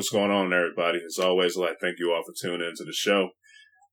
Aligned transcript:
what's 0.00 0.08
going 0.08 0.30
on, 0.30 0.50
everybody? 0.50 0.98
As 1.04 1.18
always, 1.18 1.58
I'd 1.58 1.60
like 1.60 1.76
thank 1.78 1.98
you 1.98 2.10
all 2.10 2.22
for 2.24 2.32
tuning 2.32 2.66
into 2.66 2.84
the 2.84 2.92
show. 2.94 3.28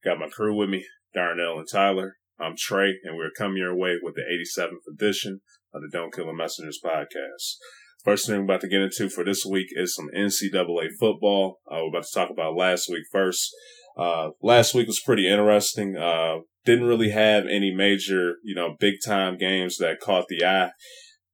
Got 0.05 0.19
my 0.19 0.29
crew 0.29 0.55
with 0.55 0.69
me, 0.69 0.85
Darnell 1.13 1.59
and 1.59 1.67
Tyler. 1.69 2.15
I'm 2.39 2.53
Trey, 2.57 2.93
and 3.03 3.17
we're 3.17 3.29
coming 3.37 3.57
your 3.57 3.75
way 3.75 3.97
with 4.01 4.15
the 4.15 4.21
87th 4.21 4.89
edition 4.89 5.41
of 5.73 5.81
the 5.81 5.89
Don't 5.91 6.13
Kill 6.13 6.27
the 6.27 6.33
Messengers 6.33 6.79
podcast. 6.81 7.57
First 8.05 8.25
thing 8.25 8.37
we're 8.37 8.43
about 8.45 8.61
to 8.61 8.69
get 8.69 8.79
into 8.79 9.09
for 9.09 9.25
this 9.25 9.45
week 9.45 9.67
is 9.71 9.93
some 9.93 10.07
NCAA 10.15 10.91
football. 10.97 11.59
Uh, 11.69 11.79
we're 11.81 11.89
about 11.89 12.05
to 12.05 12.17
talk 12.17 12.29
about 12.29 12.55
last 12.55 12.87
week 12.89 13.03
first. 13.11 13.53
Uh, 13.97 14.29
last 14.41 14.73
week 14.73 14.87
was 14.87 15.01
pretty 15.05 15.29
interesting. 15.29 15.97
Uh, 15.97 16.37
didn't 16.63 16.87
really 16.87 17.09
have 17.09 17.43
any 17.47 17.73
major, 17.75 18.35
you 18.45 18.55
know, 18.55 18.77
big 18.79 18.93
time 19.05 19.37
games 19.37 19.75
that 19.79 19.99
caught 19.99 20.29
the 20.29 20.45
eye, 20.45 20.71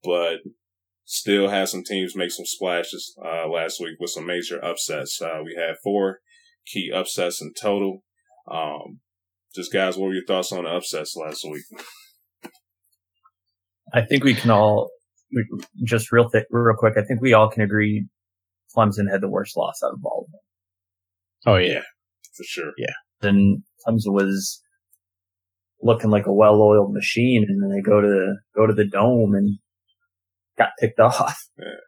but 0.04 0.38
still 1.14 1.48
had 1.48 1.70
some 1.70 1.84
teams 1.84 2.16
make 2.16 2.32
some 2.32 2.46
splashes 2.46 3.16
uh, 3.24 3.48
last 3.48 3.80
week 3.80 3.98
with 4.00 4.10
some 4.10 4.26
major 4.26 4.64
upsets. 4.66 5.22
Uh, 5.22 5.42
we 5.46 5.56
had 5.56 5.76
four 5.84 6.20
key 6.66 6.92
upsets 6.92 7.40
in 7.40 7.54
total. 7.54 8.04
Um, 8.52 9.00
just 9.56 9.72
guys, 9.72 9.96
what 9.96 10.08
were 10.08 10.16
your 10.16 10.26
thoughts 10.26 10.52
on 10.52 10.64
the 10.64 10.72
upsets 10.72 11.16
last 11.16 11.46
week? 11.48 11.64
I 13.94 14.02
think 14.02 14.24
we 14.24 14.34
can 14.34 14.50
all 14.50 14.90
we, 15.32 15.46
just 15.84 16.12
real 16.12 16.32
th- 16.32 16.46
real 16.50 16.76
quick. 16.76 16.96
I 16.98 17.04
think 17.04 17.22
we 17.22 17.34
all 17.34 17.48
can 17.48 17.62
agree 17.62 18.08
Clemson 18.76 19.12
had 19.12 19.22
the 19.22 19.30
worst 19.30 19.56
loss 19.56 19.84
out 19.86 19.94
of 19.94 20.04
all 20.04 20.26
of 20.26 20.32
them. 20.32 20.42
Oh 21.46 21.58
yeah, 21.58 21.84
for 22.36 22.44
sure. 22.44 22.72
Yeah, 22.76 22.94
then 23.22 23.64
Clemson 23.86 24.14
was 24.14 24.64
looking 25.80 26.10
like 26.10 26.26
a 26.26 26.34
well-oiled 26.34 26.92
machine, 26.92 27.46
and 27.48 27.62
then 27.62 27.70
they 27.70 27.82
go 27.82 28.02
to 28.02 28.34
go 28.56 28.66
to 28.66 28.74
the 28.74 28.88
dome 28.88 29.36
and 29.36 29.60
got 30.58 30.70
picked 30.80 31.00
off. 31.00 31.48
Yeah. 31.58 31.82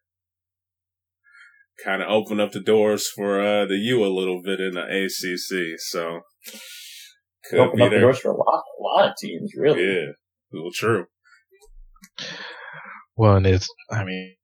Kind 1.84 2.02
of 2.02 2.08
opened 2.10 2.40
up 2.40 2.54
the 2.54 2.62
doors 2.62 3.10
for 3.14 3.42
uh, 3.42 3.66
the 3.66 3.76
U 3.76 4.06
a 4.06 4.08
little 4.08 4.42
bit 4.42 4.62
in 4.62 4.76
the 4.76 4.82
ACC, 4.82 5.78
so 5.78 6.22
could 7.50 7.60
opened 7.60 7.82
up 7.82 7.90
there. 7.90 8.00
the 8.00 8.06
doors 8.06 8.20
for 8.20 8.32
a 8.32 8.38
lot, 8.38 8.64
a 8.80 8.82
lot 8.82 9.10
of 9.10 9.16
teams, 9.18 9.52
really. 9.58 9.84
Yeah, 9.84 10.12
well, 10.54 10.72
true. 10.74 11.08
Well, 13.18 13.36
and 13.36 13.46
it's, 13.46 13.68
I 13.92 14.06
mean, 14.06 14.36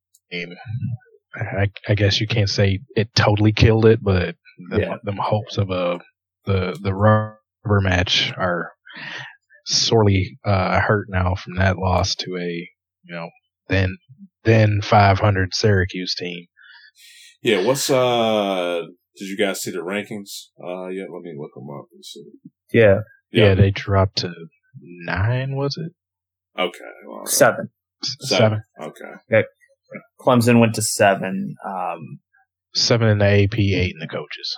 I, 1.34 1.70
I 1.88 1.94
guess 1.94 2.20
you 2.20 2.26
can't 2.26 2.50
say 2.50 2.80
it 2.94 3.14
totally 3.14 3.52
killed 3.52 3.86
it, 3.86 4.02
but 4.02 4.36
the, 4.70 4.80
yeah. 4.80 4.96
the 5.02 5.12
hopes 5.12 5.56
of 5.56 5.70
a 5.70 6.00
the 6.44 6.78
the 6.82 6.94
rubber 6.94 7.38
match 7.64 8.32
are 8.36 8.72
sorely 9.66 10.38
uh, 10.44 10.80
hurt 10.80 11.06
now 11.08 11.34
from 11.34 11.54
that 11.56 11.78
loss 11.78 12.14
to 12.16 12.36
a 12.36 12.68
you 13.04 13.14
know 13.14 13.28
then 13.68 13.96
then 14.44 14.80
500 14.82 15.54
Syracuse 15.54 16.14
team. 16.14 16.46
Yeah, 17.42 17.64
what's 17.64 17.90
uh? 17.90 18.82
Did 19.16 19.26
you 19.26 19.36
guys 19.36 19.60
see 19.60 19.70
the 19.70 19.78
rankings? 19.78 20.48
Uh, 20.62 20.88
yeah, 20.88 21.04
let 21.12 21.22
me 21.22 21.34
look 21.36 21.50
them 21.54 21.68
up 21.70 21.86
and 21.92 22.04
see. 22.04 22.24
Yeah, 22.72 23.00
yeah, 23.30 23.48
yeah 23.48 23.54
they 23.54 23.70
dropped 23.70 24.18
to 24.18 24.32
nine. 24.80 25.56
Was 25.56 25.76
it? 25.76 25.92
Okay, 26.60 26.78
well, 27.08 27.26
seven. 27.26 27.70
seven. 28.02 28.62
Seven. 28.80 28.90
Okay. 28.90 29.36
okay. 29.38 29.48
Clemson 30.20 30.60
went 30.60 30.74
to 30.74 30.82
seven. 30.82 31.54
Um, 31.66 32.20
seven 32.74 33.08
in 33.08 33.18
the 33.18 33.26
AP, 33.26 33.58
eight 33.58 33.94
in 33.94 33.98
the 34.00 34.08
coaches. 34.08 34.56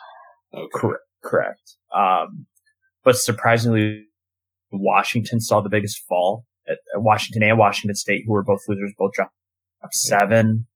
Okay. 0.54 0.68
Correct. 0.74 1.02
Correct. 1.24 1.76
Um, 1.94 2.46
but 3.02 3.16
surprisingly, 3.16 4.04
Washington 4.70 5.40
saw 5.40 5.60
the 5.60 5.68
biggest 5.68 6.02
fall. 6.08 6.44
At 6.66 6.78
Washington 6.96 7.42
and 7.42 7.58
Washington 7.58 7.94
State, 7.94 8.24
who 8.26 8.32
were 8.32 8.42
both 8.42 8.60
losers, 8.68 8.92
both 8.96 9.12
dropped 9.12 9.34
seven. 9.92 10.66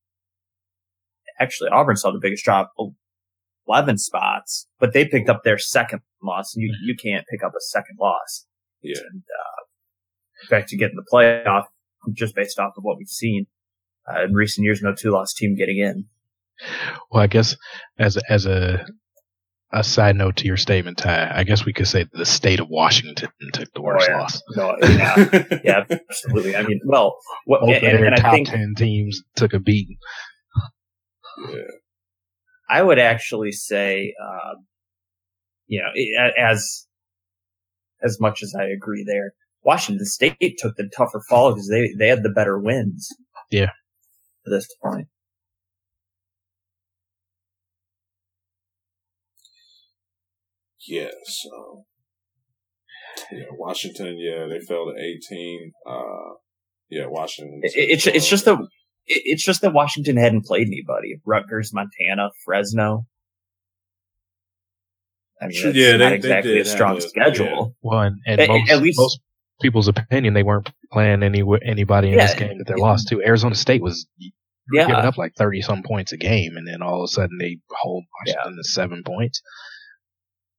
Actually, 1.41 1.71
Auburn 1.71 1.97
saw 1.97 2.11
the 2.11 2.19
biggest 2.21 2.45
drop, 2.45 2.73
eleven 3.67 3.97
spots, 3.97 4.67
but 4.79 4.93
they 4.93 5.07
picked 5.07 5.29
up 5.29 5.45
their 5.45 5.59
second 5.59 6.03
loss, 6.23 6.55
and 6.55 6.63
you 6.63 6.75
you 6.85 6.95
can't 6.95 7.25
pick 7.31 7.43
up 7.43 7.53
a 7.57 7.61
second 7.61 7.97
loss. 8.01 8.47
Yeah. 8.83 8.99
And, 9.11 9.23
uh, 9.23 9.65
in 10.43 10.49
fact, 10.49 10.69
to 10.69 10.77
get 10.77 10.91
in 10.91 10.97
the 10.97 11.05
playoff, 11.13 11.65
just 12.13 12.35
based 12.35 12.59
off 12.59 12.75
of 12.77 12.85
what 12.85 12.99
we've 12.99 13.09
seen 13.09 13.47
uh, 14.09 14.25
in 14.25 14.35
recent 14.35 14.65
years, 14.65 14.83
no 14.83 14.95
two 14.95 15.11
loss 15.11 15.33
team 15.33 15.57
getting 15.57 15.79
in. 15.79 16.07
Well, 17.11 17.23
I 17.23 17.29
guess 17.29 17.57
as 17.99 18.19
as 18.29 18.47
a 18.47 18.85
a 19.73 19.85
side 19.85 20.17
note 20.17 20.37
to 20.37 20.47
your 20.47 20.57
statement, 20.57 20.99
Ty, 20.99 21.31
I 21.35 21.45
guess 21.45 21.65
we 21.65 21.73
could 21.73 21.89
say 21.89 22.07
the 22.13 22.25
state 22.25 22.61
of 22.61 22.69
Washington 22.69 23.31
took 23.53 23.73
the 23.75 23.83
worst 23.83 24.09
oh, 24.09 24.13
yeah. 24.13 24.21
loss. 24.21 24.43
No, 24.57 24.77
yeah, 24.83 25.59
yeah, 25.65 25.85
absolutely. 26.11 26.57
I 26.57 26.63
mean, 26.63 26.81
well, 26.85 27.17
what, 27.45 27.61
Both 27.61 27.83
and, 27.83 28.05
and 28.05 28.17
top 28.17 28.27
I 28.27 28.31
think, 28.31 28.49
ten 28.49 28.75
teams 28.77 29.23
took 29.37 29.53
a 29.53 29.59
beating. 29.59 29.99
Yeah. 31.51 31.63
I 32.71 32.83
would 32.83 32.99
actually 32.99 33.53
say, 33.53 34.15
uh, 34.23 34.55
you 35.67 35.83
know, 35.83 36.33
as 36.39 36.87
as 38.03 38.19
much 38.21 38.43
as 38.43 38.55
I 38.59 38.65
agree 38.65 39.05
there, 39.07 39.33
Washington 39.63 40.07
State 40.07 40.59
took 40.59 40.77
the 40.77 40.89
tougher 40.97 41.23
fall 41.29 41.53
because 41.53 41.69
they 41.69 41.93
they 41.99 42.09
had 42.09 42.23
the 42.23 42.31
better 42.31 42.59
wins. 42.59 43.09
Yeah. 43.51 43.71
To 44.45 44.51
this 44.51 44.69
point. 44.83 45.09
Yeah, 50.89 51.11
so 51.25 51.85
yeah, 53.31 53.45
Washington, 53.53 54.17
yeah, 54.19 54.47
they 54.49 54.61
fell 54.61 54.87
to 54.87 54.95
eighteen. 54.99 55.73
Uh, 55.87 56.37
yeah, 56.89 57.07
Washington. 57.07 57.61
It, 57.63 57.73
it's 57.75 58.07
it's 58.07 58.29
just 58.29 58.47
that 58.47 58.57
it's 59.07 59.45
just 59.45 59.61
that 59.61 59.75
Washington 59.75 60.17
hadn't 60.17 60.47
played 60.47 60.67
anybody. 60.67 61.21
Rutgers, 61.27 61.73
Montana, 61.75 62.31
Fresno. 62.45 63.07
I 65.41 65.49
mean, 65.49 65.73
yeah, 65.75 65.97
not 65.97 66.09
they, 66.11 66.15
exactly 66.15 66.55
they 66.55 66.61
a 66.61 66.65
strong 66.65 67.01
schedule. 67.01 67.47
Yeah. 67.47 67.91
Well, 67.91 68.01
and, 68.01 68.17
and 68.27 68.41
at, 68.41 68.49
most, 68.49 68.71
at 68.71 68.83
least 68.83 68.99
most 68.99 69.21
people's 69.61 69.89
opinion, 69.89 70.35
they 70.35 70.43
weren't 70.43 70.71
playing 70.91 71.23
any 71.23 71.43
anybody 71.63 72.09
in 72.09 72.15
yeah, 72.15 72.27
this 72.27 72.35
game 72.35 72.59
that 72.59 72.67
they 72.67 72.81
lost 72.81 73.09
to. 73.09 73.23
Arizona 73.23 73.55
State 73.55 73.83
was 73.83 74.07
yeah. 74.73 74.87
giving 74.87 74.95
up 74.95 75.19
like 75.19 75.35
thirty 75.37 75.61
some 75.61 75.83
points 75.83 76.13
a 76.13 76.17
game, 76.17 76.57
and 76.57 76.67
then 76.67 76.81
all 76.81 77.03
of 77.03 77.05
a 77.05 77.09
sudden 77.09 77.37
they 77.39 77.59
hold 77.71 78.05
Washington 78.21 78.53
yeah. 78.53 78.63
to 78.63 78.69
seven 78.69 79.03
points. 79.05 79.43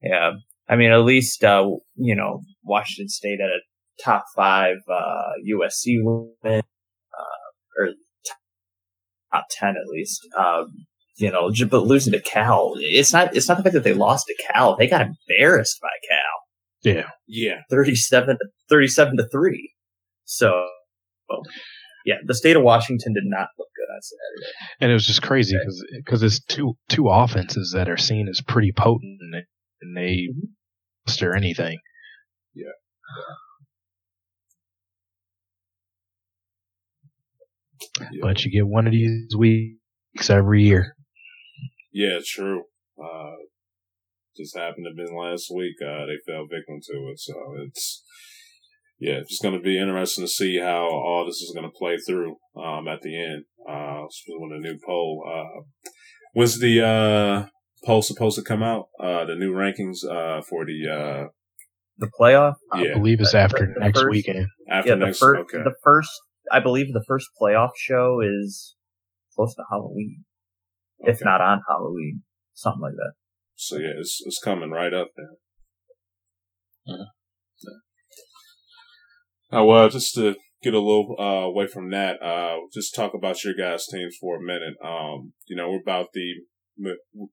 Yeah. 0.01 0.31
I 0.67 0.75
mean, 0.75 0.91
at 0.91 1.03
least, 1.03 1.43
uh, 1.43 1.67
you 1.95 2.15
know, 2.15 2.41
Washington 2.63 3.09
State 3.09 3.39
at 3.41 3.49
a 3.49 3.59
top 4.03 4.25
five, 4.35 4.77
uh, 4.89 5.31
USC 5.47 5.97
win, 6.03 6.61
uh, 6.61 7.81
or 7.81 7.89
top 9.33 9.45
10 9.51 9.69
at 9.69 9.87
least. 9.87 10.19
Um, 10.37 10.67
you 11.17 11.31
know, 11.31 11.51
but 11.69 11.83
losing 11.83 12.13
to 12.13 12.21
Cal, 12.21 12.73
it's 12.77 13.11
not, 13.11 13.35
it's 13.35 13.49
not 13.49 13.57
the 13.57 13.63
fact 13.63 13.73
that 13.73 13.83
they 13.83 13.93
lost 13.93 14.27
to 14.27 14.35
Cal. 14.51 14.77
They 14.77 14.87
got 14.87 15.01
embarrassed 15.01 15.79
by 15.81 15.89
Cal. 16.07 16.93
Yeah. 16.93 17.09
Yeah. 17.27 17.61
37 17.69 18.37
to, 18.37 18.45
37 18.69 19.17
to 19.17 19.27
3. 19.29 19.73
So, 20.23 20.63
well, 21.27 21.41
yeah, 22.05 22.15
the 22.25 22.35
state 22.35 22.55
of 22.55 22.63
Washington 22.63 23.13
did 23.13 23.23
not 23.25 23.49
look 23.57 23.67
good 23.75 23.93
on 23.93 24.01
Saturday. 24.01 24.53
And 24.79 24.91
it 24.91 24.93
was 24.93 25.05
just 25.05 25.21
crazy 25.21 25.55
because 25.59 25.85
because 25.97 26.23
it's 26.23 26.39
two 26.45 26.73
two 26.87 27.09
offenses 27.09 27.73
that 27.75 27.89
are 27.89 27.97
seen 27.97 28.27
as 28.29 28.41
pretty 28.41 28.71
potent 28.75 29.19
and 29.81 29.95
they 29.95 30.29
stir 31.07 31.35
anything. 31.35 31.79
Yeah. 32.53 32.65
yeah. 38.11 38.19
But 38.21 38.43
you 38.43 38.51
get 38.51 38.67
one 38.67 38.87
of 38.87 38.93
these 38.93 39.35
weeks 39.37 40.29
every 40.29 40.63
year. 40.63 40.95
Yeah, 41.91 42.19
true. 42.25 42.63
Uh, 43.01 43.35
just 44.37 44.57
happened 44.57 44.85
to 44.89 44.95
be 44.95 45.09
last 45.11 45.51
week. 45.53 45.75
Uh, 45.81 46.05
they 46.05 46.17
fell 46.25 46.45
victim 46.49 46.79
to 46.81 47.09
it, 47.11 47.19
so 47.19 47.33
it's 47.65 48.03
yeah, 48.99 49.13
it's 49.15 49.29
just 49.29 49.41
going 49.41 49.55
to 49.55 49.61
be 49.61 49.79
interesting 49.79 50.25
to 50.25 50.27
see 50.27 50.59
how 50.59 50.83
all 50.83 51.25
this 51.25 51.41
is 51.41 51.53
going 51.55 51.69
to 51.69 51.77
play 51.77 51.97
through 51.97 52.35
um, 52.61 52.87
at 52.87 53.01
the 53.01 53.17
end. 53.17 53.45
Uh, 53.67 54.03
with 54.27 54.57
a 54.57 54.59
new 54.59 54.77
poll. 54.85 55.23
Uh, 55.25 55.61
was 56.35 56.59
the 56.59 56.85
uh, 56.85 57.47
poll 57.85 58.01
supposed 58.01 58.37
to 58.37 58.43
come 58.43 58.63
out? 58.63 58.87
Uh, 58.99 59.25
the 59.25 59.35
new 59.35 59.53
rankings 59.53 60.05
uh, 60.05 60.41
for 60.41 60.65
the 60.65 60.89
uh, 60.89 61.27
the 61.97 62.09
playoff. 62.19 62.55
Yeah. 62.73 62.91
I 62.91 62.93
believe 62.93 63.19
it's 63.19 63.35
after 63.35 63.73
the, 63.73 63.79
next 63.79 63.99
first, 63.99 64.11
weekend. 64.11 64.47
After 64.69 64.89
yeah, 64.89 64.95
the 64.95 65.05
next, 65.05 65.19
first, 65.19 65.39
okay. 65.41 65.63
the 65.63 65.75
first, 65.83 66.11
I 66.51 66.59
believe 66.59 66.93
the 66.93 67.03
first 67.07 67.27
playoff 67.41 67.71
show 67.77 68.21
is 68.21 68.75
close 69.35 69.53
to 69.55 69.63
Halloween, 69.69 70.23
okay. 71.01 71.11
if 71.11 71.23
not 71.23 71.41
on 71.41 71.61
Halloween, 71.67 72.23
something 72.53 72.81
like 72.81 72.93
that. 72.93 73.13
So 73.55 73.77
yeah, 73.77 73.93
it's 73.97 74.21
it's 74.25 74.39
coming 74.43 74.71
right 74.71 74.93
up 74.93 75.09
there. 75.15 75.35
Uh-huh. 76.87 77.05
Yeah. 79.51 79.59
Uh, 79.59 79.63
well, 79.63 79.89
just 79.89 80.15
to 80.15 80.35
get 80.61 80.73
a 80.73 80.79
little 80.79 81.15
uh, 81.19 81.47
away 81.47 81.67
from 81.67 81.89
that, 81.91 82.21
uh, 82.21 82.57
just 82.73 82.95
talk 82.95 83.13
about 83.13 83.43
your 83.43 83.53
guys' 83.53 83.87
teams 83.87 84.15
for 84.19 84.37
a 84.37 84.41
minute. 84.41 84.75
Um, 84.83 85.33
you 85.47 85.55
know, 85.55 85.69
we're 85.69 85.81
about 85.81 86.07
the 86.13 86.33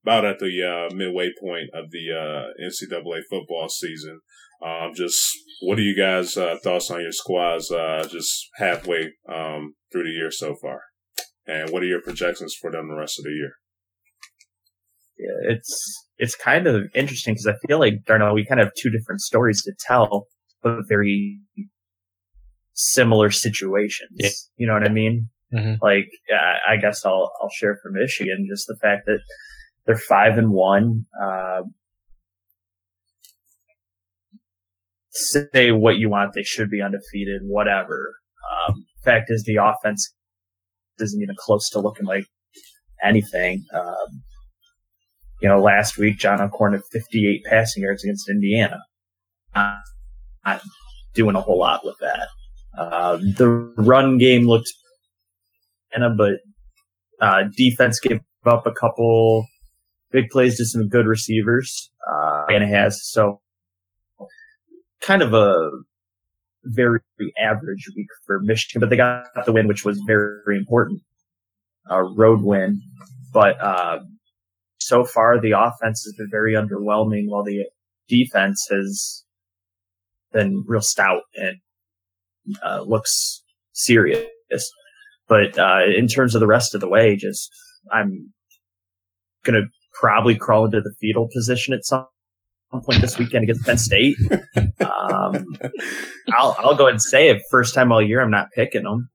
about 0.02 0.24
at 0.24 0.38
the 0.38 0.62
uh, 0.62 0.94
midway 0.94 1.30
point 1.40 1.70
of 1.74 1.90
the 1.90 2.10
uh, 2.12 2.64
NCAA 2.64 3.20
football 3.30 3.68
season. 3.68 4.20
Um, 4.64 4.92
just 4.94 5.18
what 5.60 5.78
are 5.78 5.82
you 5.82 5.96
guys' 5.96 6.36
uh, 6.36 6.56
thoughts 6.62 6.90
on 6.90 7.02
your 7.02 7.12
squads 7.12 7.70
uh, 7.70 8.06
just 8.10 8.48
halfway 8.56 9.12
um, 9.32 9.74
through 9.92 10.04
the 10.04 10.10
year 10.10 10.30
so 10.30 10.54
far? 10.60 10.80
And 11.46 11.70
what 11.70 11.82
are 11.82 11.86
your 11.86 12.00
projections 12.00 12.54
for 12.60 12.70
them 12.70 12.88
the 12.88 12.96
rest 12.96 13.18
of 13.18 13.24
the 13.24 13.30
year? 13.30 13.52
Yeah, 15.18 15.54
it's 15.54 16.06
it's 16.18 16.34
kind 16.34 16.66
of 16.66 16.84
interesting 16.94 17.34
because 17.34 17.46
I 17.46 17.66
feel 17.66 17.78
like 17.78 18.04
Darnell, 18.06 18.34
we 18.34 18.44
kind 18.44 18.60
of 18.60 18.66
have 18.66 18.74
two 18.80 18.90
different 18.90 19.20
stories 19.20 19.62
to 19.62 19.72
tell, 19.86 20.26
but 20.62 20.80
very 20.88 21.40
similar 22.74 23.30
situations. 23.30 24.10
Yeah. 24.14 24.30
You 24.56 24.66
know 24.66 24.74
what 24.74 24.84
I 24.84 24.92
mean? 24.92 25.30
Mm-hmm. 25.54 25.84
Like, 25.84 26.08
I 26.68 26.76
guess 26.76 27.04
I'll 27.04 27.32
I'll 27.40 27.50
share 27.50 27.78
for 27.82 27.90
Michigan 27.90 28.46
just 28.50 28.66
the 28.66 28.76
fact 28.76 29.06
that 29.06 29.20
they're 29.86 29.96
five 29.96 30.38
and 30.38 30.50
one. 30.50 31.04
Uh, 31.22 31.62
say 35.10 35.70
what 35.70 35.96
you 35.96 36.10
want, 36.10 36.34
they 36.34 36.42
should 36.42 36.70
be 36.70 36.82
undefeated. 36.82 37.42
Whatever. 37.44 38.16
Um, 38.68 38.84
fact 39.04 39.30
is, 39.30 39.44
the 39.44 39.56
offense 39.62 40.12
isn't 41.00 41.22
even 41.22 41.36
close 41.38 41.70
to 41.70 41.80
looking 41.80 42.06
like 42.06 42.26
anything. 43.02 43.64
Um, 43.74 44.22
you 45.40 45.48
know, 45.48 45.60
last 45.60 45.98
week 45.98 46.18
John 46.18 46.40
O'Korn 46.40 46.72
had 46.72 46.82
58 46.92 47.44
passing 47.44 47.82
yards 47.82 48.04
against 48.04 48.28
Indiana. 48.28 48.78
Not, 49.54 49.78
not 50.44 50.62
doing 51.14 51.36
a 51.36 51.40
whole 51.40 51.58
lot 51.58 51.84
with 51.84 51.96
that. 52.00 52.28
Uh, 52.78 53.16
the 53.16 53.72
run 53.78 54.18
game 54.18 54.46
looked, 54.46 54.72
but 56.16 56.34
uh, 57.20 57.44
defense 57.56 58.00
gave 58.00 58.20
up 58.44 58.66
a 58.66 58.72
couple 58.72 59.46
big 60.10 60.28
plays 60.30 60.56
to 60.56 60.64
some 60.64 60.88
good 60.88 61.06
receivers. 61.06 61.90
Uh, 62.08 62.44
it 62.48 62.66
has 62.66 63.00
so 63.02 63.40
kind 65.00 65.22
of 65.22 65.34
a 65.34 65.54
very 66.64 67.00
average 67.38 67.86
week 67.96 68.06
for 68.26 68.40
Michigan, 68.40 68.80
but 68.80 68.90
they 68.90 68.96
got 68.96 69.24
the 69.44 69.52
win, 69.52 69.68
which 69.68 69.84
was 69.84 70.00
very, 70.06 70.40
very 70.44 70.58
important. 70.58 71.00
A 71.88 72.02
road 72.02 72.42
win, 72.42 72.80
but 73.32 73.60
uh, 73.60 74.00
so 74.78 75.04
far 75.04 75.40
the 75.40 75.52
offense 75.52 76.02
has 76.04 76.14
been 76.18 76.28
very 76.30 76.54
underwhelming, 76.54 77.28
while 77.28 77.44
the 77.44 77.64
defense 78.08 78.66
has 78.70 79.24
been 80.32 80.64
real 80.66 80.80
stout 80.80 81.22
and 81.34 81.56
uh, 82.64 82.82
looks 82.82 83.42
serious. 83.72 84.24
But 85.28 85.58
uh, 85.58 85.80
in 85.96 86.06
terms 86.06 86.34
of 86.34 86.40
the 86.40 86.46
rest 86.46 86.74
of 86.74 86.80
the 86.80 86.88
way, 86.88 87.16
just 87.16 87.50
I'm 87.92 88.32
gonna 89.44 89.62
probably 89.92 90.36
crawl 90.36 90.66
into 90.66 90.80
the 90.80 90.94
fetal 91.00 91.28
position 91.32 91.74
at 91.74 91.84
some 91.84 92.06
point 92.84 93.00
this 93.00 93.18
weekend 93.18 93.44
against 93.44 93.64
Penn 93.64 93.78
State. 93.78 94.16
um, 94.80 95.46
I'll 96.32 96.56
I'll 96.58 96.74
go 96.76 96.84
ahead 96.84 96.94
and 96.94 97.02
say 97.02 97.28
it. 97.28 97.42
First 97.50 97.74
time 97.74 97.90
all 97.90 98.02
year, 98.02 98.20
I'm 98.20 98.30
not 98.30 98.48
picking 98.54 98.84
them. 98.84 99.10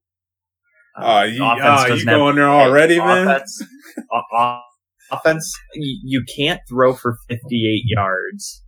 Uh, 1.00 1.06
uh, 1.06 1.24
you, 1.24 1.44
uh, 1.44 1.86
you 1.88 2.06
going 2.06 2.36
there 2.36 2.50
already, 2.50 3.00
man? 3.00 3.28
Offense, 3.28 3.64
offense, 5.10 5.54
you 5.74 6.26
can't 6.36 6.60
throw 6.68 6.94
for 6.94 7.16
58 7.30 7.84
yards. 7.86 8.64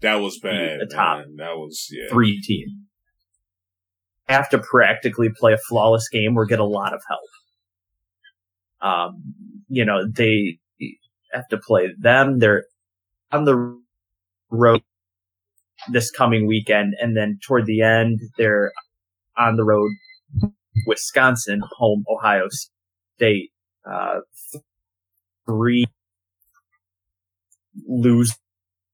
That 0.00 0.16
was 0.16 0.38
bad. 0.38 0.80
The 0.80 0.94
top. 0.94 1.18
Man. 1.18 1.36
That 1.36 1.56
was 1.56 1.88
yeah. 1.90 2.08
three 2.08 2.40
team 2.40 2.87
have 4.28 4.48
to 4.50 4.58
practically 4.58 5.30
play 5.34 5.52
a 5.52 5.58
flawless 5.68 6.08
game 6.08 6.36
or 6.36 6.46
get 6.46 6.58
a 6.58 6.64
lot 6.64 6.94
of 6.94 7.02
help. 7.08 7.20
Um, 8.80 9.34
you 9.68 9.84
know, 9.84 10.06
they 10.06 10.58
have 11.32 11.48
to 11.48 11.58
play 11.58 11.88
them. 11.98 12.38
They're 12.38 12.64
on 13.32 13.44
the 13.44 13.78
road 14.50 14.82
this 15.90 16.10
coming 16.10 16.46
weekend. 16.46 16.94
And 17.00 17.16
then 17.16 17.38
toward 17.46 17.66
the 17.66 17.82
end, 17.82 18.20
they're 18.36 18.72
on 19.36 19.56
the 19.56 19.64
road, 19.64 19.90
Wisconsin, 20.86 21.60
home, 21.76 22.04
Ohio 22.08 22.48
State, 23.16 23.50
uh, 23.88 24.20
three 25.46 25.86
lose 27.86 28.36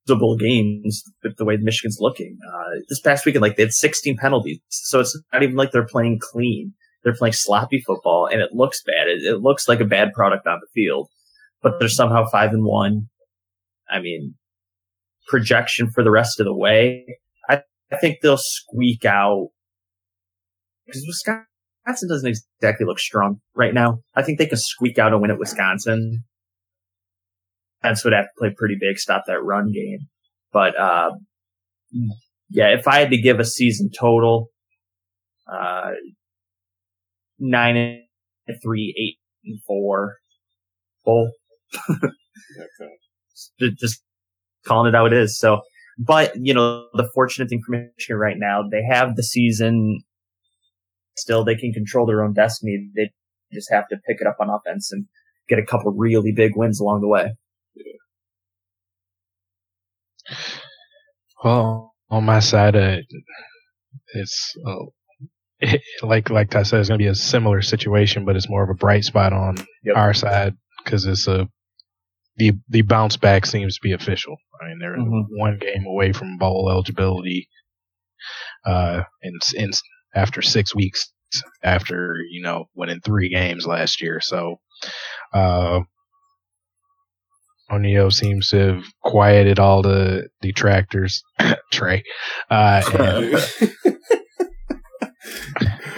games 0.07 1.03
with 1.23 1.37
the 1.37 1.45
way 1.45 1.57
Michigan's 1.61 1.99
looking. 2.01 2.39
Uh, 2.47 2.81
this 2.89 3.01
past 3.01 3.25
weekend, 3.25 3.43
like 3.43 3.57
they 3.57 3.65
had 3.65 3.73
16 3.73 4.17
penalties, 4.17 4.61
so 4.69 5.01
it's 5.01 5.19
not 5.33 5.43
even 5.43 5.57
like 5.57 5.73
they're 5.73 5.87
playing 5.87 6.19
clean. 6.21 6.73
They're 7.03 7.15
playing 7.15 7.35
sloppy 7.35 7.83
football, 7.87 8.29
and 8.31 8.41
it 8.41 8.51
looks 8.53 8.83
bad. 8.83 9.09
It, 9.09 9.23
it 9.23 9.41
looks 9.41 9.69
like 9.69 9.81
a 9.81 9.85
bad 9.85 10.13
product 10.15 10.47
on 10.47 10.61
the 10.61 10.69
field, 10.75 11.09
but 11.63 11.79
they're 11.79 11.89
somehow 11.89 12.25
five 12.31 12.51
and 12.53 12.65
one. 12.65 13.09
I 13.91 14.01
mean, 14.01 14.35
projection 15.29 15.91
for 15.91 16.03
the 16.03 16.11
rest 16.11 16.41
of 16.41 16.47
the 16.47 16.55
way, 16.55 17.19
I, 17.49 17.61
I 17.93 17.97
think 17.97 18.19
they'll 18.23 18.39
squeak 18.39 19.05
out 19.05 19.49
because 20.87 21.05
Wisconsin 21.07 22.09
doesn't 22.09 22.37
exactly 22.61 22.87
look 22.87 22.99
strong 22.99 23.41
right 23.55 23.75
now. 23.75 24.01
I 24.15 24.23
think 24.23 24.39
they 24.39 24.47
can 24.47 24.59
squeak 24.59 24.99
out 24.99 25.13
a 25.13 25.19
win 25.19 25.31
at 25.31 25.39
Wisconsin 25.39 26.25
Pence 27.85 28.03
would 28.05 28.15
have 28.15 28.25
to 28.25 28.31
play 28.39 28.55
pretty 28.57 28.77
big, 28.81 28.99
stop 28.99 29.25
that 29.27 29.43
run 29.43 29.71
game. 29.71 30.09
But 30.53 30.79
uh, 30.79 31.11
yeah, 32.49 32.69
if 32.69 32.89
I 32.89 33.01
had 33.01 33.11
to 33.11 33.21
give 33.21 33.41
a 33.41 33.45
season 33.45 33.91
total, 33.97 34.49
uh, 35.47 35.91
nine 37.39 37.77
and 37.77 38.57
three, 38.63 38.95
eight 38.97 39.19
and 39.45 39.61
four, 39.67 40.17
full. 41.05 41.31
Just 43.61 44.03
calling 44.67 44.89
it 44.89 44.97
how 44.97 45.05
it 45.05 45.13
is. 45.13 45.39
So, 45.39 45.61
but 45.99 46.33
you 46.37 46.55
know, 46.55 46.87
the 46.95 47.11
fortunate 47.15 47.51
thing 47.51 47.61
for 47.67 47.73
Michigan 47.73 48.17
right 48.17 48.37
now, 48.39 48.63
they 48.63 48.83
have 48.89 49.17
the 49.17 49.23
season. 49.23 50.01
Still, 51.17 51.45
they 51.45 51.55
can 51.55 51.73
control 51.73 52.07
their 52.07 52.25
own 52.25 52.33
destiny. 52.33 52.89
They 52.97 53.11
just 53.53 53.71
have 53.71 53.89
to 53.89 53.97
pick 54.09 54.17
it 54.21 54.27
up 54.27 54.37
on 54.41 54.49
offense 54.51 54.91
and 54.91 55.07
get 55.49 55.59
a 55.59 55.67
couple 55.67 55.93
really 55.93 56.33
big 56.33 56.53
wins 56.57 56.81
along 56.81 57.03
the 57.03 57.09
way. 57.09 57.35
Well, 61.45 61.95
on 62.11 62.25
my 62.25 62.41
side, 62.41 62.75
uh, 62.75 62.99
it's 64.15 64.55
uh, 64.67 65.67
like 66.03 66.31
like 66.31 66.55
I 66.57 66.63
said, 66.63 66.81
it's 66.81 66.89
going 66.89 66.99
to 66.99 67.05
be 67.05 67.09
a 67.09 67.15
similar 67.15 67.61
situation, 67.61 68.25
but 68.25 68.35
it's 68.35 68.49
more 68.49 68.65
of 68.65 68.71
a 68.71 68.75
bright 68.75 69.05
spot 69.05 69.35
on 69.35 69.57
yep. 69.85 69.97
our 69.97 70.15
side 70.15 70.55
because 70.83 71.05
it's 71.05 71.29
a 71.29 71.47
the 72.37 72.53
the 72.71 72.81
bounce 72.81 73.19
back 73.19 73.45
seems 73.45 73.75
to 73.75 73.81
be 73.83 73.93
official. 73.93 74.37
I 74.61 74.69
mean, 74.69 74.79
they're 74.79 74.97
mm-hmm. 74.97 75.39
one 75.39 75.59
game 75.59 75.85
away 75.87 76.13
from 76.13 76.39
bowl 76.39 76.71
eligibility, 76.71 77.49
uh, 78.65 79.03
and 79.23 79.43
in 79.55 79.71
after 80.15 80.41
six 80.41 80.75
weeks 80.75 81.13
after 81.63 82.17
you 82.31 82.43
know 82.43 82.65
winning 82.75 83.01
three 83.01 83.29
games 83.29 83.67
last 83.67 84.01
year. 84.01 84.21
So, 84.23 84.61
uh, 85.35 85.81
O'Neill 87.71 88.11
seems 88.11 88.49
to 88.49 88.75
have 88.75 88.85
quieted 89.03 89.59
all 89.59 89.83
the 89.83 90.29
detractors. 90.41 91.23
Trey. 91.73 92.03
Uh, 92.51 92.83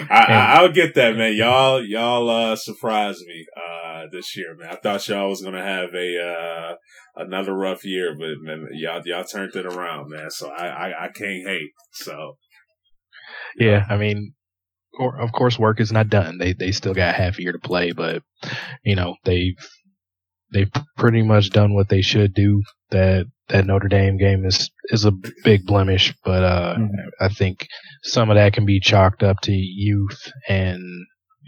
I, 0.09 0.61
will 0.61 0.71
get 0.71 0.95
that, 0.95 1.17
man. 1.17 1.35
Y'all, 1.35 1.83
y'all, 1.83 2.29
uh, 2.29 2.55
surprised 2.55 3.25
me, 3.27 3.45
uh, 3.57 4.03
this 4.11 4.37
year, 4.37 4.55
man. 4.57 4.69
I 4.71 4.75
thought 4.75 5.07
y'all 5.07 5.29
was 5.29 5.41
gonna 5.41 5.63
have 5.63 5.93
a, 5.93 6.19
uh, 6.19 6.75
another 7.17 7.53
rough 7.53 7.83
year, 7.83 8.15
but 8.17 8.37
man, 8.41 8.67
y'all, 8.71 9.01
y'all 9.05 9.25
turned 9.25 9.55
it 9.55 9.65
around, 9.65 10.09
man. 10.09 10.29
So 10.29 10.49
I, 10.49 10.67
I, 10.67 11.05
I 11.05 11.07
can't 11.09 11.45
hate. 11.45 11.71
So. 11.91 12.37
Yeah, 13.59 13.85
I 13.89 13.97
mean, 13.97 14.33
of 14.99 15.31
course, 15.31 15.59
work 15.59 15.79
is 15.79 15.91
not 15.91 16.09
done. 16.09 16.37
They, 16.37 16.53
they 16.53 16.71
still 16.71 16.93
got 16.93 17.15
half 17.15 17.37
a 17.37 17.41
year 17.41 17.51
to 17.51 17.59
play, 17.59 17.91
but, 17.91 18.23
you 18.83 18.95
know, 18.95 19.15
they've, 19.25 19.55
they've 20.53 20.71
pretty 20.97 21.21
much 21.21 21.49
done 21.49 21.73
what 21.73 21.89
they 21.89 22.01
should 22.01 22.33
do. 22.33 22.63
That 22.91 23.25
that 23.49 23.65
Notre 23.65 23.89
Dame 23.89 24.17
game 24.17 24.45
is 24.45 24.69
is 24.85 25.05
a 25.05 25.13
big 25.43 25.65
blemish, 25.65 26.13
but 26.23 26.43
uh, 26.43 26.75
mm-hmm. 26.77 27.09
I 27.19 27.29
think 27.29 27.67
some 28.03 28.29
of 28.29 28.35
that 28.35 28.53
can 28.53 28.65
be 28.65 28.79
chalked 28.79 29.23
up 29.23 29.41
to 29.41 29.51
youth 29.51 30.31
and 30.47 30.81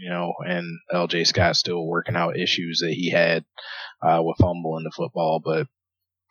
you 0.00 0.08
know, 0.08 0.32
and 0.46 0.78
LJ 0.92 1.26
Scott 1.26 1.56
still 1.56 1.86
working 1.86 2.16
out 2.16 2.38
issues 2.38 2.80
that 2.80 2.92
he 2.92 3.10
had 3.10 3.44
uh, 4.02 4.20
with 4.22 4.38
fumbling 4.38 4.84
the 4.84 4.92
football. 4.96 5.40
But 5.44 5.66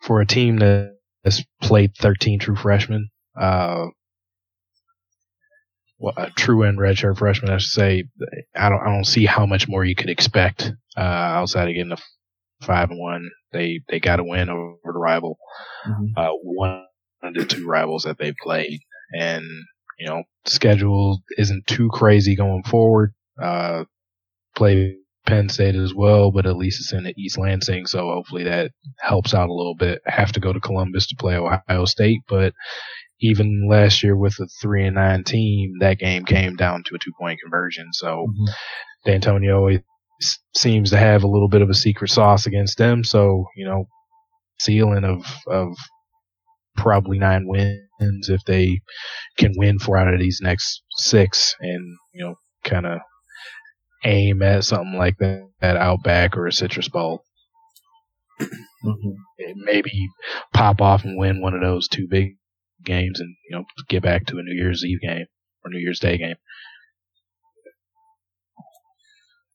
for 0.00 0.20
a 0.20 0.26
team 0.26 0.58
that 0.58 0.96
has 1.24 1.44
played 1.62 1.92
13 1.96 2.40
true 2.40 2.56
freshmen, 2.56 3.10
uh, 3.40 3.86
well, 5.98 6.14
a 6.16 6.30
true 6.30 6.64
and 6.64 6.78
redshirt 6.78 7.18
freshman, 7.18 7.52
I 7.52 7.58
should 7.58 7.70
say, 7.70 8.04
I 8.56 8.70
don't, 8.70 8.80
I 8.80 8.86
don't 8.86 9.04
see 9.04 9.26
how 9.26 9.46
much 9.46 9.68
more 9.68 9.84
you 9.84 9.94
could 9.94 10.10
expect 10.10 10.72
uh, 10.96 11.00
outside 11.00 11.68
of 11.68 11.74
getting 11.74 11.92
a 11.92 11.98
five 12.62 12.90
and 12.90 13.00
one. 13.00 13.30
They 13.52 13.80
they 13.88 14.00
got 14.00 14.20
a 14.20 14.24
win 14.24 14.48
over 14.48 14.76
the 14.84 14.98
rival, 14.98 15.38
mm-hmm. 15.86 16.06
uh, 16.16 16.32
one 16.42 16.84
of 17.22 17.34
the 17.34 17.44
two 17.44 17.66
rivals 17.66 18.04
that 18.04 18.18
they 18.18 18.32
played, 18.42 18.80
and 19.12 19.44
you 19.98 20.06
know 20.06 20.22
schedule 20.44 21.20
isn't 21.36 21.66
too 21.66 21.88
crazy 21.92 22.36
going 22.36 22.62
forward. 22.64 23.12
Uh, 23.42 23.84
play 24.54 24.96
Penn 25.26 25.48
State 25.48 25.74
as 25.74 25.94
well, 25.94 26.30
but 26.30 26.46
at 26.46 26.56
least 26.56 26.80
it's 26.80 26.92
in 26.92 27.04
the 27.04 27.14
East 27.16 27.38
Lansing, 27.38 27.86
so 27.86 28.00
hopefully 28.00 28.44
that 28.44 28.72
helps 29.00 29.34
out 29.34 29.48
a 29.48 29.54
little 29.54 29.76
bit. 29.76 30.00
have 30.06 30.32
to 30.32 30.40
go 30.40 30.52
to 30.52 30.60
Columbus 30.60 31.06
to 31.08 31.16
play 31.16 31.36
Ohio 31.36 31.84
State, 31.84 32.20
but 32.28 32.52
even 33.20 33.68
last 33.68 34.02
year 34.02 34.16
with 34.16 34.38
a 34.40 34.46
three 34.60 34.86
and 34.86 34.96
nine 34.96 35.24
team, 35.24 35.74
that 35.80 35.98
game 35.98 36.24
came 36.24 36.56
down 36.56 36.82
to 36.86 36.94
a 36.94 36.98
two 36.98 37.12
point 37.18 37.38
conversion. 37.40 37.92
So 37.92 38.26
mm-hmm. 38.28 39.10
Dantonio 39.10 39.82
seems 40.54 40.90
to 40.90 40.98
have 40.98 41.22
a 41.22 41.28
little 41.28 41.48
bit 41.48 41.62
of 41.62 41.70
a 41.70 41.74
secret 41.74 42.10
sauce 42.10 42.46
against 42.46 42.78
them. 42.78 43.04
So, 43.04 43.46
you 43.56 43.64
know, 43.64 43.86
ceiling 44.58 45.04
of, 45.04 45.24
of 45.46 45.76
probably 46.76 47.18
nine 47.18 47.46
wins 47.46 48.28
if 48.28 48.42
they 48.46 48.80
can 49.38 49.52
win 49.56 49.78
four 49.78 49.96
out 49.96 50.12
of 50.12 50.20
these 50.20 50.40
next 50.42 50.82
six 50.96 51.54
and, 51.60 51.96
you 52.12 52.24
know, 52.24 52.34
kind 52.64 52.86
of 52.86 53.00
aim 54.04 54.42
at 54.42 54.64
something 54.64 54.96
like 54.96 55.18
that 55.18 55.48
at 55.60 55.76
Outback 55.76 56.36
or 56.36 56.46
a 56.46 56.52
Citrus 56.52 56.88
Bowl. 56.88 57.24
Mm-hmm. 58.40 59.10
Maybe 59.64 60.08
pop 60.54 60.80
off 60.80 61.04
and 61.04 61.18
win 61.18 61.42
one 61.42 61.54
of 61.54 61.60
those 61.60 61.88
two 61.88 62.06
big 62.08 62.36
games 62.84 63.20
and, 63.20 63.34
you 63.48 63.56
know, 63.56 63.64
get 63.88 64.02
back 64.02 64.26
to 64.26 64.38
a 64.38 64.42
New 64.42 64.54
Year's 64.54 64.84
Eve 64.84 65.00
game 65.02 65.26
or 65.64 65.70
New 65.70 65.78
Year's 65.78 66.00
Day 66.00 66.16
game. 66.16 66.36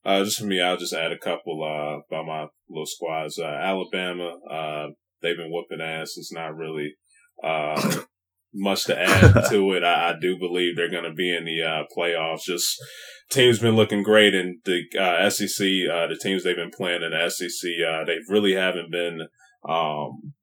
Uh, 0.06 0.22
just 0.22 0.38
for 0.38 0.46
me, 0.46 0.60
I'll 0.60 0.76
just 0.76 0.92
add 0.92 1.10
a 1.10 1.18
couple 1.18 1.64
uh, 1.64 2.00
by 2.08 2.22
my 2.22 2.46
little 2.70 2.86
squads. 2.86 3.40
Uh, 3.40 3.46
Alabama, 3.46 4.36
uh, 4.48 4.86
they've 5.20 5.36
been 5.36 5.50
whooping 5.50 5.84
ass. 5.84 6.14
It's 6.16 6.32
not 6.32 6.54
really 6.54 6.94
uh, 7.42 8.02
much 8.54 8.84
to 8.84 8.96
add 8.96 9.32
to 9.50 9.72
it. 9.72 9.82
I, 9.82 10.10
I, 10.10 10.14
do 10.20 10.38
believe 10.38 10.76
they're 10.76 10.90
going 10.90 11.10
to 11.10 11.12
be 11.12 11.36
in 11.36 11.44
the 11.44 11.60
uh, 11.60 11.82
playoffs. 11.96 12.42
Just 12.46 12.80
teams 13.32 13.58
been 13.58 13.74
looking 13.74 14.04
great 14.04 14.32
in 14.32 14.60
the 14.64 14.82
SEC. 15.28 15.58
the 15.58 16.18
teams 16.22 16.44
they've 16.44 16.54
been 16.54 16.70
playing 16.70 17.02
in 17.02 17.10
the 17.10 17.28
SEC, 17.28 17.68
they 18.06 18.18
really 18.28 18.54
haven't 18.54 18.92
been 18.92 19.22
um, 19.68 20.34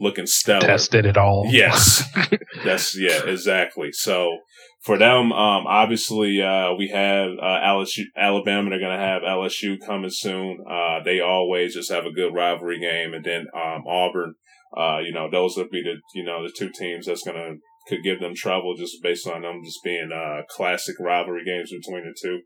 looking 0.00 0.26
stellar. 0.26 0.66
Tested 0.66 1.06
it 1.06 1.16
all. 1.16 1.46
Yes, 1.48 2.02
that's 2.64 2.98
yeah, 2.98 3.22
exactly. 3.24 3.92
So 3.92 4.38
for 4.82 4.98
them, 4.98 5.32
um, 5.32 5.66
obviously, 5.66 6.42
uh, 6.42 6.74
we 6.76 6.88
have, 6.88 7.30
uh, 7.40 7.60
LSU, 7.64 8.02
Alabama. 8.16 8.70
They're 8.70 8.80
going 8.80 8.98
to 8.98 9.04
have 9.04 9.22
LSU 9.22 9.76
coming 9.86 10.10
soon. 10.10 10.58
Uh, 10.68 10.98
they 11.04 11.20
always 11.20 11.74
just 11.74 11.90
have 11.92 12.04
a 12.04 12.12
good 12.12 12.34
rivalry 12.34 12.80
game. 12.80 13.14
And 13.14 13.24
then, 13.24 13.46
um, 13.54 13.84
Auburn, 13.86 14.34
uh, 14.76 14.98
you 14.98 15.12
know, 15.12 15.28
those 15.30 15.56
would 15.56 15.70
be 15.70 15.82
the, 15.82 16.00
you 16.14 16.24
know, 16.24 16.42
the 16.42 16.52
two 16.56 16.70
teams 16.70 17.06
that's 17.06 17.22
going 17.22 17.36
to, 17.36 17.54
could 17.88 18.02
give 18.02 18.20
them 18.20 18.32
trouble 18.34 18.74
just 18.76 19.02
based 19.02 19.26
on 19.28 19.42
them 19.42 19.60
just 19.64 19.82
being, 19.84 20.10
uh, 20.12 20.42
classic 20.50 20.96
rivalry 20.98 21.44
games 21.44 21.70
between 21.70 22.04
the 22.04 22.14
two. 22.20 22.40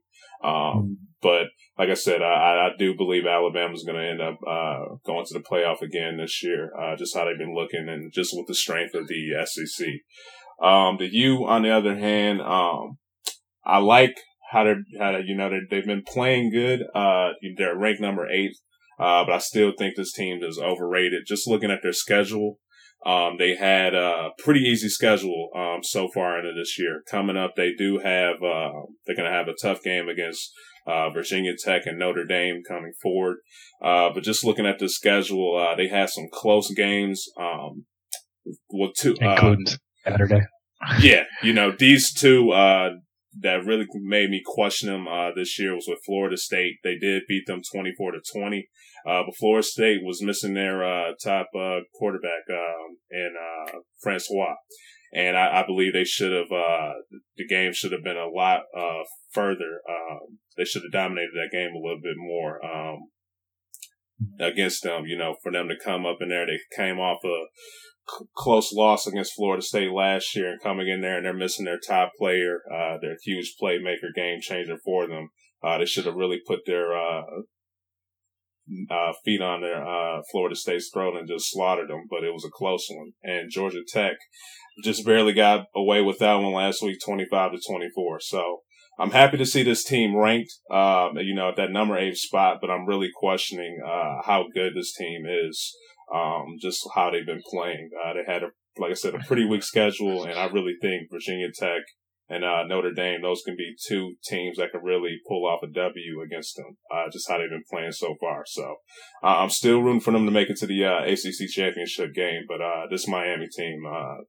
Um, 0.46 0.52
mm-hmm. 0.52 0.92
but 1.22 1.46
like 1.78 1.88
I 1.88 1.94
said, 1.94 2.20
I, 2.20 2.68
I 2.68 2.70
do 2.78 2.94
believe 2.94 3.24
Alabama's 3.26 3.84
going 3.84 3.98
to 3.98 4.10
end 4.10 4.20
up, 4.20 4.38
uh, 4.46 4.96
going 5.06 5.24
to 5.24 5.34
the 5.34 5.44
playoff 5.44 5.80
again 5.80 6.18
this 6.18 6.42
year, 6.42 6.70
uh, 6.78 6.96
just 6.96 7.14
how 7.14 7.24
they've 7.24 7.38
been 7.38 7.54
looking 7.54 7.88
and 7.88 8.12
just 8.12 8.32
with 8.34 8.46
the 8.46 8.54
strength 8.54 8.94
of 8.94 9.08
the 9.08 9.46
SEC. 9.46 9.86
Um, 10.62 10.96
the 10.98 11.08
U, 11.10 11.46
on 11.46 11.62
the 11.62 11.70
other 11.70 11.96
hand, 11.98 12.40
um, 12.40 12.98
I 13.64 13.78
like 13.78 14.16
how 14.50 14.64
they're, 14.64 14.82
how 14.98 15.12
they, 15.12 15.22
you 15.26 15.36
know, 15.36 15.50
they've 15.70 15.84
been 15.84 16.04
playing 16.06 16.50
good. 16.50 16.82
Uh, 16.94 17.30
they're 17.56 17.76
ranked 17.76 18.00
number 18.00 18.26
eight. 18.28 18.52
Uh, 18.98 19.24
but 19.26 19.34
I 19.34 19.38
still 19.38 19.72
think 19.76 19.94
this 19.96 20.12
team 20.12 20.40
is 20.42 20.58
overrated. 20.58 21.24
Just 21.26 21.46
looking 21.46 21.70
at 21.70 21.80
their 21.82 21.92
schedule, 21.92 22.58
um, 23.04 23.36
they 23.38 23.54
had 23.54 23.94
a 23.94 24.30
pretty 24.38 24.60
easy 24.60 24.88
schedule, 24.88 25.50
um, 25.54 25.82
so 25.82 26.08
far 26.14 26.38
into 26.38 26.52
this 26.58 26.78
year. 26.78 27.02
Coming 27.10 27.36
up, 27.36 27.52
they 27.56 27.72
do 27.76 27.98
have, 27.98 28.36
uh, 28.36 28.72
they're 29.04 29.16
going 29.16 29.30
to 29.30 29.36
have 29.36 29.48
a 29.48 29.54
tough 29.60 29.82
game 29.82 30.08
against, 30.08 30.50
uh, 30.86 31.10
Virginia 31.10 31.52
Tech 31.62 31.82
and 31.84 31.98
Notre 31.98 32.24
Dame 32.24 32.62
coming 32.66 32.92
forward. 33.02 33.36
Uh, 33.82 34.08
but 34.14 34.22
just 34.22 34.44
looking 34.44 34.66
at 34.66 34.78
the 34.78 34.88
schedule, 34.88 35.58
uh, 35.58 35.74
they 35.74 35.88
had 35.88 36.08
some 36.08 36.28
close 36.32 36.72
games, 36.72 37.26
um, 37.38 37.84
well, 38.70 38.92
two, 38.96 39.14
uh, 39.20 39.32
including 39.32 39.66
Saturday. 40.06 40.42
yeah, 41.00 41.24
you 41.42 41.52
know, 41.52 41.72
these 41.76 42.12
two, 42.12 42.50
uh, 42.50 42.90
that 43.40 43.64
really 43.66 43.86
made 43.94 44.30
me 44.30 44.42
question 44.44 44.88
them, 44.88 45.06
uh, 45.08 45.30
this 45.34 45.58
year 45.58 45.74
was 45.74 45.86
with 45.88 45.98
Florida 46.06 46.36
State. 46.36 46.76
They 46.82 46.96
did 46.98 47.24
beat 47.28 47.44
them 47.46 47.60
24 47.70 48.12
to 48.12 48.18
20. 48.34 48.68
Uh, 49.06 49.22
but 49.26 49.36
Florida 49.38 49.62
State 49.62 49.98
was 50.02 50.22
missing 50.22 50.54
their, 50.54 50.82
uh, 50.82 51.12
top, 51.22 51.48
uh, 51.54 51.80
quarterback, 51.94 52.44
um, 52.50 52.98
in, 53.10 53.34
uh, 53.38 53.78
Francois. 54.02 54.54
And 55.14 55.36
I, 55.36 55.60
I 55.62 55.66
believe 55.66 55.92
they 55.92 56.04
should 56.04 56.32
have, 56.32 56.48
the 56.48 57.46
game 57.48 57.72
should 57.72 57.92
have 57.92 58.02
been 58.02 58.16
a 58.16 58.28
lot, 58.28 58.62
further. 59.32 59.80
Um, 59.88 60.38
they 60.56 60.64
should 60.64 60.82
have 60.82 60.92
dominated 60.92 61.30
that 61.34 61.56
game 61.56 61.70
a 61.74 61.80
little 61.80 62.00
bit 62.02 62.16
more, 62.16 62.64
um, 62.64 63.08
against 64.40 64.82
them, 64.82 65.06
you 65.06 65.16
know, 65.16 65.36
for 65.42 65.52
them 65.52 65.68
to 65.68 65.76
come 65.82 66.04
up 66.04 66.18
in 66.20 66.30
there. 66.30 66.46
They 66.46 66.58
came 66.74 66.98
off 66.98 67.22
a, 67.24 67.44
close 68.34 68.72
loss 68.72 69.06
against 69.06 69.34
Florida 69.34 69.62
State 69.62 69.90
last 69.90 70.34
year 70.36 70.52
and 70.52 70.62
coming 70.62 70.88
in 70.88 71.00
there 71.00 71.16
and 71.16 71.26
they're 71.26 71.34
missing 71.34 71.64
their 71.64 71.78
top 71.78 72.12
player, 72.18 72.60
uh, 72.72 72.98
their 73.00 73.16
huge 73.22 73.54
playmaker, 73.60 74.14
game 74.14 74.40
changer 74.40 74.76
for 74.84 75.06
them. 75.06 75.30
Uh, 75.62 75.78
they 75.78 75.86
should 75.86 76.06
have 76.06 76.14
really 76.14 76.40
put 76.46 76.60
their, 76.66 76.96
uh, 76.96 77.22
uh, 78.90 79.12
feet 79.24 79.40
on 79.40 79.60
their, 79.60 79.86
uh, 79.86 80.22
Florida 80.30 80.56
State's 80.56 80.90
throat 80.92 81.16
and 81.16 81.28
just 81.28 81.50
slaughtered 81.50 81.88
them, 81.88 82.06
but 82.10 82.24
it 82.24 82.32
was 82.32 82.44
a 82.44 82.50
close 82.50 82.86
one. 82.90 83.12
And 83.22 83.50
Georgia 83.50 83.82
Tech 83.86 84.16
just 84.82 85.04
barely 85.04 85.32
got 85.32 85.66
away 85.74 86.02
with 86.02 86.18
that 86.18 86.34
one 86.34 86.52
last 86.52 86.82
week, 86.82 86.98
25 87.04 87.52
to 87.52 87.60
24. 87.66 88.20
So, 88.20 88.62
I'm 88.98 89.10
happy 89.10 89.36
to 89.36 89.44
see 89.44 89.62
this 89.62 89.84
team 89.84 90.16
ranked, 90.16 90.52
um, 90.70 91.18
you 91.18 91.34
know, 91.34 91.50
at 91.50 91.56
that 91.56 91.70
number 91.70 91.98
eight 91.98 92.16
spot, 92.16 92.58
but 92.62 92.70
I'm 92.70 92.86
really 92.86 93.10
questioning, 93.14 93.78
uh, 93.84 94.22
how 94.24 94.46
good 94.54 94.74
this 94.74 94.94
team 94.94 95.26
is 95.26 95.76
um, 96.14 96.56
just 96.60 96.86
how 96.94 97.10
they've 97.10 97.26
been 97.26 97.42
playing. 97.50 97.90
Uh, 98.04 98.14
they 98.14 98.32
had 98.32 98.42
a, 98.42 98.48
like 98.78 98.90
I 98.90 98.94
said, 98.94 99.14
a 99.14 99.18
pretty 99.18 99.44
weak 99.44 99.62
schedule, 99.62 100.24
and 100.24 100.38
I 100.38 100.46
really 100.46 100.76
think 100.80 101.08
Virginia 101.10 101.48
Tech 101.54 101.82
and 102.28 102.44
uh, 102.44 102.64
Notre 102.64 102.92
Dame, 102.92 103.22
those 103.22 103.42
can 103.44 103.56
be 103.56 103.74
two 103.86 104.14
teams 104.24 104.56
that 104.56 104.72
could 104.72 104.82
really 104.82 105.18
pull 105.28 105.46
off 105.46 105.62
a 105.62 105.68
W 105.68 106.20
against 106.24 106.56
them. 106.56 106.76
Uh, 106.92 107.04
just 107.12 107.28
how 107.28 107.38
they've 107.38 107.48
been 107.48 107.62
playing 107.70 107.92
so 107.92 108.16
far. 108.20 108.42
So 108.46 108.76
uh, 109.22 109.38
I'm 109.38 109.50
still 109.50 109.80
rooting 109.80 110.00
for 110.00 110.10
them 110.10 110.26
to 110.26 110.32
make 110.32 110.50
it 110.50 110.56
to 110.58 110.66
the 110.66 110.84
uh, 110.84 111.04
ACC 111.04 111.48
championship 111.50 112.14
game, 112.14 112.42
but 112.48 112.60
uh, 112.60 112.86
this 112.90 113.06
Miami 113.06 113.46
team, 113.56 113.84
uh, 113.86 114.22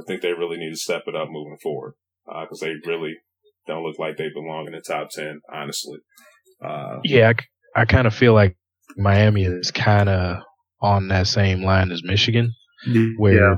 I 0.00 0.04
think 0.06 0.22
they 0.22 0.32
really 0.32 0.56
need 0.56 0.70
to 0.70 0.76
step 0.76 1.02
it 1.06 1.16
up 1.16 1.28
moving 1.30 1.58
forward 1.62 1.94
because 2.24 2.60
they 2.60 2.72
really 2.86 3.14
don't 3.66 3.82
look 3.82 3.98
like 3.98 4.16
they 4.16 4.28
belong 4.32 4.66
in 4.66 4.72
the 4.72 4.80
top 4.80 5.08
ten, 5.10 5.40
honestly. 5.52 5.98
yeah, 7.04 7.32
I, 7.76 7.82
I 7.82 7.84
kind 7.84 8.06
of 8.06 8.14
feel 8.14 8.32
like 8.32 8.56
Miami 8.96 9.44
is 9.44 9.70
kind 9.70 10.08
of 10.08 10.42
on 10.80 11.08
that 11.08 11.26
same 11.26 11.62
line 11.62 11.90
as 11.90 12.02
Michigan, 12.04 12.54
where 13.16 13.52
yeah. 13.52 13.56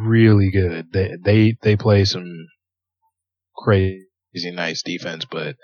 really 0.00 0.50
good. 0.50 0.86
They 0.92 1.16
they 1.22 1.56
they 1.62 1.76
play 1.76 2.04
some 2.04 2.46
crazy 3.56 4.06
nice 4.34 4.82
defense, 4.82 5.24
but 5.30 5.56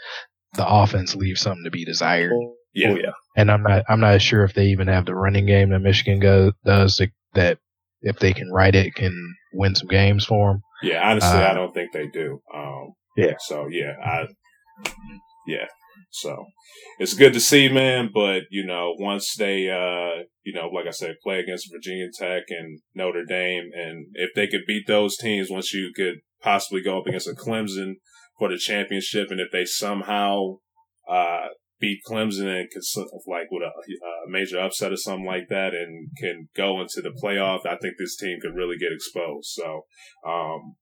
the 0.55 0.67
offense 0.67 1.15
leaves 1.15 1.41
something 1.41 1.65
to 1.65 1.71
be 1.71 1.85
desired. 1.85 2.33
Yeah. 2.73 2.91
Oh, 2.91 2.97
yeah. 2.97 3.13
And 3.37 3.51
I'm 3.51 3.63
not 3.63 3.85
I'm 3.89 4.01
not 4.01 4.23
sure 4.23 4.45
if 4.45 4.55
they 4.55 4.67
even 4.67 4.89
have 4.89 5.07
the 5.07 5.15
running 5.15 5.47
game 5.47 5.71
that 5.71 5.81
Michigan 5.81 6.21
go, 6.21 6.53
does 6.65 6.97
to, 6.97 7.09
that 7.35 7.59
if 8.03 8.19
they 8.19 8.33
can 8.33 8.51
write 8.51 8.75
it 8.75 8.95
can 8.95 9.15
win 9.53 9.75
some 9.75 9.89
games 9.89 10.25
for 10.25 10.53
them. 10.53 10.63
Yeah, 10.83 11.09
honestly, 11.09 11.39
uh, 11.39 11.51
I 11.51 11.55
don't 11.55 11.75
think 11.75 11.93
they 11.93 12.07
do. 12.07 12.41
Um, 12.55 12.95
yeah. 13.17 13.35
So 13.41 13.69
yeah, 13.71 13.93
I 14.03 14.27
yeah. 15.47 15.67
So 16.11 16.47
it's 16.99 17.15
good 17.15 17.33
to 17.35 17.41
see, 17.41 17.69
man. 17.69 18.11
But 18.13 18.43
you 18.51 18.67
know, 18.67 18.95
once 18.99 19.35
they, 19.37 19.69
uh, 19.69 20.25
you 20.43 20.53
know, 20.53 20.69
like 20.69 20.87
I 20.87 20.91
said, 20.91 21.17
play 21.23 21.39
against 21.39 21.73
Virginia 21.73 22.09
Tech 22.13 22.45
and 22.49 22.81
Notre 22.95 23.25
Dame, 23.25 23.71
and 23.75 24.07
if 24.15 24.31
they 24.35 24.47
could 24.47 24.63
beat 24.67 24.87
those 24.87 25.17
teams, 25.17 25.51
once 25.51 25.73
you 25.73 25.93
could 25.95 26.17
possibly 26.43 26.83
go 26.83 26.99
up 26.99 27.07
against 27.07 27.29
a 27.29 27.33
Clemson 27.33 27.95
for 28.39 28.49
the 28.49 28.59
championship, 28.59 29.29
and 29.31 29.41
if 29.41 29.53
they 29.53 29.65
somehow 29.65 30.57
uh, 31.09 31.49
beat 31.81 32.01
Clemson 32.07 32.47
and 32.47 32.71
can 32.71 32.83
like 33.27 33.49
with 33.51 33.63
a, 33.63 33.67
a, 33.67 34.31
major 34.31 34.61
upset 34.61 34.93
or 34.93 34.97
something 34.97 35.27
like 35.27 35.49
that, 35.49 35.75
and 35.75 36.11
can 36.19 36.49
go 36.57 36.81
into 36.81 37.01
the 37.03 37.11
playoff, 37.23 37.67
I 37.67 37.77
think 37.77 37.95
this 37.99 38.17
team 38.17 38.39
could 38.41 38.55
really 38.55 38.77
get 38.79 38.93
exposed. 38.93 39.49
So, 39.51 39.83
um, 40.27 40.75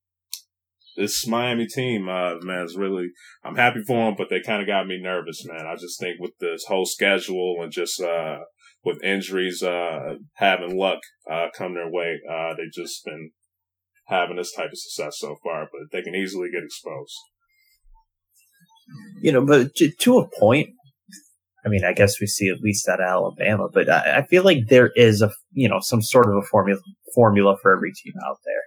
this 0.98 1.26
Miami 1.26 1.66
team, 1.66 2.08
uh, 2.08 2.34
man, 2.42 2.64
is 2.64 2.76
really, 2.76 3.08
I'm 3.44 3.56
happy 3.56 3.80
for 3.86 4.06
them, 4.06 4.14
but 4.18 4.28
they 4.28 4.40
kind 4.40 4.60
of 4.60 4.66
got 4.66 4.86
me 4.86 5.00
nervous, 5.00 5.46
man. 5.46 5.66
I 5.66 5.76
just 5.76 5.98
think 6.00 6.16
with 6.18 6.32
this 6.40 6.64
whole 6.66 6.86
schedule 6.86 7.56
and 7.62 7.72
just, 7.72 8.00
uh, 8.00 8.38
with 8.84 9.02
injuries, 9.02 9.62
uh, 9.62 10.16
having 10.34 10.76
luck, 10.76 11.00
uh, 11.30 11.46
come 11.56 11.74
their 11.74 11.90
way, 11.90 12.20
uh, 12.30 12.54
they've 12.54 12.72
just 12.72 13.04
been 13.04 13.30
having 14.06 14.36
this 14.36 14.52
type 14.52 14.70
of 14.72 14.78
success 14.78 15.16
so 15.18 15.36
far, 15.42 15.68
but 15.72 15.92
they 15.92 16.02
can 16.02 16.14
easily 16.14 16.50
get 16.52 16.64
exposed. 16.64 17.16
You 19.20 19.32
know, 19.32 19.44
but 19.44 19.74
to, 19.76 20.18
a 20.18 20.28
point, 20.38 20.70
I 21.64 21.68
mean, 21.68 21.84
I 21.84 21.92
guess 21.92 22.20
we 22.20 22.26
see 22.26 22.48
at 22.48 22.60
least 22.60 22.88
at 22.88 23.00
Alabama, 23.00 23.68
but 23.72 23.88
I, 23.90 24.18
I 24.18 24.26
feel 24.26 24.44
like 24.44 24.68
there 24.68 24.90
is 24.96 25.20
a, 25.22 25.30
you 25.52 25.68
know, 25.68 25.80
some 25.80 26.02
sort 26.02 26.26
of 26.26 26.36
a 26.36 26.46
formula, 26.46 26.80
formula 27.14 27.56
for 27.60 27.76
every 27.76 27.92
team 27.92 28.14
out 28.26 28.38
there. 28.44 28.62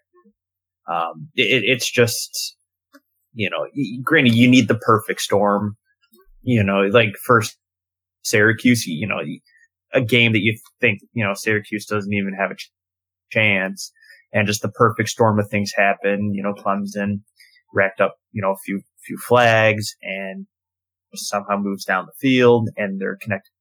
Um, 0.88 1.30
it, 1.36 1.64
it's 1.66 1.90
just, 1.90 2.56
you 3.34 3.50
know, 3.50 3.68
granted, 4.04 4.36
you 4.36 4.48
need 4.50 4.68
the 4.68 4.76
perfect 4.76 5.22
storm. 5.22 5.78
You 6.44 6.64
know, 6.64 6.82
like 6.82 7.16
first 7.24 7.58
Syracuse, 8.24 8.86
you 8.88 9.08
know, 9.08 9.20
a 9.94 10.02
game 10.02 10.34
that 10.34 10.42
you 10.42 10.58
think, 10.80 11.00
you 11.14 11.24
know, 11.24 11.34
Syracuse 11.34 11.86
doesn't 11.86 12.14
even 12.14 12.34
have 12.40 12.52
a 12.52 12.56
ch- 12.56 12.72
chance 13.32 13.92
and 14.34 14.48
just 14.48 14.62
the 14.62 14.72
perfect 14.72 15.10
storm 15.10 15.40
of 15.40 15.50
things 15.50 15.72
happen. 15.76 16.34
You 16.34 16.42
know, 16.44 16.54
Clemson 16.54 17.22
racked 17.74 18.02
up, 18.02 18.16
you 18.32 18.42
know, 18.42 18.52
a 18.52 18.58
few, 18.66 18.82
few 19.06 19.18
flags 19.18 19.96
and, 20.02 20.48
somehow 21.14 21.58
moves 21.58 21.84
down 21.84 22.06
the 22.06 22.14
field 22.26 22.70
and 22.78 23.02
they're 23.02 23.18
connected. 23.22 23.52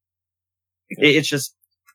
It's 0.90 1.28
just 1.28 1.52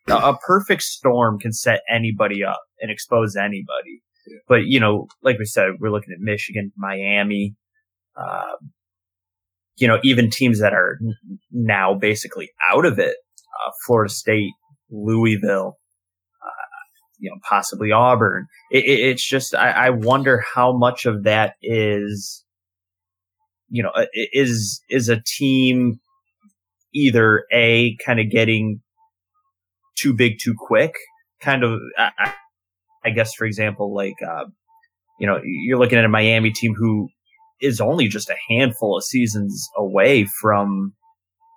a 0.07 0.35
perfect 0.45 0.81
storm 0.81 1.39
can 1.39 1.53
set 1.53 1.79
anybody 1.89 2.43
up 2.43 2.59
and 2.81 2.91
expose 2.91 3.37
anybody. 3.37 4.01
But 4.47 4.65
you 4.65 4.79
know, 4.79 5.07
like 5.23 5.37
we 5.39 5.45
said, 5.45 5.73
we're 5.79 5.91
looking 5.91 6.13
at 6.13 6.19
Michigan, 6.19 6.71
Miami, 6.77 7.55
uh, 8.15 8.55
you 9.77 9.87
know, 9.87 9.99
even 10.03 10.29
teams 10.29 10.59
that 10.61 10.73
are 10.73 10.99
now 11.51 11.93
basically 11.93 12.49
out 12.71 12.85
of 12.85 12.97
it, 12.99 13.15
uh, 13.39 13.71
Florida 13.85 14.11
State, 14.11 14.51
Louisville, 14.89 15.77
uh, 16.41 16.65
you 17.19 17.29
know, 17.29 17.37
possibly 17.47 17.91
Auburn. 17.91 18.47
It, 18.71 18.85
it, 18.85 18.99
it's 18.99 19.27
just, 19.27 19.53
I, 19.53 19.71
I 19.71 19.89
wonder 19.89 20.43
how 20.53 20.77
much 20.77 21.05
of 21.05 21.23
that 21.23 21.55
is, 21.61 22.45
you 23.69 23.83
know, 23.83 23.89
uh, 23.89 24.05
is, 24.13 24.81
is 24.89 25.09
a 25.09 25.21
team 25.25 25.99
either 26.93 27.43
A, 27.51 27.97
kind 28.05 28.19
of 28.21 28.29
getting 28.29 28.81
too 29.97 30.13
big 30.13 30.37
too 30.41 30.55
quick, 30.57 30.93
kind 31.41 31.63
of, 31.63 31.79
I, 31.97 32.33
I 33.05 33.11
guess, 33.11 33.33
for 33.35 33.45
example, 33.45 33.93
like, 33.93 34.15
uh, 34.27 34.45
you 35.19 35.27
know, 35.27 35.39
you're 35.43 35.77
looking 35.77 35.99
at 35.99 36.05
a 36.05 36.09
Miami 36.09 36.51
team 36.51 36.73
who 36.75 37.07
is 37.61 37.79
only 37.79 38.07
just 38.07 38.29
a 38.29 38.35
handful 38.49 38.97
of 38.97 39.03
seasons 39.03 39.69
away 39.77 40.25
from, 40.41 40.93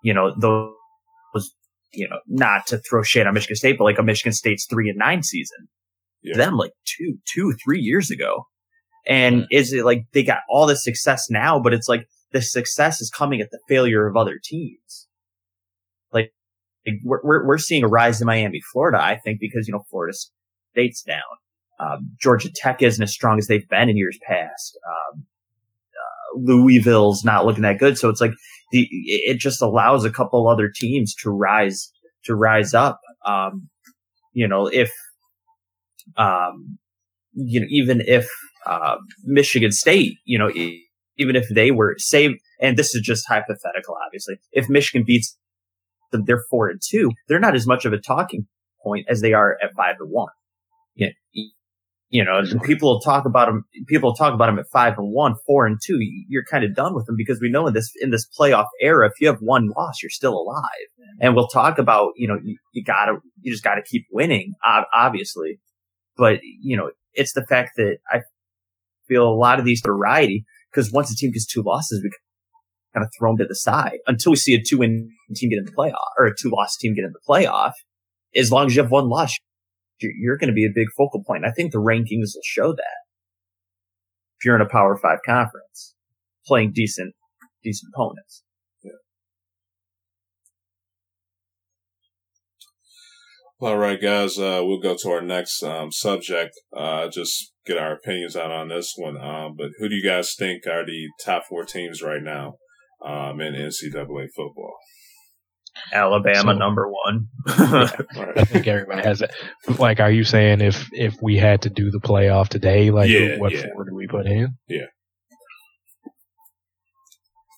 you 0.04 0.14
know, 0.14 0.34
those, 0.38 1.54
you 1.92 2.08
know, 2.08 2.18
not 2.28 2.66
to 2.66 2.78
throw 2.78 3.02
shade 3.02 3.26
on 3.26 3.34
Michigan 3.34 3.56
State, 3.56 3.78
but 3.78 3.84
like 3.84 3.98
a 3.98 4.02
Michigan 4.02 4.32
State's 4.32 4.66
three 4.66 4.88
and 4.88 4.98
nine 4.98 5.22
season. 5.22 5.68
Yeah. 6.22 6.36
Them 6.36 6.56
like 6.56 6.72
two, 6.84 7.18
two, 7.32 7.54
three 7.64 7.80
years 7.80 8.10
ago. 8.10 8.44
And 9.06 9.46
is 9.50 9.72
it 9.72 9.84
like 9.84 10.02
they 10.12 10.22
got 10.22 10.40
all 10.50 10.66
the 10.66 10.76
success 10.76 11.28
now, 11.30 11.58
but 11.58 11.72
it's 11.72 11.88
like 11.88 12.06
the 12.32 12.42
success 12.42 13.00
is 13.00 13.10
coming 13.10 13.40
at 13.40 13.50
the 13.50 13.60
failure 13.68 14.06
of 14.06 14.16
other 14.16 14.38
teams. 14.42 15.08
Like, 16.12 16.30
we're, 17.04 17.20
we're, 17.22 17.46
we're 17.46 17.58
seeing 17.58 17.84
a 17.84 17.88
rise 17.88 18.20
in 18.20 18.26
Miami, 18.26 18.60
Florida, 18.72 19.02
I 19.02 19.16
think, 19.16 19.40
because, 19.40 19.66
you 19.66 19.72
know, 19.72 19.84
Florida 19.90 20.14
State's 20.72 21.02
down. 21.02 21.22
Um, 21.80 22.10
Georgia 22.20 22.50
Tech 22.54 22.82
isn't 22.82 23.02
as 23.02 23.12
strong 23.12 23.38
as 23.38 23.46
they've 23.46 23.68
been 23.68 23.88
in 23.88 23.96
years 23.96 24.18
past. 24.26 24.78
Um, 24.86 25.26
Louisville's 26.34 27.24
not 27.24 27.46
looking 27.46 27.62
that 27.62 27.78
good. 27.78 27.98
So 27.98 28.08
it's 28.08 28.20
like 28.20 28.32
the, 28.72 28.86
it 28.90 29.38
just 29.38 29.62
allows 29.62 30.04
a 30.04 30.10
couple 30.10 30.48
other 30.48 30.70
teams 30.72 31.14
to 31.22 31.30
rise, 31.30 31.90
to 32.24 32.34
rise 32.34 32.74
up. 32.74 33.00
Um, 33.24 33.68
you 34.32 34.46
know, 34.46 34.66
if, 34.66 34.90
um, 36.16 36.78
you 37.32 37.60
know, 37.60 37.66
even 37.70 38.02
if, 38.06 38.28
uh, 38.66 38.96
Michigan 39.24 39.72
State, 39.72 40.18
you 40.24 40.38
know, 40.38 40.50
even 40.50 41.36
if 41.36 41.48
they 41.48 41.70
were 41.70 41.94
say, 41.98 42.38
and 42.60 42.76
this 42.76 42.94
is 42.94 43.02
just 43.02 43.26
hypothetical, 43.28 43.96
obviously, 44.04 44.36
if 44.52 44.68
Michigan 44.68 45.04
beats 45.06 45.36
them, 46.12 46.24
they're 46.24 46.44
four 46.50 46.68
and 46.68 46.80
two, 46.84 47.12
they're 47.28 47.40
not 47.40 47.54
as 47.54 47.66
much 47.66 47.84
of 47.84 47.92
a 47.92 47.98
talking 47.98 48.46
point 48.82 49.06
as 49.08 49.20
they 49.20 49.32
are 49.32 49.56
at 49.62 49.74
five 49.74 49.96
and 49.98 50.10
one. 50.10 50.32
You 52.10 52.24
know, 52.24 52.40
people 52.64 52.88
will 52.88 53.00
talk 53.00 53.26
about 53.26 53.48
them. 53.48 53.64
People 53.86 54.14
talk 54.14 54.32
about 54.32 54.46
them 54.46 54.58
at 54.58 54.64
five 54.72 54.94
and 54.96 55.12
one, 55.12 55.34
four 55.46 55.66
and 55.66 55.78
two. 55.84 55.98
You're 56.26 56.44
kind 56.44 56.64
of 56.64 56.74
done 56.74 56.94
with 56.94 57.04
them 57.04 57.16
because 57.18 57.38
we 57.38 57.50
know 57.50 57.66
in 57.66 57.74
this 57.74 57.90
in 58.00 58.10
this 58.10 58.26
playoff 58.38 58.64
era, 58.80 59.06
if 59.06 59.12
you 59.20 59.26
have 59.26 59.40
one 59.40 59.68
loss, 59.76 60.02
you're 60.02 60.08
still 60.08 60.32
alive. 60.32 60.62
And 61.20 61.34
we'll 61.34 61.48
talk 61.48 61.78
about, 61.78 62.12
you 62.16 62.26
know, 62.26 62.38
you, 62.42 62.56
you 62.72 62.82
gotta, 62.82 63.16
you 63.40 63.52
just 63.52 63.64
gotta 63.64 63.82
keep 63.82 64.06
winning, 64.10 64.54
obviously. 64.94 65.60
But 66.16 66.40
you 66.42 66.78
know, 66.78 66.92
it's 67.12 67.34
the 67.34 67.44
fact 67.44 67.72
that 67.76 67.98
I 68.10 68.20
feel 69.06 69.28
a 69.28 69.34
lot 69.34 69.58
of 69.58 69.66
these 69.66 69.82
variety 69.84 70.46
because 70.70 70.90
once 70.92 71.12
a 71.12 71.16
team 71.16 71.32
gets 71.32 71.46
two 71.46 71.62
losses, 71.62 72.02
we 72.02 72.10
kind 72.94 73.04
of 73.04 73.10
throw 73.18 73.30
them 73.30 73.38
to 73.38 73.44
the 73.46 73.54
side 73.54 73.98
until 74.06 74.32
we 74.32 74.36
see 74.36 74.54
a 74.54 74.62
two 74.62 74.78
win 74.78 75.10
team 75.34 75.50
get 75.50 75.58
in 75.58 75.64
the 75.64 75.72
playoff 75.72 76.08
or 76.18 76.26
a 76.26 76.34
two 76.34 76.50
loss 76.50 76.76
team 76.76 76.94
get 76.94 77.04
in 77.04 77.12
the 77.12 77.20
playoff. 77.28 77.72
As 78.34 78.50
long 78.50 78.66
as 78.66 78.76
you 78.76 78.82
have 78.82 78.90
one 78.90 79.08
loss, 79.08 79.34
you're, 80.00 80.36
going 80.36 80.48
to 80.48 80.54
be 80.54 80.66
a 80.66 80.74
big 80.74 80.88
focal 80.96 81.22
point. 81.24 81.44
I 81.44 81.50
think 81.50 81.72
the 81.72 81.78
rankings 81.78 82.34
will 82.34 82.42
show 82.44 82.72
that. 82.72 82.98
If 84.38 84.44
you're 84.44 84.54
in 84.54 84.62
a 84.62 84.68
Power 84.68 84.96
Five 84.96 85.18
conference, 85.26 85.94
playing 86.46 86.72
decent, 86.74 87.14
decent 87.62 87.92
opponents. 87.94 88.44
All 93.60 93.76
right, 93.76 94.00
guys. 94.00 94.38
Uh, 94.38 94.60
we'll 94.62 94.78
go 94.78 94.94
to 94.96 95.10
our 95.10 95.20
next 95.20 95.64
um, 95.64 95.90
subject. 95.90 96.52
Uh, 96.76 97.08
just 97.08 97.52
get 97.66 97.76
our 97.76 97.92
opinions 97.92 98.36
out 98.36 98.52
on 98.52 98.68
this 98.68 98.94
one. 98.96 99.16
Um, 99.16 99.56
but 99.58 99.70
who 99.78 99.88
do 99.88 99.96
you 99.96 100.08
guys 100.08 100.36
think 100.38 100.64
are 100.68 100.86
the 100.86 101.08
top 101.24 101.42
four 101.48 101.64
teams 101.64 102.00
right 102.00 102.22
now 102.22 102.54
um, 103.04 103.40
in 103.40 103.54
NCAA 103.54 104.28
football? 104.36 104.76
Alabama 105.92 106.52
so, 106.52 106.58
number 106.58 106.90
one. 106.90 107.28
I 107.46 108.44
think 108.44 108.66
everybody 108.66 109.02
has 109.02 109.22
it. 109.22 109.30
Like, 109.78 110.00
are 110.00 110.10
you 110.10 110.24
saying 110.24 110.60
if 110.60 110.88
if 110.92 111.16
we 111.22 111.36
had 111.36 111.62
to 111.62 111.70
do 111.70 111.90
the 111.90 112.00
playoff 112.00 112.48
today, 112.48 112.90
like 112.90 113.10
yeah, 113.10 113.38
what 113.38 113.52
yeah. 113.52 113.66
four 113.72 113.84
do 113.84 113.94
we 113.94 114.06
put 114.06 114.26
in? 114.26 114.54
Yeah. 114.68 114.86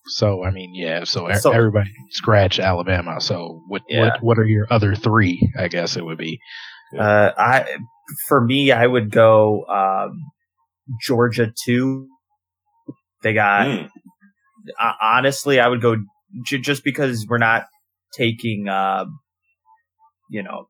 So 0.07 0.45
I 0.45 0.51
mean, 0.51 0.73
yeah. 0.75 1.05
So, 1.05 1.33
so 1.35 1.53
everybody 1.53 1.91
scratch 2.11 2.59
Alabama. 2.59 3.21
So 3.21 3.63
what 3.69 3.83
yeah. 3.89 4.01
what 4.01 4.23
what 4.23 4.39
are 4.39 4.47
your 4.47 4.67
other 4.71 4.95
three? 4.95 5.53
I 5.59 5.69
guess 5.69 5.97
it 5.97 6.05
would 6.05 6.19
be. 6.19 6.41
Uh, 6.99 7.31
I 7.37 7.77
for 8.29 8.41
me, 8.41 8.73
I 8.73 8.87
would 8.87 9.11
go 9.11 9.65
um, 9.67 10.21
Georgia 11.01 11.53
two. 11.65 12.09
They 13.23 13.35
got. 13.35 13.67
Mm. 13.67 13.89
Uh, 14.79 14.93
honestly, 15.01 15.61
I 15.61 15.69
would 15.69 15.81
go 15.81 15.97
j- 16.45 16.59
just 16.59 16.85
because 16.85 17.27
we're 17.29 17.39
not 17.39 17.67
taking, 18.17 18.69
uh, 18.69 19.05
you 20.31 20.43
know, 20.43 20.69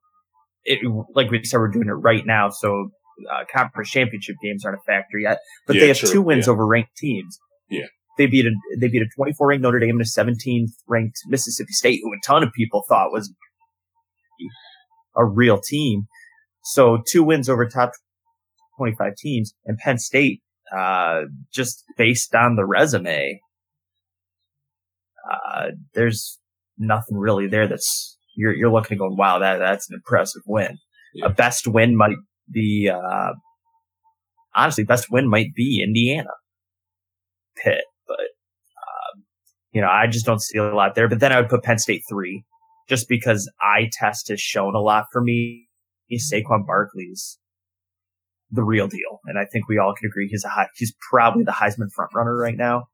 it, 0.64 0.80
like 1.14 1.30
we 1.30 1.42
said, 1.44 1.58
we're 1.58 1.68
doing 1.68 1.88
it 1.88 1.92
right 1.92 2.24
now. 2.24 2.50
So, 2.50 2.90
uh, 3.30 3.44
conference 3.52 3.90
championship 3.90 4.36
games 4.42 4.64
aren't 4.64 4.78
a 4.78 4.82
factor 4.82 5.18
yet, 5.18 5.38
but 5.66 5.76
yeah, 5.76 5.80
they 5.80 5.88
have 5.88 5.98
true. 5.98 6.10
two 6.10 6.22
wins 6.22 6.46
yeah. 6.46 6.52
over 6.52 6.66
ranked 6.66 6.96
teams. 6.96 7.38
Yeah. 7.68 7.86
They 8.18 8.26
beat 8.26 8.46
a, 8.46 8.50
they 8.78 8.88
beat 8.88 9.02
a 9.02 9.08
24 9.16 9.48
ranked 9.48 9.62
Notre 9.62 9.78
Dame 9.78 9.98
and 9.98 10.00
a 10.00 10.04
17th 10.04 10.72
ranked 10.88 11.18
Mississippi 11.26 11.72
State, 11.72 12.00
who 12.02 12.12
a 12.12 12.16
ton 12.26 12.42
of 12.42 12.52
people 12.52 12.84
thought 12.88 13.12
was 13.12 13.32
a 15.16 15.24
real 15.24 15.58
team. 15.58 16.06
So 16.62 16.98
two 17.06 17.22
wins 17.22 17.48
over 17.48 17.66
top 17.66 17.92
25 18.78 19.14
teams 19.16 19.54
and 19.64 19.78
Penn 19.78 19.98
State, 19.98 20.42
uh, 20.76 21.22
just 21.52 21.84
based 21.96 22.34
on 22.34 22.56
the 22.56 22.64
resume, 22.64 23.40
uh, 25.30 25.68
there's 25.94 26.39
nothing 26.80 27.16
really 27.16 27.46
there 27.46 27.68
that's 27.68 28.16
you're 28.34 28.54
you're 28.54 28.72
looking 28.72 28.98
going, 28.98 29.16
wow, 29.16 29.38
that 29.38 29.58
that's 29.58 29.88
an 29.90 29.94
impressive 29.94 30.42
win. 30.46 30.78
Yeah. 31.14 31.26
A 31.26 31.30
best 31.30 31.68
win 31.68 31.96
might 31.96 32.16
be 32.52 32.90
uh, 32.92 33.32
honestly 34.54 34.84
best 34.84 35.08
win 35.10 35.28
might 35.28 35.54
be 35.54 35.82
Indiana, 35.86 36.30
Pitt, 37.62 37.84
but 38.08 38.18
um, 38.18 39.24
you 39.72 39.80
know 39.80 39.88
I 39.88 40.06
just 40.06 40.26
don't 40.26 40.42
see 40.42 40.58
a 40.58 40.74
lot 40.74 40.94
there. 40.94 41.08
But 41.08 41.20
then 41.20 41.32
I 41.32 41.40
would 41.40 41.50
put 41.50 41.62
Penn 41.62 41.78
State 41.78 42.02
three, 42.08 42.44
just 42.88 43.08
because 43.08 43.50
eye 43.60 43.90
test 43.92 44.28
has 44.28 44.40
shown 44.40 44.74
a 44.74 44.80
lot 44.80 45.04
for 45.12 45.20
me. 45.20 45.66
Saquon 46.12 46.66
Barkley's 46.66 47.38
the 48.50 48.64
real 48.64 48.88
deal, 48.88 49.20
and 49.26 49.38
I 49.38 49.44
think 49.44 49.68
we 49.68 49.78
all 49.78 49.94
can 49.96 50.08
agree 50.08 50.26
he's 50.28 50.44
a 50.44 50.48
high, 50.48 50.66
he's 50.74 50.92
probably 51.08 51.44
the 51.44 51.52
Heisman 51.52 51.92
front 51.94 52.10
runner 52.14 52.36
right 52.36 52.56
now. 52.56 52.88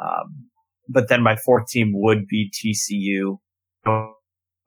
Um, 0.00 0.50
but 0.88 1.08
then 1.08 1.22
my 1.22 1.36
fourth 1.36 1.68
team 1.68 1.92
would 1.94 2.26
be 2.26 2.50
TCU 2.50 3.38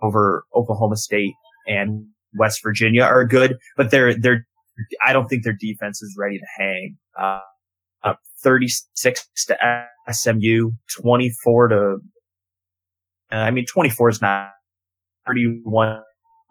over 0.01 0.45
Oklahoma 0.55 0.95
State 0.95 1.33
and 1.67 2.05
West 2.35 2.61
Virginia 2.63 3.03
are 3.03 3.25
good, 3.25 3.57
but 3.75 3.91
they're, 3.91 4.17
they're, 4.17 4.45
I 5.05 5.13
don't 5.13 5.27
think 5.27 5.43
their 5.43 5.57
defense 5.59 6.01
is 6.01 6.15
ready 6.17 6.37
to 6.37 6.45
hang. 6.57 6.97
Uh, 7.19 7.39
uh 8.03 8.13
36 8.43 9.27
to 9.47 9.85
SMU, 10.11 10.71
24 11.01 11.67
to, 11.69 11.97
I 13.31 13.51
mean, 13.51 13.65
24 13.65 14.09
is 14.09 14.21
not 14.21 14.49
31 15.25 16.01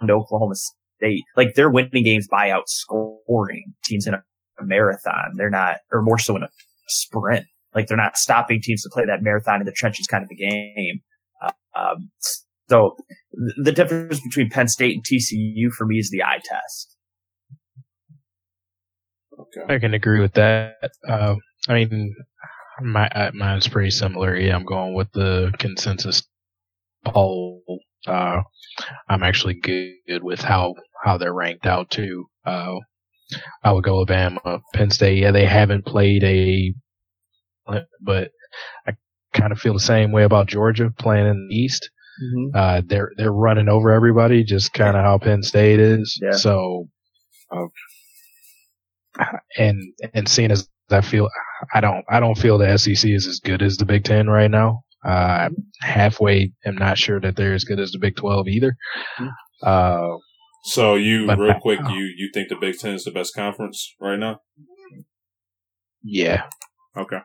to 0.06 0.12
Oklahoma 0.12 0.54
State. 0.98 1.22
Like 1.36 1.54
they're 1.54 1.70
winning 1.70 2.04
games 2.04 2.26
by 2.28 2.50
outscoring 2.50 3.62
teams 3.84 4.06
in 4.06 4.14
a, 4.14 4.22
a 4.60 4.64
marathon. 4.64 5.34
They're 5.36 5.50
not, 5.50 5.76
or 5.92 6.02
more 6.02 6.18
so 6.18 6.36
in 6.36 6.42
a 6.42 6.48
sprint. 6.88 7.46
Like 7.76 7.86
they're 7.86 7.96
not 7.96 8.16
stopping 8.16 8.60
teams 8.62 8.82
to 8.82 8.90
play 8.92 9.04
that 9.04 9.22
marathon 9.22 9.60
in 9.60 9.66
the 9.66 9.72
trenches 9.72 10.06
kind 10.06 10.24
of 10.24 10.30
a 10.30 10.34
game. 10.34 11.00
Uh, 11.40 11.52
um, 11.78 12.10
so 12.68 12.96
the 13.62 13.70
difference 13.70 14.20
between 14.20 14.50
Penn 14.50 14.66
State 14.66 14.94
and 14.94 15.04
TCU 15.04 15.70
for 15.70 15.86
me 15.86 15.98
is 15.98 16.10
the 16.10 16.22
eye 16.22 16.40
test. 16.42 16.96
Okay. 19.38 19.74
I 19.74 19.78
can 19.78 19.94
agree 19.94 20.20
with 20.20 20.32
that. 20.32 20.90
Uh, 21.06 21.36
I 21.68 21.74
mean, 21.74 22.14
my 22.80 23.08
uh, 23.08 23.30
mine's 23.34 23.68
pretty 23.68 23.90
similar. 23.90 24.34
Yeah, 24.36 24.56
I'm 24.56 24.64
going 24.64 24.94
with 24.94 25.12
the 25.12 25.52
consensus 25.58 26.22
poll. 27.04 27.62
Uh, 28.06 28.40
I'm 29.08 29.22
actually 29.22 29.54
good 29.54 30.22
with 30.22 30.40
how 30.40 30.74
how 31.04 31.18
they're 31.18 31.34
ranked 31.34 31.66
out 31.66 31.90
too. 31.90 32.26
Uh, 32.44 32.76
I 33.62 33.72
would 33.72 33.84
go 33.84 33.96
Alabama, 33.96 34.60
Penn 34.74 34.90
State. 34.90 35.18
Yeah, 35.18 35.32
they 35.32 35.46
haven't 35.46 35.84
played 35.84 36.24
a 36.24 36.74
but 38.00 38.30
I 38.86 38.92
kind 39.32 39.52
of 39.52 39.58
feel 39.58 39.74
the 39.74 39.80
same 39.80 40.12
way 40.12 40.24
about 40.24 40.48
Georgia 40.48 40.90
playing 40.98 41.26
in 41.26 41.48
the 41.48 41.54
East. 41.54 41.90
Mm-hmm. 42.22 42.56
Uh, 42.56 42.82
they're 42.86 43.10
they're 43.16 43.32
running 43.32 43.68
over 43.68 43.90
everybody, 43.90 44.42
just 44.44 44.72
kind 44.72 44.96
of 44.96 45.02
how 45.04 45.18
Penn 45.18 45.42
State 45.42 45.78
is. 45.80 46.18
Yeah. 46.22 46.32
So, 46.32 46.88
um, 47.52 47.68
and 49.58 49.82
and 50.14 50.28
seeing 50.28 50.50
as 50.50 50.68
I 50.90 51.00
feel, 51.02 51.28
I 51.74 51.80
don't 51.80 52.04
I 52.08 52.20
don't 52.20 52.38
feel 52.38 52.58
the 52.58 52.76
SEC 52.78 53.10
is 53.10 53.26
as 53.26 53.40
good 53.40 53.62
as 53.62 53.76
the 53.76 53.84
Big 53.84 54.04
Ten 54.04 54.28
right 54.28 54.50
now. 54.50 54.82
Uh, 55.04 55.50
halfway, 55.82 56.52
am 56.64 56.76
not 56.76 56.98
sure 56.98 57.20
that 57.20 57.36
they're 57.36 57.54
as 57.54 57.64
good 57.64 57.78
as 57.78 57.92
the 57.92 57.98
Big 57.98 58.16
Twelve 58.16 58.48
either. 58.48 58.76
Uh, 59.62 60.16
So 60.64 60.94
you 60.96 61.26
But- 61.26 61.38
real 61.38 61.60
quick, 61.60 61.80
you 61.90 62.12
you 62.16 62.30
think 62.32 62.48
the 62.48 62.56
Big 62.56 62.78
Ten 62.78 62.94
is 62.94 63.04
the 63.04 63.12
best 63.12 63.34
conference 63.34 63.94
right 64.00 64.18
now? 64.18 64.40
yeah, 66.02 66.44
Okay. 66.96 67.18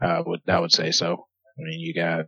I 0.00 0.20
would 0.20 0.40
I 0.48 0.60
would 0.60 0.72
say 0.72 0.90
so. 0.90 1.12
I 1.58 1.62
mean, 1.62 1.80
you 1.80 1.94
got 1.94 2.26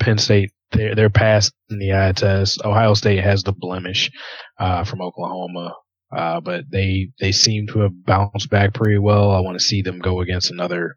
Penn 0.00 0.18
State. 0.18 0.50
They're 0.72 0.94
they're 0.94 1.10
past 1.10 1.52
in 1.70 1.78
the 1.78 1.94
eye 1.94 2.12
test. 2.12 2.60
Ohio 2.64 2.94
State 2.94 3.22
has 3.22 3.42
the 3.42 3.52
blemish 3.52 4.10
uh, 4.58 4.84
from 4.84 5.00
Oklahoma, 5.00 5.74
uh, 6.14 6.40
but 6.40 6.64
they 6.70 7.08
they 7.20 7.32
seem 7.32 7.66
to 7.68 7.80
have 7.80 8.04
bounced 8.04 8.50
back 8.50 8.74
pretty 8.74 8.98
well. 8.98 9.30
I 9.30 9.40
want 9.40 9.58
to 9.58 9.64
see 9.64 9.82
them 9.82 9.98
go 9.98 10.20
against 10.20 10.50
another 10.50 10.94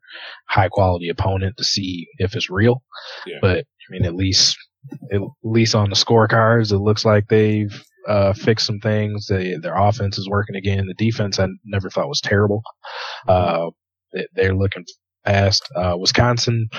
high 0.50 0.68
quality 0.70 1.10
opponent 1.10 1.56
to 1.58 1.64
see 1.64 2.08
if 2.18 2.36
it's 2.36 2.50
real. 2.50 2.82
Yeah. 3.26 3.38
But 3.42 3.58
I 3.60 3.64
mean, 3.92 4.06
at 4.06 4.16
least 4.16 4.58
at 5.14 5.22
least 5.44 5.76
on 5.76 5.90
the 5.90 5.96
scorecards, 5.96 6.72
it 6.72 6.80
looks 6.80 7.06
like 7.06 7.28
they've 7.28 7.82
uh, 8.08 8.34
fixed 8.34 8.66
some 8.66 8.80
things. 8.80 9.28
They, 9.28 9.56
their 9.62 9.76
offense 9.78 10.18
is 10.18 10.28
working 10.28 10.56
again. 10.56 10.86
The 10.88 10.96
defense 11.06 11.40
I 11.40 11.48
never 11.66 11.90
thought 11.90 12.10
was 12.10 12.20
terrible. 12.22 12.64
Uh, 13.28 13.70
they- 14.12 14.28
they're 14.34 14.56
looking 14.56 14.84
fast. 15.26 15.64
Uh, 15.76 15.96
Wisconsin, 15.98 16.70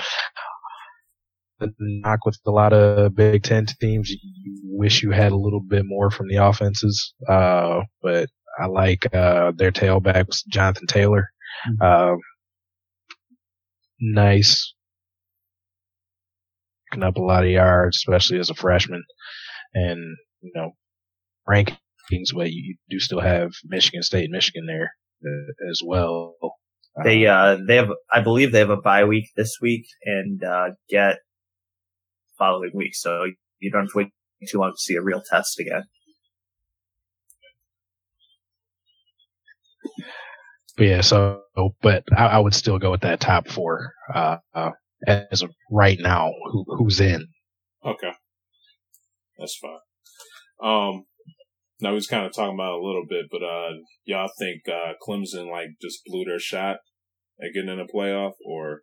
knock 1.79 2.25
with 2.25 2.37
a 2.45 2.51
lot 2.51 2.73
of 2.73 3.15
Big 3.15 3.43
Ten 3.43 3.65
teams, 3.79 4.09
you 4.09 4.59
wish 4.65 5.03
you 5.03 5.11
had 5.11 5.31
a 5.31 5.37
little 5.37 5.61
bit 5.61 5.83
more 5.85 6.11
from 6.11 6.27
the 6.27 6.35
offenses. 6.35 7.13
Uh, 7.29 7.81
but 8.01 8.29
I 8.59 8.67
like, 8.67 9.13
uh, 9.13 9.51
their 9.55 9.71
tailback, 9.71 10.27
Jonathan 10.49 10.87
Taylor. 10.87 11.29
Uh, 11.81 12.15
nice. 13.99 14.73
Picking 16.91 17.03
up 17.03 17.15
a 17.15 17.21
lot 17.21 17.43
of 17.43 17.49
yards, 17.49 17.97
especially 17.97 18.39
as 18.39 18.49
a 18.49 18.55
freshman. 18.55 19.03
And, 19.73 19.99
you 20.41 20.51
know, 20.53 20.71
rankings, 21.49 22.33
but 22.35 22.51
you 22.51 22.75
do 22.89 22.99
still 22.99 23.21
have 23.21 23.51
Michigan 23.63 24.03
State, 24.03 24.29
Michigan 24.29 24.65
there 24.67 24.91
uh, 25.25 25.69
as 25.71 25.81
well. 25.83 26.35
They 27.03 27.25
uh 27.25 27.57
they 27.67 27.77
have 27.77 27.89
I 28.11 28.21
believe 28.21 28.51
they 28.51 28.59
have 28.59 28.69
a 28.69 28.77
bye 28.77 29.05
week 29.05 29.29
this 29.35 29.57
week 29.61 29.85
and 30.03 30.43
uh 30.43 30.71
get 30.89 31.17
following 32.37 32.71
week, 32.73 32.95
so 32.95 33.25
you 33.59 33.71
don't 33.71 33.83
have 33.83 33.91
to 33.91 33.97
wait 33.97 34.09
too 34.47 34.59
long 34.59 34.71
to 34.71 34.77
see 34.77 34.95
a 34.95 35.01
real 35.01 35.21
test 35.27 35.59
again. 35.59 35.83
But 40.77 40.87
yeah, 40.87 41.01
so 41.01 41.41
but 41.81 42.03
I, 42.15 42.25
I 42.25 42.39
would 42.39 42.55
still 42.55 42.79
go 42.79 42.91
with 42.91 43.01
that 43.01 43.19
top 43.19 43.47
four 43.47 43.93
uh, 44.13 44.37
uh, 44.55 44.71
as 45.05 45.43
of 45.43 45.51
right 45.71 45.99
now. 45.99 46.31
Who, 46.51 46.65
who's 46.67 46.99
in? 46.99 47.27
Okay. 47.85 48.11
That's 49.37 49.57
fine. 49.57 49.79
Um, 50.63 51.05
we 51.91 51.95
was 51.95 52.07
kind 52.07 52.25
of 52.25 52.33
talking 52.33 52.55
about 52.55 52.79
a 52.79 52.85
little 52.85 53.05
bit, 53.07 53.25
but 53.31 53.43
uh, 53.43 53.71
y'all 54.05 54.29
think 54.39 54.61
uh, 54.67 54.93
Clemson 55.05 55.49
like 55.49 55.69
just 55.81 56.01
blew 56.05 56.25
their 56.25 56.39
shot 56.39 56.77
at 57.41 57.53
getting 57.53 57.69
in 57.69 57.79
a 57.79 57.85
playoff, 57.85 58.33
or 58.45 58.81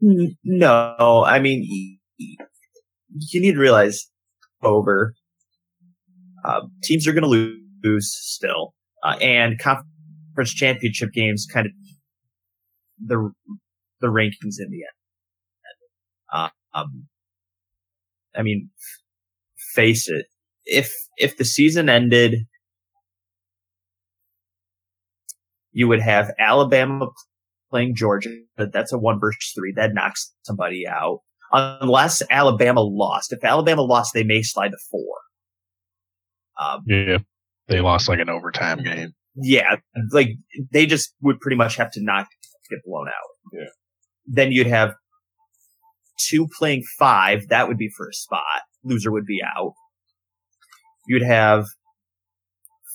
No, 0.00 1.24
I 1.26 1.38
mean 1.38 1.98
you 2.18 3.40
need 3.40 3.52
to 3.52 3.60
realize 3.60 4.10
over 4.62 5.14
uh, 6.44 6.62
teams 6.82 7.06
are 7.06 7.12
going 7.12 7.22
to 7.22 7.28
lose 7.84 8.10
still, 8.12 8.74
uh, 9.04 9.16
and 9.20 9.58
conference 9.58 10.54
championship 10.54 11.12
games 11.12 11.46
kind 11.52 11.66
of 11.66 11.72
the 13.04 13.30
the 14.00 14.08
rankings 14.08 14.58
in 14.58 14.70
the 14.70 14.82
end. 14.82 14.96
Uh, 16.32 16.48
um, 16.74 17.06
I 18.36 18.42
mean, 18.42 18.70
face 19.74 20.08
it, 20.08 20.26
if 20.64 20.92
if 21.16 21.36
the 21.36 21.44
season 21.44 21.88
ended, 21.88 22.46
you 25.72 25.88
would 25.88 26.00
have 26.00 26.30
Alabama 26.38 27.08
playing 27.70 27.94
Georgia. 27.94 28.30
but 28.56 28.72
That's 28.72 28.92
a 28.92 28.98
one 28.98 29.20
versus 29.20 29.52
three. 29.56 29.72
That 29.76 29.94
knocks 29.94 30.32
somebody 30.42 30.84
out. 30.88 31.20
Unless 31.52 32.22
Alabama 32.30 32.80
lost. 32.80 33.32
If 33.32 33.42
Alabama 33.44 33.82
lost, 33.82 34.12
they 34.14 34.22
may 34.24 34.42
slide 34.42 34.70
to 34.70 34.78
four. 34.90 35.16
Um, 36.60 36.80
Yeah, 36.86 37.18
they 37.68 37.80
lost 37.80 38.08
like 38.08 38.20
an 38.20 38.28
overtime 38.28 38.82
game. 38.82 39.10
yeah, 39.34 39.76
like 40.12 40.30
they 40.72 40.86
just 40.86 41.14
would 41.22 41.40
pretty 41.40 41.56
much 41.56 41.76
have 41.76 41.90
to 41.92 42.02
not 42.02 42.26
get 42.68 42.78
blown 42.84 43.08
out. 43.08 43.14
Yeah. 43.52 43.68
Then 44.26 44.52
you'd 44.52 44.66
have 44.68 44.94
two 46.28 46.46
playing 46.58 46.82
five. 46.98 47.48
That 47.48 47.66
would 47.66 47.78
be 47.78 47.90
for 47.96 48.08
a 48.08 48.12
spot. 48.12 48.62
Loser 48.84 49.10
would 49.10 49.26
be 49.26 49.40
out. 49.56 49.72
You'd 51.06 51.22
have 51.22 51.66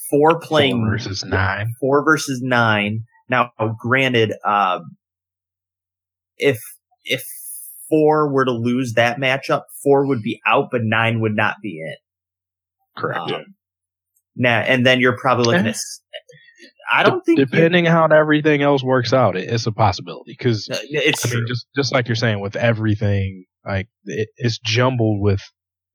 four 0.09 0.39
playing 0.39 0.81
Four 0.81 0.91
versus 0.91 1.23
nine. 1.25 1.73
four 1.79 2.03
versus 2.03 2.41
nine. 2.43 3.03
Now, 3.29 3.51
granted, 3.79 4.33
um, 4.45 4.95
if 6.37 6.59
if 7.03 7.23
four 7.89 8.31
were 8.31 8.45
to 8.45 8.51
lose 8.51 8.93
that 8.93 9.17
matchup, 9.17 9.63
four 9.83 10.05
would 10.07 10.21
be 10.21 10.39
out, 10.47 10.69
but 10.71 10.81
nine 10.83 11.21
would 11.21 11.35
not 11.35 11.55
be 11.61 11.79
in. 11.79 11.95
Correct. 12.97 13.19
Um, 13.19 13.29
Yeah. 13.29 13.41
Now, 14.37 14.59
and 14.59 14.85
then 14.85 14.99
you're 14.99 15.17
probably 15.17 15.45
looking 15.45 15.67
at. 15.67 15.77
I 16.91 17.03
don't 17.03 17.21
think 17.25 17.39
Depending 17.39 17.85
how 17.85 18.05
everything 18.05 18.61
else 18.61 18.83
works 18.83 19.11
out, 19.13 19.35
it, 19.35 19.49
it's 19.49 19.65
a 19.65 19.71
possibility. 19.71 20.35
Because 20.37 20.67
Uh, 20.69 20.77
it's 20.81 21.25
I 21.25 21.35
mean, 21.35 21.45
just 21.47 21.67
just 21.75 21.93
like 21.93 22.07
you're 22.07 22.15
saying, 22.15 22.41
with 22.41 22.55
everything, 22.55 23.45
like 23.65 23.87
it, 24.05 24.29
it's 24.37 24.59
jumbled 24.59 25.21
with 25.21 25.41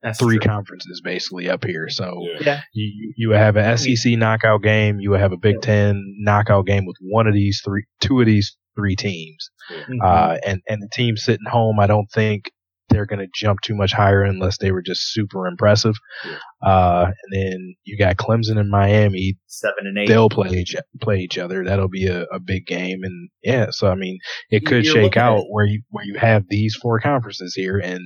That's 0.03 0.19
three 0.19 0.37
true. 0.39 0.47
conferences 0.49 1.01
basically 1.03 1.49
up 1.49 1.63
here. 1.65 1.87
So 1.89 2.25
yeah, 2.39 2.39
Yeah. 2.45 2.61
you 2.73 3.13
you 3.17 3.29
would 3.29 3.37
have 3.37 3.55
an 3.57 3.77
SEC 3.77 4.17
knockout 4.17 4.63
game, 4.63 4.99
you 4.99 5.11
would 5.11 5.19
have 5.19 5.31
a 5.31 5.37
Big 5.37 5.61
Ten 5.61 6.01
knockout 6.19 6.65
game 6.65 6.85
with 6.85 6.95
one 7.01 7.27
of 7.27 7.33
these 7.33 7.61
three, 7.63 7.85
two 7.99 8.19
of 8.19 8.25
these 8.25 8.55
three 8.75 8.95
teams. 8.95 9.49
Mhm. 9.71 9.97
Uh, 10.03 10.37
and, 10.45 10.61
and 10.67 10.81
the 10.81 10.89
team 10.91 11.17
sitting 11.17 11.45
home, 11.49 11.79
I 11.79 11.87
don't 11.87 12.07
think 12.11 12.51
they're 12.91 13.05
going 13.05 13.19
to 13.19 13.27
jump 13.33 13.61
too 13.61 13.75
much 13.75 13.93
higher 13.93 14.21
unless 14.21 14.57
they 14.57 14.71
were 14.71 14.81
just 14.81 15.11
super 15.11 15.47
impressive. 15.47 15.95
Yeah. 16.25 16.37
Uh, 16.69 17.05
and 17.05 17.41
then 17.41 17.75
you 17.83 17.97
got 17.97 18.17
Clemson 18.17 18.57
and 18.57 18.69
Miami. 18.69 19.37
Seven 19.47 19.85
and 19.85 19.97
eight. 19.97 20.07
They'll 20.07 20.29
play 20.29 20.49
each, 20.49 20.75
play 21.01 21.19
each 21.19 21.37
other. 21.37 21.63
That'll 21.63 21.89
be 21.89 22.07
a, 22.07 22.23
a 22.23 22.39
big 22.39 22.65
game. 22.65 22.99
And 23.03 23.29
yeah, 23.43 23.67
so 23.71 23.89
I 23.89 23.95
mean, 23.95 24.19
it 24.49 24.65
could 24.65 24.85
You're 24.85 24.93
shake 24.93 25.17
out 25.17 25.45
where 25.49 25.65
you, 25.65 25.81
where 25.89 26.05
you 26.05 26.17
have 26.19 26.43
these 26.49 26.75
four 26.75 26.99
conferences 26.99 27.53
here 27.55 27.77
and 27.77 28.01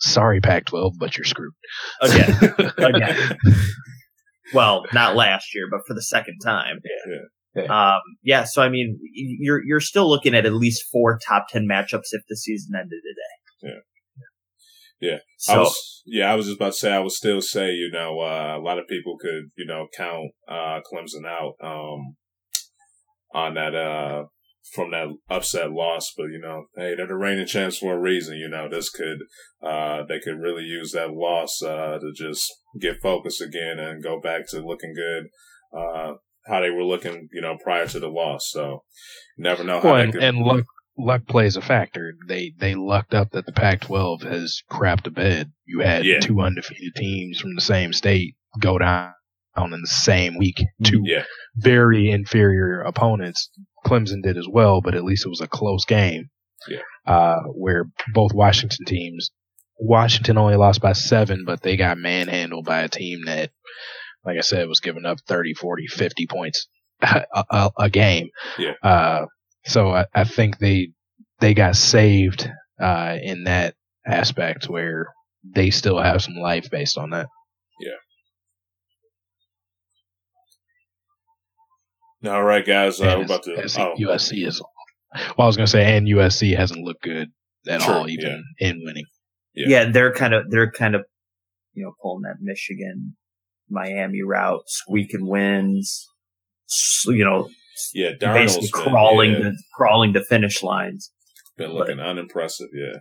sorry, 0.00 0.40
Pac 0.40 0.66
12, 0.66 0.94
but 0.98 1.16
you're 1.16 1.24
screwed. 1.24 1.52
Again. 2.00 2.54
Again. 2.78 3.38
well, 4.54 4.84
not 4.92 5.16
last 5.16 5.54
year, 5.54 5.66
but 5.70 5.80
for 5.86 5.94
the 5.94 6.02
second 6.02 6.38
time. 6.44 6.80
Yeah. 7.54 7.64
Um, 7.94 8.00
yeah. 8.22 8.44
So 8.44 8.62
I 8.62 8.68
mean, 8.68 8.98
y- 8.98 9.36
you're 9.38 9.62
you're 9.64 9.80
still 9.80 10.08
looking 10.08 10.34
at 10.34 10.46
at 10.46 10.54
least 10.54 10.84
four 10.90 11.18
top 11.26 11.46
ten 11.48 11.68
matchups 11.70 12.08
if 12.12 12.22
the 12.28 12.36
season 12.36 12.72
ended 12.74 13.00
today. 13.02 13.21
Yeah. 13.21 13.21
Yeah. 15.02 15.18
So 15.36 15.52
I 15.52 15.58
was, 15.58 16.02
yeah, 16.06 16.32
I 16.32 16.36
was 16.36 16.46
just 16.46 16.58
about 16.58 16.72
to 16.74 16.78
say, 16.78 16.92
I 16.92 17.00
would 17.00 17.10
still 17.10 17.42
say, 17.42 17.72
you 17.72 17.90
know, 17.92 18.20
uh, 18.20 18.56
a 18.56 18.62
lot 18.62 18.78
of 18.78 18.86
people 18.86 19.16
could, 19.20 19.50
you 19.56 19.66
know, 19.66 19.88
count, 19.96 20.30
uh, 20.48 20.78
Clemson 20.86 21.26
out, 21.26 21.54
um, 21.60 22.14
on 23.34 23.54
that, 23.54 23.74
uh, 23.74 24.26
from 24.72 24.92
that 24.92 25.08
upset 25.28 25.72
loss, 25.72 26.12
but 26.16 26.26
you 26.26 26.38
know, 26.40 26.66
hey, 26.76 26.94
they're 26.94 27.08
the 27.08 27.16
reigning 27.16 27.48
champs 27.48 27.78
for 27.78 27.94
a 27.94 28.00
reason. 28.00 28.36
You 28.38 28.48
know, 28.48 28.68
this 28.70 28.90
could, 28.90 29.18
uh, 29.60 30.04
they 30.08 30.20
could 30.20 30.38
really 30.38 30.62
use 30.62 30.92
that 30.92 31.10
loss, 31.10 31.60
uh, 31.60 31.98
to 31.98 32.12
just 32.14 32.48
get 32.80 33.02
focused 33.02 33.42
again 33.42 33.80
and 33.80 34.04
go 34.04 34.20
back 34.20 34.48
to 34.50 34.64
looking 34.64 34.94
good, 34.94 35.24
uh, 35.76 36.12
how 36.46 36.60
they 36.60 36.70
were 36.70 36.84
looking, 36.84 37.28
you 37.32 37.40
know, 37.42 37.56
prior 37.62 37.88
to 37.88 37.98
the 37.98 38.08
loss. 38.08 38.48
So 38.52 38.84
never 39.36 39.64
know 39.64 39.80
how 39.80 39.92
Well, 39.92 40.00
and, 40.00 40.12
could, 40.12 40.22
and 40.22 40.38
luck, 40.38 40.64
luck 40.98 41.26
plays 41.26 41.56
a 41.56 41.62
factor. 41.62 42.14
They 42.28 42.52
they 42.58 42.74
lucked 42.74 43.14
up 43.14 43.30
that 43.32 43.46
the 43.46 43.52
Pac-12 43.52 44.22
has 44.22 44.62
crapped 44.70 45.06
a 45.06 45.10
bed. 45.10 45.52
You 45.64 45.80
had 45.80 46.04
Yeah. 46.04 46.20
two 46.20 46.40
undefeated 46.40 46.94
teams 46.96 47.40
from 47.40 47.54
the 47.54 47.60
same 47.60 47.92
state 47.92 48.34
go 48.60 48.78
down 48.78 49.12
in 49.56 49.70
the 49.70 49.86
same 49.86 50.36
week. 50.38 50.62
Two 50.84 51.02
yeah, 51.04 51.24
very 51.56 52.10
inferior 52.10 52.80
opponents. 52.82 53.50
Clemson 53.86 54.22
did 54.22 54.36
as 54.36 54.46
well, 54.48 54.80
but 54.80 54.94
at 54.94 55.04
least 55.04 55.26
it 55.26 55.30
was 55.30 55.40
a 55.40 55.48
close 55.48 55.84
game. 55.84 56.30
Yeah. 56.68 56.78
Uh, 57.06 57.40
where 57.54 57.86
both 58.14 58.32
Washington 58.32 58.84
teams, 58.86 59.30
Washington 59.80 60.38
only 60.38 60.54
lost 60.54 60.80
by 60.80 60.92
seven, 60.92 61.44
but 61.44 61.62
they 61.62 61.76
got 61.76 61.98
manhandled 61.98 62.64
by 62.64 62.82
a 62.82 62.88
team 62.88 63.24
that, 63.26 63.50
like 64.24 64.36
I 64.38 64.42
said, 64.42 64.68
was 64.68 64.78
giving 64.78 65.04
up 65.04 65.18
30, 65.26 65.54
40, 65.54 65.86
50 65.88 66.26
points 66.28 66.68
a, 67.02 67.24
a, 67.50 67.70
a 67.78 67.90
game. 67.90 68.28
Yeah. 68.58 68.74
Uh, 68.82 69.26
So 69.64 69.90
I, 69.90 70.06
I 70.14 70.24
think 70.24 70.58
they 70.58 70.90
they 71.40 71.54
got 71.54 71.76
saved 71.76 72.50
uh, 72.80 73.16
in 73.22 73.44
that 73.44 73.74
aspect 74.06 74.68
where 74.68 75.08
they 75.44 75.70
still 75.70 75.98
have 75.98 76.22
some 76.22 76.34
life 76.34 76.70
based 76.70 76.98
on 76.98 77.10
that. 77.10 77.26
Yeah. 77.80 77.92
All 82.32 82.44
right, 82.44 82.64
guys. 82.64 83.00
Uh, 83.00 83.16
we're 83.18 83.24
about 83.24 83.42
to. 83.44 83.68
Oh. 83.78 83.94
USC 83.98 84.46
is. 84.46 84.62
Well, 85.14 85.34
I 85.38 85.46
was 85.46 85.56
going 85.56 85.66
to 85.66 85.70
say, 85.70 85.96
and 85.96 86.06
USC 86.06 86.56
hasn't 86.56 86.84
looked 86.84 87.02
good 87.02 87.28
at 87.68 87.80
True, 87.80 87.94
all, 87.94 88.08
even 88.08 88.44
yeah. 88.58 88.68
in 88.68 88.82
winning. 88.84 89.04
Yeah. 89.54 89.66
yeah, 89.68 89.90
they're 89.90 90.14
kind 90.14 90.32
of 90.32 90.50
they're 90.50 90.70
kind 90.70 90.94
of 90.94 91.04
you 91.74 91.84
know 91.84 91.92
pulling 92.00 92.22
that 92.22 92.36
Michigan, 92.40 93.16
Miami 93.68 94.22
route, 94.22 94.62
squeaking 94.66 95.26
wins. 95.26 96.08
You 97.04 97.24
know, 97.24 97.50
yeah, 97.94 98.10
Darnold's 98.20 98.56
basically 98.56 98.68
crawling 98.70 99.32
been, 99.32 99.42
yeah. 99.42 99.48
to 99.50 99.56
crawling 99.74 100.12
to 100.14 100.24
finish 100.24 100.62
lines. 100.62 101.12
Been 101.56 101.72
looking 101.72 101.96
but, 101.96 102.06
unimpressive, 102.06 102.68
yeah. 102.74 103.00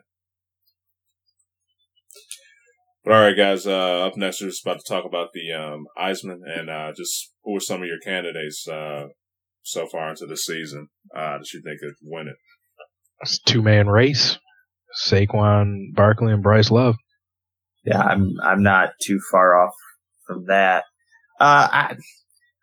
But 3.04 3.14
all 3.14 3.22
right, 3.22 3.36
guys. 3.36 3.66
Uh, 3.66 4.06
up 4.06 4.16
next, 4.16 4.42
we're 4.42 4.50
just 4.50 4.66
about 4.66 4.80
to 4.80 4.88
talk 4.88 5.06
about 5.06 5.30
the 5.34 5.52
um, 5.52 5.86
Heisman 5.98 6.40
and 6.46 6.70
uh, 6.70 6.92
just 6.96 7.32
who 7.44 7.56
are 7.56 7.62
some 7.62 7.82
of 7.82 7.88
your 7.88 8.00
candidates 8.04 8.68
uh, 8.68 9.08
so 9.64 9.88
far 9.88 10.10
into 10.10 10.26
the 10.28 10.38
season 10.38 10.88
uh, 11.16 11.40
that 11.40 11.54
you 11.54 11.62
think 11.64 11.80
could 11.80 11.96
win 12.04 12.28
it. 12.28 12.36
It's 13.22 13.40
two 13.40 13.62
man 13.62 13.88
race: 13.88 14.38
Saquon 15.08 15.94
Barkley 15.94 16.34
and 16.34 16.44
Bryce 16.44 16.70
Love. 16.70 16.96
Yeah, 17.84 18.02
I'm 18.02 18.34
I'm 18.44 18.62
not 18.62 18.92
too 19.02 19.20
far 19.32 19.60
off 19.60 19.74
from 20.28 20.46
that. 20.48 20.84
Uh, 21.40 21.68
I 21.72 21.96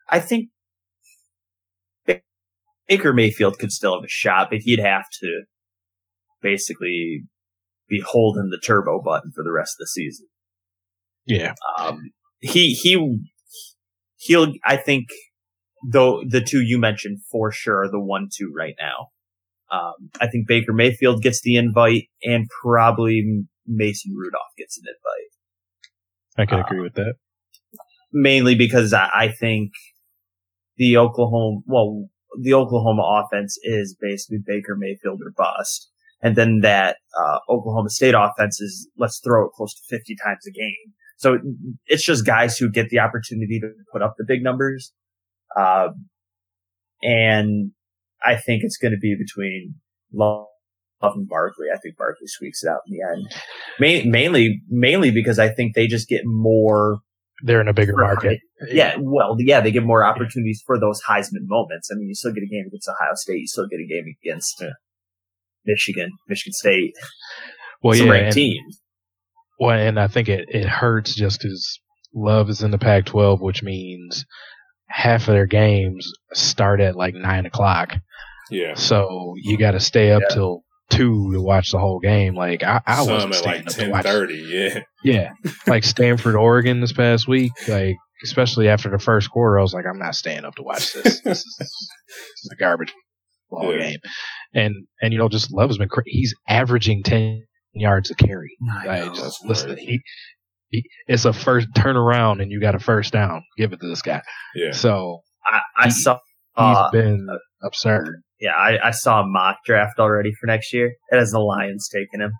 I 0.09 0.21
think 0.21 0.51
Baker 2.88 3.12
Mayfield 3.12 3.59
could 3.59 3.72
still 3.72 3.94
have 3.94 4.05
a 4.05 4.09
shot, 4.09 4.48
but 4.51 4.61
he'd 4.62 4.81
have 4.81 5.05
to 5.20 5.42
basically 6.42 7.24
be 7.88 8.03
holding 8.07 8.51
the 8.51 8.59
turbo 8.59 9.01
button 9.03 9.33
for 9.35 9.44
the 9.44 9.53
rest 9.53 9.74
of 9.74 9.81
the 9.81 9.87
season. 9.87 10.27
Yeah. 11.27 11.55
Um, 11.79 12.11
he, 12.40 12.72
he, 12.72 13.20
he'll, 14.16 14.53
I 14.64 14.77
think, 14.77 15.09
though 15.87 16.22
the 16.27 16.40
two 16.40 16.62
you 16.62 16.79
mentioned 16.79 17.20
for 17.31 17.53
sure 17.53 17.83
are 17.83 17.90
the 17.90 18.01
one, 18.01 18.29
two 18.35 18.53
right 18.57 18.74
now. 18.81 19.09
Um, 19.70 20.11
I 20.20 20.29
think 20.29 20.48
Baker 20.48 20.72
Mayfield 20.72 21.22
gets 21.22 21.42
the 21.42 21.57
invite 21.57 22.05
and 22.22 22.46
probably 22.62 23.44
Mason 23.66 24.14
Rudolph 24.16 24.55
gets 24.57 24.79
an 24.79 24.85
invite. 24.87 25.29
I 26.38 26.46
can 26.51 26.64
agree 26.64 26.79
um, 26.79 26.85
with 26.85 26.94
that. 26.94 27.14
Mainly 28.12 28.55
because 28.55 28.94
I, 28.94 29.11
I 29.14 29.29
think 29.29 29.72
the 30.79 30.96
Oklahoma, 30.96 31.61
well, 31.66 32.09
the 32.40 32.55
Oklahoma 32.55 33.24
offense 33.24 33.59
is 33.62 33.96
basically 34.01 34.38
Baker 34.44 34.77
Mayfield 34.77 35.20
or 35.24 35.33
bust. 35.37 35.90
And 36.20 36.37
then 36.37 36.61
that 36.62 36.96
uh, 37.18 37.38
Oklahoma 37.48 37.90
State 37.90 38.14
offense 38.16 38.61
is 38.61 38.88
let's 38.98 39.20
throw 39.20 39.46
it 39.46 39.53
close 39.53 39.74
to 39.74 39.83
50 39.88 40.16
times 40.24 40.46
a 40.46 40.51
game. 40.51 40.94
So 41.16 41.38
it's 41.87 42.05
just 42.05 42.27
guys 42.27 42.57
who 42.57 42.70
get 42.70 42.90
the 42.90 43.01
opportunity 43.01 43.61
to 43.61 43.70
put 43.92 44.03
up 44.03 44.14
the 44.18 44.24
big 44.27 44.42
numbers. 44.42 44.92
Uh, 45.57 45.88
and 47.03 47.72
I 48.24 48.37
think 48.37 48.62
it's 48.64 48.77
going 48.77 48.92
to 48.92 48.98
be 48.98 49.16
between 49.16 49.74
Love 50.12 50.46
and 51.03 51.29
Barkley. 51.29 51.66
I 51.72 51.79
think 51.79 51.96
Barkley 51.96 52.27
squeaks 52.27 52.62
it 52.62 52.68
out 52.68 52.81
in 52.87 52.96
the 52.96 53.05
end. 53.05 54.05
Ma- 54.05 54.11
mainly, 54.11 54.62
mainly 54.68 55.11
because 55.11 55.38
I 55.38 55.48
think 55.48 55.74
they 55.74 55.87
just 55.87 56.09
get 56.09 56.22
more. 56.24 56.98
They're 57.42 57.61
in 57.61 57.68
a 57.68 57.72
bigger 57.72 57.96
market. 57.96 58.40
Yeah, 58.68 58.96
well, 58.98 59.37
yeah, 59.38 59.61
they 59.61 59.70
get 59.70 59.85
more 59.85 60.05
opportunities 60.05 60.62
for 60.66 60.79
those 60.79 61.01
Heisman 61.09 61.46
moments. 61.46 61.88
I 61.92 61.94
mean, 61.96 62.09
you 62.09 62.14
still 62.14 62.33
get 62.33 62.42
a 62.42 62.48
game 62.48 62.64
against 62.66 62.88
Ohio 62.88 63.14
State. 63.14 63.38
You 63.38 63.46
still 63.46 63.68
get 63.68 63.79
a 63.79 63.87
game 63.87 64.05
against 64.22 64.57
yeah. 64.61 64.70
Michigan, 65.64 66.11
Michigan 66.29 66.53
State. 66.53 66.94
Well, 67.81 67.96
some 67.96 68.09
yeah, 68.09 68.12
ranked 68.12 68.35
teams. 68.35 68.81
Well, 69.61 69.79
and 69.79 70.01
I 70.01 70.09
think 70.09 70.29
it, 70.29 70.48
it 70.48 70.66
hurts 70.66 71.14
just 71.14 71.40
because 71.40 71.79
Love 72.12 72.51
is 72.51 72.61
in 72.61 72.72
the 72.72 72.79
Pac-12, 72.79 73.40
which 73.40 73.62
means 73.62 74.24
half 74.88 75.29
of 75.29 75.35
their 75.35 75.46
games 75.46 76.11
start 76.33 76.81
at 76.81 76.96
like 76.96 77.14
nine 77.14 77.46
o'clock. 77.46 77.94
Yeah. 78.51 78.74
So 78.74 79.35
you 79.37 79.59
got 79.59 79.72
to 79.72 79.81
stay 79.81 80.11
up 80.11 80.22
yeah. 80.29 80.35
till 80.35 80.64
two 80.90 81.33
to 81.33 81.40
watch 81.40 81.70
the 81.70 81.79
whole 81.79 82.01
game. 82.01 82.35
Like 82.35 82.62
I, 82.62 82.81
I 82.87 83.03
wasn't 83.03 83.35
at 83.35 83.44
like 83.44 83.66
ten 83.66 84.03
thirty. 84.03 84.44
Yeah. 84.48 84.81
Yeah. 85.05 85.33
like 85.66 85.85
Stanford, 85.85 86.35
Oregon 86.35 86.81
this 86.81 86.92
past 86.92 87.29
week. 87.29 87.53
Like 87.68 87.96
especially 88.24 88.68
after 88.68 88.90
the 88.90 88.98
first 88.98 89.31
quarter, 89.31 89.59
I 89.59 89.62
was 89.62 89.74
like, 89.74 89.85
I'm 89.87 89.98
not 89.98 90.14
staying 90.14 90.44
up 90.44 90.55
to 90.57 90.62
watch 90.62 90.92
this. 90.92 91.20
this, 91.20 91.38
is, 91.38 91.57
this 91.59 91.68
is 91.68 92.51
a 92.53 92.57
garbage 92.57 92.92
ball 93.51 93.72
yeah. 93.72 93.90
game. 93.90 93.98
And 94.55 94.74
and 95.01 95.12
you 95.12 95.18
know, 95.18 95.29
just 95.29 95.53
Love 95.53 95.70
has 95.70 95.79
been 95.79 95.88
cra- 95.88 96.03
he's 96.07 96.35
averaging 96.48 97.03
ten 97.03 97.44
yards 97.72 98.11
a 98.11 98.14
carry. 98.14 98.57
I 98.87 99.01
know, 99.01 99.14
just 99.14 99.44
listen, 99.44 99.77
he, 99.77 100.01
he, 100.68 100.85
it's 101.07 101.24
a 101.24 101.33
first 101.33 101.68
turn 101.74 101.96
around 101.96 102.40
and 102.40 102.51
you 102.51 102.61
got 102.61 102.74
a 102.74 102.79
first 102.79 103.12
down. 103.12 103.42
Give 103.57 103.72
it 103.72 103.81
to 103.81 103.88
this 103.88 104.03
guy. 104.03 104.22
Yeah. 104.55 104.72
So 104.72 105.20
I, 105.46 105.61
I 105.77 105.85
he, 105.87 105.90
saw 105.90 106.18
uh, 106.57 106.90
he's 106.90 107.01
been 107.01 107.27
uh, 107.31 107.66
absurd. 107.66 108.22
Yeah, 108.40 108.53
I, 108.53 108.88
I 108.88 108.90
saw 108.92 109.22
a 109.22 109.27
mock 109.27 109.59
draft 109.64 109.98
already 109.98 110.33
for 110.33 110.46
next 110.46 110.72
year. 110.72 110.94
It 111.11 111.18
has 111.18 111.33
the 111.33 111.40
Lions 111.40 111.88
taking 111.88 112.20
him. 112.20 112.33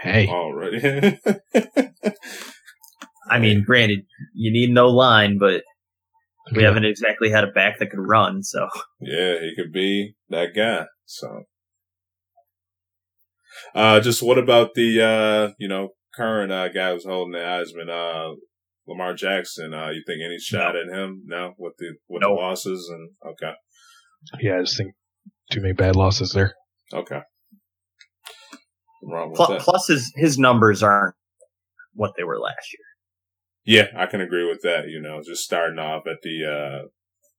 Hey, 0.00 0.26
already. 0.28 1.18
I 3.30 3.38
mean, 3.38 3.62
granted, 3.64 4.00
you 4.34 4.52
need 4.52 4.70
no 4.70 4.88
line, 4.88 5.38
but 5.38 5.62
we 6.54 6.62
yeah. 6.62 6.68
haven't 6.68 6.84
exactly 6.84 7.30
had 7.30 7.44
a 7.44 7.52
back 7.52 7.78
that 7.78 7.90
could 7.90 8.00
run. 8.00 8.42
So 8.42 8.68
yeah, 9.00 9.38
he 9.40 9.54
could 9.56 9.72
be 9.72 10.14
that 10.28 10.54
guy. 10.54 10.86
So, 11.06 11.44
uh, 13.74 14.00
just 14.00 14.22
what 14.22 14.38
about 14.38 14.74
the 14.74 15.02
uh, 15.02 15.54
you 15.58 15.68
know 15.68 15.90
current 16.14 16.52
uh, 16.52 16.68
guy 16.68 16.92
who's 16.92 17.04
holding 17.04 17.32
the 17.32 17.38
Heisman, 17.38 17.88
uh, 17.88 18.34
Lamar 18.86 19.14
Jackson? 19.14 19.72
Uh, 19.72 19.90
you 19.90 20.02
think 20.06 20.20
any 20.24 20.38
shot 20.38 20.74
no. 20.74 20.80
at 20.80 20.98
him? 20.98 21.22
No, 21.26 21.54
with 21.58 21.74
the 21.78 21.94
with 22.08 22.22
the 22.22 22.28
losses 22.28 22.90
and 22.92 23.10
okay. 23.32 23.52
Yeah, 24.40 24.58
I 24.58 24.60
just 24.62 24.76
think 24.76 24.94
too 25.52 25.60
many 25.60 25.74
bad 25.74 25.96
losses 25.96 26.32
there. 26.32 26.54
Okay. 26.92 27.20
Wrong 29.02 29.30
with 29.30 29.36
plus, 29.36 29.64
plus 29.64 29.88
his 29.88 30.12
his 30.16 30.38
numbers 30.38 30.82
aren't 30.82 31.14
what 31.94 32.12
they 32.16 32.24
were 32.24 32.38
last 32.38 32.72
year. 32.72 32.86
Yeah, 33.64 33.88
I 33.96 34.06
can 34.06 34.20
agree 34.20 34.48
with 34.48 34.62
that. 34.62 34.88
You 34.88 35.00
know, 35.00 35.20
just 35.24 35.44
starting 35.44 35.78
off 35.78 36.02
at 36.06 36.18
the, 36.22 36.44
uh, 36.44 36.88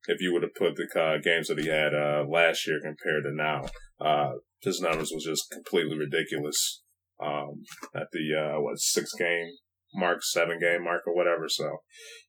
if 0.07 0.21
you 0.21 0.31
would 0.31 0.43
have 0.43 0.55
put 0.55 0.75
the 0.75 0.87
uh, 0.99 1.17
games 1.21 1.47
that 1.47 1.59
he 1.59 1.67
had, 1.67 1.93
uh, 1.93 2.23
last 2.29 2.65
year 2.65 2.79
compared 2.81 3.23
to 3.23 3.33
now, 3.33 3.65
uh, 3.99 4.37
his 4.61 4.79
numbers 4.79 5.11
was 5.13 5.25
just 5.25 5.51
completely 5.51 5.97
ridiculous. 5.97 6.81
Um, 7.21 7.63
at 7.95 8.07
the, 8.11 8.33
uh, 8.35 8.61
what, 8.61 8.79
six 8.79 9.13
game 9.17 9.49
mark, 9.95 10.23
seven 10.23 10.59
game 10.59 10.83
mark 10.83 11.03
or 11.05 11.15
whatever. 11.15 11.47
So, 11.47 11.79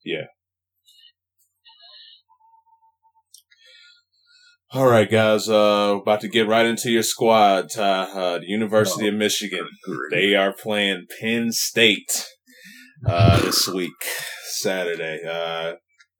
yeah. 0.04 0.26
All 4.74 4.88
right, 4.88 5.08
guys. 5.08 5.48
Uh, 5.48 6.00
about 6.02 6.20
to 6.22 6.28
get 6.28 6.48
right 6.48 6.66
into 6.66 6.90
your 6.90 7.04
squad. 7.04 7.76
Uh, 7.78 8.38
the 8.40 8.46
University 8.48 9.04
oh, 9.04 9.10
of 9.10 9.14
Michigan. 9.14 9.68
They 10.10 10.34
are 10.34 10.52
playing 10.52 11.06
Penn 11.20 11.52
State 11.52 12.26
uh, 13.06 13.40
this 13.40 13.68
week, 13.68 13.92
Saturday. 14.46 15.20
Uh, 15.24 15.74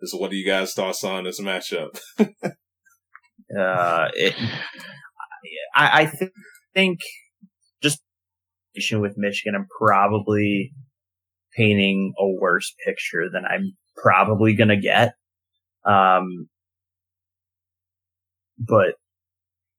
so 0.04 0.18
what 0.18 0.30
do 0.30 0.36
you 0.36 0.46
guys 0.46 0.72
thoughts 0.72 1.02
on 1.02 1.24
this 1.24 1.40
matchup? 1.40 1.98
uh, 2.20 2.26
it, 4.14 4.36
I, 5.74 6.02
I 6.02 6.12
th- 6.16 6.30
think 6.74 7.00
just 7.82 7.98
with 8.92 9.14
Michigan, 9.16 9.56
I'm 9.56 9.66
probably 9.80 10.70
painting 11.56 12.14
a 12.16 12.40
worse 12.40 12.72
picture 12.86 13.24
than 13.32 13.42
I'm 13.44 13.72
probably 13.96 14.54
gonna 14.54 14.80
get. 14.80 15.14
Um, 15.84 16.48
but 18.58 18.94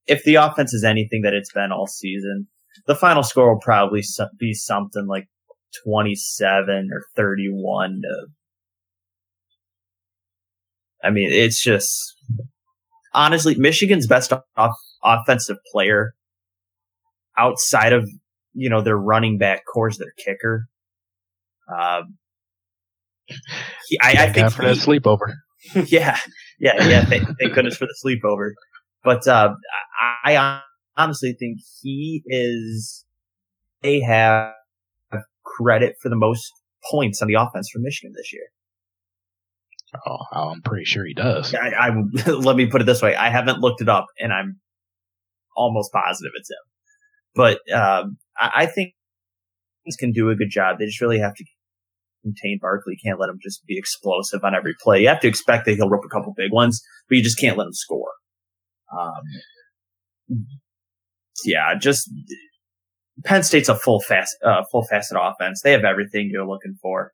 if 0.08 0.24
the 0.24 0.36
offense 0.36 0.74
is 0.74 0.84
anything 0.84 1.22
that 1.24 1.34
it's 1.34 1.52
been 1.52 1.72
all 1.72 1.88
season, 1.88 2.48
the 2.88 2.96
final 2.96 3.24
score 3.24 3.54
will 3.54 3.62
probably 3.62 4.04
be 4.40 4.54
something 4.54 5.08
like 5.08 5.28
27 5.86 6.90
or 6.92 7.02
31 7.16 8.02
to 8.04 8.28
I 11.04 11.12
mean, 11.12 11.30
it's 11.32 11.62
just 11.62 12.16
honestly 13.14 13.56
Michigan's 13.56 14.08
best 14.08 14.34
off- 14.58 14.76
offensive 15.04 15.58
player 15.72 16.16
outside 17.38 17.94
of 17.94 18.10
you 18.54 18.70
know 18.70 18.82
their 18.82 18.98
running 18.98 19.38
back 19.38 19.64
core 19.72 19.90
is 19.90 19.98
their 19.98 20.14
kicker. 20.18 20.68
Um, 21.72 22.18
he, 23.88 24.00
I, 24.02 24.26
I 24.26 24.34
think 24.34 24.52
for 24.52 24.64
that 24.64 24.78
sleepover. 24.78 25.34
yeah, 25.88 26.18
yeah, 26.60 26.88
yeah. 26.88 27.06
Thank, 27.06 27.28
thank 27.40 27.54
goodness 27.54 27.78
for 27.78 27.86
the 27.86 27.96
sleepover. 28.04 28.52
But 29.04 29.28
uh, 29.28 29.54
I, 30.24 30.38
I 30.38 30.62
honestly 30.98 31.36
think 31.38 31.60
he 31.82 32.24
is. 32.26 33.06
They 33.82 34.00
have 34.02 34.54
credit 35.44 35.96
for 36.02 36.10
the 36.10 36.16
most 36.16 36.52
points 36.90 37.22
on 37.22 37.28
the 37.28 37.36
offense 37.36 37.70
for 37.72 37.80
Michigan 37.80 38.14
this 38.16 38.34
year. 38.34 38.46
Oh, 40.08 40.18
I'm 40.32 40.62
pretty 40.62 40.86
sure 40.86 41.06
he 41.06 41.14
does. 41.14 41.54
I, 41.54 41.70
I 41.70 41.90
let 42.32 42.56
me 42.56 42.66
put 42.68 42.82
it 42.82 42.86
this 42.86 43.02
way: 43.02 43.16
I 43.16 43.30
haven't 43.30 43.60
looked 43.60 43.82
it 43.82 43.90
up, 43.90 44.08
and 44.20 44.34
I'm 44.34 44.60
almost 45.56 45.92
positive 45.94 46.32
it's 46.36 46.50
him. 46.50 46.58
But 47.36 47.72
um, 47.72 48.18
I, 48.38 48.52
I 48.56 48.66
think 48.66 48.94
can 50.00 50.12
do 50.12 50.30
a 50.32 50.36
good 50.36 50.50
job. 50.50 50.80
They 50.80 50.86
just 50.86 51.02
really 51.02 51.20
have 51.20 51.36
to 51.36 51.46
contain 52.26 52.60
Barkley. 52.62 52.94
You 52.98 53.10
Can't 53.10 53.20
let 53.20 53.30
him 53.30 53.40
just 53.42 53.66
be 53.66 53.78
explosive 53.78 54.44
on 54.44 54.56
every 54.56 54.74
play. 54.82 55.02
You 55.02 55.08
have 55.10 55.20
to 55.22 55.28
expect 55.28 55.66
that 55.66 55.76
he'll 55.76 55.90
rip 55.90 56.04
a 56.06 56.10
couple 56.10 56.34
big 56.36 56.52
ones, 56.52 56.82
but 57.08 57.18
you 57.18 57.24
just 57.24 57.40
can't 57.40 57.58
let 57.58 57.68
him 57.68 57.74
score. 57.74 58.12
Um, 58.92 60.40
yeah, 61.44 61.76
just 61.80 62.10
Penn 63.24 63.44
State's 63.44 63.70
a 63.70 63.76
full 63.76 64.02
fast, 64.02 64.36
uh, 64.44 64.64
full 64.72 64.86
facet 64.90 65.18
offense. 65.20 65.62
They 65.62 65.72
have 65.72 65.84
everything 65.84 66.30
you're 66.32 66.48
looking 66.48 66.76
for. 66.82 67.12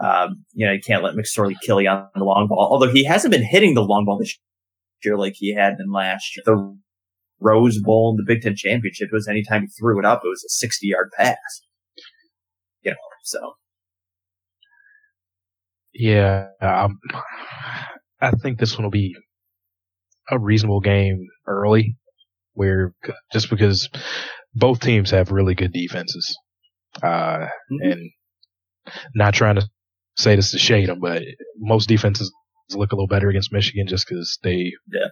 Um, 0.00 0.44
you 0.52 0.66
know, 0.66 0.72
you 0.72 0.80
can't 0.84 1.02
let 1.02 1.14
McSorley 1.14 1.54
kill 1.62 1.80
you 1.80 1.88
on 1.88 2.08
the 2.14 2.24
long 2.24 2.48
ball, 2.48 2.68
although 2.70 2.92
he 2.92 3.04
hasn't 3.04 3.32
been 3.32 3.44
hitting 3.44 3.74
the 3.74 3.82
long 3.82 4.04
ball 4.04 4.18
this 4.18 4.38
year 5.04 5.16
like 5.16 5.34
he 5.36 5.54
had 5.54 5.74
in 5.78 5.92
last 5.92 6.36
year. 6.36 6.42
The 6.44 6.78
Rose 7.40 7.78
Bowl 7.80 8.10
and 8.10 8.18
the 8.18 8.30
Big 8.30 8.42
Ten 8.42 8.56
Championship 8.56 9.08
was 9.12 9.28
anytime 9.28 9.62
he 9.62 9.68
threw 9.68 9.98
it 9.98 10.04
up, 10.04 10.22
it 10.24 10.28
was 10.28 10.44
a 10.44 10.50
60 10.50 10.86
yard 10.86 11.10
pass. 11.16 11.62
You 12.82 12.92
know, 12.92 12.96
so. 13.24 13.54
Yeah, 15.98 16.48
um, 16.60 16.98
I 18.20 18.30
think 18.30 18.58
this 18.58 18.76
one 18.76 18.84
will 18.84 18.90
be 18.90 19.14
a 20.30 20.38
reasonable 20.38 20.80
game 20.80 21.26
early, 21.46 21.96
where 22.52 22.92
just 23.32 23.48
because 23.48 23.88
both 24.54 24.80
teams 24.80 25.10
have 25.10 25.30
really 25.30 25.54
good 25.54 25.72
defenses, 25.72 26.36
uh, 27.02 27.46
mm-hmm. 27.46 27.82
and 27.82 28.10
not 29.14 29.34
trying 29.34 29.56
to 29.56 29.68
say 30.16 30.36
this 30.36 30.50
to 30.50 30.58
shade 30.58 30.88
them, 30.88 31.00
but 31.00 31.22
most 31.58 31.88
defenses 31.88 32.32
look 32.70 32.92
a 32.92 32.94
little 32.94 33.08
better 33.08 33.28
against 33.28 33.52
Michigan 33.52 33.86
just 33.86 34.06
because 34.08 34.38
they 34.42 34.72
yeah. 34.92 35.08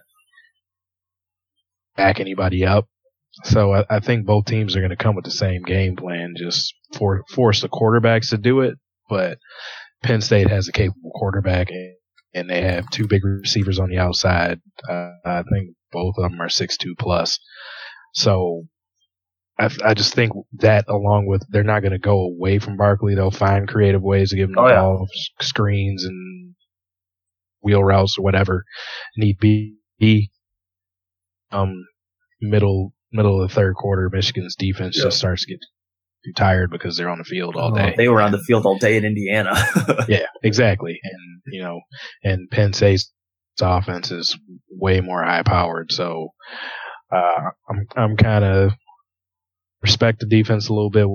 back 1.95 2.19
anybody 2.19 2.65
up. 2.65 2.85
So 3.43 3.73
I, 3.73 3.85
I 3.89 3.99
think 3.99 4.25
both 4.25 4.45
teams 4.45 4.75
are 4.75 4.81
going 4.81 4.91
to 4.91 4.95
come 4.95 5.15
with 5.15 5.25
the 5.25 5.31
same 5.31 5.63
game 5.63 5.95
plan, 5.95 6.35
just 6.37 6.73
for 6.93 7.23
force 7.29 7.61
the 7.61 7.69
quarterbacks 7.69 8.29
to 8.29 8.37
do 8.37 8.61
it. 8.61 8.75
But 9.09 9.37
Penn 10.05 10.21
State 10.21 10.49
has 10.49 10.67
a 10.67 10.71
capable 10.71 11.11
quarterback, 11.15 11.69
and, 11.71 11.95
and 12.33 12.49
they 12.49 12.61
have 12.61 12.89
two 12.91 13.07
big 13.07 13.23
receivers 13.25 13.79
on 13.79 13.89
the 13.89 13.97
outside. 13.97 14.59
Uh, 14.87 15.09
I 15.25 15.43
think 15.43 15.75
both 15.91 16.13
of 16.17 16.29
them 16.29 16.39
are 16.39 16.49
six 16.49 16.77
two 16.77 16.93
plus. 16.97 17.39
So 18.13 18.65
I, 19.59 19.69
I 19.83 19.93
just 19.95 20.13
think 20.13 20.33
that 20.59 20.85
along 20.87 21.25
with 21.27 21.43
they're 21.49 21.63
not 21.63 21.81
going 21.81 21.93
to 21.93 21.99
go 21.99 22.19
away 22.19 22.59
from 22.59 22.77
Barkley. 22.77 23.15
They'll 23.15 23.31
find 23.31 23.67
creative 23.67 24.01
ways 24.01 24.29
to 24.29 24.35
give 24.35 24.49
him 24.49 24.55
the 24.55 24.61
oh, 24.61 24.69
ball, 24.69 25.07
screens 25.41 26.05
and 26.05 26.53
wheel 27.61 27.83
routes 27.83 28.17
or 28.17 28.23
whatever 28.23 28.63
need 29.17 29.39
be. 29.39 30.29
Um, 31.51 31.85
middle 32.41 32.93
middle 33.11 33.41
of 33.41 33.49
the 33.49 33.55
third 33.55 33.75
quarter, 33.75 34.09
Michigan's 34.11 34.55
defense 34.55 35.01
just 35.01 35.17
starts 35.17 35.45
to 35.45 35.53
get 35.53 35.59
too 36.25 36.33
tired 36.33 36.71
because 36.71 36.97
they're 36.97 37.09
on 37.09 37.19
the 37.19 37.23
field 37.23 37.55
all 37.55 37.71
oh, 37.71 37.75
day. 37.75 37.91
Oh, 37.93 37.97
they 37.97 38.07
were 38.07 38.21
on 38.21 38.31
the 38.31 38.41
field 38.41 38.65
all 38.65 38.77
day 38.77 38.97
in 38.97 39.05
Indiana. 39.05 39.53
yeah, 40.07 40.25
exactly. 40.43 40.99
And 41.03 41.53
you 41.53 41.61
know, 41.61 41.81
and 42.23 42.49
Penn 42.49 42.73
State's 42.73 43.11
offense 43.61 44.11
is 44.11 44.37
way 44.69 45.01
more 45.01 45.23
high 45.23 45.43
powered. 45.43 45.91
So 45.91 46.29
uh, 47.11 47.49
I'm 47.69 47.85
I'm 47.95 48.17
kind 48.17 48.43
of 48.43 48.71
respect 49.81 50.19
the 50.19 50.25
defense 50.25 50.69
a 50.69 50.73
little 50.73 50.89
bit, 50.89 51.07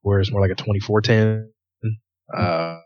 where 0.00 0.20
it's 0.20 0.32
more 0.32 0.40
like 0.40 0.50
a 0.50 0.54
24-10, 0.54 1.44
uh, 2.34 2.78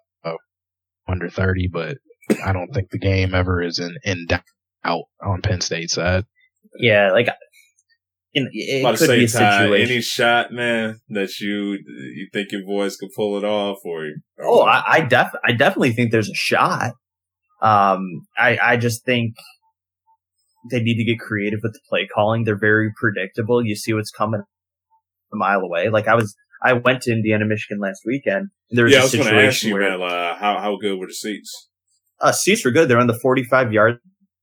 under 1.08 1.30
30, 1.30 1.68
but 1.72 1.96
I 2.44 2.52
don't 2.52 2.72
think 2.72 2.90
the 2.90 2.98
game 2.98 3.34
ever 3.34 3.62
is 3.62 3.78
in, 3.78 3.96
in 4.04 4.26
doubt 4.26 5.04
on 5.22 5.42
Penn 5.42 5.60
State's 5.60 5.94
side. 5.94 6.24
Yeah, 6.78 7.12
like 7.12 7.28
it 8.34 8.98
could 8.98 9.08
be 9.08 9.24
a 9.24 9.28
situation. 9.28 9.90
Any 9.90 10.00
shot, 10.00 10.52
man, 10.52 11.00
that 11.08 11.38
you 11.40 11.78
you 11.88 12.28
think 12.32 12.52
your 12.52 12.64
boys 12.64 12.96
could 12.96 13.10
pull 13.16 13.36
it 13.38 13.44
off, 13.44 13.78
or, 13.84 14.06
or 14.38 14.44
oh, 14.44 14.60
I, 14.62 14.82
I 14.86 15.00
def 15.00 15.32
I 15.44 15.52
definitely 15.52 15.92
think 15.92 16.12
there's 16.12 16.28
a 16.28 16.34
shot. 16.34 16.92
Um, 17.62 18.26
I 18.36 18.58
I 18.62 18.76
just 18.76 19.04
think 19.04 19.34
they 20.70 20.80
need 20.80 20.96
to 20.96 21.04
get 21.04 21.18
creative 21.18 21.60
with 21.62 21.72
the 21.72 21.80
play 21.88 22.06
calling. 22.06 22.44
They're 22.44 22.58
very 22.58 22.90
predictable. 22.96 23.64
You 23.64 23.74
see 23.74 23.92
what's 23.92 24.10
coming 24.10 24.42
a 25.32 25.36
mile 25.36 25.60
away. 25.60 25.88
Like 25.88 26.08
I 26.08 26.14
was, 26.14 26.34
I 26.62 26.74
went 26.74 27.02
to 27.02 27.12
Indiana, 27.12 27.44
Michigan 27.46 27.78
last 27.80 28.02
weekend. 28.06 28.48
there 28.70 28.84
was 28.84 28.92
yeah, 28.92 28.98
a 28.98 29.02
I 29.02 29.04
was 29.04 29.14
going 29.14 29.28
to 29.28 29.42
ask 29.42 29.62
you, 29.62 29.74
where, 29.74 29.98
man, 29.98 30.02
uh, 30.02 30.36
how 30.36 30.58
how 30.58 30.76
good 30.80 30.98
were 30.98 31.06
the 31.06 31.14
seats? 31.14 31.68
Uh, 32.20 32.32
seats 32.32 32.64
were 32.64 32.70
good. 32.70 32.88
They're 32.88 33.00
on 33.00 33.06
the 33.06 33.18
45 33.18 33.72
yard 33.72 33.98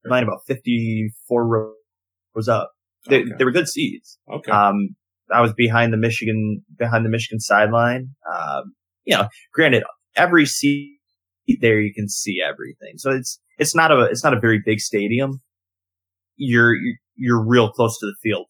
line, 0.05 0.23
about 0.23 0.39
54 0.47 1.47
rows 1.47 2.47
up. 2.47 2.71
They, 3.09 3.21
okay. 3.21 3.31
they 3.37 3.45
were 3.45 3.51
good 3.51 3.67
seats. 3.67 4.17
Okay. 4.31 4.51
Um, 4.51 4.95
I 5.33 5.41
was 5.41 5.53
behind 5.53 5.93
the 5.93 5.97
Michigan, 5.97 6.63
behind 6.77 7.05
the 7.05 7.09
Michigan 7.09 7.39
sideline. 7.39 8.09
Um, 8.31 8.75
you 9.05 9.15
know, 9.15 9.27
granted, 9.53 9.83
every 10.15 10.45
seat 10.45 10.99
there 11.61 11.79
you 11.79 11.93
can 11.93 12.09
see 12.09 12.41
everything. 12.43 12.97
So 12.97 13.11
it's, 13.11 13.39
it's 13.57 13.75
not 13.75 13.91
a, 13.91 14.03
it's 14.03 14.23
not 14.23 14.33
a 14.33 14.39
very 14.39 14.61
big 14.63 14.79
stadium. 14.79 15.41
You're, 16.35 16.75
you're 17.15 17.43
real 17.43 17.71
close 17.71 17.97
to 17.99 18.05
the 18.05 18.15
field 18.21 18.47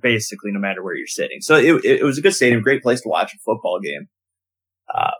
basically 0.00 0.50
no 0.52 0.58
matter 0.58 0.82
where 0.82 0.96
you're 0.96 1.06
sitting. 1.06 1.40
So 1.40 1.56
it, 1.56 1.84
it 1.84 2.02
was 2.02 2.18
a 2.18 2.22
good 2.22 2.34
stadium, 2.34 2.62
great 2.62 2.82
place 2.82 3.02
to 3.02 3.08
watch 3.08 3.34
a 3.34 3.38
football 3.44 3.78
game. 3.82 4.08
Uh, 4.92 5.10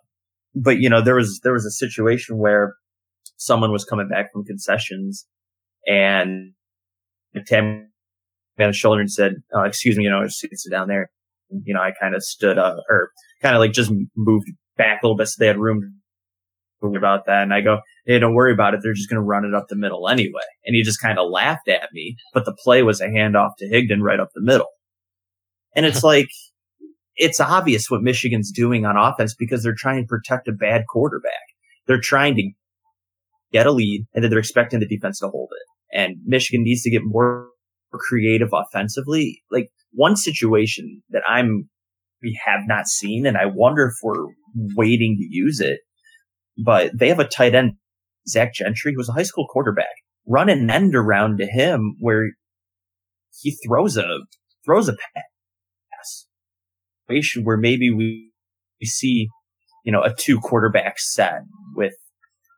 but 0.55 0.79
you 0.79 0.89
know, 0.89 1.03
there 1.03 1.15
was, 1.15 1.41
there 1.43 1.53
was 1.53 1.67
a 1.67 1.71
situation 1.71 2.39
where 2.39 2.75
someone 3.37 3.71
was 3.71 3.85
coming 3.85 4.09
back 4.09 4.33
from 4.33 4.45
concessions 4.45 5.27
and 5.87 6.53
Tam 7.47 7.92
on 8.59 8.69
his 8.69 8.77
shoulder 8.77 9.01
and 9.01 9.11
said, 9.11 9.35
uh, 9.55 9.63
excuse 9.63 9.97
me, 9.97 10.05
you 10.05 10.11
know, 10.11 10.25
just 10.25 10.41
sit 10.41 10.51
down 10.71 10.89
there. 10.89 11.11
And, 11.51 11.63
you 11.65 11.75
know, 11.75 11.81
I 11.81 11.93
kind 11.99 12.15
of 12.15 12.23
stood 12.23 12.59
up 12.59 12.79
or 12.89 13.11
kind 13.41 13.55
of 13.55 13.61
like 13.61 13.73
just 13.73 13.93
moved 14.17 14.47
back 14.77 15.03
a 15.03 15.07
little 15.07 15.17
bit 15.17 15.29
so 15.29 15.37
they 15.39 15.47
had 15.47 15.59
room 15.59 16.01
about 16.97 17.27
that. 17.27 17.43
And 17.43 17.55
I 17.55 17.61
go, 17.61 17.81
Hey, 18.07 18.19
don't 18.19 18.35
worry 18.35 18.53
about 18.53 18.75
it. 18.75 18.81
They're 18.83 18.95
just 18.95 19.09
going 19.09 19.21
to 19.21 19.27
run 19.27 19.45
it 19.45 19.55
up 19.55 19.67
the 19.69 19.77
middle 19.77 20.09
anyway. 20.09 20.43
And 20.65 20.75
he 20.75 20.83
just 20.83 21.01
kind 21.01 21.19
of 21.19 21.31
laughed 21.31 21.69
at 21.69 21.89
me, 21.93 22.17
but 22.35 22.45
the 22.45 22.57
play 22.65 22.83
was 22.83 23.01
a 23.01 23.07
handoff 23.07 23.51
to 23.59 23.67
Higdon 23.67 24.01
right 24.01 24.19
up 24.19 24.31
the 24.35 24.43
middle. 24.43 24.69
And 25.77 25.87
it's 25.87 26.03
like, 26.05 26.29
it's 27.15 27.41
obvious 27.41 27.91
what 27.91 28.03
Michigan's 28.03 28.51
doing 28.51 28.85
on 28.85 28.97
offense 28.97 29.35
because 29.39 29.63
they're 29.63 29.75
trying 29.77 30.03
to 30.03 30.09
protect 30.09 30.49
a 30.49 30.53
bad 30.53 30.85
quarterback. 30.89 31.33
They're 31.87 32.01
trying 32.01 32.35
to 32.37 32.51
get 33.53 33.67
a 33.67 33.73
lead 33.73 34.07
and 34.15 34.25
then 34.25 34.31
they're 34.31 34.41
expecting 34.41 34.81
the 34.81 34.89
defense 34.89 35.21
to 35.21 35.29
hold 35.29 35.51
it. 35.53 35.97
And 35.97 36.17
Michigan 36.25 36.65
needs 36.65 36.83
to 36.83 36.91
get 36.91 37.03
more 37.05 37.52
creative 37.99 38.51
offensively. 38.53 39.43
Like 39.51 39.71
one 39.93 40.17
situation 40.17 41.03
that 41.11 41.23
I'm, 41.29 41.69
we 42.23 42.39
have 42.47 42.61
not 42.67 42.87
seen, 42.87 43.27
and 43.27 43.37
I 43.37 43.47
wonder 43.47 43.87
if 43.87 43.95
we're 44.03 44.29
waiting 44.77 45.17
to 45.19 45.27
use 45.29 45.61
it 45.61 45.81
but 46.59 46.91
they 46.99 47.09
have 47.09 47.19
a 47.19 47.29
tight 47.29 47.55
end, 47.55 47.73
Zach 48.29 48.55
Gentry, 48.55 48.93
who's 48.95 49.09
a 49.09 49.13
high 49.13 49.23
school 49.23 49.47
quarterback. 49.47 49.95
Run 50.27 50.49
an 50.49 50.71
end 50.71 50.95
around 50.95 51.39
to 51.39 51.47
him 51.47 51.97
where 51.99 52.31
he 53.41 53.57
throws 53.67 53.97
a 53.97 54.21
throws 54.65 54.89
a 54.89 54.93
pass. 54.93 56.27
situation 57.09 57.45
Where 57.45 57.57
maybe 57.57 57.91
we, 57.91 58.31
we 58.81 58.87
see, 58.87 59.29
you 59.85 59.93
know, 59.93 60.03
a 60.03 60.15
two 60.15 60.39
quarterback 60.39 60.99
set 60.99 61.43
with 61.75 61.95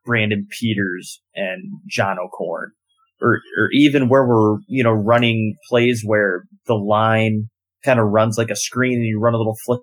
Brandon 0.05 0.47
Peters 0.51 1.23
and 1.35 1.81
John 1.89 2.19
O'Korn. 2.19 2.73
Or, 3.23 3.41
or 3.59 3.69
even 3.73 4.09
where 4.09 4.27
we're, 4.27 4.59
you 4.67 4.83
know, 4.83 4.93
running 4.93 5.55
plays 5.69 6.03
where 6.05 6.45
the 6.67 6.75
line 6.75 7.49
kind 7.85 8.01
of 8.01 8.07
runs 8.07 8.37
like 8.37 8.51
a 8.51 8.57
screen 8.57 8.95
and 8.95 9.05
you 9.05 9.21
run 9.21 9.35
a 9.35 9.39
little 9.39 9.57
flip 9.65 9.81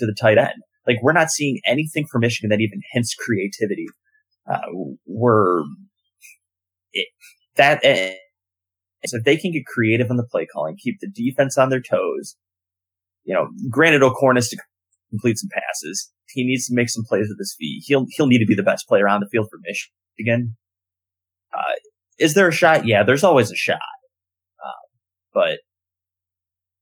to 0.00 0.06
the 0.06 0.16
tight 0.18 0.38
end. 0.38 0.62
Like 0.86 0.96
we're 1.02 1.12
not 1.12 1.30
seeing 1.30 1.60
anything 1.66 2.06
from 2.10 2.22
Michigan 2.22 2.50
that 2.50 2.60
even 2.60 2.80
hints 2.92 3.14
creativity. 3.14 3.86
Uh, 4.50 4.60
we're 5.06 5.62
it, 6.92 7.08
that. 7.56 7.84
Uh, 7.84 8.14
so 9.04 9.18
if 9.18 9.24
they 9.24 9.36
can 9.36 9.52
get 9.52 9.66
creative 9.66 10.10
on 10.10 10.16
the 10.16 10.26
play 10.30 10.46
calling, 10.46 10.76
keep 10.76 10.98
the 11.00 11.08
defense 11.08 11.58
on 11.58 11.70
their 11.70 11.80
toes, 11.82 12.36
you 13.24 13.34
know, 13.34 13.48
granted 13.70 14.02
O'Korn 14.02 14.36
is 14.36 14.48
to 14.48 14.56
complete 15.10 15.38
some 15.38 15.50
passes. 15.52 16.10
He 16.28 16.44
needs 16.44 16.66
to 16.66 16.74
make 16.74 16.88
some 16.88 17.04
plays 17.06 17.26
with 17.28 17.38
his 17.38 17.54
feet. 17.58 17.82
He'll, 17.86 18.06
he'll 18.10 18.26
need 18.26 18.38
to 18.38 18.46
be 18.46 18.54
the 18.54 18.62
best 18.62 18.86
player 18.88 19.08
on 19.08 19.20
the 19.20 19.28
field 19.30 19.48
for 19.50 19.58
Michigan. 19.62 20.56
Uh, 21.52 21.74
is 22.18 22.34
there 22.34 22.48
a 22.48 22.52
shot? 22.52 22.86
Yeah, 22.86 23.02
there's 23.04 23.24
always 23.24 23.50
a 23.50 23.56
shot. 23.56 23.78
Uh, 24.64 24.86
but 25.34 25.58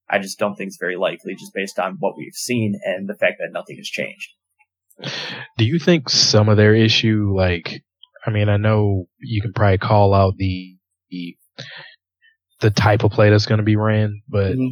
I 0.09 0.18
just 0.18 0.39
don't 0.39 0.57
think 0.57 0.68
it's 0.68 0.78
very 0.78 0.97
likely 0.97 1.35
just 1.35 1.55
based 1.55 1.78
on 1.78 1.97
what 2.01 2.14
we've 2.16 2.35
seen 2.35 2.78
and 2.85 3.09
the 3.09 3.14
fact 3.14 3.37
that 3.39 3.53
nothing 3.53 3.76
has 3.76 3.87
changed. 3.87 4.28
Do 5.57 5.64
you 5.64 5.78
think 5.78 6.11
some 6.11 6.49
of 6.49 6.57
their 6.57 6.74
issue, 6.74 7.33
like, 7.35 7.83
I 8.26 8.31
mean, 8.31 8.49
I 8.49 8.57
know 8.57 9.07
you 9.20 9.41
can 9.41 9.53
probably 9.53 9.78
call 9.78 10.12
out 10.12 10.35
the 10.37 10.76
the, 11.11 11.37
the 12.61 12.70
type 12.70 13.03
of 13.03 13.11
play 13.11 13.31
that's 13.31 13.47
going 13.47 13.59
to 13.59 13.64
be 13.64 13.76
ran, 13.76 14.22
but 14.28 14.53
mm-hmm. 14.53 14.68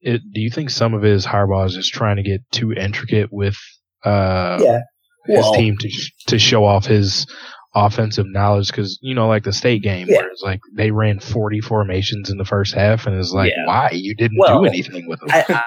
it, 0.00 0.20
do 0.32 0.40
you 0.40 0.50
think 0.50 0.70
some 0.70 0.94
of 0.94 1.04
it 1.04 1.10
is 1.12 1.26
Harbaugh 1.26 1.66
is 1.66 1.74
just 1.74 1.92
trying 1.92 2.16
to 2.16 2.22
get 2.22 2.40
too 2.52 2.72
intricate 2.72 3.30
with 3.32 3.56
uh, 4.04 4.58
yeah. 4.60 4.80
well, 5.26 5.52
his 5.52 5.58
team 5.58 5.76
to 5.78 5.90
to 6.26 6.38
show 6.38 6.64
off 6.64 6.84
his 6.84 7.26
offensive 7.74 8.26
knowledge 8.26 8.68
because 8.68 8.98
you 9.02 9.14
know 9.14 9.28
like 9.28 9.44
the 9.44 9.52
state 9.52 9.82
game 9.82 10.08
Yeah. 10.08 10.18
where 10.18 10.28
it's 10.30 10.42
like 10.42 10.60
they 10.74 10.90
ran 10.90 11.20
40 11.20 11.60
formations 11.60 12.30
in 12.30 12.38
the 12.38 12.44
first 12.44 12.74
half 12.74 13.06
and 13.06 13.14
it's 13.18 13.32
like 13.32 13.50
Yeah. 13.50 13.66
why 13.66 13.90
you 13.92 14.14
didn't 14.14 14.38
Well, 14.38 14.60
do 14.62 14.66
anything 14.66 15.06
with 15.06 15.20
them 15.20 15.28
I, 15.30 15.44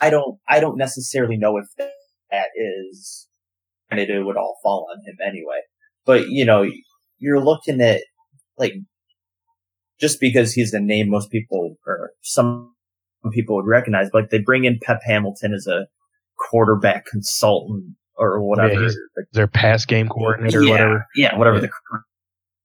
I, 0.00 0.06
I 0.06 0.10
don't, 0.10 0.38
I 0.48 0.60
don't 0.60 0.76
necessarily 0.76 1.36
know 1.36 1.56
if 1.58 1.66
that 1.78 2.48
is, 2.56 3.28
and 3.90 4.00
it 4.00 4.08
would 4.24 4.36
all 4.36 4.58
fall 4.62 4.88
on 4.92 4.98
him 5.06 5.16
anyway. 5.24 5.60
But 6.04 6.28
you 6.28 6.44
know, 6.44 6.68
you're 7.18 7.42
looking 7.42 7.80
at 7.80 8.02
like 8.58 8.74
just 10.00 10.20
because 10.20 10.52
he's 10.52 10.74
a 10.74 10.80
name 10.80 11.08
most 11.08 11.30
people 11.30 11.76
or 11.86 12.10
some 12.22 12.74
people 13.32 13.56
would 13.56 13.66
recognize, 13.66 14.08
but 14.12 14.22
like 14.22 14.30
they 14.30 14.40
bring 14.40 14.64
in 14.64 14.80
Pep 14.82 15.00
Hamilton 15.06 15.54
as 15.54 15.66
a 15.66 15.86
quarterback 16.50 17.06
consultant 17.06 17.94
or 18.16 18.40
whatever. 18.42 18.80
he's- 18.82 18.96
their 19.32 19.46
pass 19.48 19.84
game 19.84 20.08
coordinator 20.08 20.60
or 20.60 20.62
yeah, 20.62 20.70
whatever 20.72 21.06
Yeah, 21.16 21.36
whatever 21.38 21.56
Yeah. 21.56 21.62
the 21.62 21.70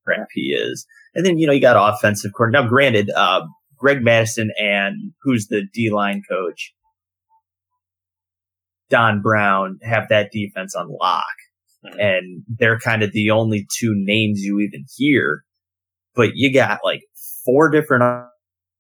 crap 0.06 0.28
he 0.34 0.52
is. 0.54 0.86
And 1.16 1.26
then, 1.26 1.38
you 1.38 1.48
know, 1.48 1.54
you 1.54 1.62
got 1.62 1.76
offensive 1.96 2.32
coordinator. 2.36 2.64
Now, 2.64 2.70
granted, 2.70 3.10
uh, 3.16 3.46
Greg 3.78 4.04
Mattison 4.04 4.52
and 4.60 5.14
who's 5.24 5.48
the 5.48 5.64
D 5.74 5.90
line 5.92 6.22
coach, 6.30 6.74
Don 8.90 9.22
Brown, 9.22 9.80
have 9.84 10.10
that 10.10 10.32
defense 10.32 10.76
on 10.76 10.90
lock. 11.00 11.26
Mhm. 11.86 12.00
And 12.00 12.44
they're 12.48 12.80
kind 12.80 13.04
of 13.04 13.12
the 13.14 13.30
only 13.32 13.68
two 13.80 13.94
names 13.96 14.42
you 14.42 14.60
even 14.60 14.86
hear. 14.98 15.44
But 16.16 16.32
you 16.36 16.54
got 16.54 16.80
like 16.84 17.02
four 17.46 17.70
different 17.70 18.04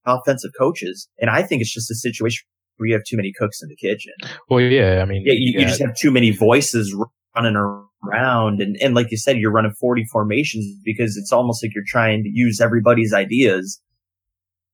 offensive 0.05 0.51
coaches. 0.57 1.07
And 1.19 1.29
I 1.29 1.43
think 1.43 1.61
it's 1.61 1.73
just 1.73 1.91
a 1.91 1.95
situation 1.95 2.45
where 2.79 2.87
you 2.87 2.93
have 2.93 3.03
too 3.03 3.17
many 3.17 3.31
cooks 3.37 3.61
in 3.61 3.69
the 3.69 3.75
kitchen. 3.75 4.13
well 4.49 4.59
yeah 4.59 5.01
i 5.01 5.05
mean 5.05 5.21
Yeah, 5.25 5.33
you, 5.35 5.59
you 5.59 5.65
just 5.67 5.81
have 5.81 5.95
too 5.95 6.11
many 6.11 6.31
voices 6.31 6.95
running 7.35 7.55
around, 7.55 8.61
and 8.61 8.77
and 8.81 8.95
like 8.95 9.11
you 9.11 9.17
said, 9.17 9.37
you're 9.37 9.51
running 9.51 9.73
forty 9.79 10.05
formations 10.11 10.65
because 10.83 11.17
it's 11.17 11.31
almost 11.31 11.63
like 11.63 11.73
you're 11.75 11.83
trying 11.87 12.23
to 12.23 12.29
use 12.31 12.61
everybody's 12.61 13.13
ideas. 13.13 13.81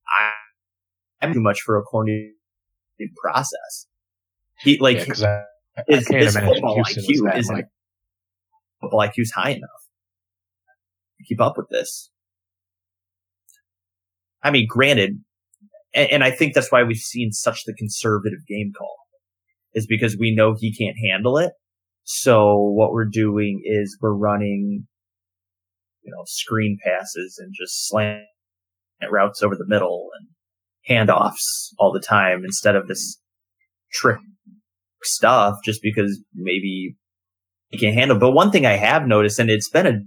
I, 0.08 1.26
I'm 1.26 1.34
too 1.34 1.40
much 1.40 1.60
for 1.60 1.76
a 1.76 1.82
corny 1.82 2.32
process. 3.22 3.86
He 4.60 4.78
like 4.78 5.06
yeah, 5.18 5.42
I, 5.76 5.80
I 5.80 5.84
his, 5.88 6.06
football 6.06 6.74
Houston 6.84 7.04
IQ 7.04 7.38
isn't 7.38 7.54
like, 7.54 7.66
football 8.80 9.00
IQ's 9.00 9.30
high 9.32 9.50
enough 9.50 9.82
to 11.18 11.24
keep 11.24 11.40
up 11.40 11.56
with 11.56 11.68
this. 11.70 12.10
I 14.42 14.50
mean, 14.50 14.66
granted, 14.68 15.22
and, 15.96 16.12
and 16.12 16.24
I 16.24 16.30
think 16.30 16.54
that's 16.54 16.70
why 16.70 16.84
we've 16.84 16.96
seen 16.96 17.32
such 17.32 17.64
the 17.64 17.74
conservative 17.74 18.46
game 18.46 18.72
call 18.76 18.94
is 19.74 19.86
because 19.86 20.16
we 20.16 20.34
know 20.34 20.54
he 20.56 20.74
can't 20.74 20.96
handle 21.10 21.38
it. 21.38 21.52
So 22.04 22.54
what 22.56 22.92
we're 22.92 23.08
doing 23.10 23.62
is 23.64 23.98
we're 24.00 24.14
running, 24.14 24.86
you 26.02 26.12
know, 26.12 26.22
screen 26.26 26.78
passes 26.84 27.38
and 27.42 27.52
just 27.58 27.88
slant 27.88 28.22
routes 29.10 29.42
over 29.42 29.56
the 29.56 29.66
middle 29.66 30.08
and 30.18 30.28
handoffs 30.88 31.72
all 31.78 31.92
the 31.92 32.00
time 32.00 32.44
instead 32.44 32.76
of 32.76 32.86
this 32.86 33.20
trick 33.92 34.18
stuff 35.02 35.56
just 35.64 35.82
because 35.82 36.20
maybe 36.34 36.96
he 37.68 37.78
can't 37.78 37.94
handle. 37.94 38.18
But 38.18 38.30
one 38.30 38.50
thing 38.50 38.66
I 38.66 38.76
have 38.76 39.06
noticed, 39.06 39.38
and 39.38 39.50
it's 39.50 39.68
been 39.68 39.86
a 39.86 40.00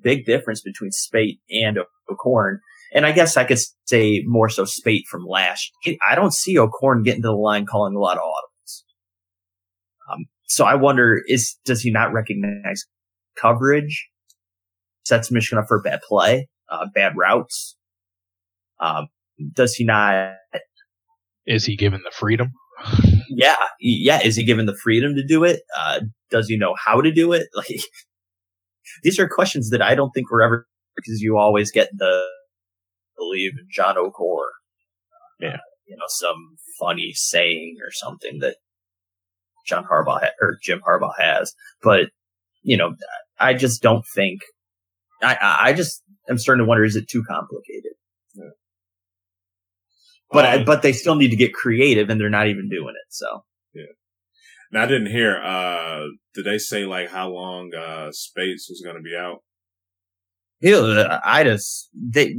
big 0.00 0.26
difference 0.26 0.60
between 0.60 0.90
Speight 0.90 1.40
and 1.50 1.78
O'Korn, 2.10 2.60
and 2.94 3.06
I 3.06 3.12
guess 3.12 3.36
I 3.36 3.44
could 3.44 3.58
say 3.86 4.22
more 4.26 4.48
so 4.48 4.64
Speight 4.64 5.06
from 5.08 5.24
last. 5.24 5.70
I 6.08 6.14
don't 6.14 6.32
see 6.32 6.58
O'Korn 6.58 7.02
getting 7.02 7.22
to 7.22 7.28
the 7.28 7.34
line 7.34 7.66
calling 7.66 7.94
a 7.94 7.98
lot 7.98 8.16
of 8.16 8.22
audibles. 8.22 8.82
Um, 10.12 10.24
so 10.46 10.64
I 10.64 10.74
wonder, 10.74 11.20
is 11.26 11.56
does 11.64 11.82
he 11.82 11.90
not 11.90 12.12
recognize 12.12 12.84
coverage? 13.40 14.08
Sets 15.04 15.30
Michigan 15.30 15.58
up 15.58 15.66
for 15.68 15.78
a 15.78 15.82
bad 15.82 16.00
play, 16.06 16.48
uh, 16.68 16.86
bad 16.94 17.12
routes. 17.16 17.76
Um, 18.80 19.06
does 19.52 19.74
he 19.74 19.84
not? 19.84 20.34
is 21.46 21.64
he 21.64 21.76
given 21.76 22.00
the 22.04 22.10
freedom 22.10 22.50
Yeah, 23.28 23.56
yeah. 23.80 24.20
Is 24.22 24.36
he 24.36 24.44
given 24.44 24.66
the 24.66 24.76
freedom 24.76 25.14
to 25.14 25.24
do 25.26 25.44
it? 25.44 25.60
Uh, 25.76 26.00
does 26.30 26.48
he 26.48 26.56
know 26.56 26.74
how 26.82 27.00
to 27.00 27.12
do 27.12 27.32
it? 27.32 27.48
Like, 27.54 27.80
these 29.02 29.18
are 29.18 29.28
questions 29.28 29.70
that 29.70 29.82
I 29.82 29.94
don't 29.94 30.10
think 30.10 30.30
we're 30.30 30.42
ever 30.42 30.66
because 30.94 31.20
you 31.20 31.36
always 31.36 31.72
get 31.72 31.88
the 31.96 32.22
believe 33.16 33.52
in 33.58 33.66
John 33.70 33.96
O'Korn. 33.98 34.50
Yeah. 35.40 35.58
you 35.86 35.96
know, 35.96 36.04
some 36.08 36.56
funny 36.80 37.12
saying 37.14 37.76
or 37.84 37.90
something 37.90 38.38
that 38.40 38.56
John 39.66 39.84
Harbaugh 39.84 40.20
ha- 40.20 40.32
or 40.40 40.58
Jim 40.62 40.80
Harbaugh 40.86 41.12
has, 41.18 41.54
but 41.82 42.08
you 42.62 42.76
know, 42.76 42.94
I 43.38 43.54
just 43.54 43.82
don't 43.82 44.04
think. 44.14 44.40
I 45.22 45.34
I 45.40 45.68
I 45.68 45.72
just 45.72 46.02
am 46.28 46.38
starting 46.38 46.64
to 46.64 46.68
wonder: 46.68 46.84
is 46.84 46.96
it 46.96 47.08
too 47.08 47.22
complicated? 47.28 47.92
Yeah. 48.34 48.50
But 50.30 50.58
Um, 50.60 50.64
but 50.64 50.82
they 50.82 50.92
still 50.92 51.14
need 51.14 51.30
to 51.30 51.36
get 51.36 51.52
creative, 51.54 52.10
and 52.10 52.20
they're 52.20 52.30
not 52.30 52.48
even 52.48 52.68
doing 52.68 52.94
it. 52.96 53.06
So. 53.12 53.44
Yeah. 53.74 53.82
Now 54.72 54.82
I 54.82 54.86
didn't 54.86 55.10
hear. 55.10 55.36
Uh, 55.40 56.06
did 56.34 56.44
they 56.44 56.58
say 56.58 56.84
like 56.84 57.10
how 57.10 57.28
long 57.28 57.72
uh 57.74 58.10
Speight 58.10 58.56
was 58.68 58.82
going 58.84 58.96
to 58.96 59.02
be 59.02 59.16
out? 59.16 59.42
Yeah, 60.60 61.20
I 61.24 61.44
just 61.44 61.90
they 61.94 62.36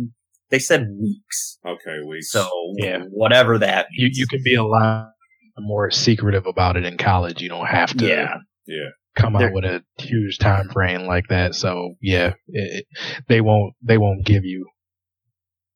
they 0.49 0.59
said 0.59 0.87
weeks. 0.99 1.59
Okay, 1.65 1.97
we 2.07 2.21
So 2.21 2.47
Yeah. 2.77 2.99
whatever 3.09 3.57
that 3.59 3.87
you 3.91 4.05
means. 4.05 4.17
you 4.17 4.27
can 4.27 4.41
be 4.43 4.55
a 4.55 4.63
lot 4.63 5.11
more 5.59 5.89
secretive 5.91 6.45
about 6.45 6.77
it 6.77 6.85
in 6.85 6.97
college 6.97 7.41
you 7.41 7.49
don't 7.49 7.65
have 7.65 7.89
to 7.97 8.05
yeah 8.07 8.35
yeah. 8.67 8.89
come 9.15 9.33
They're- 9.33 9.47
out 9.47 9.53
with 9.53 9.65
a 9.65 9.83
huge 9.97 10.37
time 10.37 10.69
frame 10.69 11.07
like 11.07 11.29
that 11.29 11.55
so 11.55 11.95
yeah 11.99 12.33
it, 12.47 12.85
it- 12.85 12.85
they 13.27 13.41
won't 13.41 13.73
they 13.81 13.97
won't 13.97 14.23
give 14.23 14.45
you 14.45 14.67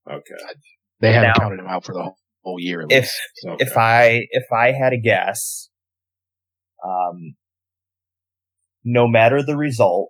Okay. 0.07 0.35
they 0.99 1.11
haven't 1.13 1.29
Now- 1.29 1.33
counted 1.39 1.57
them 1.59 1.67
out 1.67 1.83
for 1.83 1.93
the 1.93 2.03
whole, 2.03 2.17
whole 2.43 2.59
year 2.59 2.81
at 2.81 2.91
if 2.91 3.03
least. 3.05 3.19
So, 3.37 3.49
Okay. 3.53 3.65
if 3.65 3.75
I 3.77 4.27
if 4.29 4.51
I 4.51 4.71
had 4.71 4.93
a 4.93 4.97
guess, 4.99 5.69
um, 6.85 7.35
no 8.83 9.07
matter 9.07 9.41
the 9.43 9.57
result, 9.57 10.09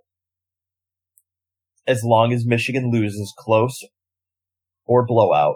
as 1.87 2.03
long 2.03 2.31
as 2.33 2.45
Michigan 2.45 2.89
loses 2.91 3.33
close 3.37 3.81
or 4.85 5.05
blowout, 5.05 5.55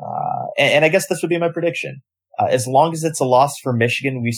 uh, 0.00 0.46
and, 0.58 0.72
and 0.74 0.84
I 0.84 0.88
guess 0.88 1.06
this 1.08 1.22
would 1.22 1.28
be 1.28 1.38
my 1.38 1.50
prediction. 1.52 2.02
Uh, 2.38 2.46
as 2.46 2.66
long 2.66 2.92
as 2.92 3.04
it's 3.04 3.20
a 3.20 3.24
loss 3.24 3.58
for 3.62 3.72
Michigan, 3.72 4.22
we 4.22 4.32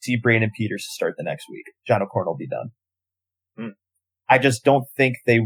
see 0.00 0.16
Brandon 0.16 0.50
Peters 0.56 0.84
to 0.84 0.92
start 0.92 1.14
the 1.18 1.24
next 1.24 1.46
week. 1.50 1.64
John 1.86 2.02
O'Korn 2.02 2.26
will 2.26 2.36
be 2.36 2.48
done. 2.48 2.70
Hmm. 3.56 3.68
I 4.28 4.38
just 4.38 4.64
don't 4.64 4.84
think 4.96 5.16
they, 5.26 5.40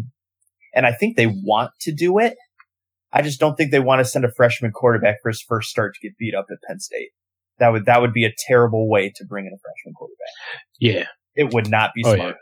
and 0.75 0.87
I 0.87 0.93
think 0.93 1.17
they 1.17 1.27
want 1.27 1.71
to 1.83 1.93
do 1.95 2.19
it. 2.19 2.35
I 3.13 3.23
just 3.23 3.41
don't 3.41 3.57
think 3.57 3.71
they 3.71 3.81
want 3.81 4.01
to 4.01 4.05
send 4.05 4.25
a 4.25 4.33
freshman 4.37 4.71
quarterback 4.73 5.17
for 5.23 5.29
his 5.31 5.45
first 5.47 5.69
start 5.71 5.95
to 5.95 6.07
get 6.09 6.17
beat 6.19 6.35
up 6.35 6.47
at 6.51 6.59
Penn 6.67 6.81
State. 6.81 7.11
That 7.59 7.69
would 7.71 7.85
that 7.85 8.01
would 8.01 8.13
be 8.13 8.25
a 8.25 8.33
terrible 8.49 8.89
way 8.89 9.13
to 9.15 9.25
bring 9.27 9.45
in 9.47 9.53
a 9.53 9.59
freshman 9.61 9.95
quarterback. 9.95 10.63
yeah 10.81 11.07
It 11.35 11.53
would 11.53 11.69
not 11.69 11.91
be 11.95 12.03
Oh, 12.07 12.15
smart. 12.15 12.37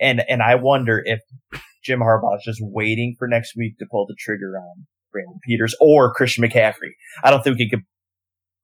And 0.00 0.22
and 0.28 0.40
I 0.40 0.54
wonder 0.54 1.02
if 1.04 1.20
Jim 1.84 2.00
Harbaugh 2.00 2.36
is 2.36 2.44
just 2.44 2.60
waiting 2.62 3.16
for 3.18 3.28
next 3.28 3.54
week 3.56 3.78
to 3.78 3.86
pull 3.90 4.06
the 4.06 4.16
trigger 4.18 4.56
on 4.56 4.86
Brandon 5.12 5.38
Peters 5.46 5.74
or 5.80 6.12
Christian 6.12 6.44
McCaffrey. 6.44 6.92
I 7.22 7.30
don't 7.30 7.42
think 7.42 7.58
we 7.58 7.68
could 7.68 7.82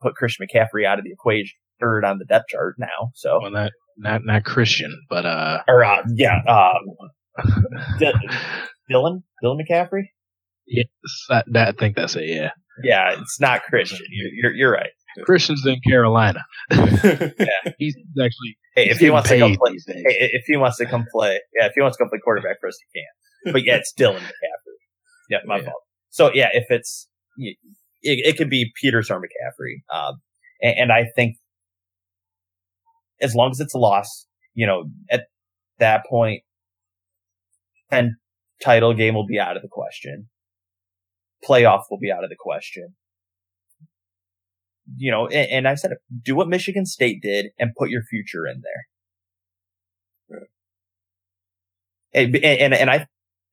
put 0.00 0.14
Christian 0.14 0.46
McCaffrey 0.46 0.86
out 0.86 0.98
of 0.98 1.04
the 1.04 1.10
equation, 1.12 1.56
third 1.80 2.04
on 2.04 2.18
the 2.18 2.24
depth 2.24 2.46
chart 2.48 2.76
now. 2.78 3.10
So 3.14 3.38
well 3.42 3.50
not 3.50 3.72
not 3.96 4.20
not 4.24 4.44
christian 4.44 4.96
but 5.10 5.26
uh 5.26 5.58
or 5.66 5.84
uh, 5.84 6.02
yeah, 6.14 6.38
um, 6.48 7.44
D- 7.98 8.12
Dylan 8.90 9.22
Dylan 9.44 9.58
McCaffrey. 9.68 10.04
yes 10.66 10.86
that, 11.28 11.44
that 11.52 11.68
i 11.68 11.72
think 11.72 11.96
that's 11.96 12.14
it 12.14 12.24
yeah 12.28 12.50
Yeah, 12.84 13.16
it's 13.20 13.40
not 13.40 13.62
Christian. 13.64 13.98
You're 14.08 14.30
you're, 14.52 14.54
you're 14.56 14.72
right. 14.72 14.90
Christian's 15.24 15.64
in 15.66 15.80
carolina 15.88 16.40
yeah. 16.70 17.48
he's 17.78 17.96
actually 18.22 18.56
Hey, 18.74 18.84
he's 18.84 18.92
if 18.92 18.98
he 18.98 19.06
getting 19.06 19.12
wants 19.14 19.28
to 19.30 19.38
come 19.38 19.54
play, 19.56 19.72
hey, 19.86 20.30
if 20.32 20.44
he 20.46 20.56
wants 20.56 20.76
to 20.78 20.86
come 20.86 21.04
play, 21.10 21.40
yeah, 21.58 21.66
if 21.66 21.72
he 21.74 21.80
wants 21.80 21.96
to 21.96 22.02
come 22.04 22.10
play 22.10 22.20
quarterback 22.22 22.56
for 22.60 22.68
us, 22.68 22.78
he 22.92 23.00
can. 23.00 23.52
But 23.52 23.64
yeah, 23.64 23.74
it's 23.76 23.92
Dylan 23.92 24.18
McCaffrey. 24.20 24.78
Yeah, 25.28 25.38
my 25.46 25.56
Yeah. 25.58 25.64
fault. 25.64 25.82
So 26.10 26.30
yeah, 26.32 26.48
if 26.52 26.66
it's 26.70 27.08
it, 27.38 27.56
it 28.02 28.36
could 28.36 28.48
be 28.50 28.70
Peters 28.80 29.10
or 29.10 29.20
McCaffrey, 29.20 29.82
um, 29.92 30.20
and, 30.62 30.74
and 30.78 30.92
I 30.92 31.06
think 31.16 31.38
as 33.20 33.34
long 33.34 33.50
as 33.50 33.58
it's 33.58 33.74
a 33.74 33.78
loss, 33.78 34.26
you 34.54 34.64
know, 34.66 34.84
at 35.10 35.24
that 35.80 36.04
point, 36.08 36.42
and 37.90 38.12
title 38.62 38.94
game 38.94 39.14
will 39.14 39.26
be 39.26 39.40
out 39.40 39.56
of 39.56 39.62
the 39.62 39.68
question. 39.68 40.28
Playoff 41.48 41.82
will 41.90 41.98
be 41.98 42.12
out 42.12 42.22
of 42.22 42.30
the 42.30 42.36
question. 42.38 42.94
You 44.96 45.10
know, 45.10 45.26
and, 45.26 45.50
and 45.50 45.68
I 45.68 45.74
said, 45.74 45.92
do 46.22 46.34
what 46.34 46.48
Michigan 46.48 46.86
State 46.86 47.20
did 47.22 47.46
and 47.58 47.72
put 47.76 47.90
your 47.90 48.02
future 48.02 48.46
in 48.46 48.62
there. 50.30 50.48
And, 52.14 52.36
and, 52.36 52.74
and 52.74 52.90
I 52.90 53.06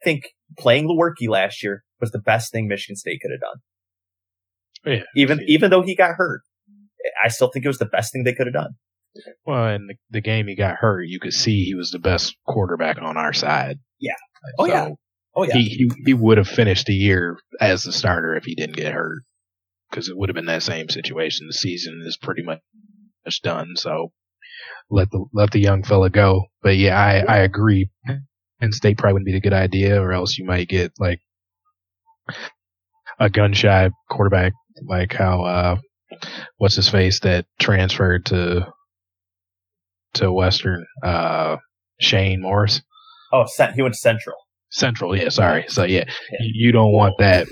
think 0.04 0.30
playing 0.58 0.88
Lewerke 0.88 1.28
last 1.28 1.62
year 1.62 1.84
was 2.00 2.12
the 2.12 2.20
best 2.20 2.52
thing 2.52 2.68
Michigan 2.68 2.96
State 2.96 3.20
could 3.22 3.32
have 3.32 3.42
done. 3.42 4.98
Yeah. 4.98 5.04
Even, 5.16 5.40
Yeah. 5.40 5.46
even 5.50 5.72
though 5.72 5.82
he 5.82 5.96
got 5.96 6.16
hurt, 6.16 6.42
I 7.24 7.28
still 7.28 7.50
think 7.50 7.66
it 7.66 7.70
was 7.70 7.80
the 7.80 7.86
best 7.86 8.14
thing 8.14 8.24
they 8.24 8.34
could 8.34 8.48
have 8.48 8.54
done. 8.54 8.72
Well, 9.46 9.74
in 9.74 9.88
the, 9.88 9.96
the 10.10 10.22
game 10.22 10.48
he 10.48 10.56
got 10.56 10.76
hurt, 10.76 11.04
you 11.08 11.20
could 11.20 11.34
see 11.34 11.64
he 11.64 11.76
was 11.76 11.92
the 11.92 12.00
best 12.00 12.36
quarterback 12.48 12.98
on 13.02 13.18
our 13.18 13.34
side. 13.34 13.80
Yeah. 14.00 14.14
Oh 14.60 14.66
so 14.66 14.72
yeah. 14.72 14.90
Oh 15.36 15.44
yeah. 15.44 15.54
He, 15.56 15.64
he 15.64 15.92
he 16.06 16.14
would 16.14 16.38
have 16.38 16.48
finished 16.48 16.86
the 16.86 16.94
year 16.94 17.38
as 17.62 17.84
the 17.84 17.92
starter 17.92 18.36
if 18.36 18.44
he 18.44 18.56
didn't 18.56 18.76
get 18.76 18.94
hurt, 18.94 19.24
because 19.90 20.10
it 20.10 20.18
would 20.18 20.30
have 20.30 20.36
been 20.36 20.46
that 20.46 20.64
same 20.64 20.90
situation. 20.90 21.48
The 21.48 21.54
season 21.54 22.02
is 22.06 22.18
pretty 22.18 22.44
much 22.44 22.62
done, 23.42 23.76
so 23.76 24.12
let 24.90 25.12
the 25.12 25.26
let 25.34 25.52
the 25.52 25.60
young 25.60 25.84
fella 25.84 26.10
go. 26.10 26.46
But 26.62 26.78
yeah, 26.78 27.00
I 27.00 27.20
I 27.20 27.38
agree. 27.40 27.90
Penn 28.60 28.72
State 28.72 28.98
probably 28.98 29.14
wouldn't 29.14 29.28
be 29.28 29.36
a 29.36 29.42
good 29.42 29.54
idea, 29.54 30.02
or 30.02 30.14
else 30.14 30.38
you 30.38 30.46
might 30.46 30.70
get 30.70 30.94
like 31.00 31.20
a 33.20 33.30
gun 33.30 33.54
shy 33.54 33.90
quarterback, 34.10 34.54
like 34.84 35.14
how 35.14 35.44
uh, 35.44 35.76
what's 36.58 36.76
his 36.76 36.90
face 36.90 37.20
that 37.22 37.46
transferred 37.60 38.26
to 38.28 38.68
to 40.16 40.32
Western, 40.32 40.86
uh, 41.04 41.58
Shane 42.00 42.42
Morris. 42.42 42.82
Oh, 43.34 43.46
he 43.76 43.82
went 43.82 43.96
Central. 43.96 44.36
Central, 44.76 45.16
yeah. 45.16 45.30
Sorry. 45.30 45.66
So 45.70 45.84
yeah, 45.84 46.04
yeah. 46.32 46.40
you 46.42 46.72
don't 46.72 46.92
want 46.92 47.16
that. 47.20 47.48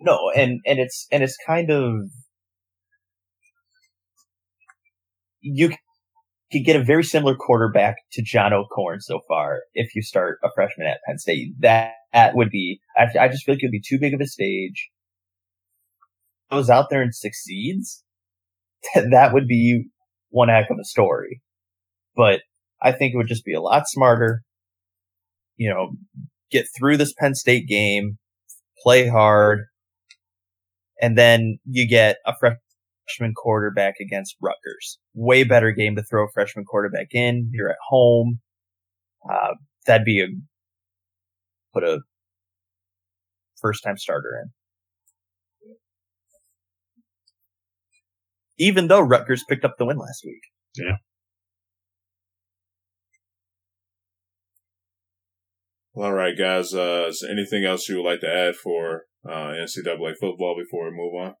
No, 0.00 0.30
and 0.34 0.60
and 0.66 0.78
it's 0.78 1.06
and 1.12 1.22
it's 1.22 1.36
kind 1.46 1.70
of 1.70 1.92
you 5.42 5.70
could 6.50 6.64
get 6.64 6.76
a 6.76 6.84
very 6.84 7.04
similar 7.04 7.34
quarterback 7.34 7.96
to 8.12 8.22
John 8.22 8.52
O'Korn 8.52 9.00
so 9.00 9.20
far 9.28 9.62
if 9.74 9.94
you 9.94 10.02
start 10.02 10.38
a 10.44 10.48
freshman 10.54 10.86
at 10.86 11.00
Penn 11.06 11.18
State. 11.18 11.54
That, 11.60 11.92
that 12.12 12.34
would 12.34 12.50
be, 12.50 12.80
I, 12.96 13.06
I 13.18 13.28
just 13.28 13.44
feel 13.44 13.54
like 13.54 13.62
it 13.62 13.66
would 13.66 13.72
be 13.72 13.82
too 13.86 13.98
big 13.98 14.14
of 14.14 14.20
a 14.20 14.26
stage. 14.26 14.90
Goes 16.50 16.70
out 16.70 16.90
there 16.90 17.02
and 17.02 17.14
succeeds. 17.14 18.02
That 18.94 19.32
would 19.32 19.46
be 19.46 19.86
one 20.30 20.48
heck 20.48 20.68
of 20.68 20.76
a 20.80 20.84
story. 20.84 21.40
But 22.16 22.40
I 22.82 22.90
think 22.90 23.14
it 23.14 23.16
would 23.16 23.28
just 23.28 23.44
be 23.44 23.54
a 23.54 23.60
lot 23.60 23.84
smarter. 23.86 24.42
You 25.56 25.70
know, 25.70 25.90
get 26.52 26.66
through 26.76 26.98
this 26.98 27.14
Penn 27.18 27.34
State 27.34 27.66
game, 27.66 28.18
play 28.82 29.08
hard, 29.08 29.64
and 31.00 31.18
then 31.18 31.58
you 31.64 31.88
get 31.88 32.18
a 32.26 32.32
freshman 32.38 33.34
quarterback 33.34 33.94
against 34.00 34.36
Rutgers. 34.40 34.98
Way 35.14 35.44
better 35.44 35.72
game 35.72 35.96
to 35.96 36.02
throw 36.02 36.24
a 36.24 36.32
freshman 36.32 36.64
quarterback 36.64 37.08
in. 37.12 37.50
You're 37.52 37.70
at 37.70 37.76
home. 37.88 38.40
Uh, 39.28 39.54
that'd 39.86 40.04
be 40.04 40.22
a 40.22 40.26
put 41.74 41.84
a 41.84 42.00
first 43.60 43.82
time 43.82 43.96
starter 43.96 44.42
in. 44.42 44.50
Even 48.58 48.88
though 48.88 49.00
Rutgers 49.00 49.44
picked 49.48 49.64
up 49.64 49.76
the 49.78 49.86
win 49.86 49.96
last 49.96 50.22
week. 50.24 50.42
Yeah. 50.76 50.96
Well, 55.94 56.08
all 56.08 56.14
right, 56.14 56.36
guys. 56.36 56.72
Uh, 56.74 57.06
is 57.08 57.20
there 57.20 57.30
anything 57.30 57.64
else 57.64 57.88
you 57.88 57.96
would 57.96 58.08
like 58.08 58.20
to 58.20 58.32
add 58.32 58.56
for 58.56 59.02
uh, 59.28 59.52
NCAA 59.52 60.14
football 60.18 60.56
before 60.56 60.90
we 60.90 60.96
move 60.96 61.14
on? 61.14 61.34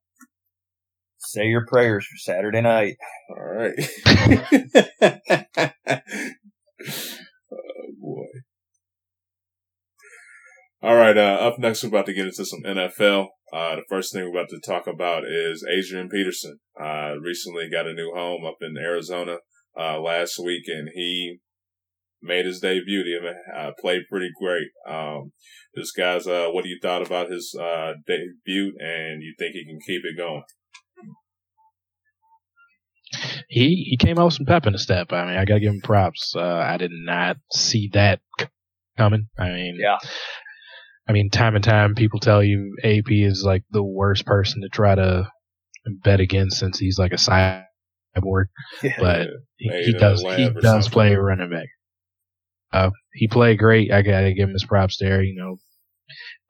Say 1.18 1.46
your 1.46 1.64
prayers 1.64 2.04
for 2.06 2.18
Saturday 2.18 2.60
night. 2.60 2.96
All 3.30 3.44
right. 3.44 3.72
oh 7.52 7.92
boy. 8.00 8.26
All 10.82 10.96
right. 10.96 11.16
Uh, 11.16 11.38
up 11.40 11.58
next, 11.58 11.82
we're 11.82 11.88
about 11.88 12.06
to 12.06 12.12
get 12.12 12.26
into 12.26 12.44
some 12.44 12.62
NFL. 12.66 13.28
Uh, 13.52 13.76
the 13.76 13.84
first 13.88 14.12
thing 14.12 14.24
we're 14.24 14.40
about 14.40 14.50
to 14.50 14.60
talk 14.60 14.86
about 14.86 15.24
is 15.24 15.64
Adrian 15.78 16.08
Peterson. 16.08 16.58
Uh, 16.78 17.14
recently 17.22 17.70
got 17.70 17.86
a 17.86 17.94
new 17.94 18.12
home 18.14 18.44
up 18.44 18.56
in 18.60 18.76
Arizona, 18.76 19.36
uh, 19.78 19.98
last 20.00 20.38
week 20.38 20.64
and 20.66 20.88
he 20.94 21.38
made 22.22 22.46
his 22.46 22.60
debut. 22.60 23.04
He 23.04 23.18
uh, 23.56 23.70
played 23.80 24.02
pretty 24.10 24.30
great. 24.40 24.68
Um, 24.88 25.32
this 25.74 25.92
guy's, 25.92 26.26
uh, 26.26 26.48
what 26.50 26.64
do 26.64 26.70
you 26.70 26.78
thought 26.80 27.06
about 27.06 27.30
his, 27.30 27.54
uh, 27.58 27.92
debut 28.06 28.72
and 28.78 29.22
you 29.22 29.34
think 29.38 29.54
he 29.54 29.64
can 29.64 29.78
keep 29.86 30.02
it 30.04 30.16
going? 30.16 30.42
he 33.48 33.86
he 33.88 33.96
came 33.96 34.18
out 34.18 34.26
with 34.26 34.34
some 34.34 34.46
pep 34.46 34.66
in 34.66 34.72
the 34.72 34.78
step. 34.78 35.12
I 35.12 35.26
mean, 35.26 35.36
I 35.36 35.44
gotta 35.44 35.60
give 35.60 35.72
him 35.72 35.80
props. 35.82 36.34
Uh, 36.34 36.40
I 36.40 36.76
did 36.76 36.90
not 36.92 37.36
see 37.52 37.90
that 37.92 38.20
coming. 38.96 39.28
I 39.38 39.48
mean, 39.50 39.76
yeah. 39.78 39.98
I 41.08 41.12
mean, 41.12 41.30
time 41.30 41.54
and 41.54 41.64
time 41.64 41.94
people 41.94 42.20
tell 42.20 42.42
you 42.42 42.76
AP 42.82 43.10
is 43.10 43.42
like 43.44 43.64
the 43.70 43.82
worst 43.82 44.24
person 44.24 44.62
to 44.62 44.68
try 44.68 44.94
to 44.94 45.28
bet 46.04 46.20
against 46.20 46.58
since 46.58 46.78
he's 46.78 46.98
like 46.98 47.12
a 47.12 47.16
cyborg. 47.16 48.44
Yeah. 48.82 48.96
But 48.98 49.28
he, 49.56 49.68
he 49.84 49.92
does 49.92 50.22
he 50.22 50.48
does 50.50 50.88
play 50.88 51.14
running 51.14 51.50
back. 51.50 51.68
Uh, 52.72 52.90
he 53.12 53.28
played 53.28 53.58
great. 53.58 53.92
I 53.92 54.02
gotta 54.02 54.32
give 54.32 54.48
him 54.48 54.54
his 54.54 54.64
props 54.64 54.98
there. 54.98 55.22
You 55.22 55.34
know, 55.36 55.56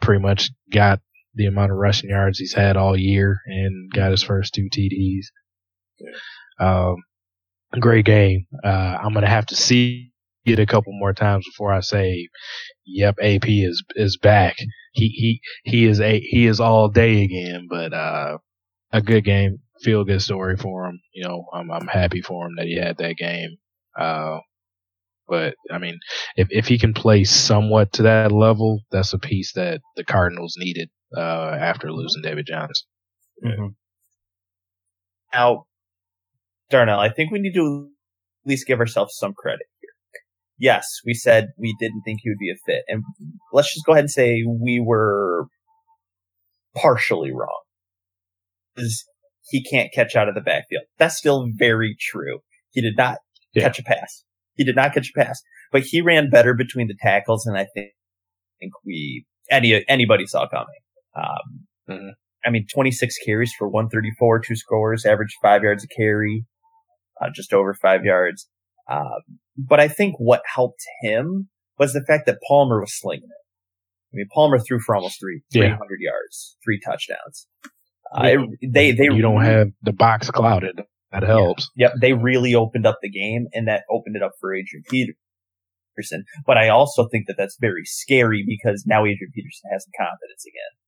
pretty 0.01 0.23
much 0.23 0.51
got 0.71 1.01
the 1.35 1.47
amount 1.47 1.73
of 1.73 1.79
rushing 1.79 2.11
yards 2.11 2.39
he's 2.39 2.55
had 2.55 2.77
all 2.77 2.97
year 2.97 3.41
and 3.47 3.91
got 3.93 4.11
his 4.11 4.23
first 4.23 4.55
two 4.55 4.69
TDs. 4.71 5.27
Um, 6.61 6.97
great 7.81 8.05
game. 8.05 8.47
Uh, 8.63 8.99
I'm 9.03 9.15
gonna 9.15 9.29
have 9.29 9.47
to 9.47 9.57
see 9.57 10.13
it 10.45 10.59
a 10.59 10.67
couple 10.67 10.93
more 10.93 11.13
times 11.13 11.47
before 11.47 11.73
I 11.73 11.81
say, 11.81 12.29
"Yep, 12.87 13.17
AP 13.23 13.49
is 13.49 13.83
is 13.95 14.17
back." 14.17 14.57
He 14.93 15.09
he 15.09 15.41
he 15.65 15.87
is 15.87 16.01
a 16.01 16.21
he 16.21 16.47
is 16.47 16.61
all 16.61 16.89
day 16.89 17.23
again. 17.25 17.67
But 17.71 17.93
uh, 17.93 18.39
a 18.93 19.03
good 19.03 19.25
game, 19.25 19.59
feel 19.81 20.05
good 20.05 20.23
story 20.23 20.57
for 20.57 20.87
him. 20.87 21.01
You 21.15 21.25
know, 21.25 21.47
I'm 21.53 21.71
I'm 21.71 21.87
happy 21.87 22.21
for 22.23 22.47
him 22.47 22.57
that 22.57 22.67
he 22.67 22.77
had 22.77 22.99
that 22.99 23.17
game. 23.17 23.57
Uh, 23.99 24.39
but 25.33 25.55
I 25.71 25.79
mean, 25.79 25.99
if 26.37 26.49
if 26.51 26.67
he 26.67 26.79
can 26.79 26.93
play 26.93 27.25
somewhat 27.25 27.91
to 27.95 28.03
that 28.03 28.33
level, 28.33 28.83
that's 28.91 29.15
a 29.15 29.19
piece 29.19 29.55
that 29.55 29.81
the 29.97 30.05
Cardinals 30.05 30.57
needed 30.59 30.91
uh, 31.17 31.57
after 31.59 31.91
losing 31.91 32.21
David 32.21 32.45
Johnson. 32.47 32.87
Mm-hmm. 33.43 33.67
Now, 35.33 35.65
Darnell, 36.69 37.01
I 37.01 37.09
think 37.09 37.33
we 37.33 37.39
need 37.39 37.55
to 37.55 37.89
at 38.45 38.51
least 38.51 38.67
give 38.67 38.79
ourselves 38.79 39.17
some 39.17 39.33
credit 39.33 39.65
here. 39.81 39.89
Yes, 40.59 40.87
we 41.07 41.15
said 41.15 41.49
we 41.57 41.75
didn't 41.81 42.03
think 42.05 42.21
he 42.23 42.29
would 42.29 42.39
be 42.39 42.51
a 42.51 42.61
fit, 42.67 42.83
and 42.89 43.03
let's 43.55 43.73
just 43.73 43.87
go 43.87 43.93
ahead 43.93 44.05
and 44.05 44.11
say 44.11 44.43
we 44.47 44.85
were 44.85 45.47
partially 46.77 47.33
wrong. 47.33 47.63
Because 48.75 49.03
he 49.49 49.65
can't 49.65 49.91
catch 49.95 50.15
out 50.15 50.29
of 50.29 50.35
the 50.35 50.43
backfield. 50.43 50.85
That's 50.99 51.17
still 51.17 51.47
very 51.57 51.97
true. 51.99 52.41
He 52.73 52.83
did 52.83 52.99
not 52.99 53.17
yeah. 53.55 53.63
catch 53.63 53.79
a 53.79 53.83
pass. 53.83 54.25
He 54.55 54.65
did 54.65 54.77
not 54.77 54.93
catch 54.93 55.11
a 55.15 55.19
pass, 55.19 55.41
but 55.71 55.83
he 55.83 56.01
ran 56.01 56.31
better 56.31 56.55
between 56.55 56.89
the 56.89 56.97
tackles 57.01 57.45
than 57.45 57.57
I 57.57 57.67
think, 57.75 57.93
think 58.61 58.73
we 58.85 59.25
any 59.51 59.85
anybody 59.89 60.27
saw 60.27 60.47
coming. 60.49 60.67
Um, 61.17 61.67
mm-hmm. 61.89 62.09
I 62.45 62.51
mean, 62.51 62.67
26 62.73 63.19
carries 63.25 63.53
for 63.57 63.69
134, 63.69 64.41
two 64.41 64.57
scores, 64.57 65.07
average 65.07 65.37
five 65.43 65.63
yards 65.63 65.85
a 65.85 65.89
carry 65.89 66.45
uh, 67.21 67.29
just 67.35 67.53
over 67.53 67.75
five 67.75 68.05
yards. 68.05 68.49
Um, 68.91 69.21
but 69.57 69.81
I 69.81 69.89
think 69.89 70.17
what 70.19 70.43
helped 70.55 70.83
him 71.03 71.49
was 71.79 71.93
the 71.93 72.05
fact 72.07 72.27
that 72.27 72.39
Palmer 72.47 72.81
was 72.81 72.99
slinging 72.99 73.29
it. 73.29 74.13
I 74.13 74.15
mean, 74.15 74.27
Palmer 74.33 74.59
threw 74.59 74.79
for 74.81 74.95
almost 74.95 75.19
three, 75.21 75.43
300 75.53 75.71
yeah. 75.71 76.11
yards, 76.11 76.57
three 76.65 76.81
touchdowns. 76.85 77.47
Uh, 78.15 78.45
it, 78.61 78.73
they, 78.73 78.93
they, 78.93 79.05
you 79.05 79.23
don't 79.23 79.43
have 79.43 79.69
the 79.83 79.93
box 79.93 80.31
clouded. 80.31 80.83
That 81.13 81.23
helps. 81.23 81.71
Yeah, 81.77 81.89
yep. 81.89 81.97
They 82.01 82.13
really 82.15 82.55
opened 82.55 82.87
up 82.87 82.99
the 83.03 83.11
game 83.11 83.47
and 83.53 83.69
that 83.69 83.85
opened 83.91 84.17
it 84.17 84.23
up 84.23 84.33
for 84.41 84.55
Adrian 84.55 84.83
Peterson. 84.89 86.25
But 86.47 86.57
I 86.57 86.69
also 86.69 87.07
think 87.09 87.27
that 87.27 87.35
that's 87.37 87.59
very 87.61 87.85
scary 87.85 88.45
because 88.47 88.85
now 88.87 89.01
Adrian 89.03 89.31
Peterson 89.35 89.71
has 89.71 89.85
the 89.85 89.93
confidence 89.97 90.45
again. 90.47 90.79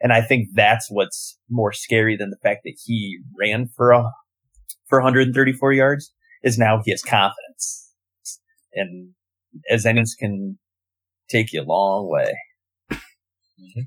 And 0.00 0.12
I 0.12 0.22
think 0.22 0.48
that's 0.54 0.88
what's 0.90 1.38
more 1.48 1.72
scary 1.72 2.16
than 2.16 2.30
the 2.30 2.38
fact 2.42 2.62
that 2.64 2.76
he 2.84 3.20
ran 3.38 3.68
for 3.76 3.92
a 3.92 4.04
for 4.88 4.98
134 4.98 5.72
yards 5.72 6.12
is 6.42 6.58
now 6.58 6.80
he 6.84 6.90
has 6.90 7.02
confidence. 7.02 7.92
And 8.74 9.10
as 9.70 9.86
anyone 9.86 10.06
can 10.18 10.58
take 11.30 11.52
you 11.52 11.62
a 11.62 11.64
long 11.64 12.10
way. 12.10 12.34
Mm-hmm. 12.90 13.82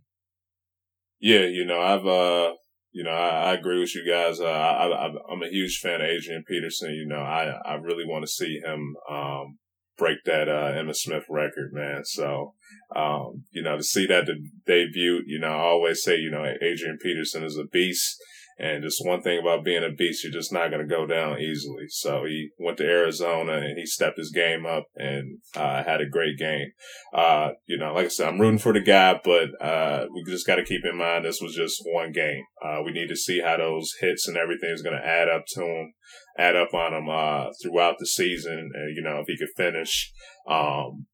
Yeah, 1.19 1.45
you 1.45 1.65
know, 1.65 1.79
I've, 1.79 2.05
uh, 2.05 2.53
you 2.95 3.03
know, 3.03 3.11
I, 3.11 3.51
I 3.51 3.53
agree 3.55 3.81
with 3.81 3.93
you 3.93 4.09
guys. 4.09 4.39
Uh, 4.39 4.45
I, 4.45 5.07
am 5.07 5.43
a 5.43 5.49
huge 5.49 5.79
fan 5.79 5.99
of 5.99 6.07
Adrian 6.07 6.45
Peterson. 6.47 6.93
You 6.93 7.05
know, 7.05 7.19
I, 7.19 7.51
I 7.65 7.73
really 7.73 8.05
want 8.07 8.23
to 8.23 8.31
see 8.31 8.61
him, 8.63 8.95
um, 9.09 9.57
break 9.97 10.23
that, 10.23 10.47
uh, 10.47 10.71
Emmitt 10.71 10.95
Smith 10.95 11.25
record, 11.29 11.73
man. 11.73 12.05
So, 12.05 12.53
um, 12.95 13.43
you 13.51 13.61
know, 13.61 13.75
to 13.75 13.83
see 13.83 14.05
that 14.05 14.27
debut, 14.65 15.23
you 15.25 15.39
know, 15.39 15.49
I 15.49 15.63
always 15.63 16.03
say, 16.03 16.15
you 16.15 16.31
know, 16.31 16.45
Adrian 16.61 16.97
Peterson 17.01 17.43
is 17.43 17.57
a 17.57 17.65
beast 17.65 18.15
And 18.57 18.83
just 18.83 19.05
one 19.05 19.21
thing 19.21 19.39
about 19.39 19.65
being 19.65 19.83
a 19.83 19.93
beast, 19.93 20.23
you're 20.23 20.31
just 20.31 20.53
not 20.53 20.69
going 20.69 20.81
to 20.81 20.87
go 20.87 21.05
down 21.05 21.39
easily. 21.39 21.85
So 21.89 22.23
he 22.25 22.51
went 22.57 22.77
to 22.77 22.85
Arizona 22.85 23.53
and 23.53 23.77
he 23.77 23.85
stepped 23.85 24.17
his 24.17 24.31
game 24.31 24.65
up 24.65 24.85
and 24.95 25.39
uh, 25.55 25.83
had 25.83 25.99
a 25.99 26.09
great 26.09 26.37
game. 26.37 26.71
Uh, 27.13 27.49
you 27.65 27.77
know, 27.77 27.93
like 27.93 28.05
I 28.05 28.09
said, 28.09 28.29
I'm 28.29 28.39
rooting 28.39 28.59
for 28.59 28.71
the 28.71 28.79
guy, 28.79 29.19
but 29.23 29.49
uh, 29.61 30.05
we 30.13 30.23
just 30.31 30.47
got 30.47 30.55
to 30.55 30.63
keep 30.63 30.85
in 30.85 30.97
mind 30.97 31.25
this 31.25 31.41
was 31.41 31.53
just 31.53 31.81
one 31.85 32.13
game. 32.13 32.43
Uh, 32.63 32.81
we 32.85 32.91
need 32.91 33.09
to 33.09 33.15
see 33.15 33.41
how 33.41 33.57
those 33.57 33.91
hits 33.99 34.27
and 34.27 34.37
everything 34.37 34.69
is 34.69 34.81
going 34.81 34.97
to 34.97 35.05
add 35.05 35.27
up 35.27 35.43
to 35.47 35.61
him, 35.61 35.93
add 36.37 36.55
up 36.55 36.73
on 36.73 36.93
him 36.93 37.09
uh, 37.09 37.47
throughout 37.61 37.95
the 37.99 38.07
season. 38.07 38.71
And, 38.73 38.95
you 38.95 39.03
know, 39.03 39.19
if 39.19 39.27
he 39.27 39.37
could 39.37 39.49
finish 39.57 40.13
um, 40.49 41.07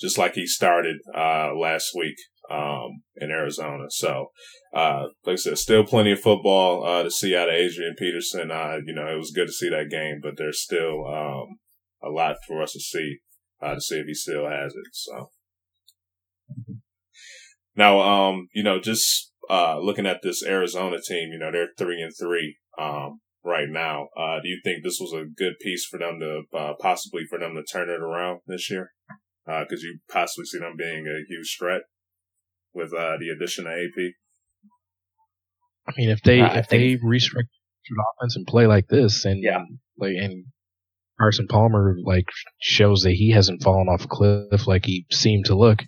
just 0.00 0.18
like 0.18 0.34
he 0.34 0.46
started 0.46 0.96
uh, 1.14 1.54
last 1.54 1.90
week 1.96 2.16
um, 2.50 3.02
in 3.16 3.30
Arizona. 3.30 3.84
So, 3.90 4.26
uh, 4.74 5.04
like 5.24 5.34
I 5.34 5.36
said, 5.36 5.58
still 5.58 5.84
plenty 5.84 6.12
of 6.12 6.20
football 6.20 6.84
uh, 6.84 7.04
to 7.04 7.10
see 7.10 7.36
out 7.36 7.48
of 7.48 7.54
Adrian 7.54 7.94
Peterson. 7.96 8.50
Uh, 8.50 8.78
you 8.84 8.92
know, 8.92 9.06
it 9.06 9.16
was 9.16 9.32
good 9.34 9.46
to 9.46 9.52
see 9.52 9.70
that 9.70 9.90
game, 9.90 10.20
but 10.22 10.36
there's 10.36 10.62
still 10.62 11.06
um, 11.06 11.58
a 12.02 12.10
lot 12.10 12.36
for 12.46 12.60
us 12.62 12.72
to 12.72 12.80
see 12.80 13.18
uh, 13.62 13.74
to 13.74 13.80
see 13.80 13.96
if 13.96 14.06
he 14.06 14.14
still 14.14 14.48
has 14.48 14.72
it. 14.72 14.92
So, 14.92 15.30
now, 17.76 18.00
um, 18.00 18.48
you 18.52 18.64
know, 18.64 18.80
just 18.80 19.32
uh, 19.48 19.78
looking 19.78 20.06
at 20.06 20.22
this 20.22 20.44
Arizona 20.44 20.96
team, 21.00 21.30
you 21.32 21.38
know, 21.38 21.52
they're 21.52 21.68
three 21.78 22.02
and 22.02 22.12
three. 22.18 22.56
Um, 22.78 23.20
right 23.42 23.68
now. 23.70 24.08
Uh, 24.14 24.36
do 24.42 24.48
you 24.48 24.60
think 24.62 24.84
this 24.84 24.98
was 25.00 25.14
a 25.14 25.24
good 25.24 25.54
piece 25.62 25.86
for 25.86 25.98
them 25.98 26.20
to 26.20 26.42
possibly 26.78 27.22
for 27.28 27.38
them 27.38 27.54
to 27.54 27.62
turn 27.62 27.88
it 27.88 28.02
around 28.02 28.40
this 28.46 28.70
year? 28.70 28.92
Because 29.46 29.82
you 29.82 30.00
possibly 30.12 30.44
see 30.44 30.58
them 30.58 30.74
being 30.76 31.06
a 31.06 31.24
huge 31.26 31.56
threat 31.58 31.82
with 32.74 32.92
uh, 32.92 33.16
the 33.18 33.28
addition 33.28 33.66
of 33.66 33.72
AP. 33.72 34.12
I 35.88 35.92
mean, 35.96 36.10
if 36.10 36.22
they 36.22 36.40
if 36.40 36.68
they 36.68 36.96
restructure 36.96 37.46
offense 38.18 38.36
and 38.36 38.46
play 38.46 38.66
like 38.66 38.88
this, 38.88 39.24
and 39.24 39.42
yeah. 39.42 39.62
like 39.98 40.14
and 40.16 40.44
Carson 41.18 41.46
Palmer 41.48 41.96
like 42.04 42.26
shows 42.60 43.02
that 43.02 43.12
he 43.12 43.30
hasn't 43.30 43.62
fallen 43.62 43.88
off 43.88 44.04
a 44.04 44.08
cliff 44.08 44.66
like 44.66 44.86
he 44.86 45.06
seemed 45.10 45.46
to 45.46 45.56
look 45.56 45.82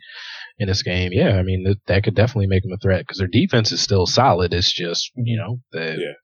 in 0.58 0.68
this 0.68 0.82
game. 0.82 1.10
Yeah, 1.12 1.38
I 1.38 1.42
mean 1.42 1.64
that, 1.64 1.78
that 1.86 2.04
could 2.04 2.16
definitely 2.16 2.48
make 2.48 2.62
them 2.62 2.72
a 2.72 2.78
threat 2.78 3.00
because 3.00 3.18
their 3.18 3.28
defense 3.28 3.70
is 3.70 3.80
still 3.80 4.06
solid. 4.06 4.52
It's 4.52 4.72
just 4.72 5.12
you 5.16 5.38
know 5.38 5.60
the 5.70 5.96
yeah 5.98 6.14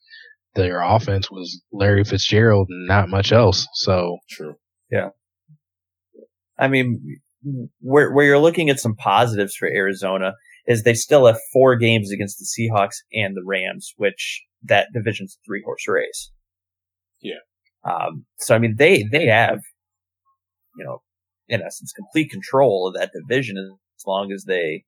their 0.58 0.82
offense 0.82 1.30
was 1.30 1.62
Larry 1.72 2.04
Fitzgerald 2.04 2.68
and 2.68 2.86
not 2.86 3.08
much 3.08 3.32
else. 3.32 3.66
So 3.74 4.18
true. 4.28 4.56
Yeah. 4.90 5.10
I 6.58 6.68
mean, 6.68 7.20
where 7.80 8.12
where 8.12 8.26
you're 8.26 8.38
looking 8.38 8.68
at 8.68 8.80
some 8.80 8.96
positives 8.96 9.54
for 9.54 9.68
Arizona 9.68 10.34
is 10.68 10.82
they 10.82 10.94
still 10.94 11.26
have 11.26 11.38
four 11.52 11.74
games 11.74 12.12
against 12.12 12.38
the 12.38 12.44
Seahawks 12.44 12.96
and 13.12 13.34
the 13.34 13.42
Rams, 13.44 13.92
which 13.96 14.44
that 14.62 14.88
division's 14.94 15.36
a 15.36 15.42
three 15.44 15.62
horse 15.64 15.88
race. 15.88 16.30
Yeah. 17.20 17.40
Um, 17.84 18.26
so 18.38 18.54
I 18.54 18.58
mean, 18.58 18.76
they 18.78 19.04
they 19.10 19.26
have, 19.26 19.58
you 20.76 20.84
know, 20.84 20.98
in 21.48 21.62
essence, 21.62 21.92
complete 21.92 22.30
control 22.30 22.86
of 22.86 22.94
that 22.94 23.10
division 23.12 23.56
as 23.58 24.06
long 24.06 24.30
as 24.30 24.44
they 24.44 24.84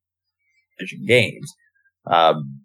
division 0.78 1.04
games. 1.06 1.52
Um, 2.06 2.60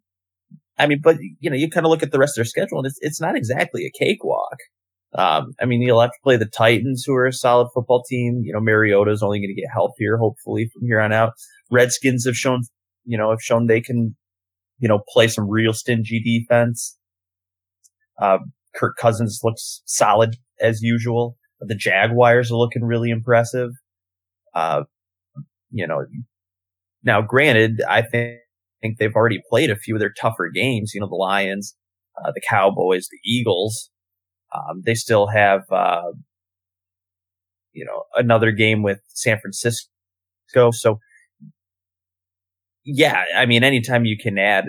I 0.78 0.88
mean, 0.88 1.00
but 1.02 1.18
you 1.40 1.50
know, 1.50 1.56
you 1.56 1.70
kind 1.70 1.86
of 1.86 1.90
look 1.90 2.04
at 2.04 2.12
the 2.12 2.20
rest 2.20 2.38
of 2.38 2.44
their 2.44 2.46
schedule, 2.46 2.80
and 2.80 2.88
it's 2.88 3.00
it's 3.02 3.22
not 3.22 3.36
exactly 3.36 3.86
a 3.86 3.98
cakewalk. 3.98 4.58
Um, 5.18 5.54
I 5.62 5.66
mean, 5.66 5.82
you'll 5.82 6.02
have 6.02 6.12
to 6.12 6.24
play 6.24 6.36
the 6.36 6.46
Titans, 6.46 7.06
who 7.06 7.16
are 7.16 7.28
a 7.28 7.34
solid 7.34 7.70
football 7.74 8.04
team. 8.04 8.42
You 8.44 8.54
know, 8.54 8.60
Mariota 8.60 9.12
is 9.12 9.24
only 9.24 9.40
going 9.40 9.54
to 9.56 9.62
get 9.62 9.72
healthier, 9.74 10.18
hopefully, 10.18 10.70
from 10.74 10.86
here 10.86 11.00
on 11.00 11.14
out. 11.14 11.34
Redskins 11.72 12.26
have 12.26 12.36
shown, 12.36 12.64
you 13.06 13.18
know, 13.18 13.30
have 13.30 13.42
shown 13.42 13.68
they 13.68 13.82
can, 13.82 14.16
you 14.80 14.88
know, 14.88 15.00
play 15.10 15.28
some 15.28 15.50
real 15.50 15.74
stingy 15.74 16.22
defense. 16.22 16.98
Uh, 18.22 18.40
Kirk 18.76 18.98
Cousins 18.98 19.42
looks 19.44 19.82
solid 19.86 20.36
as 20.62 20.82
usual. 20.82 21.38
The 21.62 21.76
Jaguars 21.76 22.52
are 22.52 22.58
looking 22.58 22.84
really 22.84 23.10
impressive. 23.10 23.72
Uh, 24.54 24.84
you 25.72 25.88
know, 25.88 26.06
now 27.04 27.22
granted, 27.22 27.82
I 27.88 28.02
think 28.02 28.40
think 28.82 28.98
they've 29.00 29.16
already 29.16 29.42
played 29.50 29.70
a 29.70 29.76
few 29.76 29.96
of 29.96 30.00
their 30.00 30.14
tougher 30.20 30.50
games. 30.54 30.92
You 30.94 31.02
know, 31.02 31.08
the 31.08 31.16
Lions, 31.16 31.76
uh, 32.18 32.32
the 32.34 32.42
Cowboys, 32.48 33.08
the 33.10 33.20
Eagles. 33.26 33.90
Um, 34.54 34.84
they 34.86 34.94
still 34.94 35.28
have, 35.28 35.64
uh, 35.72 36.12
you 37.74 37.86
know, 37.86 38.04
another 38.16 38.52
game 38.52 38.84
with 38.84 39.00
San 39.10 39.40
Francisco. 39.40 39.90
So, 40.72 41.00
yeah, 42.86 43.24
I 43.36 43.46
mean, 43.46 43.64
anytime 43.64 44.06
you 44.06 44.18
can 44.18 44.38
add 44.38 44.66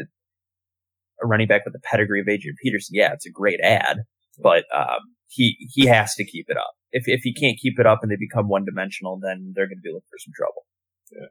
a 1.22 1.26
running 1.26 1.46
back 1.46 1.64
with 1.64 1.74
the 1.74 1.80
pedigree 1.80 2.20
of 2.20 2.28
Adrian 2.28 2.56
Peterson, 2.62 2.94
yeah, 2.94 3.12
it's 3.12 3.26
a 3.26 3.30
great 3.30 3.60
ad. 3.62 3.98
But 4.42 4.64
um, 4.74 5.00
he 5.28 5.56
he 5.72 5.86
has 5.86 6.14
to 6.14 6.24
keep 6.24 6.46
it 6.48 6.56
up. 6.56 6.72
If 6.92 7.04
if 7.06 7.20
he 7.22 7.32
can't 7.32 7.58
keep 7.58 7.78
it 7.78 7.86
up 7.86 8.00
and 8.02 8.10
they 8.10 8.16
become 8.16 8.48
one 8.48 8.64
dimensional, 8.64 9.18
then 9.22 9.52
they're 9.54 9.66
going 9.68 9.78
to 9.78 9.82
be 9.82 9.92
looking 9.92 10.08
for 10.10 10.18
some 10.18 10.32
trouble. 10.34 10.66
Yeah. 11.12 11.28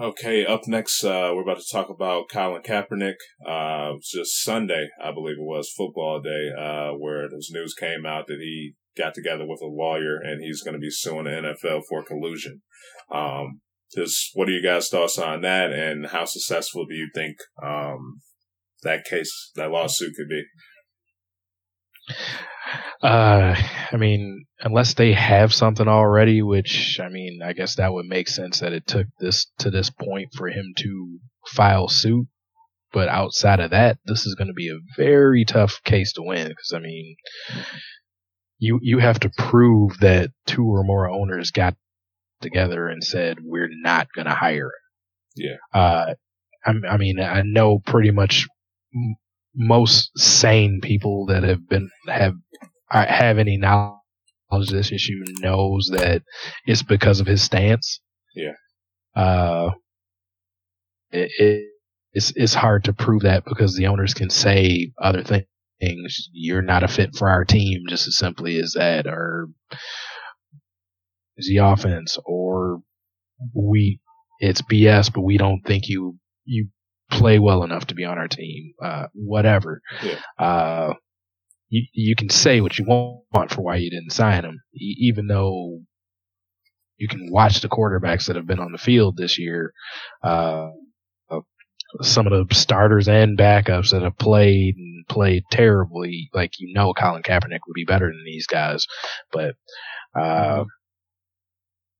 Okay, 0.00 0.46
up 0.46 0.68
next, 0.68 1.02
uh, 1.02 1.32
we're 1.34 1.42
about 1.42 1.58
to 1.58 1.72
talk 1.72 1.90
about 1.90 2.28
Colin 2.30 2.62
Kaepernick. 2.62 3.16
Uh, 3.44 3.90
it 3.90 3.96
was 3.96 4.12
just 4.14 4.44
Sunday, 4.44 4.90
I 5.02 5.10
believe 5.10 5.38
it 5.38 5.42
was, 5.42 5.72
football 5.76 6.20
day, 6.22 6.50
uh, 6.56 6.92
where 6.92 7.28
this 7.28 7.50
news 7.50 7.74
came 7.74 8.06
out 8.06 8.28
that 8.28 8.38
he 8.38 8.74
got 8.98 9.14
together 9.14 9.46
with 9.46 9.60
a 9.62 9.66
lawyer 9.66 10.16
and 10.16 10.42
he's 10.42 10.62
going 10.62 10.74
to 10.74 10.80
be 10.80 10.90
suing 10.90 11.24
the 11.24 11.30
NFL 11.30 11.82
for 11.88 12.04
collusion. 12.04 12.62
Um, 13.12 13.60
just 13.94 14.30
what 14.34 14.48
are 14.48 14.52
you 14.52 14.62
guys' 14.62 14.88
thoughts 14.88 15.18
on 15.18 15.40
that 15.42 15.72
and 15.72 16.08
how 16.08 16.24
successful 16.24 16.84
do 16.86 16.94
you 16.94 17.08
think, 17.14 17.36
um, 17.62 18.20
that 18.82 19.04
case, 19.04 19.50
that 19.54 19.70
lawsuit 19.70 20.14
could 20.16 20.28
be? 20.28 20.44
Uh, 23.02 23.54
I 23.92 23.96
mean, 23.96 24.46
unless 24.60 24.94
they 24.94 25.12
have 25.12 25.54
something 25.54 25.88
already, 25.88 26.42
which 26.42 26.98
I 27.02 27.08
mean, 27.08 27.40
I 27.42 27.52
guess 27.52 27.76
that 27.76 27.92
would 27.92 28.06
make 28.06 28.28
sense 28.28 28.60
that 28.60 28.72
it 28.72 28.86
took 28.86 29.06
this 29.20 29.46
to 29.60 29.70
this 29.70 29.90
point 29.90 30.34
for 30.34 30.48
him 30.48 30.72
to 30.78 31.18
file 31.46 31.88
suit. 31.88 32.26
But 32.92 33.08
outside 33.08 33.60
of 33.60 33.70
that, 33.70 33.98
this 34.06 34.26
is 34.26 34.34
going 34.34 34.48
to 34.48 34.54
be 34.54 34.70
a 34.70 34.80
very 34.96 35.44
tough 35.44 35.80
case 35.84 36.12
to 36.14 36.22
win 36.22 36.48
because 36.48 36.72
I 36.74 36.80
mean, 36.80 37.16
you 38.58 38.78
you 38.82 38.98
have 38.98 39.20
to 39.20 39.30
prove 39.30 39.98
that 40.00 40.30
two 40.46 40.64
or 40.64 40.82
more 40.84 41.08
owners 41.08 41.50
got 41.50 41.76
together 42.40 42.88
and 42.88 43.02
said 43.02 43.38
we're 43.42 43.70
not 43.70 44.08
going 44.14 44.26
to 44.26 44.34
hire 44.34 44.66
him. 44.66 44.72
Yeah. 45.36 45.80
Uh, 45.80 46.14
I, 46.64 46.72
I 46.88 46.96
mean, 46.96 47.20
I 47.20 47.42
know 47.42 47.78
pretty 47.78 48.10
much 48.10 48.46
most 49.54 50.10
sane 50.16 50.80
people 50.82 51.26
that 51.26 51.42
have 51.42 51.68
been 51.68 51.90
have 52.06 52.34
have 52.90 53.38
any 53.38 53.56
knowledge 53.56 53.98
of 54.50 54.66
this 54.66 54.92
issue 54.92 55.24
knows 55.40 55.90
that 55.92 56.22
it's 56.64 56.82
because 56.82 57.20
of 57.20 57.26
his 57.26 57.42
stance. 57.42 58.00
Yeah. 58.34 58.52
Uh, 59.14 59.70
it, 61.10 61.30
it 61.38 61.64
it's 62.12 62.32
it's 62.34 62.54
hard 62.54 62.84
to 62.84 62.92
prove 62.92 63.22
that 63.22 63.44
because 63.44 63.76
the 63.76 63.86
owners 63.86 64.14
can 64.14 64.30
say 64.30 64.92
other 65.00 65.22
things. 65.22 65.46
You're 65.80 66.62
not 66.62 66.82
a 66.82 66.88
fit 66.88 67.16
for 67.16 67.28
our 67.28 67.44
team, 67.44 67.84
just 67.88 68.08
as 68.08 68.18
simply 68.18 68.58
as 68.58 68.72
that, 68.72 69.06
or 69.06 69.48
the 71.36 71.58
offense, 71.58 72.18
or 72.24 72.80
we 73.54 74.00
it's 74.40 74.62
BS, 74.62 75.12
but 75.12 75.22
we 75.22 75.36
don't 75.38 75.62
think 75.64 75.88
you 75.88 76.18
you 76.44 76.68
play 77.10 77.38
well 77.38 77.62
enough 77.62 77.86
to 77.86 77.94
be 77.94 78.04
on 78.04 78.18
our 78.18 78.28
team. 78.28 78.72
Uh, 78.82 79.06
whatever. 79.14 79.80
Yeah. 80.02 80.20
Uh, 80.38 80.94
you 81.68 81.86
you 81.92 82.16
can 82.16 82.30
say 82.30 82.60
what 82.60 82.78
you 82.78 82.84
want 82.86 83.50
for 83.50 83.62
why 83.62 83.76
you 83.76 83.90
didn't 83.90 84.12
sign 84.12 84.44
him, 84.44 84.60
e- 84.74 84.96
even 85.00 85.26
though 85.26 85.80
you 86.96 87.08
can 87.08 87.30
watch 87.30 87.60
the 87.60 87.68
quarterbacks 87.68 88.26
that 88.26 88.36
have 88.36 88.46
been 88.46 88.58
on 88.58 88.72
the 88.72 88.78
field 88.78 89.16
this 89.16 89.38
year. 89.38 89.72
Uh, 90.22 90.68
some 92.02 92.26
of 92.26 92.48
the 92.48 92.54
starters 92.54 93.08
and 93.08 93.38
backups 93.38 93.90
that 93.90 94.02
have 94.02 94.18
played 94.18 94.76
and 94.76 95.06
played 95.08 95.42
terribly, 95.50 96.30
like 96.34 96.52
you 96.58 96.72
know, 96.74 96.92
Colin 96.92 97.22
Kaepernick 97.22 97.60
would 97.66 97.74
be 97.74 97.84
better 97.84 98.06
than 98.06 98.22
these 98.24 98.46
guys, 98.46 98.86
but 99.32 99.54
uh, 100.18 100.64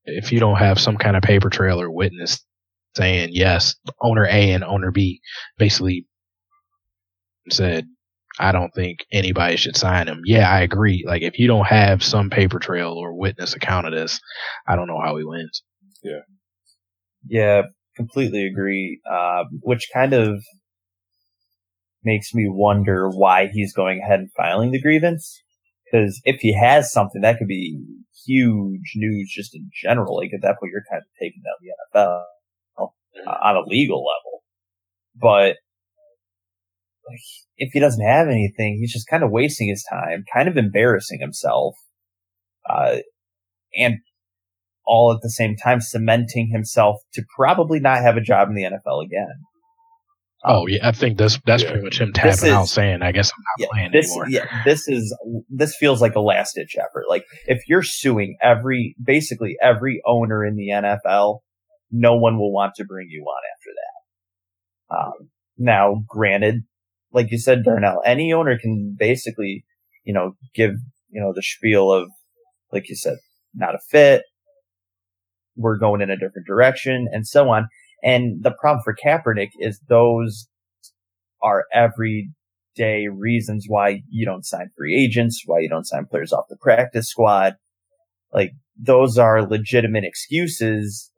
if 0.05 0.33
you 0.33 0.41
don't 0.41 0.59
have 0.59 0.81
some 0.81 0.97
kind 0.97 1.17
of 1.17 1.23
paper 1.23 1.51
trail 1.51 1.81
or 1.81 1.91
witness 1.91 2.45
saying 2.97 3.31
yes, 3.33 3.77
owner 4.01 4.25
A 4.25 4.53
and 4.53 4.65
owner 4.65 4.91
B 4.91 5.21
basically 5.59 6.07
said 7.51 7.87
I 8.39 8.53
don't 8.53 8.73
think 8.75 9.01
anybody 9.13 9.57
should 9.57 9.77
sign 9.77 10.07
him. 10.07 10.21
Yeah, 10.25 10.49
I 10.51 10.61
agree. 10.61 11.05
Like 11.07 11.23
if 11.23 11.39
you 11.39 11.49
don't 11.49 11.67
have 11.67 12.05
some 12.05 12.31
paper 12.31 12.59
trail 12.59 12.93
or 12.93 13.19
witness 13.19 13.55
account 13.55 13.87
of 13.87 13.93
this, 13.93 14.21
I 14.67 14.77
don't 14.77 14.87
know 14.87 15.01
how 15.03 15.17
he 15.17 15.25
wins. 15.25 15.63
Yeah. 16.03 16.21
Yeah, 17.27 17.63
completely 17.99 18.47
agree. 18.47 19.01
Uh, 19.11 19.45
which 19.61 19.91
kind 19.93 20.15
of 20.15 20.43
makes 22.03 22.33
me 22.33 22.47
wonder 22.49 23.11
why 23.11 23.49
he's 23.53 23.75
going 23.75 24.01
ahead 24.01 24.21
and 24.21 24.33
filing 24.33 24.71
the 24.71 24.81
grievance. 24.81 25.43
Because 25.85 26.21
if 26.25 26.41
he 26.41 26.59
has 26.59 26.91
something, 26.91 27.21
that 27.21 27.37
could 27.39 27.49
be 27.49 27.79
huge 28.27 28.93
news 28.97 29.31
just 29.35 29.55
in 29.55 29.71
general. 29.83 30.17
Like 30.17 30.31
at 30.35 30.41
that 30.43 30.57
point, 30.59 30.73
you're 30.73 30.85
kind 30.91 31.03
of 31.03 31.09
taking 31.21 31.43
down 31.43 31.55
the 31.61 32.01
NFL. 32.01 32.23
uh, 33.27 33.37
on 33.43 33.57
a 33.57 33.69
legal 33.69 33.99
level. 34.05 34.43
But 35.17 35.57
like, 37.09 37.21
if 37.57 37.71
he 37.73 37.81
doesn't 37.81 38.05
have 38.05 38.29
anything, 38.29 38.79
he's 38.79 38.93
just 38.93 39.09
kind 39.09 39.23
of 39.23 39.31
wasting 39.31 39.69
his 39.69 39.85
time, 39.91 40.25
kind 40.33 40.49
of 40.49 40.57
embarrassing 40.57 41.21
himself, 41.21 41.75
uh, 42.69 42.99
and 43.75 43.97
all 44.89 45.13
at 45.13 45.21
the 45.23 45.31
same 45.31 45.57
time 45.57 45.81
cementing 45.81 46.51
himself 46.51 46.97
to 47.13 47.23
probably 47.37 47.79
not 47.79 48.03
have 48.03 48.17
a 48.17 48.21
job 48.21 48.49
in 48.49 48.55
the 48.55 48.65
NFL 48.65 49.05
again. 49.05 49.45
Oh 50.45 50.63
um, 50.63 50.69
yeah, 50.69 50.89
I 50.89 50.93
think 50.93 51.19
this 51.19 51.39
that's 51.47 51.63
yeah. 51.63 51.71
pretty 51.71 51.85
much 51.85 52.01
him 52.01 52.13
tapping 52.13 52.31
is, 52.31 52.45
out 52.45 52.69
saying, 52.69 53.03
"I 53.03 53.11
guess 53.11 53.33
I'm 53.37 53.43
not 53.43 53.59
yeah, 53.59 53.67
playing 53.73 53.93
this, 53.93 54.07
anymore." 54.07 54.29
Yeah, 54.29 54.63
this 54.65 54.87
is 54.87 55.17
this 55.49 55.77
feels 55.77 56.01
like 56.01 56.15
a 56.15 56.21
last 56.21 56.55
ditch 56.55 56.77
effort. 56.79 57.07
Like 57.09 57.25
if 57.47 57.63
you're 57.67 57.83
suing 57.83 58.37
every 58.41 58.95
basically 59.03 59.57
every 59.61 60.01
owner 60.07 60.45
in 60.45 60.55
the 60.55 60.69
NFL, 60.69 61.41
no 61.91 62.17
one 62.17 62.39
will 62.39 62.53
want 62.53 62.75
to 62.77 62.85
bring 62.85 63.09
you 63.11 63.23
on 63.23 63.43
after 63.57 63.71
that. 63.81 64.97
Um, 64.97 65.31
now, 65.59 66.05
granted, 66.09 66.63
like 67.13 67.33
you 67.33 67.39
said, 67.39 67.65
Darnell, 67.65 68.01
any 68.05 68.33
owner 68.33 68.57
can 68.59 68.97
basically, 68.97 69.65
you 70.05 70.15
know, 70.15 70.37
give 70.55 70.71
you 71.11 71.21
know 71.21 71.33
the 71.35 71.43
spiel 71.43 71.91
of, 71.93 72.09
like 72.73 72.89
you 72.89 72.95
said, 72.95 73.17
not 73.55 73.75
a 73.75 73.79
fit. 73.91 74.23
We're 75.59 75.79
going 75.79 76.01
in 76.01 76.11
a 76.11 76.17
different 76.17 76.47
direction, 76.47 77.09
and 77.13 77.27
so 77.27 77.51
on. 77.51 77.69
And 78.03 78.43
the 78.43 78.53
problem 78.53 78.83
for 78.85 78.95
Kaepernick 78.95 79.51
is 79.59 79.81
those 79.89 80.49
are 81.43 81.65
everyday 81.73 83.09
reasons 83.09 83.67
why 83.69 84.03
you 84.09 84.25
don't 84.25 84.47
sign 84.47 84.71
free 84.77 84.97
agents, 84.97 85.43
why 85.47 85.59
you 85.61 85.69
don't 85.69 85.87
sign 85.87 86.07
players 86.07 86.33
off 86.33 86.45
the 86.49 86.57
practice 86.57 87.09
squad. 87.09 87.55
Like 88.33 88.53
those 88.81 89.19
are 89.19 89.43
legitimate 89.43 90.05
excuses, 90.05 91.11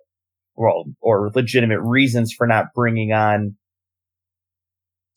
well, 0.54 0.84
or 1.00 1.30
legitimate 1.34 1.80
reasons 1.80 2.32
for 2.32 2.46
not 2.46 2.66
bringing 2.74 3.12
on 3.12 3.56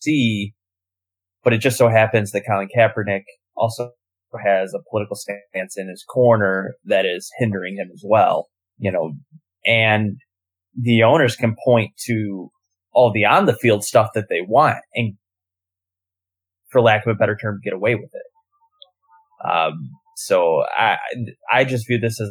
C. 0.02 0.54
But 1.44 1.54
it 1.54 1.60
just 1.60 1.78
so 1.78 1.90
happens 1.90 2.32
that 2.32 2.44
Colin 2.48 2.70
Kaepernick 2.76 3.24
also 3.56 3.92
has 4.44 4.74
a 4.74 4.80
political 4.90 5.16
stance 5.16 5.78
in 5.78 5.90
his 5.90 6.04
corner 6.04 6.76
that 6.86 7.06
is 7.06 7.32
hindering 7.38 7.76
him 7.78 7.90
as 7.94 8.04
well. 8.06 8.48
You 8.78 8.92
know, 8.92 9.14
and 9.66 10.18
the 10.80 11.04
owners 11.04 11.36
can 11.36 11.56
point 11.66 11.92
to 12.06 12.50
all 12.92 13.12
the 13.12 13.26
on 13.26 13.46
the 13.46 13.56
field 13.56 13.84
stuff 13.84 14.10
that 14.14 14.26
they 14.30 14.42
want 14.42 14.80
and 14.94 15.16
for 16.74 16.82
lack 16.82 17.06
of 17.06 17.16
a 17.16 17.18
better 17.18 17.38
term, 17.38 17.62
get 17.64 17.74
away 17.74 17.96
with 17.96 18.12
it. 18.14 19.48
Um, 19.50 19.92
so 20.18 20.64
I, 20.76 20.98
I 21.52 21.64
just 21.64 21.88
view 21.88 22.00
this 22.00 22.20
as 22.20 22.30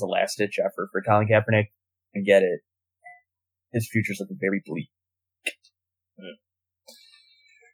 a 0.00 0.06
last 0.06 0.38
ditch 0.38 0.58
effort 0.58 0.88
for 0.92 1.02
Colin 1.02 1.28
Kaepernick 1.28 1.66
and 2.14 2.24
get 2.24 2.42
it. 2.42 2.60
His 3.72 3.88
future's 3.90 4.18
looking 4.20 4.38
very 4.40 4.62
bleak. 4.64 4.88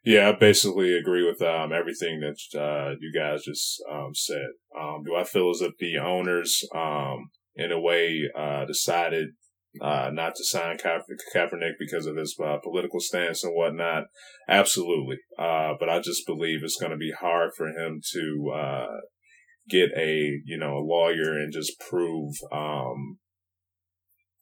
Yeah, 0.03 0.29
I 0.29 0.31
basically 0.31 0.97
agree 0.97 1.23
with 1.23 1.43
um, 1.43 1.71
everything 1.71 2.21
that 2.21 2.59
uh, 2.59 2.95
you 2.99 3.13
guys 3.13 3.43
just 3.43 3.83
um, 3.91 4.15
said. 4.15 4.47
Um, 4.75 5.03
do 5.05 5.15
I 5.15 5.23
feel 5.23 5.51
as 5.51 5.61
if 5.61 5.73
the 5.77 5.99
owners, 5.99 6.63
um, 6.73 7.29
in 7.55 7.71
a 7.71 7.79
way, 7.79 8.29
uh, 8.37 8.65
decided 8.65 9.29
uh, 9.81 10.09
not 10.11 10.35
to 10.35 10.43
sign 10.43 10.77
Ka- 10.77 10.99
Kaepernick 11.33 11.73
because 11.79 12.05
of 12.05 12.17
his 12.17 12.35
uh, 12.43 12.57
political 12.63 12.99
stance 12.99 13.43
and 13.43 13.53
whatnot. 13.55 14.05
Absolutely. 14.49 15.17
Uh, 15.39 15.73
but 15.79 15.89
I 15.89 15.99
just 15.99 16.25
believe 16.27 16.59
it's 16.61 16.79
going 16.79 16.91
to 16.91 16.97
be 16.97 17.13
hard 17.17 17.51
for 17.55 17.67
him 17.67 18.01
to, 18.11 18.53
uh, 18.53 18.97
get 19.69 19.89
a, 19.95 20.41
you 20.43 20.57
know, 20.57 20.77
a 20.77 20.83
lawyer 20.83 21.37
and 21.37 21.53
just 21.53 21.79
prove, 21.79 22.33
um, 22.51 23.19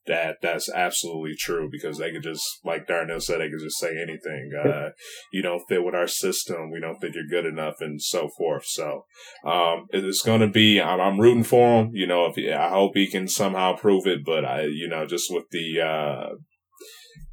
that 0.06 0.36
that's 0.42 0.70
absolutely 0.70 1.34
true 1.38 1.68
because 1.70 1.98
they 1.98 2.10
could 2.10 2.22
just, 2.22 2.44
like 2.64 2.86
Darnell 2.86 3.20
said, 3.20 3.40
they 3.40 3.50
could 3.50 3.60
just 3.60 3.78
say 3.78 3.96
anything. 4.00 4.50
Uh, 4.70 4.90
you 5.32 5.42
don't 5.42 5.66
fit 5.68 5.82
with 5.82 5.94
our 5.94 6.06
system. 6.06 6.70
We 6.70 6.80
don't 6.80 6.98
think 7.00 7.14
you're 7.14 7.24
good 7.26 7.46
enough 7.46 7.76
and 7.80 8.00
so 8.00 8.28
forth. 8.28 8.64
So, 8.66 9.06
um, 9.44 9.86
it's 9.90 10.22
going 10.22 10.42
to 10.42 10.48
be, 10.48 10.80
I'm, 10.80 11.00
I'm, 11.00 11.18
rooting 11.18 11.44
for 11.44 11.80
him. 11.80 11.90
You 11.94 12.06
know, 12.06 12.26
if 12.26 12.36
he, 12.36 12.52
I 12.52 12.68
hope 12.68 12.92
he 12.94 13.10
can 13.10 13.26
somehow 13.26 13.76
prove 13.76 14.06
it, 14.06 14.24
but 14.24 14.44
I, 14.44 14.64
you 14.64 14.86
know, 14.86 15.06
just 15.06 15.32
with 15.32 15.44
the, 15.50 15.80
uh, 15.80 16.34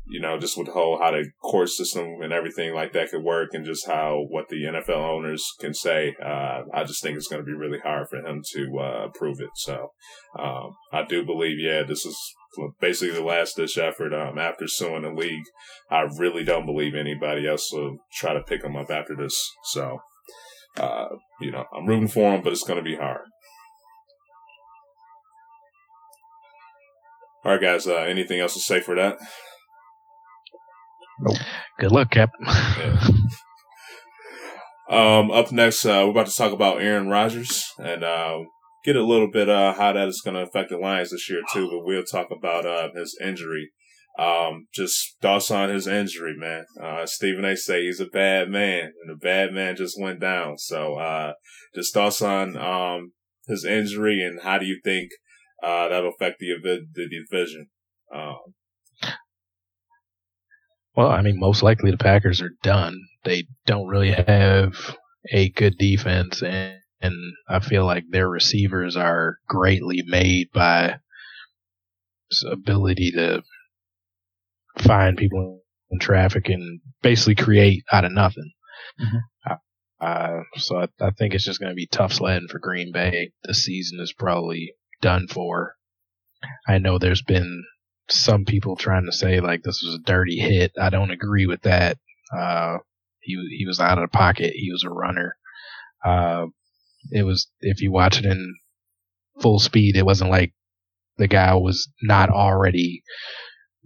you 0.10 0.22
know, 0.22 0.39
just 0.39 0.58
with 0.58 0.68
the 0.68 0.74
whole 0.74 0.97
how 1.01 1.12
the 1.12 1.26
court 1.41 1.70
system 1.70 2.22
and 2.22 2.32
everything 2.32 2.74
like 2.74 2.93
that 2.93 3.12
could 3.12 3.24
work 3.24 3.49
and 3.53 3.66
just 3.66 3.88
how 3.88 4.26
what 4.30 4.49
the 4.49 4.64
NFL 4.64 4.95
owners 4.95 5.45
can 5.60 5.74
say, 5.74 6.16
uh, 6.24 6.62
I 6.74 6.84
just 6.86 7.03
think 7.03 7.18
it's 7.18 7.28
going 7.28 7.41
to 7.41 7.45
be 7.45 7.53
really 7.53 7.80
hard 7.80 8.08
for 8.10 8.18
him 8.18 8.41
to, 8.53 8.80
uh, 8.80 9.08
prove 9.14 9.39
it. 9.39 9.49
So, 9.55 9.91
um, 10.39 10.76
I 10.93 11.03
do 11.03 11.26
believe, 11.26 11.60
yeah, 11.60 11.84
this 11.84 12.05
is 12.05 12.18
basically 12.80 13.16
the 13.16 13.24
last 13.24 13.58
ditch 13.58 13.78
effort 13.78 14.14
um, 14.14 14.38
after 14.38 14.68
suing 14.68 15.03
the 15.03 15.12
league. 15.12 15.43
I 15.91 16.01
really 16.18 16.43
don't 16.43 16.66
believe 16.66 16.95
anybody 16.95 17.47
else 17.47 17.70
will 17.72 17.97
try 18.14 18.34
to 18.34 18.41
pick 18.41 18.64
him 18.64 18.76
up 18.76 18.89
after 18.89 19.16
this. 19.16 19.51
So, 19.66 19.99
uh, 20.78 21.08
you 21.41 21.51
know, 21.51 21.66
I'm 21.76 21.86
rooting 21.86 22.08
for 22.08 22.34
him, 22.34 22.41
but 22.41 22.53
it's 22.53 22.64
going 22.64 22.84
to 22.84 22.89
be 22.89 22.95
hard. 22.95 23.26
All 27.43 27.53
right, 27.53 27.62
guys. 27.62 27.88
Uh, 27.88 27.95
anything 27.95 28.39
else 28.39 28.55
to 28.55 28.60
say 28.60 28.82
for 28.82 28.95
that? 28.95 29.18
Nope. 31.20 31.38
Good 31.80 31.91
luck, 31.91 32.11
Cap. 32.11 32.32
yeah. 32.41 33.07
Um, 34.89 35.32
up 35.32 35.51
next, 35.51 35.86
uh, 35.86 36.03
we're 36.05 36.11
about 36.11 36.28
to 36.28 36.36
talk 36.36 36.53
about 36.53 36.82
Aaron 36.82 37.09
Rodgers, 37.09 37.65
and 37.78 38.03
uh, 38.03 38.39
get 38.86 38.95
a 38.95 39.03
little 39.03 39.30
bit 39.30 39.49
uh, 39.49 39.74
how 39.74 39.91
that 39.93 40.07
is 40.07 40.22
going 40.24 40.36
to 40.36 40.43
affect 40.43 40.70
the 40.70 40.78
Lions 40.78 41.11
this 41.11 41.30
year 41.30 41.41
too. 41.53 41.68
But 41.70 41.86
we'll 41.86 42.03
talk 42.03 42.28
about 42.32 42.65
uh, 42.65 42.89
his 42.95 43.18
injury. 43.22 43.72
Um, 44.18 44.68
just 44.74 45.18
thoughts 45.22 45.51
on 45.51 45.70
his 45.70 45.88
injury, 45.88 46.36
man. 46.38 46.65
Uh, 46.82 47.05
Stephen 47.05 47.45
A. 47.45 47.55
say 47.57 47.84
he's 47.84 47.99
a 47.99 48.05
bad 48.05 48.49
man, 48.49 48.93
and 49.03 49.11
a 49.11 49.18
bad 49.18 49.51
man 49.51 49.76
just 49.76 49.99
went 49.99 50.22
down. 50.22 50.57
So, 50.57 50.95
uh, 50.95 51.34
just 51.76 51.93
thoughts 51.93 52.22
on 52.22 52.55
um, 52.57 53.11
his 53.47 53.65
injury 53.65 54.22
and 54.22 54.41
how 54.41 54.57
do 54.57 54.65
you 54.65 54.80
think 54.84 55.09
uh, 55.61 55.89
that'll 55.89 56.13
affect 56.13 56.39
the 56.39 56.53
the 56.63 57.07
division? 57.09 57.68
Um, 58.13 58.38
well, 60.98 61.10
I 61.10 61.22
mean, 61.22 61.39
most 61.39 61.62
likely 61.62 61.91
the 61.91 61.98
Packers 61.98 62.41
are 62.41 62.56
done. 62.64 63.00
They 63.24 63.43
don't 63.68 63.88
really 63.88 64.12
have 64.12 64.98
a 65.32 65.50
good 65.50 65.78
defense, 65.78 66.41
and 66.41 66.80
and 67.00 67.14
I 67.48 67.60
feel 67.60 67.86
like 67.86 68.06
their 68.10 68.28
receivers 68.28 68.98
are 68.98 69.38
greatly 69.48 70.02
made 70.08 70.48
by 70.52 70.95
his 72.32 72.43
ability 72.52 73.12
to 73.12 73.43
find 74.80 75.16
people 75.16 75.62
in 75.91 76.00
traffic 76.00 76.50
and 76.50 76.82
basically 77.04 77.36
create 77.36 77.84
out 77.91 78.04
of 78.04 78.12
nothing. 78.12 78.52
Mm-hmm. 79.00 79.54
Uh, 80.00 80.41
so 80.58 80.78
I, 80.78 80.88
I, 81.00 81.12
think 81.12 81.34
it's 81.34 81.45
just 81.45 81.60
going 81.60 81.72
to 81.72 81.76
be 81.76 81.88
tough 81.88 82.14
sledding 82.14 82.48
for 82.50 82.60
Green 82.60 82.91
Bay. 82.91 83.32
The 83.43 83.54
season 83.54 84.00
is 84.00 84.14
probably 84.14 84.74
done 85.02 85.28
for. 85.28 85.74
I 86.68 86.78
know 86.78 86.98
there's 86.98 87.24
been 87.24 87.64
some 88.10 88.45
people 88.45 88.76
trying 88.76 89.05
to 89.05 89.12
say 89.12 89.39
like 89.39 89.64
this 89.64 89.82
was 89.84 89.95
a 89.95 90.03
dirty 90.03 90.38
hit. 90.38 90.72
I 90.80 90.89
don't 90.89 91.12
agree 91.12 91.45
with 91.45 91.62
that. 91.64 91.97
Uh, 92.36 92.78
he 93.22 93.36
he 93.58 93.66
was 93.66 93.80
out 93.80 93.97
of 93.97 94.10
the 94.10 94.18
pocket. 94.18 94.53
He 94.55 94.72
was 94.72 94.84
a 94.84 94.89
runner. 94.89 95.36
Uh, 96.05 96.47
it 97.12 97.24
was 97.24 97.49
if 97.60 97.82
you 97.82 97.91
watch 97.91 98.20
it 98.20 98.26
in 98.26 98.55
full 99.41 99.60
speed, 99.60 99.95
it 99.95 100.05
wasn't 100.05 100.32
like 100.32 100.53
the 101.18 101.28
guy 101.28 101.53
was 101.55 101.89
not 102.01 102.30
already 102.30 103.03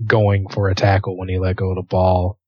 going 0.06 0.48
for 0.50 0.70
a 0.70 0.76
tackle 0.76 1.18
when 1.18 1.30
he 1.30 1.40
let 1.40 1.56
go 1.56 1.70
of 1.72 1.76
the 1.76 1.84
ball. 1.84 2.40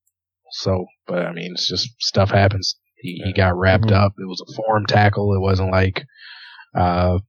So, 0.51 0.85
but 1.07 1.25
I 1.25 1.33
mean, 1.33 1.51
it's 1.53 1.67
just 1.67 1.89
stuff 1.99 2.29
happens. 2.29 2.75
He, 2.95 3.21
he 3.25 3.33
got 3.33 3.57
wrapped 3.57 3.85
mm-hmm. 3.85 3.95
up. 3.95 4.13
It 4.17 4.27
was 4.27 4.41
a 4.41 4.53
form 4.53 4.85
tackle. 4.85 5.33
It 5.33 5.41
wasn't 5.41 5.71
like, 5.71 6.05
uh, 6.75 7.19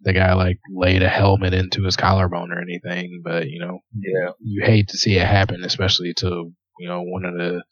the 0.00 0.12
guy 0.12 0.34
like 0.34 0.58
laid 0.74 1.02
a 1.02 1.08
helmet 1.08 1.54
into 1.54 1.84
his 1.84 1.96
collarbone 1.96 2.52
or 2.52 2.60
anything, 2.60 3.20
but 3.24 3.48
you 3.48 3.60
know, 3.60 3.80
yeah, 3.94 4.30
you 4.40 4.62
hate 4.64 4.88
to 4.88 4.98
see 4.98 5.16
it 5.16 5.26
happen, 5.26 5.64
especially 5.64 6.14
to, 6.18 6.52
you 6.78 6.88
know, 6.88 7.02
one 7.02 7.24
of 7.24 7.34
the 7.34 7.62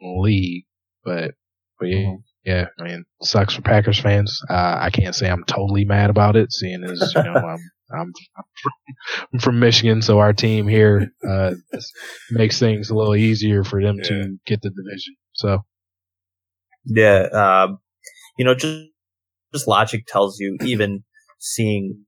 league, 0.00 0.64
but, 1.04 1.32
but 1.78 1.86
yeah, 1.86 1.98
mm-hmm 1.98 2.16
yeah, 2.44 2.66
I 2.78 2.82
mean, 2.82 3.04
sucks 3.22 3.54
for 3.54 3.62
Packers 3.62 4.00
fans. 4.00 4.40
Uh, 4.50 4.76
I 4.80 4.90
can't 4.90 5.14
say 5.14 5.30
I'm 5.30 5.44
totally 5.44 5.84
mad 5.84 6.10
about 6.10 6.34
it, 6.34 6.52
seeing 6.52 6.82
as 6.82 7.12
you 7.14 7.22
know 7.22 7.34
I'm 7.34 7.58
I'm, 7.94 8.12
I'm 9.32 9.38
from 9.38 9.60
Michigan, 9.60 10.02
so 10.02 10.18
our 10.18 10.32
team 10.32 10.66
here 10.66 11.12
uh, 11.28 11.52
makes 12.30 12.58
things 12.58 12.90
a 12.90 12.94
little 12.94 13.14
easier 13.14 13.64
for 13.64 13.82
them 13.82 13.98
yeah. 13.98 14.08
to 14.08 14.38
get 14.46 14.62
the 14.62 14.70
division. 14.70 15.14
So, 15.34 15.58
yeah, 16.86 17.26
um, 17.32 17.78
you 18.38 18.44
know, 18.44 18.54
just 18.54 18.88
just 19.52 19.68
logic 19.68 20.06
tells 20.06 20.38
you, 20.38 20.56
even 20.64 21.04
seeing 21.38 22.04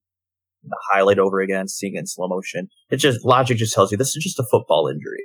the 0.62 0.76
highlight 0.92 1.18
over 1.18 1.40
again, 1.40 1.68
seeing 1.68 1.94
it 1.96 2.00
in 2.00 2.06
slow 2.06 2.28
motion, 2.28 2.68
it 2.90 2.96
just 2.96 3.24
logic 3.24 3.58
just 3.58 3.74
tells 3.74 3.92
you 3.92 3.98
this 3.98 4.16
is 4.16 4.22
just 4.22 4.38
a 4.38 4.46
football 4.50 4.88
injury. 4.88 5.24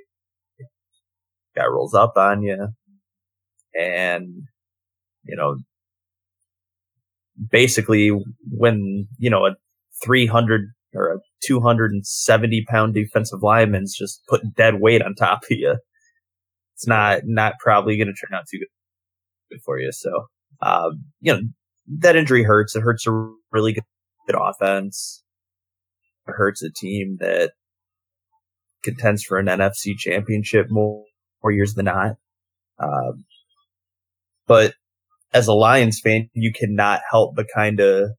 Guy 1.55 1.65
rolls 1.65 1.93
up 1.93 2.13
on 2.15 2.43
you, 2.43 2.69
and 3.75 4.43
you 5.23 5.35
know, 5.35 5.57
basically 7.51 8.11
when, 8.51 9.07
you 9.17 9.29
know, 9.29 9.45
a 9.45 9.55
300 10.03 10.61
or 10.93 11.13
a 11.13 11.19
270 11.43 12.65
pound 12.69 12.93
defensive 12.93 13.41
lineman's 13.41 13.95
just 13.95 14.21
putting 14.27 14.51
dead 14.55 14.79
weight 14.79 15.01
on 15.01 15.15
top 15.15 15.43
of 15.43 15.57
you. 15.57 15.77
It's 16.75 16.87
not, 16.87 17.21
not 17.25 17.53
probably 17.59 17.97
going 17.97 18.07
to 18.07 18.13
turn 18.13 18.37
out 18.37 18.45
too 18.49 18.59
good 19.49 19.61
for 19.63 19.79
you. 19.79 19.91
So, 19.91 20.27
um, 20.61 21.03
you 21.19 21.33
know, 21.33 21.41
that 21.97 22.15
injury 22.15 22.43
hurts. 22.43 22.75
It 22.75 22.81
hurts 22.81 23.07
a 23.07 23.31
really 23.51 23.73
good, 23.73 23.83
good 24.27 24.37
offense. 24.39 25.23
It 26.27 26.33
hurts 26.37 26.61
a 26.61 26.69
team 26.69 27.17
that 27.19 27.51
contends 28.83 29.23
for 29.23 29.37
an 29.37 29.47
NFC 29.47 29.97
championship 29.97 30.67
more, 30.69 31.03
more 31.43 31.51
years 31.51 31.73
than 31.73 31.85
not. 31.85 32.17
Um, 32.77 33.25
but 34.47 34.73
as 35.33 35.47
a 35.47 35.53
Lions 35.53 35.99
fan, 35.99 36.29
you 36.33 36.51
cannot 36.53 37.01
help 37.09 37.35
but 37.35 37.47
kind 37.53 37.79
of 37.79 38.11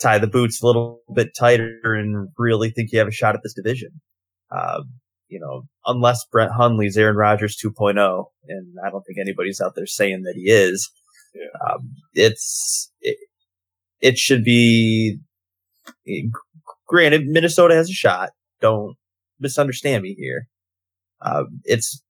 tie 0.00 0.18
the 0.18 0.26
boots 0.26 0.62
a 0.62 0.66
little 0.66 1.00
bit 1.14 1.34
tighter 1.38 1.78
and 1.84 2.28
really 2.38 2.70
think 2.70 2.90
you 2.92 2.98
have 2.98 3.08
a 3.08 3.12
shot 3.12 3.34
at 3.34 3.42
this 3.42 3.54
division. 3.54 4.00
Um, 4.50 4.94
you 5.28 5.40
know, 5.40 5.62
unless 5.86 6.24
Brett 6.30 6.50
Hundley's 6.50 6.96
Aaron 6.96 7.16
Rodgers 7.16 7.56
2.0, 7.64 8.24
and 8.48 8.74
I 8.84 8.90
don't 8.90 9.02
think 9.02 9.18
anybody's 9.18 9.60
out 9.60 9.74
there 9.74 9.86
saying 9.86 10.22
that 10.22 10.34
he 10.36 10.50
is. 10.50 10.90
Yeah. 11.34 11.72
Um, 11.72 11.94
it's 12.14 12.92
it, 13.00 13.18
it 14.00 14.18
should 14.18 14.44
be. 14.44 15.18
Granted, 16.86 17.26
Minnesota 17.26 17.74
has 17.74 17.88
a 17.88 17.92
shot. 17.92 18.30
Don't 18.60 18.96
misunderstand 19.40 20.02
me 20.02 20.14
here. 20.18 20.48
Um, 21.20 21.60
it's 21.64 22.02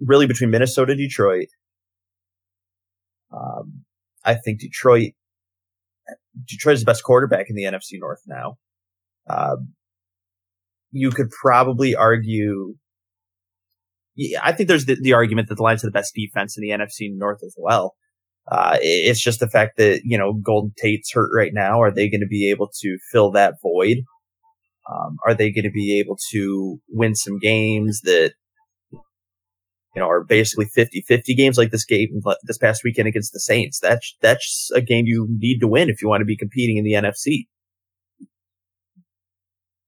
really 0.00 0.26
between 0.26 0.50
Minnesota 0.50 0.92
and 0.92 0.98
Detroit. 0.98 1.48
Um, 3.32 3.84
I 4.24 4.34
think 4.34 4.60
Detroit, 4.60 5.12
Detroit 6.46 6.74
is 6.74 6.80
the 6.80 6.86
best 6.86 7.04
quarterback 7.04 7.46
in 7.48 7.56
the 7.56 7.64
NFC 7.64 7.98
North 7.98 8.22
now. 8.26 8.56
Um, 9.28 9.74
you 10.90 11.10
could 11.10 11.30
probably 11.30 11.94
argue, 11.94 12.74
yeah, 14.16 14.40
I 14.42 14.52
think 14.52 14.68
there's 14.68 14.86
the, 14.86 14.96
the, 15.00 15.12
argument 15.12 15.48
that 15.48 15.54
the 15.54 15.62
Lions 15.62 15.84
are 15.84 15.86
the 15.86 15.92
best 15.92 16.14
defense 16.14 16.56
in 16.58 16.62
the 16.62 16.70
NFC 16.70 17.08
North 17.12 17.42
as 17.44 17.54
well. 17.56 17.94
Uh, 18.50 18.78
it's 18.80 19.20
just 19.20 19.40
the 19.40 19.48
fact 19.48 19.76
that, 19.76 20.02
you 20.04 20.18
know, 20.18 20.32
Golden 20.32 20.72
Tate's 20.76 21.12
hurt 21.12 21.30
right 21.34 21.52
now. 21.54 21.80
Are 21.80 21.92
they 21.92 22.08
going 22.08 22.20
to 22.20 22.26
be 22.26 22.50
able 22.50 22.68
to 22.80 22.98
fill 23.12 23.30
that 23.32 23.54
void? 23.62 23.98
Um, 24.90 25.18
are 25.26 25.34
they 25.34 25.52
going 25.52 25.64
to 25.64 25.70
be 25.70 26.00
able 26.00 26.18
to 26.32 26.80
win 26.88 27.14
some 27.14 27.38
games 27.38 28.00
that 28.02 28.32
you 29.94 30.00
know, 30.00 30.08
are 30.08 30.24
basically 30.24 30.66
50-50 30.66 31.36
games 31.36 31.58
like 31.58 31.70
this 31.70 31.84
game 31.84 32.08
this 32.44 32.58
past 32.58 32.82
weekend 32.84 33.08
against 33.08 33.32
the 33.32 33.40
Saints. 33.40 33.80
That's 33.80 34.16
that's 34.20 34.70
a 34.74 34.80
game 34.80 35.06
you 35.06 35.26
need 35.38 35.58
to 35.60 35.68
win 35.68 35.88
if 35.88 36.00
you 36.00 36.08
want 36.08 36.20
to 36.20 36.26
be 36.26 36.36
competing 36.36 36.76
in 36.76 36.84
the 36.84 36.92
NFC. 36.92 37.46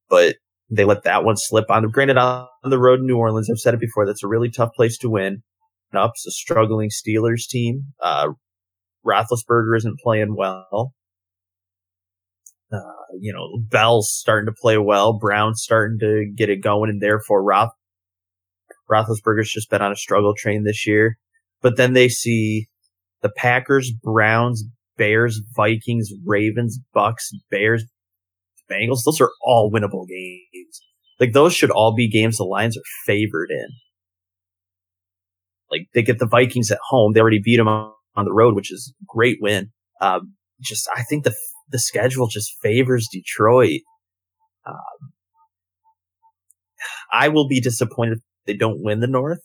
But 0.08 0.36
they 0.70 0.84
let 0.84 1.04
that 1.04 1.24
one 1.24 1.36
slip 1.36 1.70
on. 1.70 1.88
Granted, 1.90 2.16
on 2.16 2.48
the 2.64 2.78
road 2.78 3.00
in 3.00 3.06
New 3.06 3.16
Orleans, 3.16 3.48
I've 3.50 3.58
said 3.58 3.74
it 3.74 3.80
before. 3.80 4.06
That's 4.06 4.24
a 4.24 4.28
really 4.28 4.50
tough 4.50 4.72
place 4.74 4.98
to 4.98 5.10
win. 5.10 5.42
Up's 5.98 6.26
a 6.26 6.30
struggling 6.30 6.90
Steelers 6.90 7.46
team. 7.46 7.92
Uh, 8.00 8.28
Roethlisberger 9.06 9.76
isn't 9.76 10.00
playing 10.00 10.36
well. 10.36 10.94
Uh, 12.72 12.78
you 13.20 13.32
know, 13.32 13.62
Bell's 13.68 14.10
starting 14.12 14.46
to 14.46 14.58
play 14.58 14.78
well. 14.78 15.18
Brown's 15.18 15.62
starting 15.62 15.98
to 16.00 16.24
get 16.34 16.48
it 16.48 16.62
going, 16.62 16.88
and 16.88 17.02
therefore 17.02 17.42
Roth 17.42 17.70
Roethlisberger's 18.90 19.50
just 19.50 19.70
been 19.70 19.82
on 19.82 19.92
a 19.92 19.96
struggle 19.96 20.34
train 20.34 20.64
this 20.64 20.86
year. 20.86 21.18
But 21.60 21.76
then 21.76 21.92
they 21.92 22.08
see 22.08 22.68
the 23.20 23.30
Packers, 23.36 23.92
Browns, 23.92 24.64
Bears, 24.96 25.40
Vikings, 25.54 26.10
Ravens, 26.24 26.78
Bucks, 26.92 27.30
Bears, 27.50 27.84
Bengals. 28.70 29.04
Those 29.04 29.20
are 29.20 29.30
all 29.42 29.70
winnable 29.70 30.06
games. 30.08 30.80
Like 31.20 31.32
those 31.32 31.54
should 31.54 31.70
all 31.70 31.94
be 31.94 32.08
games 32.08 32.38
the 32.38 32.44
Lions 32.44 32.76
are 32.76 32.82
favored 33.06 33.50
in. 33.50 33.68
Like 35.72 35.88
they 35.94 36.02
get 36.02 36.18
the 36.18 36.26
Vikings 36.26 36.70
at 36.70 36.78
home. 36.90 37.14
They 37.14 37.20
already 37.20 37.40
beat 37.42 37.56
them 37.56 37.66
on, 37.66 37.92
the 38.14 38.32
road, 38.32 38.54
which 38.54 38.70
is 38.70 38.92
a 39.00 39.04
great 39.08 39.38
win. 39.40 39.72
Um, 40.02 40.34
just 40.60 40.86
I 40.94 41.02
think 41.02 41.24
the 41.24 41.34
the 41.70 41.78
schedule 41.78 42.28
just 42.28 42.52
favors 42.62 43.08
Detroit. 43.10 43.80
Um, 44.66 45.12
I 47.10 47.28
will 47.28 47.48
be 47.48 47.60
disappointed 47.60 48.18
if 48.18 48.22
they 48.46 48.54
don't 48.54 48.82
win 48.82 49.00
the 49.00 49.06
North. 49.06 49.40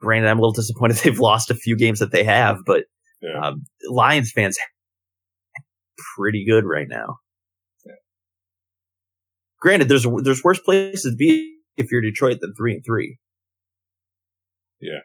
Granted, 0.00 0.28
I'm 0.28 0.38
a 0.38 0.42
little 0.42 0.52
disappointed 0.52 0.96
they've 1.04 1.18
lost 1.18 1.50
a 1.50 1.54
few 1.54 1.76
games 1.76 2.00
that 2.00 2.12
they 2.12 2.22
have, 2.22 2.58
but 2.66 2.84
yeah. 3.22 3.48
um, 3.48 3.64
Lions 3.88 4.30
fans 4.30 4.58
pretty 6.16 6.44
good 6.46 6.64
right 6.66 6.86
now. 6.86 7.16
Yeah. 7.86 7.92
Granted, 9.58 9.88
there's 9.88 10.06
there's 10.22 10.44
worse 10.44 10.60
places 10.60 11.10
to 11.10 11.16
be 11.16 11.55
if 11.76 11.90
you're 11.90 12.00
Detroit 12.00 12.38
than 12.40 12.54
three 12.56 12.74
and 12.74 12.84
three. 12.84 13.18
Yeah. 14.80 15.00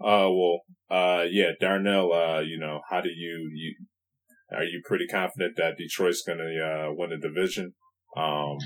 Uh, 0.00 0.28
well, 0.30 0.60
uh, 0.90 1.24
yeah, 1.30 1.50
Darnell, 1.60 2.12
uh, 2.12 2.40
you 2.40 2.58
know, 2.58 2.80
how 2.90 3.00
do 3.00 3.08
you, 3.08 3.50
you, 3.54 3.74
are 4.54 4.64
you 4.64 4.82
pretty 4.84 5.06
confident 5.06 5.54
that 5.56 5.78
Detroit's 5.78 6.22
going 6.26 6.38
to 6.38 6.44
uh, 6.44 6.92
win 6.92 7.10
the 7.10 7.16
division? 7.16 7.74
Um, 8.16 8.58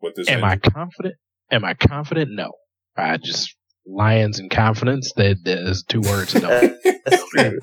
with 0.00 0.14
this, 0.16 0.28
am 0.28 0.44
I 0.44 0.56
confident? 0.56 1.16
Am 1.50 1.64
I 1.64 1.74
confident? 1.74 2.30
No. 2.32 2.52
I 2.96 3.16
just 3.16 3.54
Lions 3.88 4.38
and 4.38 4.50
confidence. 4.50 5.12
That 5.16 5.38
is 5.46 5.82
two 5.88 6.00
words. 6.00 6.34
No. 6.34 6.48
That's 7.06 7.28
true. 7.30 7.58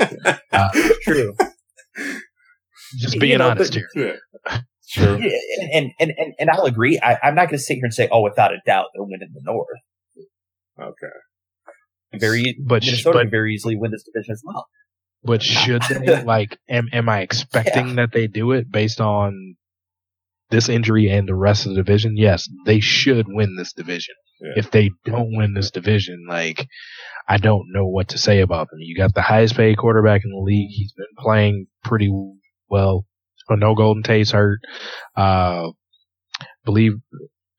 Uh, 0.52 0.70
true. 1.04 1.36
Just 2.98 3.20
being 3.20 3.34
you 3.34 3.38
know, 3.38 3.50
honest 3.50 3.74
but, 3.74 3.84
here. 3.94 4.20
Yeah. 4.50 4.60
True. 4.90 5.18
Yeah, 5.20 5.32
and, 5.74 5.92
and, 6.00 6.14
and, 6.18 6.34
and 6.40 6.50
I'll 6.50 6.66
agree. 6.66 7.00
I, 7.00 7.18
am 7.24 7.36
not 7.36 7.50
going 7.50 7.58
to 7.58 7.64
sit 7.64 7.76
here 7.76 7.86
and 7.86 7.94
say, 7.94 8.08
oh, 8.12 8.22
without 8.22 8.54
a 8.54 8.58
doubt, 8.66 8.88
they'll 8.94 9.08
win 9.08 9.22
in 9.22 9.30
the 9.34 9.42
North. 9.44 9.68
Okay. 10.80 12.20
Very, 12.20 12.56
but 12.64 12.84
Minnesota 12.84 13.20
but, 13.24 13.32
very 13.32 13.54
easily 13.54 13.76
win 13.78 13.92
this 13.92 14.04
division 14.04 14.34
as 14.34 14.42
well. 14.46 14.68
But 15.24 15.42
should 15.42 15.82
they? 15.90 16.24
like, 16.24 16.58
am 16.70 16.88
am 16.94 17.10
I 17.10 17.22
expecting 17.22 17.90
yeah. 17.90 17.96
that 17.96 18.12
they 18.14 18.28
do 18.28 18.52
it 18.52 18.72
based 18.72 19.02
on 19.02 19.56
this 20.52 20.70
injury 20.70 21.10
and 21.10 21.28
the 21.28 21.36
rest 21.36 21.66
of 21.66 21.72
the 21.72 21.78
division? 21.78 22.16
Yes, 22.16 22.48
they 22.66 22.80
should 22.80 23.26
win 23.28 23.56
this 23.58 23.74
division. 23.74 24.16
Yeah. 24.40 24.54
If 24.58 24.72
they 24.72 24.92
don't 25.06 25.36
win 25.36 25.54
this 25.54 25.72
division, 25.72 26.26
like, 26.30 26.68
I 27.28 27.38
don't 27.38 27.68
know 27.72 27.88
what 27.88 28.10
to 28.10 28.18
say 28.18 28.42
about 28.42 28.70
them. 28.70 28.80
You 28.80 28.96
got 28.96 29.14
the 29.16 29.22
highest 29.22 29.56
paid 29.56 29.78
quarterback 29.78 30.22
in 30.24 30.32
the 30.32 30.42
league. 30.42 30.70
He's 30.70 30.94
been 30.94 31.06
playing 31.18 31.68
pretty 31.84 32.12
well. 32.70 33.06
No 33.50 33.76
Golden 33.76 34.04
Tate's 34.04 34.32
hurt. 34.32 34.60
Uh, 35.16 35.70
believe, 36.64 36.94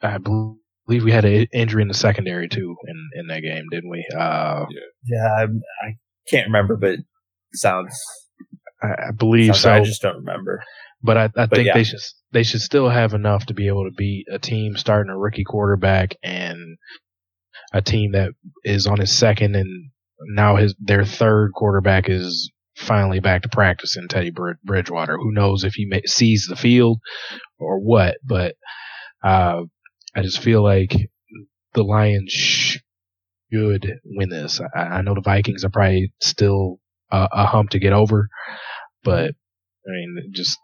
I 0.03 0.19
believe 0.19 1.05
we 1.05 1.13
had 1.13 1.25
an 1.25 1.47
injury 1.53 1.83
in 1.83 1.89
the 1.89 1.95
secondary 1.95 2.49
too 2.49 2.77
in, 2.87 3.11
in 3.15 3.27
that 3.29 3.41
game, 3.41 3.65
didn't 3.71 3.91
we? 3.91 4.05
Uh, 4.13 4.67
yeah, 4.71 4.81
yeah 5.05 5.29
I, 5.39 5.43
I 5.43 5.97
can't 6.29 6.49
remember, 6.49 6.77
but 6.77 6.99
sounds. 7.55 7.97
I, 8.83 9.09
I 9.09 9.11
believe 9.17 9.57
sounds, 9.57 9.61
so. 9.61 9.73
I 9.73 9.85
just 9.85 10.03
don't 10.03 10.17
remember. 10.17 10.63
But 11.03 11.17
I, 11.17 11.25
I 11.25 11.29
but 11.29 11.51
think 11.51 11.67
yeah. 11.69 11.75
they 11.75 11.85
should 11.85 12.01
they 12.33 12.43
should 12.43 12.61
still 12.61 12.89
have 12.89 13.15
enough 13.15 13.47
to 13.47 13.55
be 13.55 13.69
able 13.69 13.85
to 13.85 13.95
beat 13.97 14.27
a 14.31 14.39
team 14.39 14.77
starting 14.77 15.11
a 15.11 15.17
rookie 15.17 15.45
quarterback 15.45 16.15
and 16.23 16.79
a 17.73 17.83
team 17.83 18.13
that 18.13 18.31
is 18.65 18.87
on 18.87 18.99
his 18.99 19.17
second 19.17 19.55
and 19.55 19.91
now 20.29 20.57
his 20.57 20.75
their 20.79 21.05
third 21.05 21.53
quarterback 21.55 22.09
is 22.09 22.51
finally 22.87 23.21
back 23.21 23.43
to 23.43 23.49
practice 23.49 23.97
in 23.97 24.09
Teddy 24.09 24.33
Bridgewater. 24.65 25.17
Who 25.17 25.33
knows 25.33 25.65
if 25.65 25.75
he 25.75 25.87
may, 25.87 26.03
sees 26.07 26.47
the 26.49 26.57
field 26.57 27.01
or 27.59 27.79
what? 27.79 28.17
But 28.25 28.55
uh, 29.23 29.63
I 30.15 30.23
just 30.23 30.41
feel 30.41 30.63
like 30.63 30.95
the 31.75 31.83
Lions 31.83 32.33
should 32.33 32.81
win 34.05 34.29
this. 34.29 34.61
I, 34.75 34.81
I 34.81 35.03
know 35.03 35.15
the 35.15 35.21
Vikings 35.21 35.65
are 35.65 35.71
probably 35.71 36.13
still 36.21 36.79
a, 37.11 37.29
a 37.33 37.47
hump 37.47 37.71
to 37.71 37.79
get 37.79 37.93
over. 37.93 38.29
But 39.05 39.35
I 39.87 39.91
mean, 39.91 40.33
just 40.35 40.59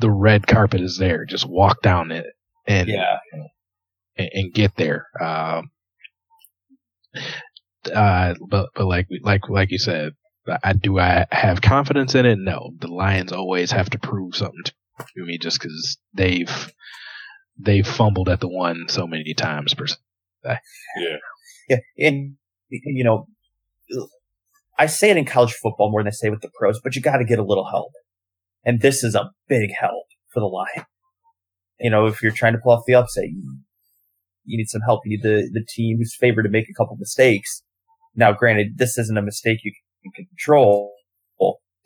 the 0.00 0.10
red 0.10 0.46
carpet 0.46 0.80
is 0.80 0.98
there. 0.98 1.24
Just 1.24 1.48
walk 1.48 1.82
down 1.82 2.10
it 2.10 2.26
and 2.66 2.88
yeah. 2.88 3.18
and, 4.16 4.30
and 4.32 4.54
get 4.54 4.76
there. 4.76 5.06
Um, 5.20 5.70
uh, 7.94 8.34
but 8.48 8.70
but 8.74 8.86
like 8.86 9.08
like 9.22 9.48
like 9.48 9.70
you 9.70 9.78
said, 9.78 10.12
I 10.62 10.72
do 10.72 10.98
I 10.98 11.26
have 11.32 11.60
confidence 11.60 12.14
in 12.14 12.26
it? 12.26 12.38
No, 12.38 12.72
the 12.78 12.88
Lions 12.88 13.32
always 13.32 13.72
have 13.72 13.90
to 13.90 13.98
prove 13.98 14.36
something 14.36 14.64
to 14.64 15.24
me 15.24 15.38
just 15.38 15.60
because 15.60 15.98
they've 16.14 16.72
they've 17.58 17.86
fumbled 17.86 18.28
at 18.28 18.40
the 18.40 18.48
one 18.48 18.86
so 18.88 19.06
many 19.06 19.34
times 19.34 19.74
per 19.74 19.86
se. 19.86 19.96
Yeah, 20.44 21.16
yeah, 21.68 21.78
and 21.98 22.36
you 22.70 23.04
know, 23.04 23.26
I 24.78 24.86
say 24.86 25.10
it 25.10 25.16
in 25.16 25.24
college 25.24 25.52
football 25.52 25.90
more 25.90 26.00
than 26.00 26.08
I 26.08 26.12
say 26.12 26.30
with 26.30 26.40
the 26.40 26.50
pros, 26.58 26.80
but 26.82 26.94
you 26.94 27.02
got 27.02 27.18
to 27.18 27.24
get 27.24 27.38
a 27.38 27.44
little 27.44 27.68
help. 27.68 27.92
And 28.64 28.80
this 28.80 29.04
is 29.04 29.14
a 29.14 29.30
big 29.48 29.70
help 29.78 30.06
for 30.28 30.40
the 30.40 30.46
line. 30.46 30.84
You 31.78 31.90
know, 31.90 32.06
if 32.06 32.22
you're 32.22 32.32
trying 32.32 32.54
to 32.54 32.58
pull 32.58 32.72
off 32.72 32.82
the 32.86 32.94
upset, 32.94 33.24
you, 33.24 33.58
you 34.44 34.58
need 34.58 34.68
some 34.68 34.80
help. 34.82 35.02
You 35.04 35.16
need 35.16 35.22
the, 35.22 35.48
the 35.52 35.64
team 35.66 35.98
who's 35.98 36.16
favored 36.16 36.42
to 36.44 36.48
make 36.48 36.68
a 36.68 36.74
couple 36.74 36.96
mistakes. 36.96 37.62
Now, 38.14 38.32
granted, 38.32 38.78
this 38.78 38.98
isn't 38.98 39.16
a 39.16 39.22
mistake 39.22 39.60
you 39.62 39.72
can 40.14 40.26
control. 40.26 40.92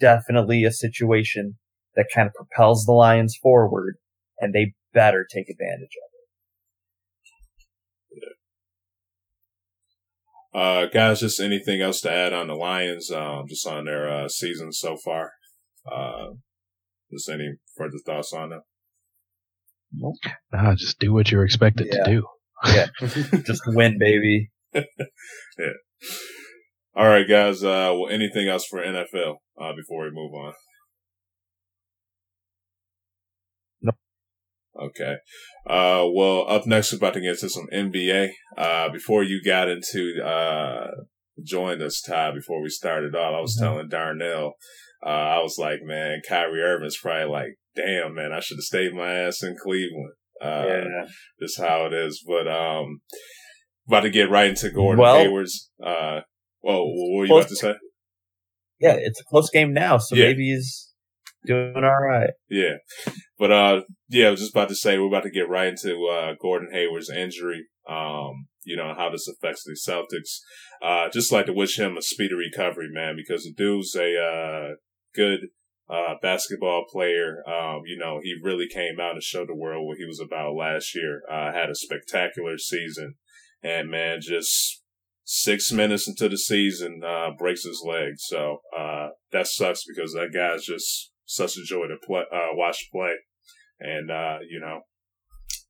Definitely 0.01 0.65
a 0.65 0.73
situation 0.73 1.59
that 1.95 2.07
kind 2.15 2.27
of 2.27 2.33
propels 2.33 2.87
the 2.87 2.93
Lions 2.93 3.37
forward, 3.43 3.97
and 4.39 4.55
they 4.55 4.73
better 4.95 5.27
take 5.31 5.51
advantage 5.51 5.95
of 5.95 6.11
it. 10.55 10.57
Uh, 10.59 10.87
guys, 10.87 11.21
just 11.21 11.39
anything 11.39 11.83
else 11.83 12.01
to 12.01 12.11
add 12.11 12.33
on 12.33 12.49
the 12.49 12.55
Lions, 12.55 13.11
um, 13.11 13.45
just 13.47 13.67
on 13.67 13.85
their 13.85 14.11
uh, 14.11 14.29
season 14.29 14.73
so 14.73 14.97
far? 14.97 15.33
Uh, 15.91 16.29
just 17.13 17.29
any 17.29 17.57
further 17.77 17.99
thoughts 18.05 18.33
on 18.33 18.49
them? 18.49 18.63
Nope. 19.93 20.17
Nah, 20.53 20.75
just 20.75 20.99
do 20.99 21.13
what 21.13 21.31
you're 21.31 21.45
expected 21.45 21.89
yeah. 21.93 22.05
to 22.05 22.11
do. 22.11 22.27
Yeah. 22.67 22.87
just 23.47 23.63
win, 23.67 23.99
baby. 23.99 24.51
yeah. 24.75 24.85
All 26.97 27.07
right, 27.07 27.29
guys. 27.29 27.63
Uh, 27.63 27.95
well, 27.95 28.09
anything 28.11 28.49
else 28.49 28.67
for 28.67 28.81
NFL 28.81 29.37
uh, 29.61 29.73
before 29.77 30.05
we 30.05 30.11
move 30.11 30.35
on? 30.35 30.53
No. 33.81 33.93
Okay. 34.77 35.17
Uh, 35.69 36.05
well, 36.13 36.47
up 36.49 36.67
next, 36.67 36.93
we're 36.93 36.99
about 36.99 37.15
to 37.15 37.21
get 37.21 37.31
into 37.31 37.49
some 37.49 37.69
NBA. 37.73 38.31
Uh, 38.59 38.89
before 38.89 39.23
you 39.23 39.41
got 39.45 39.69
into, 39.69 40.21
uh, 40.25 40.91
joined 41.45 41.81
us, 41.81 42.01
Ty, 42.01 42.33
before 42.33 42.61
we 42.61 42.69
started 42.69 43.15
off, 43.15 43.35
I 43.37 43.41
was 43.41 43.57
mm-hmm. 43.57 43.73
telling 43.73 43.89
Darnell, 43.89 44.55
uh, 45.07 45.09
I 45.09 45.39
was 45.39 45.59
like, 45.59 45.79
man, 45.83 46.23
Kyrie 46.29 46.61
Irving's 46.61 46.99
probably 47.01 47.31
like, 47.31 47.55
damn, 47.77 48.15
man, 48.15 48.33
I 48.33 48.41
should 48.41 48.57
have 48.57 48.65
stayed 48.65 48.95
my 48.95 49.13
ass 49.13 49.45
in 49.45 49.57
Cleveland. 49.63 50.15
Uh, 50.43 50.65
yeah. 50.67 51.07
Just 51.41 51.61
how 51.61 51.87
it 51.87 51.93
is. 51.93 52.25
But, 52.27 52.49
um, 52.49 53.01
about 53.87 54.01
to 54.01 54.11
get 54.11 54.31
right 54.31 54.51
into 54.51 54.71
Gordon 54.71 55.03
well, 55.03 55.19
Hayward's, 55.19 55.71
uh, 55.85 56.21
well, 56.63 56.85
what 56.85 57.19
were 57.19 57.27
you 57.27 57.37
about 57.37 57.49
to 57.49 57.57
say? 57.57 57.75
Yeah, 58.81 58.95
it's 58.95 59.21
a 59.21 59.25
close 59.25 59.51
game 59.51 59.73
now, 59.73 59.99
so 59.99 60.17
yeah. 60.17 60.27
maybe 60.27 60.51
he's 60.51 60.93
doing 61.45 61.75
all 61.77 62.03
right. 62.03 62.31
Yeah. 62.49 62.77
But, 63.39 63.53
uh, 63.53 63.81
yeah, 64.09 64.29
I 64.29 64.31
was 64.31 64.41
just 64.41 64.55
about 64.55 64.69
to 64.69 64.75
say, 64.75 64.99
we're 64.99 65.09
about 65.09 65.25
to 65.25 65.31
get 65.31 65.49
right 65.49 65.69
into, 65.69 66.07
uh, 66.07 66.35
Gordon 66.41 66.71
Hayward's 66.73 67.11
injury. 67.11 67.67
Um, 67.89 68.49
you 68.65 68.77
know, 68.77 68.95
how 68.97 69.11
this 69.11 69.27
affects 69.29 69.65
the 69.65 69.73
Celtics. 69.75 70.41
Uh, 70.83 71.09
just 71.11 71.33
like 71.33 71.47
to 71.47 71.53
wish 71.53 71.79
him 71.79 71.97
a 71.97 72.03
speedy 72.03 72.35
recovery, 72.35 72.89
man, 72.91 73.17
because 73.17 73.45
the 73.45 73.53
dude's 73.57 73.95
a, 73.97 74.17
uh, 74.17 74.75
good, 75.15 75.49
uh, 75.89 76.15
basketball 76.23 76.85
player. 76.91 77.43
Um, 77.47 77.81
you 77.87 77.99
know, 77.99 78.21
he 78.23 78.35
really 78.43 78.69
came 78.69 79.01
out 79.01 79.13
and 79.13 79.23
showed 79.23 79.49
the 79.49 79.57
world 79.57 79.87
what 79.87 79.99
he 79.99 80.05
was 80.05 80.21
about 80.21 80.55
last 80.55 80.95
year. 80.95 81.23
Uh, 81.31 81.53
had 81.53 81.71
a 81.71 81.75
spectacular 81.75 82.57
season 82.59 83.15
and 83.63 83.91
man, 83.91 84.19
just 84.21 84.83
six 85.25 85.71
minutes 85.71 86.09
into 86.09 86.29
the 86.29 86.39
season, 86.39 87.03
uh, 87.07 87.31
breaks 87.39 87.65
his 87.65 87.83
leg. 87.87 88.15
So, 88.17 88.59
uh, 88.77 89.09
that 89.33 89.47
sucks 89.47 89.85
because 89.87 90.13
that 90.13 90.33
guy's 90.35 90.65
just 90.65 91.13
such 91.25 91.57
a 91.57 91.65
joy 91.65 91.87
to 91.87 91.97
play, 92.05 92.23
uh, 92.33 92.49
watch 92.53 92.89
play. 92.93 93.15
And, 93.79 94.11
uh, 94.11 94.39
you 94.49 94.61
know, 94.61 94.81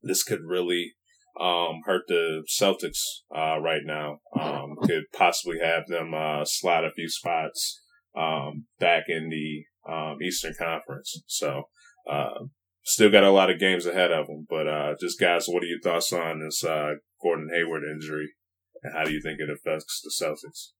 this 0.01 0.23
could 0.23 0.41
really, 0.45 0.93
um, 1.39 1.81
hurt 1.85 2.03
the 2.07 2.43
Celtics, 2.49 2.99
uh, 3.33 3.59
right 3.59 3.83
now. 3.85 4.19
Um, 4.37 4.75
could 4.83 5.03
possibly 5.13 5.59
have 5.59 5.87
them, 5.87 6.13
uh, 6.13 6.43
slide 6.43 6.83
a 6.83 6.91
few 6.91 7.09
spots, 7.09 7.81
um, 8.15 8.65
back 8.79 9.03
in 9.07 9.29
the, 9.29 9.65
um, 9.91 10.17
Eastern 10.21 10.53
Conference. 10.57 11.21
So, 11.27 11.69
uh, 12.09 12.45
still 12.83 13.11
got 13.11 13.23
a 13.23 13.31
lot 13.31 13.51
of 13.51 13.59
games 13.59 13.85
ahead 13.85 14.11
of 14.11 14.27
them. 14.27 14.45
But, 14.49 14.67
uh, 14.67 14.95
just 14.99 15.19
guys, 15.19 15.45
what 15.47 15.63
are 15.63 15.67
your 15.67 15.79
thoughts 15.79 16.11
on 16.11 16.39
this, 16.39 16.63
uh, 16.63 16.95
Gordon 17.21 17.49
Hayward 17.53 17.83
injury, 17.83 18.33
and 18.83 18.93
how 18.93 19.03
do 19.03 19.11
you 19.11 19.21
think 19.21 19.39
it 19.39 19.49
affects 19.49 20.01
the 20.01 20.11
Celtics? 20.11 20.71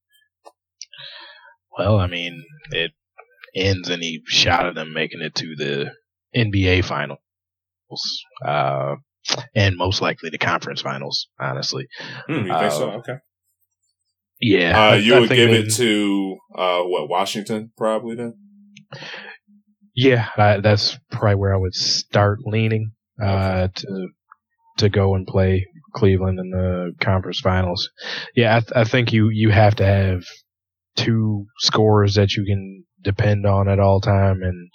Well, 1.78 2.00
I 2.00 2.08
mean, 2.08 2.44
it 2.72 2.92
ends 3.56 3.90
any 3.90 4.22
shot 4.26 4.66
of 4.66 4.76
them 4.76 4.94
making 4.94 5.22
it 5.22 5.36
to 5.36 5.56
the 5.56 5.92
NBA 6.36 6.86
finals, 6.86 7.20
uh, 8.46 8.96
and 9.56 9.78
most 9.78 10.02
likely 10.02 10.30
the 10.30 10.38
conference 10.38 10.82
finals. 10.82 11.28
Honestly, 11.40 11.88
hmm, 12.28 12.34
you 12.34 12.44
think 12.44 12.52
uh, 12.52 12.70
so? 12.70 12.92
Okay. 12.92 13.16
Yeah, 14.42 14.90
uh, 14.90 14.96
you 14.96 15.20
would 15.20 15.30
give 15.30 15.52
it 15.52 15.72
to 15.76 16.38
uh, 16.58 16.82
what 16.82 17.08
Washington 17.08 17.72
probably 17.78 18.16
then. 18.16 18.34
Yeah, 19.94 20.28
that's 20.36 20.98
probably 21.12 21.36
where 21.36 21.54
I 21.54 21.58
would 21.58 21.76
start 21.76 22.40
leaning 22.46 22.92
uh, 23.22 23.68
to 23.74 24.10
to 24.82 24.90
go 24.90 25.16
and 25.16 25.26
play 25.26 25.66
Cleveland 25.96 26.40
in 26.40 26.52
the 26.52 26.94
conference 27.00 27.40
finals. 27.40 27.90
Yeah, 28.36 28.58
I, 28.58 28.60
th- 28.60 28.72
I 28.76 28.84
think 28.84 29.14
you 29.14 29.30
you 29.30 29.50
have 29.50 29.76
to 29.76 29.86
have 29.86 30.24
two 30.96 31.46
scores 31.60 32.16
that 32.16 32.34
you 32.34 32.46
can 32.46 32.84
depend 33.02 33.46
on 33.46 33.68
at 33.68 33.80
all 33.80 34.02
time, 34.02 34.42
and 34.44 34.70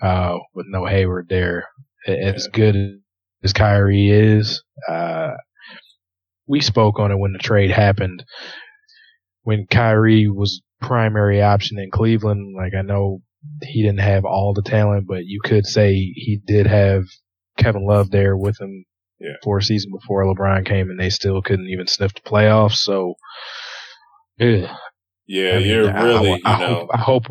uh, 0.00 0.38
with 0.54 0.66
no 0.68 0.86
Hayward 0.86 1.26
there, 1.28 1.66
as 2.06 2.48
good 2.52 2.76
as 3.42 3.52
Kyrie 3.52 4.10
is, 4.10 4.62
uh, 4.88 5.32
we 6.46 6.60
spoke 6.60 6.98
on 6.98 7.12
it 7.12 7.18
when 7.18 7.32
the 7.32 7.38
trade 7.38 7.70
happened. 7.70 8.24
When 9.42 9.66
Kyrie 9.66 10.28
was 10.28 10.62
primary 10.80 11.42
option 11.42 11.78
in 11.78 11.90
Cleveland, 11.90 12.54
like 12.56 12.74
I 12.74 12.82
know 12.82 13.20
he 13.62 13.82
didn't 13.82 14.00
have 14.00 14.24
all 14.24 14.54
the 14.54 14.62
talent, 14.62 15.06
but 15.06 15.24
you 15.24 15.40
could 15.42 15.66
say 15.66 15.92
he 15.94 16.40
did 16.46 16.66
have 16.66 17.04
Kevin 17.56 17.86
Love 17.86 18.10
there 18.10 18.36
with 18.36 18.60
him 18.60 18.84
yeah. 19.20 19.34
for 19.42 19.58
a 19.58 19.62
season 19.62 19.92
before 19.92 20.24
LeBron 20.24 20.66
came, 20.66 20.90
and 20.90 20.98
they 20.98 21.10
still 21.10 21.42
couldn't 21.42 21.68
even 21.68 21.86
sniff 21.86 22.14
the 22.14 22.20
playoffs. 22.20 22.76
So, 22.76 23.14
yeah, 24.38 24.76
yeah, 25.26 25.50
I 25.50 25.58
mean, 25.58 25.66
you're 25.66 25.92
really, 25.92 26.42
I, 26.44 26.52
I, 26.52 26.58
you 26.58 26.66
know, 26.66 26.74
hope, 26.74 26.90
I 26.92 26.98
hope. 26.98 27.24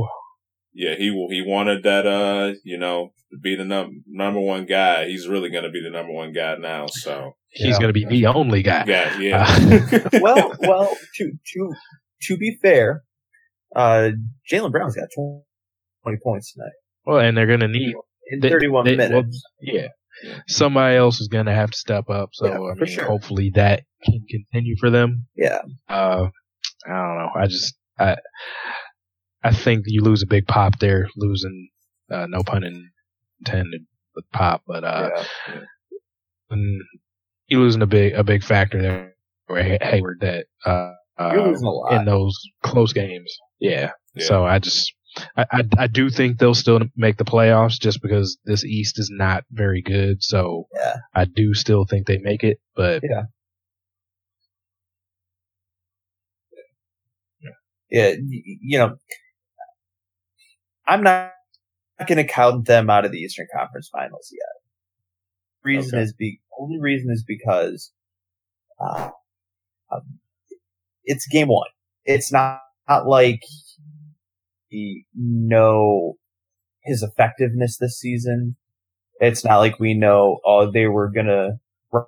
Yeah, 0.74 0.96
he 0.96 1.06
he 1.06 1.44
wanted 1.46 1.84
that, 1.84 2.06
uh, 2.06 2.54
you 2.64 2.78
know, 2.78 3.12
to 3.32 3.38
be 3.40 3.56
the 3.56 3.66
num- 3.66 4.04
number 4.08 4.40
one 4.40 4.66
guy. 4.66 5.08
He's 5.08 5.28
really 5.28 5.50
going 5.50 5.64
to 5.64 5.72
be 5.72 5.82
the 5.82 5.90
number 5.90 6.14
one 6.14 6.34
guy 6.34 6.56
now. 6.58 6.86
So 6.88 7.36
he's 7.50 7.72
yeah. 7.72 7.80
going 7.80 7.94
to 7.94 7.94
be 7.94 8.06
the 8.06 8.28
only 8.28 8.62
guy. 8.62 8.84
Yeah, 8.86 9.18
yeah. 9.18 9.46
Uh, 9.48 10.10
well, 10.22 10.54
well, 10.60 10.98
to 11.16 11.32
to 11.54 11.74
to 12.24 12.38
be 12.38 12.60
fair, 12.62 13.04
uh, 13.76 14.12
Jaylen 14.52 14.72
Brown's 14.72 14.96
got 14.96 15.08
twenty 15.16 16.20
points 16.24 16.54
tonight. 16.54 16.74
Well, 17.06 17.20
and 17.20 17.36
they're 17.36 17.48
going 17.48 17.62
to 17.62 17.68
need 17.68 17.96
in 18.30 18.42
thirty-one 18.42 18.86
they, 18.86 18.96
minutes. 18.96 19.44
Well, 19.62 19.76
yeah, 19.76 19.88
somebody 20.48 20.96
else 20.96 21.20
is 21.20 21.28
going 21.28 21.46
to 21.46 21.54
have 21.54 21.72
to 21.72 21.78
step 21.78 22.10
up. 22.10 22.30
So 22.34 22.48
yeah, 22.48 22.72
I 22.72 22.74
mean, 22.76 22.86
sure. 22.88 23.06
hopefully 23.06 23.52
that 23.56 23.84
can 24.04 24.26
continue 24.30 24.76
for 24.80 24.90
them. 24.90 25.28
Yeah. 25.36 25.62
Uh, 25.90 26.28
I 26.86 26.90
don't 26.90 27.18
know. 27.18 27.30
I 27.36 27.48
just 27.48 27.76
I 28.00 28.18
I 29.44 29.52
think 29.52 29.86
you 29.88 30.02
lose 30.02 30.24
a 30.24 30.28
big 30.28 30.48
pop 30.48 30.80
there, 30.80 31.08
losing 31.16 31.70
uh, 32.12 32.26
no 32.30 32.44
pun 32.44 32.64
intended 33.40 33.86
with 34.16 34.26
pop, 34.32 34.64
but 34.68 34.84
uh, 34.84 35.10
yeah. 35.48 35.60
when 36.48 36.80
you 37.48 37.60
losing 37.60 37.82
a 37.82 37.88
big 37.88 38.14
a 38.14 38.24
big 38.24 38.44
factor 38.44 38.82
there, 38.82 39.16
where 39.48 39.78
Hayward 39.82 40.20
that 40.22 40.46
uh, 40.66 40.94
uh 41.18 41.54
in 41.92 42.06
those 42.06 42.38
close 42.64 42.94
games. 42.94 43.38
Yeah. 43.60 43.92
yeah. 44.16 44.26
So 44.26 44.46
I 44.46 44.60
just 44.60 44.94
I, 45.36 45.46
I, 45.52 45.64
I 45.78 45.88
do 45.88 46.10
think 46.10 46.38
they'll 46.38 46.54
still 46.56 46.82
make 46.96 47.18
the 47.18 47.26
playoffs 47.26 47.80
just 47.80 48.02
because 48.02 48.38
this 48.46 48.64
East 48.64 49.00
is 49.00 49.10
not 49.12 49.44
very 49.52 49.82
good. 49.82 50.24
So 50.24 50.68
yeah. 50.74 50.98
I 51.14 51.26
do 51.26 51.54
still 51.54 51.86
think 51.86 52.08
they 52.08 52.18
make 52.18 52.44
it, 52.44 52.60
but 52.76 53.02
yeah. 53.04 53.24
Yeah, 57.90 58.16
you 58.20 58.80
know, 58.80 58.98
I'm 60.86 61.04
not 61.04 61.32
going 62.06 62.18
to 62.18 62.26
count 62.26 62.66
them 62.66 62.90
out 62.90 63.06
of 63.06 63.14
the 63.14 63.18
Eastern 63.18 63.48
Conference 63.56 63.88
Finals 63.88 64.30
yet. 64.32 64.42
Reason 65.64 65.98
okay. 65.98 66.04
is 66.04 66.14
be 66.14 66.42
only 66.60 66.80
reason 66.82 67.12
is 67.12 67.24
because 67.26 67.92
uh, 68.80 69.10
um, 69.90 70.20
it's 71.06 71.28
game 71.28 71.48
one. 71.48 71.70
It's 72.04 72.32
not, 72.32 72.60
not 72.90 73.08
like 73.08 73.42
we 74.72 75.06
know 75.16 76.16
his 76.84 77.04
effectiveness 77.04 77.78
this 77.78 78.00
season. 78.00 78.56
It's 79.20 79.44
not 79.44 79.58
like 79.58 79.80
we 79.80 79.94
know, 79.94 80.40
oh, 80.46 80.72
they 80.72 80.88
were 80.88 81.10
gonna 81.10 81.60
run 81.92 82.06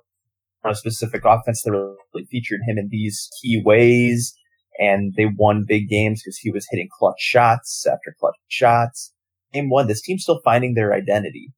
a 0.64 0.74
specific 0.74 1.24
offense 1.24 1.62
that 1.62 1.72
really 1.72 2.26
featured 2.30 2.60
him 2.66 2.78
in 2.78 2.88
these 2.90 3.28
key 3.40 3.62
ways, 3.64 4.34
and 4.78 5.12
they 5.16 5.26
won 5.26 5.64
big 5.66 5.88
games 5.88 6.22
because 6.22 6.38
he 6.38 6.50
was 6.50 6.66
hitting 6.70 6.88
clutch 6.98 7.20
shots 7.20 7.86
after 7.86 8.14
clutch 8.18 8.36
shots. 8.48 9.12
Game 9.52 9.68
one, 9.68 9.88
this 9.88 10.02
team's 10.02 10.22
still 10.22 10.40
finding 10.44 10.74
their 10.74 10.94
identity. 10.94 11.52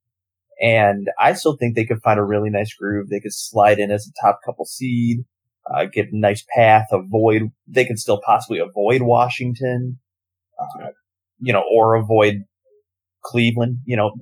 And 0.61 1.09
I 1.19 1.33
still 1.33 1.57
think 1.57 1.75
they 1.75 1.85
could 1.85 2.03
find 2.03 2.21
a 2.21 2.25
really 2.25 2.49
nice 2.49 2.73
groove. 2.73 3.09
They 3.09 3.21
could 3.21 3.35
slide 3.35 3.79
in 3.79 3.91
as 3.91 4.07
a 4.07 4.27
top 4.27 4.39
couple 4.45 4.65
seed, 4.65 5.25
uh, 5.67 5.87
get 5.93 6.13
a 6.13 6.17
nice 6.17 6.45
path, 6.55 6.87
avoid, 6.93 7.51
they 7.67 7.85
can 7.85 7.97
still 7.97 8.21
possibly 8.25 8.59
avoid 8.59 9.03
Washington 9.03 9.99
you 11.39 11.53
know, 11.53 11.63
or 11.71 11.95
avoid 11.95 12.43
Cleveland, 13.25 13.79
you 13.85 13.97
know, 13.97 14.13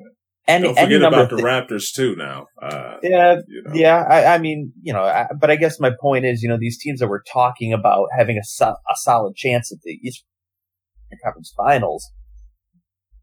any, 0.49 0.65
Don't 0.65 0.75
forget 0.75 0.91
any 0.91 0.99
number 0.99 1.23
about 1.23 1.31
the 1.31 1.37
Raptors 1.37 1.93
too. 1.95 2.17
Now, 2.17 2.47
uh, 2.61 2.97
Yeah, 3.03 3.37
you 3.47 3.63
know. 3.63 3.73
yeah. 3.75 4.05
I, 4.09 4.35
I 4.35 4.39
mean, 4.39 4.73
you 4.83 4.93
know, 4.93 5.03
I, 5.03 5.29
but 5.39 5.51
I 5.51 5.57
guess 5.57 5.79
my 5.79 5.93
point 6.01 6.25
is, 6.25 6.43
you 6.43 6.49
know, 6.49 6.57
these 6.59 6.79
teams 6.79 7.01
that 7.01 7.09
we're 7.09 7.23
talking 7.23 7.73
about 7.73 8.09
having 8.17 8.37
a, 8.37 8.43
so, 8.43 8.69
a 8.69 8.95
solid 8.97 9.37
chance 9.37 9.71
at 9.71 9.79
the 9.85 9.93
Eastern 9.93 10.27
Conference 11.23 11.53
Finals, 11.57 12.11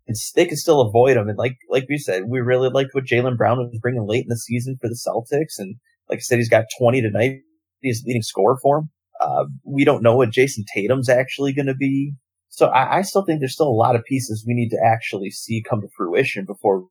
it's, 0.05 0.31
they 0.33 0.45
can 0.45 0.55
still 0.55 0.79
avoid 0.79 1.17
them. 1.17 1.27
And 1.27 1.37
like, 1.37 1.57
like 1.69 1.85
we 1.89 1.97
said, 1.97 2.23
we 2.29 2.39
really 2.39 2.69
liked 2.69 2.91
what 2.93 3.05
Jaylen 3.05 3.35
Brown 3.35 3.57
was 3.57 3.77
bringing 3.81 4.07
late 4.07 4.23
in 4.23 4.29
the 4.29 4.37
season 4.37 4.77
for 4.79 4.87
the 4.87 4.95
Celtics. 4.95 5.59
And 5.59 5.75
like 6.09 6.19
I 6.19 6.21
said, 6.21 6.37
he's 6.37 6.49
got 6.49 6.65
20 6.79 7.01
tonight. 7.01 7.39
He's 7.81 8.03
leading 8.05 8.21
scorer 8.21 8.57
for 8.61 8.79
him. 8.79 8.89
Uh, 9.19 9.45
we 9.65 9.83
don't 9.83 10.03
know 10.03 10.15
what 10.15 10.29
Jayson 10.29 10.63
Tatum's 10.73 11.09
actually 11.09 11.51
going 11.51 11.65
to 11.65 11.75
be. 11.75 12.13
So 12.49 12.67
I, 12.67 12.97
I 12.97 13.01
still 13.01 13.23
think 13.23 13.39
there's 13.39 13.53
still 13.53 13.67
a 13.67 13.69
lot 13.69 13.95
of 13.95 14.03
pieces 14.05 14.45
we 14.47 14.53
need 14.53 14.69
to 14.69 14.79
actually 14.83 15.29
see 15.31 15.63
come 15.67 15.81
to 15.81 15.87
fruition 15.95 16.45
before 16.45 16.85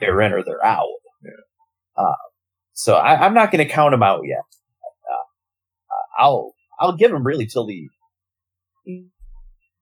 they're 0.00 0.20
in 0.22 0.32
or 0.32 0.42
they're 0.42 0.64
out. 0.64 0.88
Yeah. 1.22 2.02
Uh, 2.02 2.14
so 2.72 2.94
I, 2.94 3.24
I'm 3.24 3.34
not 3.34 3.50
going 3.50 3.66
to 3.66 3.72
count 3.72 3.92
them 3.92 4.02
out 4.02 4.22
yet. 4.24 4.38
Uh, 5.10 6.22
I'll 6.22 6.54
I'll 6.78 6.96
give 6.96 7.10
them 7.10 7.26
really 7.26 7.46
till 7.46 7.66
the 7.66 7.88
you 8.84 9.10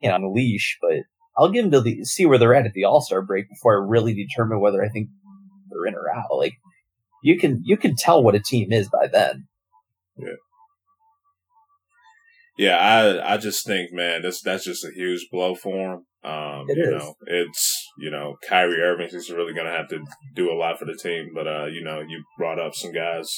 know 0.03 0.15
on 0.15 0.23
the 0.23 0.29
leash, 0.29 0.79
but 0.81 0.99
I'll 1.37 1.51
give 1.51 1.65
them 1.65 1.73
to 1.73 1.81
the 1.81 2.05
see 2.05 2.27
where 2.27 2.39
they're 2.39 2.55
at 2.55 2.67
at 2.67 2.73
the 2.73 2.85
All 2.85 3.01
Star 3.01 3.23
break 3.23 3.49
before 3.49 3.75
I 3.75 3.89
really 3.89 4.15
determine 4.15 4.61
whether 4.61 4.83
I 4.83 4.89
think 4.89 5.09
they're 5.71 5.87
in 5.87 5.95
or 5.95 6.15
out. 6.15 6.37
Like 6.37 6.55
you 7.23 7.39
can 7.39 7.63
you 7.65 7.77
can 7.77 7.97
tell 7.97 8.23
what 8.23 8.35
a 8.35 8.41
team 8.41 8.73
is 8.73 8.89
by 8.89 9.09
then. 9.09 9.49
Yeah, 10.17 10.35
I 12.59 13.35
I 13.35 13.37
just 13.37 13.67
think, 13.67 13.93
man, 13.93 14.23
that's 14.23 14.41
that's 14.43 14.65
just 14.65 14.85
a 14.85 14.91
huge 14.95 15.27
blow 15.31 15.55
for 15.55 15.95
him. 15.95 16.07
Um, 16.25 16.65
It 16.69 16.79
you 16.79 16.85
is. 16.85 17.03
know, 17.03 17.15
it's 17.27 17.89
you 17.99 18.11
know, 18.11 18.37
Kyrie 18.49 18.81
Irving 18.81 19.09
is 19.13 19.31
really 19.31 19.53
gonna 19.55 19.71
have 19.77 19.89
to 19.89 19.99
do 20.35 20.51
a 20.53 20.55
lot 20.57 20.79
for 20.79 20.85
the 20.85 20.95
team. 21.01 21.31
But 21.35 21.47
uh, 21.47 21.67
you 21.67 21.83
know, 21.83 22.01
you 22.01 22.23
brought 22.39 22.59
up 22.61 22.75
some 22.75 22.93
guys 22.93 23.29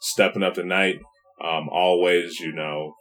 stepping 0.00 0.42
up 0.42 0.54
tonight. 0.54 0.96
Um, 1.42 1.68
always, 1.70 2.40
you 2.40 2.52
know, 2.52 2.94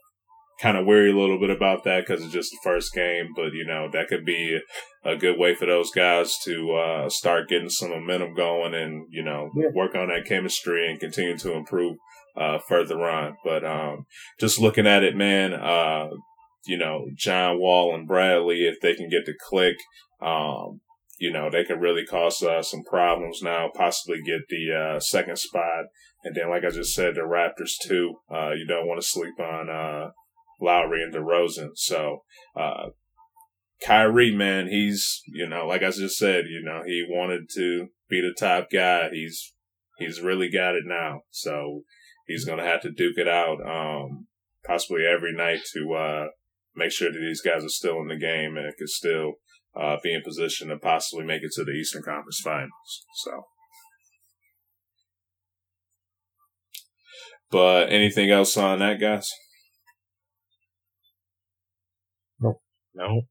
kind 0.61 0.77
of 0.77 0.85
worry 0.85 1.11
a 1.11 1.15
little 1.17 1.39
bit 1.39 1.49
about 1.49 1.83
that 1.83 2.05
because 2.05 2.23
it's 2.23 2.33
just 2.33 2.51
the 2.51 2.59
first 2.63 2.93
game. 2.93 3.29
But 3.35 3.53
you 3.53 3.65
know, 3.65 3.89
that 3.91 4.07
could 4.07 4.25
be 4.25 4.59
a 5.03 5.15
good 5.15 5.37
way 5.37 5.53
for 5.55 5.65
those 5.65 5.91
guys 5.91 6.33
to 6.45 6.73
uh, 6.73 7.09
start 7.09 7.47
getting 7.49 7.69
some 7.69 7.89
momentum 7.91 8.33
going 8.35 8.73
and 8.73 9.05
you 9.11 9.23
know 9.23 9.49
Yeah. 9.55 9.69
work 9.73 9.95
on 9.95 10.07
that 10.09 10.25
chemistry 10.25 10.89
and 10.89 10.99
continue 10.99 11.37
to 11.39 11.53
improve 11.53 11.97
uh, 12.39 12.59
further 12.67 12.99
on. 13.01 13.37
But 13.43 13.65
um, 13.65 14.05
just 14.39 14.59
looking 14.59 14.87
at 14.87 15.03
it, 15.03 15.15
man, 15.15 15.53
uh, 15.53 16.09
you 16.65 16.77
know, 16.77 17.07
John 17.15 17.59
Wall 17.59 17.95
and 17.95 18.07
Bradley, 18.07 18.67
if 18.67 18.79
they 18.81 18.93
can 18.93 19.09
get 19.09 19.25
to 19.25 19.33
click, 19.49 19.77
um, 20.21 20.81
you 21.19 21.31
know, 21.31 21.49
they 21.49 21.63
could 21.63 21.81
really 21.81 22.05
cause 22.05 22.43
uh, 22.43 22.61
some 22.61 22.83
problems 22.83 23.41
now, 23.41 23.69
possibly 23.73 24.21
get 24.21 24.47
the 24.49 24.73
uh, 24.73 24.99
second 24.99 25.37
spot. 25.37 25.85
And 26.23 26.35
then, 26.35 26.49
like 26.49 26.63
I 26.63 26.69
just 26.69 26.93
said, 26.93 27.15
the 27.15 27.21
Raptors 27.21 27.73
too. 27.81 28.15
Uh, 28.31 28.51
you 28.51 28.65
don't 28.67 28.87
want 28.87 29.01
to 29.01 29.07
sleep 29.07 29.39
on 29.39 29.69
uh, 29.69 30.11
Lowry 30.61 31.01
and 31.03 31.13
DeRozan. 31.13 31.69
So, 31.75 32.23
uh, 32.55 32.89
Kyrie, 33.83 34.35
man, 34.35 34.67
he's, 34.67 35.21
you 35.27 35.47
know, 35.47 35.65
like 35.67 35.83
I 35.83 35.91
just 35.91 36.17
said, 36.17 36.45
you 36.49 36.61
know, 36.63 36.81
he 36.85 37.05
wanted 37.07 37.49
to 37.55 37.87
be 38.09 38.21
the 38.21 38.35
top 38.37 38.69
guy. 38.71 39.09
He's, 39.11 39.53
he's 39.99 40.21
really 40.21 40.49
got 40.49 40.75
it 40.75 40.83
now. 40.85 41.21
So 41.29 41.83
he's 42.27 42.45
going 42.45 42.59
to 42.59 42.65
have 42.65 42.81
to 42.81 42.91
duke 42.91 43.17
it 43.17 43.27
out, 43.27 43.57
um, 43.65 44.27
possibly 44.65 45.05
every 45.05 45.33
night 45.33 45.59
to, 45.73 45.93
uh, 45.93 46.27
make 46.75 46.91
sure 46.91 47.11
that 47.11 47.19
these 47.19 47.41
guys 47.41 47.63
are 47.63 47.69
still 47.69 47.99
in 48.01 48.07
the 48.07 48.17
game 48.17 48.57
and 48.57 48.75
can 48.77 48.87
still, 48.87 49.33
uh, 49.75 49.97
be 50.03 50.13
in 50.13 50.21
position 50.21 50.67
to 50.67 50.77
possibly 50.77 51.25
make 51.25 51.41
it 51.43 51.51
to 51.53 51.63
the 51.63 51.71
Eastern 51.71 52.03
Conference 52.03 52.39
Finals. 52.43 53.05
So. 53.15 53.47
But 57.49 57.91
anything 57.91 58.29
else 58.29 58.57
on 58.57 58.79
that, 58.79 58.99
guys? 58.99 59.31
No. 62.93 63.21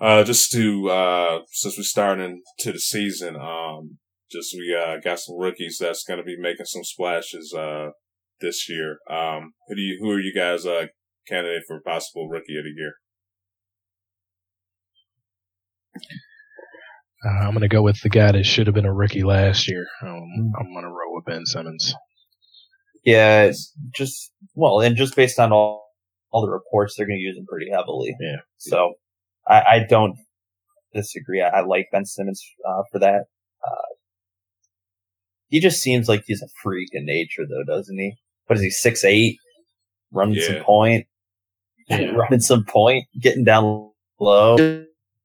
Uh, 0.00 0.24
just 0.24 0.50
to, 0.50 0.88
uh, 0.88 1.40
since 1.50 1.76
we're 1.76 1.84
starting 1.84 2.42
to 2.58 2.72
the 2.72 2.78
season, 2.78 3.36
um, 3.36 3.98
just 4.30 4.54
we, 4.54 4.74
uh, 4.74 4.96
got 5.02 5.18
some 5.18 5.38
rookies 5.38 5.78
that's 5.80 6.04
going 6.04 6.18
to 6.18 6.24
be 6.24 6.36
making 6.38 6.66
some 6.66 6.84
splashes, 6.84 7.54
uh, 7.56 7.90
this 8.40 8.68
year. 8.68 8.98
Um, 9.10 9.52
who 9.68 9.74
do 9.76 9.82
you, 9.82 9.98
who 10.00 10.10
are 10.10 10.20
you 10.20 10.32
guys, 10.34 10.64
uh, 10.66 10.86
candidate 11.28 11.62
for 11.66 11.80
possible 11.80 12.28
rookie 12.28 12.56
of 12.56 12.64
the 12.64 12.74
year? 12.76 12.94
Uh, 17.24 17.44
I'm 17.44 17.50
going 17.50 17.60
to 17.60 17.68
go 17.68 17.82
with 17.82 18.00
the 18.00 18.08
guy 18.08 18.32
that 18.32 18.44
should 18.44 18.66
have 18.66 18.74
been 18.74 18.86
a 18.86 18.94
rookie 18.94 19.24
last 19.24 19.68
year. 19.68 19.86
Um, 20.02 20.52
I'm 20.58 20.72
going 20.72 20.84
to 20.84 20.88
roll 20.88 21.14
with 21.14 21.26
Ben 21.26 21.44
Simmons. 21.44 21.94
Yeah, 23.04 23.42
it's 23.42 23.74
just 23.94 24.32
well, 24.54 24.80
and 24.80 24.96
just 24.96 25.16
based 25.16 25.38
on 25.38 25.52
all 25.52 25.86
all 26.30 26.42
the 26.42 26.50
reports, 26.50 26.94
they're 26.96 27.06
going 27.06 27.18
to 27.18 27.22
use 27.22 27.36
him 27.36 27.46
pretty 27.46 27.70
heavily. 27.70 28.14
Yeah. 28.20 28.36
So 28.58 28.94
I, 29.46 29.62
I 29.68 29.86
don't 29.88 30.16
disagree. 30.94 31.42
I, 31.42 31.48
I 31.48 31.60
like 31.62 31.88
Ben 31.92 32.04
Simmons 32.04 32.42
uh, 32.66 32.82
for 32.92 32.98
that. 33.00 33.24
He 35.50 35.60
just 35.60 35.82
seems 35.82 36.08
like 36.08 36.22
he's 36.26 36.42
a 36.42 36.48
freak 36.62 36.88
in 36.92 37.04
nature, 37.04 37.42
though, 37.48 37.64
doesn't 37.64 37.98
he? 37.98 38.14
What 38.46 38.56
is 38.56 38.62
he? 38.62 38.70
Six 38.70 39.04
eight, 39.04 39.36
running 40.12 40.36
Yeah. 40.36 40.46
some 40.46 40.64
point, 40.64 41.06
Yeah. 41.88 42.10
running 42.16 42.40
some 42.40 42.64
point, 42.64 43.04
getting 43.20 43.44
down 43.44 43.90
low. 44.18 44.56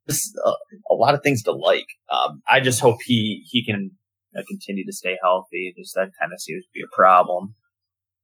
Just 0.10 0.38
uh, 0.46 0.52
a 0.92 0.94
lot 0.94 1.16
of 1.16 1.22
things 1.24 1.44
to 1.44 1.52
like. 1.52 1.88
Um, 2.12 2.42
I 2.50 2.60
just 2.60 2.80
hope 2.80 2.98
he 3.06 3.44
he 3.50 3.64
can 3.66 3.92
uh, 4.38 4.42
continue 4.48 4.86
to 4.86 4.92
stay 4.94 5.16
healthy. 5.24 5.74
Just 5.78 5.96
that 5.96 6.10
kind 6.20 6.32
of 6.34 6.40
seems 6.42 6.64
to 6.64 6.70
be 6.74 6.82
a 6.82 6.96
problem, 6.96 7.56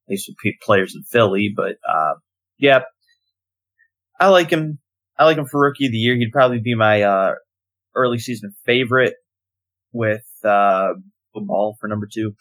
at 0.08 0.12
least 0.12 0.28
with 0.30 0.54
players 0.62 0.94
in 0.96 1.04
Philly. 1.04 1.52
But 1.56 1.78
uh, 1.88 2.16
yeah, 2.60 2.82
I 4.20 4.28
like 4.30 4.50
him. 4.52 4.80
I 5.18 5.26
like 5.26 5.38
him 5.38 5.46
for 5.46 5.60
rookie 5.62 5.88
of 5.88 5.92
the 5.92 5.98
year. 5.98 6.16
He'd 6.16 6.32
probably 6.32 6.60
be 6.60 6.76
my 6.76 7.02
uh, 7.04 7.34
early 7.96 8.18
season 8.20 8.54
favorite 8.66 9.14
with 9.92 10.26
uh, 10.44 10.94
the 11.34 11.42
ball 11.42 11.76
for 11.80 11.88
number 11.88 12.08
two. 12.12 12.36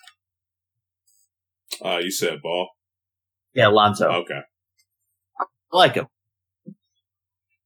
Uh, 1.85 1.99
you 1.99 2.11
said 2.11 2.43
ball. 2.43 2.69
Yeah, 3.55 3.69
Lonzo. 3.69 4.09
Okay. 4.09 4.41
I 5.41 5.77
like 5.77 5.95
him. 5.95 6.07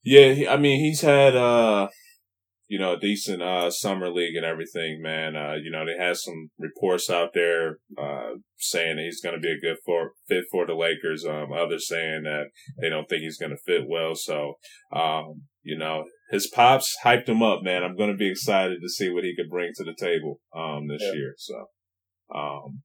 Yeah, 0.03 0.33
he, 0.33 0.47
I 0.47 0.57
mean, 0.57 0.81
he's 0.81 1.01
had, 1.01 1.35
uh, 1.35 1.89
you 2.69 2.79
know, 2.79 2.95
a 2.95 3.01
decent, 3.01 3.43
uh, 3.43 3.71
summer 3.71 4.11
league 4.11 4.37
and 4.37 4.45
everything, 4.45 5.01
man. 5.03 5.35
Uh, 5.37 5.55
you 5.63 5.71
know, 5.71 5.85
they 5.85 6.03
had 6.03 6.17
some 6.17 6.51
reports 6.59 7.09
out 7.09 7.31
there, 7.35 7.79
uh, 7.99 8.35
saying 8.59 8.97
that 8.97 9.03
he's 9.03 9.21
going 9.23 9.35
to 9.35 9.41
be 9.41 9.53
a 9.53 9.61
good 9.61 9.79
for, 9.85 10.13
fit 10.29 10.45
for 10.51 10.67
the 10.67 10.75
Lakers. 10.75 11.25
Um, 11.25 11.53
others 11.53 11.89
saying 11.89 12.23
that 12.25 12.45
they 12.81 12.91
don't 12.91 13.09
think 13.09 13.23
he's 13.23 13.39
going 13.39 13.53
to 13.53 13.63
fit 13.65 13.89
well. 13.89 14.15
So, 14.15 14.55
um, 14.95 15.43
you 15.63 15.79
know, 15.79 16.05
his 16.35 16.51
pops 16.53 16.97
hyped 17.05 17.29
him 17.29 17.43
up, 17.43 17.63
man. 17.63 17.85
I'm 17.85 17.97
going 17.97 18.11
to 18.11 18.17
be 18.17 18.29
excited 18.31 18.81
to 18.83 18.89
see 18.89 19.09
what 19.09 19.23
he 19.23 19.37
could 19.37 19.49
bring 19.49 19.71
to 19.77 19.85
the 19.85 19.95
table, 19.95 20.41
um, 20.55 20.89
this 20.89 21.01
Yeah. 21.03 21.13
year. 21.13 21.35
So, 21.39 21.67
um, 22.35 22.83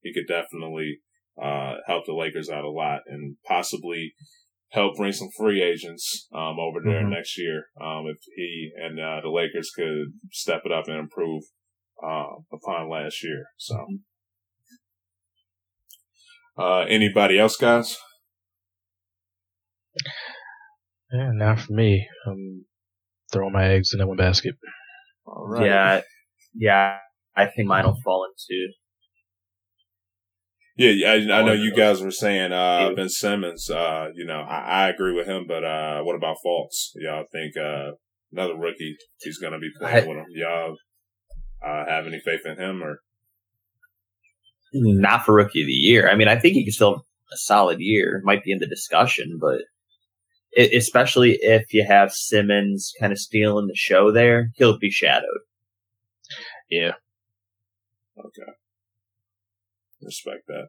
he 0.00 0.14
could 0.14 0.26
definitely, 0.26 1.00
uh, 1.40 1.76
help 1.86 2.06
the 2.06 2.14
Lakers 2.14 2.48
out 2.48 2.64
a 2.64 2.70
lot 2.70 3.02
and 3.06 3.36
possibly, 3.46 4.14
help 4.70 4.96
bring 4.96 5.12
some 5.12 5.28
free 5.36 5.60
agents 5.62 6.26
um, 6.32 6.58
over 6.58 6.80
there 6.82 7.02
Mhm. 7.04 7.10
next 7.10 7.36
year 7.36 7.66
um, 7.78 8.06
if 8.06 8.16
he 8.34 8.72
and 8.76 8.98
uh, 8.98 9.20
the 9.20 9.28
Lakers 9.28 9.70
could 9.70 10.18
step 10.30 10.62
it 10.64 10.72
up 10.72 10.88
and 10.88 10.96
improve 10.96 11.42
uh, 12.02 12.36
upon 12.50 12.88
last 12.88 13.22
year. 13.22 13.44
So, 13.58 13.76
uh, 16.56 16.86
anybody 16.88 17.38
else, 17.38 17.56
guys? 17.58 17.98
Yeah, 21.12 21.30
not 21.32 21.60
for 21.60 21.74
me. 21.74 22.06
I'm 22.26 22.64
throwing 23.30 23.52
my 23.52 23.68
eggs 23.68 23.92
in 23.92 23.98
that 23.98 24.06
one 24.06 24.16
basket. 24.16 24.54
All 25.26 25.46
right. 25.46 25.66
Yeah, 25.66 26.00
yeah. 26.54 26.96
I 27.36 27.46
think 27.46 27.68
mine 27.68 27.84
will 27.84 27.98
fall 28.02 28.26
into 28.26 28.72
Yeah, 30.76 30.90
yeah, 30.90 31.34
I, 31.34 31.40
I 31.40 31.42
know 31.42 31.52
you 31.52 31.74
guys 31.74 32.02
were 32.02 32.10
saying 32.10 32.52
uh, 32.52 32.90
Ben 32.94 33.08
Simmons. 33.08 33.70
Uh, 33.70 34.08
you 34.14 34.24
know, 34.24 34.40
I, 34.40 34.84
I 34.84 34.88
agree 34.88 35.14
with 35.14 35.26
him, 35.26 35.44
but 35.46 35.64
uh, 35.64 36.02
what 36.02 36.16
about 36.16 36.36
Fultz? 36.44 36.90
Y'all 36.94 37.24
think 37.30 37.56
uh, 37.56 37.92
another 38.32 38.56
rookie? 38.56 38.96
He's 39.20 39.38
going 39.38 39.52
to 39.52 39.58
be 39.58 39.70
playing 39.78 40.04
I- 40.04 40.08
with 40.08 40.16
him. 40.16 40.26
Y'all 40.30 40.76
uh, 41.66 41.84
have 41.88 42.06
any 42.06 42.20
faith 42.24 42.40
in 42.46 42.58
him? 42.58 42.82
Or 42.82 43.00
not 44.74 45.24
for 45.24 45.34
rookie 45.34 45.60
of 45.62 45.66
the 45.66 45.72
year. 45.72 46.10
I 46.10 46.16
mean, 46.16 46.28
I 46.28 46.38
think 46.38 46.54
he 46.54 46.64
can 46.64 46.72
still 46.72 46.94
have 46.94 47.02
a 47.32 47.36
solid 47.36 47.80
year. 47.80 48.22
Might 48.24 48.44
be 48.44 48.52
in 48.52 48.58
the 48.58 48.66
discussion, 48.66 49.38
but 49.40 49.60
especially 50.56 51.38
if 51.40 51.72
you 51.72 51.84
have 51.86 52.12
Simmons 52.12 52.92
kind 53.00 53.12
of 53.12 53.18
stealing 53.18 53.66
the 53.66 53.76
show 53.76 54.10
there, 54.10 54.50
he'll 54.56 54.78
be 54.78 54.90
shadowed. 54.90 55.40
Yeah. 56.70 56.92
okay, 58.18 58.52
respect 60.00 60.46
that. 60.48 60.68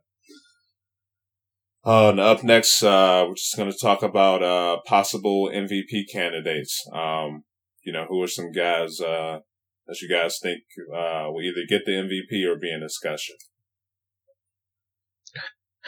Uh, 1.85 2.09
and 2.09 2.19
up 2.19 2.43
next, 2.43 2.81
uh, 2.81 3.25
we're 3.27 3.35
just 3.35 3.57
going 3.57 3.69
to 3.69 3.77
talk 3.77 4.03
about 4.03 4.41
uh, 4.41 4.77
possible 4.85 5.49
MVP 5.53 6.05
candidates. 6.11 6.85
Um, 6.93 7.43
you 7.83 7.91
know, 7.91 8.05
who 8.07 8.23
are 8.23 8.27
some 8.27 8.53
guys 8.53 9.01
uh, 9.01 9.39
that 9.87 10.01
you 10.01 10.09
guys 10.09 10.39
think 10.41 10.61
uh, 10.95 11.25
will 11.27 11.41
either 11.41 11.65
get 11.67 11.81
the 11.85 11.91
MVP 11.91 12.49
or 12.49 12.57
be 12.57 12.71
in 12.71 12.79
discussion? 12.79 13.35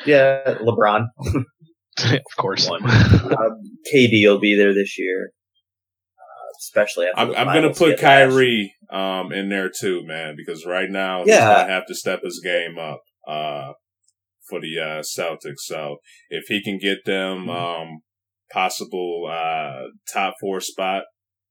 Yeah, 0.06 0.58
LeBron. 0.62 1.06
of 2.04 2.36
course. 2.38 2.70
One. 2.70 2.82
Um, 3.26 3.62
KD 3.94 4.26
will 4.28 4.40
be 4.40 4.56
there 4.56 4.74
this 4.74 4.98
year, 5.00 5.32
uh, 6.18 6.48
especially 6.60 7.08
after. 7.08 7.20
I'm, 7.36 7.48
I'm 7.50 7.54
going 7.62 7.72
to 7.74 7.78
put 7.78 8.00
Kyrie 8.00 8.74
um, 8.92 9.32
in 9.32 9.50
there 9.50 9.70
too, 9.70 10.06
man, 10.06 10.36
because 10.38 10.66
right 10.66 10.90
now 10.90 11.20
he's 11.24 11.34
Yeah. 11.34 11.54
going 11.56 11.68
to 11.68 11.74
have 11.74 11.86
to 11.88 11.96
step 11.96 12.22
his 12.24 12.40
game 12.44 12.78
up 12.78 13.02
uh, 13.28 13.74
for 14.48 14.62
the 14.62 14.80
uh, 14.80 15.02
Celtics. 15.02 15.62
So 15.66 15.98
if 16.30 16.46
he 16.48 16.64
can 16.64 16.78
get 16.78 17.00
them 17.06 17.48
Mhm. 17.48 17.82
um, 17.82 18.00
possible 18.52 19.28
uh, 19.30 19.88
top 20.14 20.36
four 20.40 20.62
spot 20.62 21.04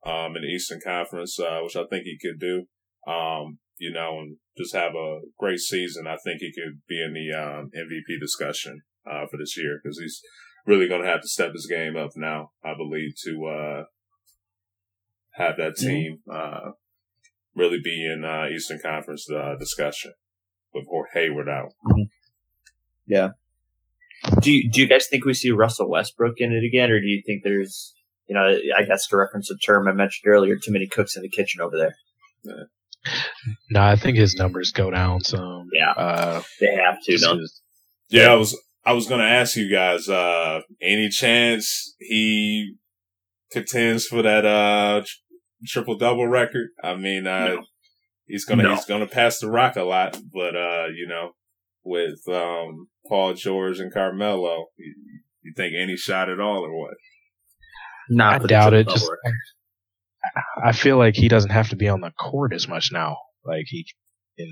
um, 0.07 0.37
in 0.37 0.43
the 0.43 0.49
Eastern 0.49 0.81
Conference, 0.85 1.39
uh, 1.41 1.59
which 1.63 1.77
I 1.77 1.85
think 1.91 2.05
he 2.05 2.17
could 2.23 2.39
do, 2.39 2.65
um, 3.11 3.59
you 3.79 3.91
know, 3.93 4.21
and 4.21 4.37
just 4.57 4.75
have 4.75 4.95
a 4.95 5.19
great 5.39 5.59
season, 5.59 6.07
I 6.07 6.17
think 6.25 6.39
he 6.41 6.53
could 6.53 6.81
be 6.89 7.03
in 7.03 7.13
the 7.15 7.37
um, 7.37 7.71
MVP 7.77 8.21
discussion 8.21 8.83
uh, 9.11 9.27
for 9.31 9.37
this 9.39 9.57
year 9.57 9.81
because 9.83 9.99
he's 9.99 10.21
really 10.67 10.89
going 10.89 11.03
to 11.03 11.09
have 11.09 11.21
to 11.23 11.29
step 11.29 11.53
his 11.53 11.67
game 11.67 11.97
up 11.97 12.11
now, 12.17 12.51
I 12.65 12.75
believe, 12.75 13.13
to 13.25 13.47
uh, 13.47 13.85
have 15.33 15.57
that 15.57 15.75
Mhm. 15.77 15.87
team 15.87 16.19
uh, 16.33 16.71
really 17.55 17.81
be 17.83 18.05
in 18.05 18.25
uh, 18.25 18.47
Eastern 18.55 18.79
Conference 18.83 19.29
uh, 19.31 19.57
discussion 19.59 20.13
with 20.73 20.87
Hor- 20.89 21.09
Hayward 21.15 21.49
out. 21.49 21.73
Yeah. 23.07 23.31
Do 24.41 24.51
you, 24.51 24.71
do 24.71 24.81
you 24.81 24.87
guys 24.89 25.07
think 25.11 25.25
we 25.25 25.35
see 25.35 25.51
Russell 25.51 25.91
Westbrook 25.91 26.37
in 26.39 26.53
it 26.53 26.65
again, 26.65 26.91
or 26.91 26.99
do 26.99 27.07
you 27.07 27.23
think 27.27 27.43
there's, 27.45 27.95
you 28.27 28.35
know, 28.35 28.57
I 28.77 28.83
guess 28.85 29.07
to 29.09 29.17
reference 29.19 29.51
a 29.51 29.57
term 29.59 29.87
I 29.87 29.93
mentioned 29.93 30.27
earlier, 30.33 30.57
too 30.57 30.73
many 30.73 30.87
cooks 30.87 31.15
in 31.17 31.23
the 31.23 31.29
kitchen 31.29 31.61
over 31.61 31.77
there? 31.77 31.95
No, 33.71 33.83
I 33.83 33.97
think 33.97 34.17
his 34.17 34.35
numbers 34.35 34.73
go 34.73 34.91
down 34.91 35.21
some. 35.23 35.69
Yeah. 35.75 35.91
Uh, 35.91 36.43
They 36.61 36.75
have 36.75 37.03
to, 37.03 37.17
don't 37.19 37.39
'cause- 37.41 37.61
Yeah, 38.09 38.33
I 38.33 38.35
was 38.37 38.59
I 38.87 38.93
was 38.93 39.07
going 39.07 39.21
to 39.21 39.27
ask 39.27 39.57
you 39.57 39.71
guys, 39.71 40.09
uh, 40.09 40.61
any 40.83 41.09
chance 41.09 41.95
he 41.99 42.75
contends 43.51 44.07
for 44.07 44.23
that 44.23 44.45
uh, 44.45 45.03
triple 45.67 45.97
double 45.97 46.27
record? 46.29 46.69
I 46.83 46.95
mean, 46.95 47.27
uh, 47.27 47.47
No. 47.49 47.63
he's 48.27 48.45
gonna 48.45 48.63
No. 48.63 48.75
he's 48.75 48.85
gonna 48.85 49.07
pass 49.07 49.39
the 49.39 49.51
rock 49.51 49.77
a 49.77 49.85
lot, 49.85 50.19
but 50.33 50.55
uh, 50.57 50.87
you 50.95 51.07
know, 51.09 51.31
with 51.83 52.21
um, 52.29 52.89
Paul 53.09 53.35
George 53.35 53.79
and 53.81 53.93
Carmelo, 53.93 54.67
you, 54.77 54.95
you 55.43 55.53
think 55.57 55.75
any 55.81 55.97
shot 55.97 56.29
at 56.29 56.41
all 56.41 56.65
or 56.65 56.79
what? 56.79 56.95
Not 58.11 58.43
I 58.43 58.47
doubt 58.47 58.75
it. 58.75 58.89
Just. 58.89 59.11
I 60.63 60.73
feel 60.73 60.97
like 60.99 61.15
he 61.15 61.29
doesn't 61.29 61.51
have 61.51 61.69
to 61.71 61.77
be 61.77 61.89
on 61.89 62.01
the 62.01 62.11
court 62.11 62.53
as 62.55 62.67
much 62.69 62.91
now. 62.93 63.17
Like 63.45 63.65
he 63.67 63.87
can 64.39 64.49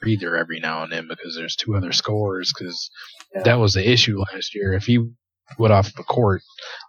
breather 0.00 0.36
every 0.36 0.60
now 0.60 0.82
and 0.82 0.92
then 0.92 1.08
because 1.08 1.34
there's 1.36 1.56
two 1.56 1.74
other 1.76 1.92
scores. 1.92 2.52
Because 2.56 2.90
Yeah. 3.34 3.42
that 3.44 3.58
was 3.58 3.74
the 3.74 3.88
issue 3.88 4.18
last 4.18 4.54
year. 4.54 4.72
If 4.72 4.84
he 4.86 4.98
went 5.58 5.72
off 5.72 5.94
the 5.94 6.02
court, 6.02 6.42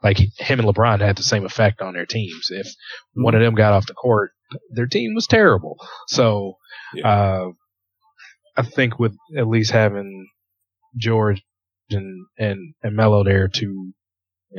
like 0.04 0.18
him 0.18 0.60
and 0.60 0.68
LeBron 0.68 1.00
had 1.00 1.16
the 1.18 1.24
same 1.24 1.46
effect 1.46 1.82
on 1.82 1.94
their 1.94 2.06
teams. 2.06 2.48
If 2.50 2.68
one 3.14 3.36
of 3.36 3.42
them 3.42 3.56
got 3.56 3.74
off 3.74 3.88
the 3.88 3.94
court, 3.94 4.32
their 4.72 4.88
team 4.88 5.14
was 5.16 5.28
terrible. 5.28 5.78
So, 6.08 6.58
uh, 7.04 7.48
I 8.58 8.62
think 8.64 9.00
with 9.00 9.16
at 9.38 9.48
least 9.48 9.72
having 9.72 10.28
George 10.98 11.42
and 11.92 12.26
and 12.38 12.74
and 12.84 12.96
Melo 12.96 13.24
there 13.24 13.48
to, 13.48 13.66
you 13.66 13.94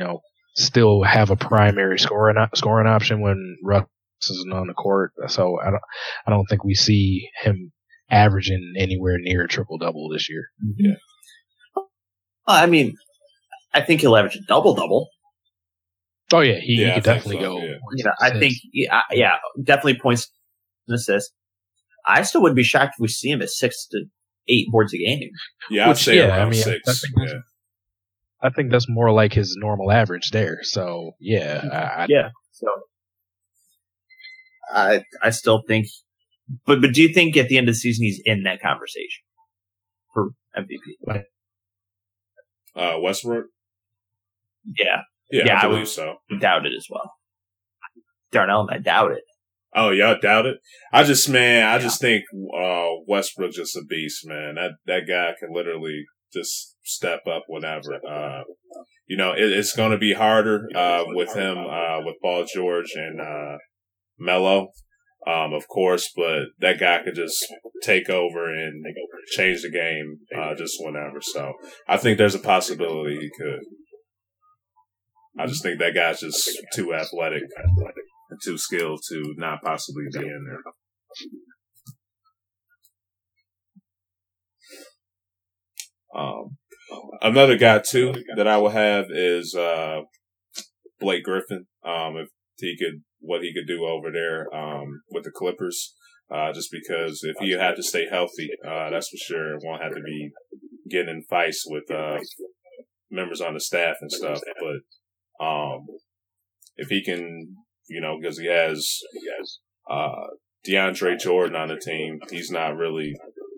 know, 0.03 0.21
still 0.55 1.03
have 1.03 1.29
a 1.29 1.35
primary 1.35 1.99
scoring 1.99 2.37
scoring 2.55 2.87
option 2.87 3.21
when 3.21 3.57
Russ 3.63 3.85
isn't 4.29 4.51
on 4.53 4.67
the 4.67 4.73
court. 4.73 5.11
So 5.27 5.59
I 5.59 5.65
don't 5.71 5.83
I 6.25 6.31
don't 6.31 6.45
think 6.47 6.63
we 6.63 6.73
see 6.73 7.29
him 7.43 7.71
averaging 8.11 8.73
anywhere 8.77 9.17
near 9.19 9.43
a 9.43 9.47
triple 9.47 9.77
double 9.77 10.09
this 10.09 10.29
year. 10.29 10.49
Yeah. 10.77 10.93
I 12.47 12.65
mean, 12.65 12.95
I 13.73 13.81
think 13.81 14.01
he'll 14.01 14.15
average 14.15 14.35
a 14.35 14.41
double 14.47 14.75
double. 14.75 15.07
Oh 16.33 16.41
yeah, 16.41 16.59
he, 16.59 16.81
Yeah, 16.81 16.87
he 16.89 16.93
could 16.95 17.03
definitely 17.03 17.37
so, 17.37 17.41
go. 17.41 17.57
yeah. 17.63 17.73
You 17.95 18.03
know, 18.03 18.11
I 18.21 18.37
think, 18.39 18.53
yeah, 18.73 19.01
yeah, 19.11 19.35
definitely 19.63 19.99
points 20.01 20.29
and 20.87 20.95
assists. 20.95 21.33
I 22.05 22.23
still 22.23 22.41
wouldn't 22.41 22.55
be 22.57 22.63
shocked 22.63 22.95
if 22.97 23.01
we 23.01 23.07
see 23.07 23.29
him 23.29 23.41
at 23.41 23.49
six 23.49 23.87
to 23.91 24.05
eight 24.49 24.67
boards 24.71 24.93
a 24.93 24.97
game. 24.97 25.29
Yeah, 25.69 25.89
I'd 25.89 25.97
say 25.97 26.17
yeah, 26.17 26.23
I 26.35 26.37
around 26.39 26.49
mean, 26.51 26.61
I 26.61 26.63
six. 26.63 27.01
think 27.01 27.29
yeah. 27.29 27.33
I 28.41 28.49
think 28.49 28.71
that's 28.71 28.89
more 28.89 29.11
like 29.11 29.33
his 29.33 29.55
normal 29.59 29.91
average 29.91 30.31
there. 30.31 30.59
So 30.63 31.11
yeah, 31.19 31.63
I, 31.71 31.77
I- 32.03 32.07
Yeah. 32.09 32.29
So 32.51 32.67
I 34.73 35.03
I 35.21 35.29
still 35.31 35.61
think, 35.67 35.87
but 36.65 36.81
but 36.81 36.93
do 36.93 37.01
you 37.01 37.13
think 37.13 37.37
at 37.37 37.47
the 37.47 37.57
end 37.57 37.67
of 37.69 37.75
the 37.75 37.79
season 37.79 38.05
he's 38.05 38.21
in 38.25 38.43
that 38.43 38.61
conversation 38.61 39.23
for 40.13 40.29
MVP? 40.57 41.23
Uh, 42.75 42.99
Westbrook. 43.01 43.45
Yeah, 44.77 45.01
Yeah, 45.31 45.43
Yeah, 45.45 45.55
I 45.55 45.59
I 45.59 45.67
believe 45.67 45.79
would- 45.81 45.87
so. 45.87 46.15
I 46.31 46.37
doubt 46.39 46.65
it 46.65 46.73
as 46.75 46.87
well. 46.89 47.11
Darnell, 48.31 48.69
I 48.71 48.77
doubt 48.77 49.11
it. 49.11 49.23
Oh, 49.73 49.89
y'all 49.89 50.17
doubt 50.21 50.45
it? 50.45 50.57
I 50.93 51.03
just, 51.03 51.29
man, 51.29 51.65
I 51.67 51.79
just 51.79 51.99
think 52.01 52.23
uh, 52.57 52.87
Westbrook 53.07 53.51
just 53.51 53.75
a 53.75 53.81
beast, 53.87 54.25
man. 54.27 54.55
That 54.55 54.71
that 54.85 55.07
guy 55.07 55.33
can 55.39 55.53
literally 55.53 56.03
just 56.33 56.75
step 56.83 57.21
up 57.27 57.43
whenever. 57.47 57.95
Uh, 58.05 58.43
you 59.07 59.15
know, 59.17 59.31
it, 59.33 59.43
it's 59.51 59.73
going 59.75 59.91
to 59.91 59.97
be 59.97 60.13
harder 60.13 60.67
uh, 60.75 61.03
with 61.07 61.33
him, 61.35 61.57
uh, 61.57 62.01
with 62.05 62.15
Paul 62.21 62.45
George 62.53 62.91
and 62.95 63.19
uh, 63.21 63.57
Melo, 64.19 64.69
um, 65.27 65.53
of 65.53 65.67
course, 65.67 66.11
but 66.15 66.47
that 66.59 66.79
guy 66.79 67.01
could 67.03 67.15
just 67.15 67.45
take 67.83 68.09
over 68.09 68.53
and 68.53 68.83
change 69.31 69.61
the 69.61 69.69
game 69.69 70.19
uh, 70.35 70.55
just 70.55 70.77
whenever. 70.79 71.21
So 71.21 71.53
I 71.87 71.97
think 71.97 72.17
there's 72.17 72.35
a 72.35 72.39
possibility 72.39 73.19
he 73.19 73.29
could. 73.37 73.59
I 75.39 75.47
just 75.47 75.63
think 75.63 75.79
that 75.79 75.95
guy's 75.95 76.19
just 76.19 76.49
too 76.73 76.93
athletic, 76.93 77.43
too 78.43 78.57
skilled 78.57 79.01
to 79.09 79.33
not 79.37 79.61
possibly 79.61 80.05
be 80.11 80.19
in 80.19 80.45
there. 80.47 80.73
Um, 86.13 86.57
another 87.21 87.57
guy 87.57 87.79
too 87.79 88.13
that 88.35 88.47
I 88.47 88.57
will 88.57 88.69
have 88.69 89.05
is 89.09 89.55
uh, 89.55 90.01
Blake 90.99 91.23
Griffin. 91.23 91.67
Um, 91.85 92.17
if 92.17 92.27
he 92.57 92.75
could, 92.77 93.03
what 93.21 93.41
he 93.41 93.53
could 93.53 93.67
do 93.67 93.85
over 93.85 94.11
there 94.11 94.53
um, 94.53 95.01
with 95.11 95.23
the 95.23 95.31
Clippers. 95.31 95.95
Uh, 96.29 96.53
just 96.53 96.69
because 96.71 97.21
if 97.23 97.35
he 97.39 97.51
had 97.51 97.75
to 97.75 97.83
stay 97.83 98.07
healthy, 98.09 98.49
uh, 98.65 98.89
that's 98.89 99.09
for 99.09 99.17
sure. 99.17 99.57
Won't 99.63 99.83
have 99.83 99.93
to 99.93 100.01
be 100.01 100.31
getting 100.89 101.09
in 101.09 101.23
fights 101.29 101.65
with 101.67 101.89
uh, 101.91 102.19
members 103.09 103.41
on 103.41 103.53
the 103.53 103.59
staff 103.59 103.97
and 103.99 104.11
stuff. 104.11 104.39
But 104.59 105.45
um, 105.45 105.85
if 106.77 106.87
he 106.87 107.03
can, 107.03 107.57
you 107.89 107.99
know, 107.99 108.17
because 108.19 108.37
he 108.37 108.47
has 108.47 108.99
uh, 109.89 110.27
DeAndre 110.67 111.19
Jordan 111.19 111.55
on 111.55 111.67
the 111.67 111.77
team, 111.77 112.19
he's 112.29 112.49
not 112.49 112.77
really 112.77 113.13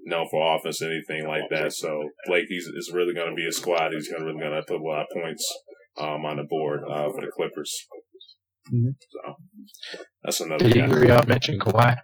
known 0.05 0.27
for 0.29 0.55
offense 0.55 0.81
or 0.81 0.91
anything 0.91 1.27
like 1.27 1.49
that. 1.49 1.73
So 1.73 2.09
Blake, 2.25 2.45
he's 2.49 2.65
is 2.65 2.91
really 2.93 3.13
going 3.13 3.29
to 3.29 3.35
be 3.35 3.47
a 3.47 3.51
squad. 3.51 3.91
He's 3.93 4.09
to 4.09 4.23
really 4.23 4.39
going 4.39 4.51
to 4.51 4.63
put 4.67 4.81
a 4.81 4.83
lot 4.83 5.03
of 5.03 5.21
points 5.21 5.45
um, 5.97 6.25
on 6.25 6.37
the 6.37 6.43
board 6.43 6.81
uh, 6.89 7.09
for 7.09 7.21
the 7.21 7.31
Clippers. 7.35 7.87
Mhm. 8.71 8.95
So 9.09 9.19
that's 10.23 10.39
another 10.41 10.63
did 10.65 10.75
you 10.75 10.81
guy. 10.83 10.87
hear 10.87 11.05
y'all 11.05 11.25
mention 11.27 11.59
Kawhi? 11.59 11.97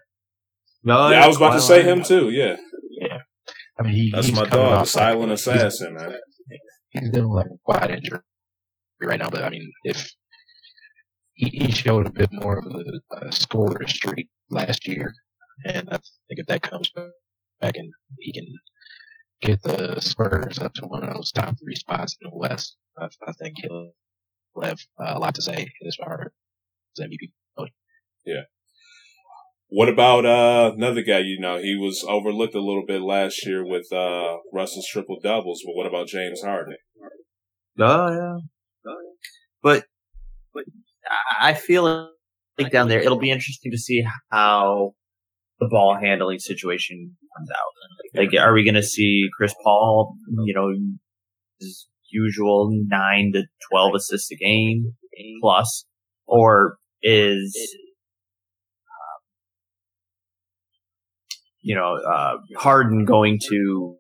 No, 0.84 1.10
Yeah, 1.10 1.24
I 1.24 1.28
was 1.28 1.38
about 1.38 1.54
to 1.54 1.62
say 1.62 1.84
him 1.84 2.04
too. 2.04 2.30
Yeah, 2.30 2.58
yeah. 3.02 3.20
I 3.80 3.84
mean, 3.84 3.94
he, 3.94 4.12
that's 4.12 4.28
he's 4.28 4.36
my 4.36 4.44
dog, 4.44 4.52
the 4.52 4.60
off- 4.60 4.88
silent 4.90 5.32
assassin, 5.32 5.94
man. 5.96 6.16
he's 6.90 7.10
dealing 7.12 7.30
with 7.34 7.46
a 7.46 7.58
quad 7.64 7.92
injury 7.92 8.20
right 9.02 9.20
now. 9.20 9.30
But 9.30 9.44
I 9.44 9.50
mean, 9.50 9.72
if 9.84 10.10
he, 11.34 11.50
he 11.50 11.72
showed 11.72 12.08
a 12.08 12.12
bit 12.12 12.30
more 12.32 12.60
of 12.60 12.66
a, 12.66 13.26
a 13.28 13.32
scorer 13.32 13.88
streak 13.88 14.28
last 14.50 14.88
year, 14.88 15.14
and 15.66 15.88
I 15.90 15.94
think 15.98 16.40
if 16.40 16.48
that 16.48 16.62
comes 16.62 16.92
back 17.62 17.76
and 17.76 17.92
he 18.20 18.34
can 18.34 18.48
get 19.42 19.62
the 19.64 20.00
Spurs 20.02 20.60
up 20.60 20.74
to 20.76 20.86
one 20.88 21.04
of 21.04 21.14
those 21.14 21.32
top 21.32 21.56
three 21.64 21.76
spots 21.76 22.18
in 22.22 22.30
the 22.30 22.38
West, 22.38 22.76
I, 22.98 23.08
I 23.26 23.32
think 23.34 23.56
he'll 23.62 23.92
have 24.62 24.80
uh, 25.00 25.14
a 25.16 25.20
lot 25.20 25.36
to 25.36 25.42
say 25.42 25.70
as 25.88 25.96
far 25.96 26.34
as 27.00 27.08
MVP. 27.08 27.32
What 29.72 29.88
about 29.88 30.26
uh, 30.26 30.74
another 30.76 31.04
guy? 31.04 31.20
You 31.20 31.40
know, 31.40 31.58
he 31.58 31.76
was 31.76 32.04
overlooked 32.08 32.56
a 32.56 32.60
little 32.60 32.86
bit 32.88 33.02
last 33.02 33.46
year 33.46 33.64
with 33.64 33.92
uh, 33.94 34.38
Russell's 34.52 34.88
triple 34.92 35.20
doubles. 35.22 35.62
But 35.64 35.74
what 35.76 35.86
about 35.86 36.08
James 36.08 36.42
Harden? 36.42 36.76
Oh 37.78 38.08
yeah. 38.12 38.38
oh 38.88 38.96
But 39.62 39.86
but 40.54 40.66
I 41.40 41.52
I 41.52 41.54
feel 41.54 42.12
like 42.58 42.72
down 42.72 42.88
there 42.88 43.00
it'll 43.00 43.20
be 43.20 43.30
interesting 43.30 43.72
to 43.72 43.78
see 43.78 44.04
how 44.32 44.96
the 45.60 45.68
ball 45.70 45.98
handling 46.02 46.40
situation 46.40 47.16
comes 47.38 47.50
out. 47.52 48.20
Like, 48.20 48.42
are 48.42 48.54
we 48.54 48.64
going 48.64 48.74
to 48.74 48.84
see 48.84 49.28
Chris 49.38 49.54
Paul, 49.64 50.16
you 50.46 50.54
know, 50.54 50.70
his 51.60 51.88
usual 52.10 52.70
nine 52.88 53.32
to 53.34 53.44
twelve 53.70 53.94
assists 53.94 54.32
a 54.32 54.36
game 54.36 54.94
plus, 55.42 55.86
or 56.26 56.78
is, 57.02 57.78
um, 58.86 59.22
you 61.62 61.76
know, 61.76 61.96
uh, 61.96 62.38
Harden 62.58 63.06
going 63.06 63.40
to 63.50 63.96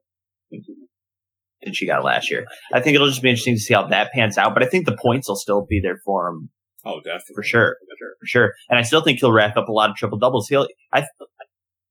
than 1.61 1.73
she 1.73 1.85
got 1.85 2.03
last 2.03 2.31
year. 2.31 2.45
I 2.73 2.79
think 2.79 2.95
it'll 2.95 3.07
just 3.07 3.21
be 3.21 3.29
interesting 3.29 3.55
to 3.55 3.59
see 3.59 3.73
how 3.73 3.87
that 3.87 4.11
pans 4.11 4.37
out. 4.37 4.53
But 4.53 4.63
I 4.63 4.67
think 4.67 4.85
the 4.85 4.97
points 4.97 5.27
will 5.27 5.35
still 5.35 5.65
be 5.67 5.79
there 5.81 5.99
for 6.05 6.29
him. 6.29 6.49
Oh, 6.85 6.99
definitely 7.01 7.35
for 7.35 7.43
sure, 7.43 7.75
for 8.21 8.25
sure. 8.25 8.53
And 8.69 8.79
I 8.79 8.83
still 8.83 9.01
think 9.01 9.19
he'll 9.19 9.33
rack 9.33 9.57
up 9.57 9.67
a 9.67 9.71
lot 9.71 9.89
of 9.89 9.95
triple 9.95 10.17
doubles. 10.17 10.47
He'll. 10.47 10.67
I. 10.93 11.05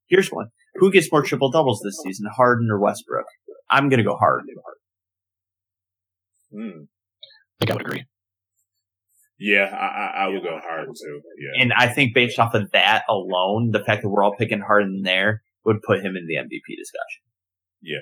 Here's 0.07 0.31
one: 0.31 0.49
Who 0.77 0.91
gets 0.91 1.13
more 1.13 1.23
triple 1.23 1.51
doubles 1.51 1.83
this 1.85 2.01
season, 2.03 2.27
Harden 2.35 2.71
or 2.71 2.79
Westbrook? 2.81 3.27
I'm 3.71 3.91
going 3.91 3.99
to 3.99 4.05
go 4.05 4.17
Harden. 4.17 4.47
Hmm. 6.51 6.85
I 7.61 7.67
think 7.67 7.71
I 7.71 7.75
would 7.75 7.83
agree. 7.83 8.05
Yeah, 9.39 9.67
I, 9.73 9.87
I, 9.87 10.25
I 10.25 10.29
would 10.29 10.43
go 10.43 10.59
Harden 10.61 10.95
too. 10.95 11.21
Yeah, 11.39 11.63
And 11.63 11.73
I 11.73 11.89
think 11.89 12.15
based 12.15 12.39
off 12.39 12.55
of 12.55 12.71
that 12.73 13.05
alone, 13.09 13.71
the 13.73 13.85
fact 13.85 14.03
that 14.03 14.09
we're 14.09 14.25
all 14.25 14.35
picking 14.37 14.61
Harden 14.61 15.03
there 15.05 15.43
would 15.65 15.83
put 15.83 16.01
him 16.01 16.17
in 16.17 16.27
the 16.27 16.35
MVP 16.35 16.77
discussion. 16.77 17.23
Yeah. 17.81 18.01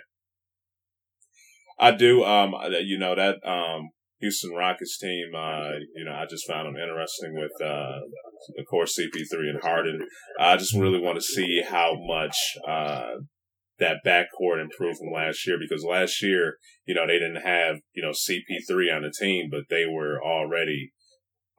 I 1.78 1.90
do. 1.90 2.24
Um, 2.24 2.54
you 2.82 2.98
know 2.98 3.14
that 3.14 3.36
um 3.46 3.90
Houston 4.20 4.52
Rockets 4.52 4.98
team. 4.98 5.32
Uh, 5.36 5.72
you 5.94 6.04
know, 6.04 6.12
I 6.12 6.24
just 6.28 6.48
found 6.48 6.66
them 6.66 6.82
interesting 6.82 7.34
with 7.34 7.52
uh, 7.60 8.00
of 8.58 8.66
course 8.70 8.98
CP3 8.98 9.50
and 9.50 9.62
Harden. 9.62 10.06
I 10.40 10.56
just 10.56 10.74
really 10.74 11.00
want 11.00 11.16
to 11.16 11.22
see 11.22 11.62
how 11.68 11.94
much 11.98 12.36
uh 12.66 13.16
that 13.78 13.98
backcourt 14.06 14.62
improved 14.62 14.98
from 14.98 15.12
last 15.14 15.46
year 15.46 15.58
because 15.60 15.84
last 15.84 16.22
year, 16.22 16.56
you 16.86 16.94
know, 16.94 17.06
they 17.06 17.18
didn't 17.18 17.42
have 17.44 17.76
you 17.92 18.02
know 18.02 18.12
CP3 18.12 18.96
on 18.96 19.02
the 19.02 19.12
team, 19.18 19.48
but 19.50 19.64
they 19.68 19.84
were 19.84 20.18
already 20.22 20.92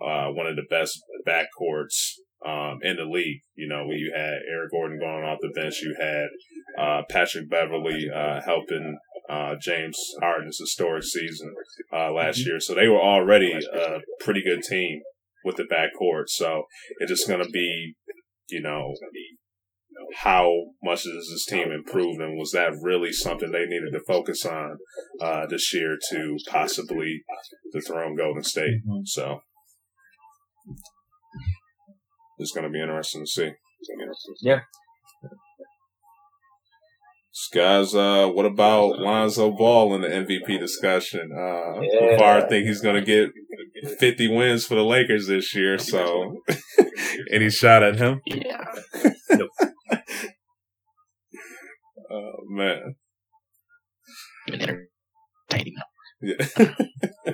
uh 0.02 0.28
one 0.32 0.48
of 0.48 0.56
the 0.56 0.68
best 0.69 0.99
backcourts 1.28 2.14
um, 2.45 2.80
in 2.84 2.98
the 2.98 3.06
league. 3.06 3.41
You 3.56 3.68
know, 3.68 3.88
when 3.88 3.98
you 3.98 4.11
had 4.15 4.40
Eric 4.49 4.72
Gordon 4.72 4.99
going 4.99 5.24
off 5.24 5.40
the 5.41 5.49
bench, 5.49 5.82
you 5.82 5.95
had 5.99 6.28
uh, 6.78 7.02
Patrick 7.10 7.49
Beverley 7.49 8.07
uh, 8.14 8.41
helping 8.41 8.98
uh, 9.30 9.56
James 9.60 9.98
Harden's 10.22 10.60
historic 10.60 11.03
season 11.03 11.53
uh, 11.91 12.11
last 12.11 12.45
year. 12.45 12.60
So 12.60 12.74
they 12.74 12.88
were 12.88 13.02
already 13.02 13.53
a 13.53 13.99
pretty 14.19 14.44
good 14.44 14.64
team 14.64 15.02
with 15.44 15.57
the 15.57 15.64
backcourt. 15.64 16.28
So 16.28 16.64
it's 16.99 17.11
just 17.11 17.28
going 17.28 17.44
to 17.44 17.49
be, 17.49 17.95
you 18.49 18.61
know, 18.61 18.94
how 20.22 20.52
much 20.84 21.03
does 21.03 21.30
this 21.30 21.45
team 21.45 21.72
improve, 21.72 22.19
and 22.19 22.38
was 22.38 22.52
that 22.52 22.72
really 22.82 23.11
something 23.11 23.52
they 23.52 23.65
needed 23.65 23.91
to 23.94 23.99
focus 24.07 24.45
on 24.45 24.78
uh, 25.19 25.48
this 25.48 25.74
year 25.74 25.98
to 26.11 26.38
possibly 26.48 27.24
dethrone 27.74 28.15
Golden 28.15 28.44
State? 28.44 28.82
Mm-hmm. 28.88 29.06
So 29.06 29.40
it's 32.39 32.52
going 32.52 32.64
to 32.65 32.69
be 32.72 32.81
interesting 32.81 33.23
to 33.23 33.27
see. 33.27 33.52
Yeah. 34.41 34.61
Guys, 37.53 37.94
uh, 37.95 38.27
what 38.27 38.45
about 38.45 38.98
Lonzo 38.99 39.52
Ball 39.52 39.94
in 39.95 40.02
the 40.02 40.07
MVP 40.10 40.60
discussion? 40.60 41.30
Uh, 41.31 41.80
Yeah. 41.81 42.18
Far 42.18 42.41
think 42.49 42.65
he's 42.65 42.81
going 42.81 42.95
to 42.95 43.06
get 43.06 43.30
50 43.99 44.35
wins 44.35 44.65
for 44.65 44.76
the 44.76 44.84
Lakers 44.84 45.27
this 45.27 45.53
year. 45.56 45.77
So, 45.77 46.41
any 47.31 47.49
shot 47.49 47.84
at 47.84 47.98
him? 47.98 48.22
Yeah. 48.26 48.65
Oh 52.10 52.38
man, 52.48 52.95
Been 54.45 54.61
entertaining. 54.61 55.76
yeah. 56.22 56.35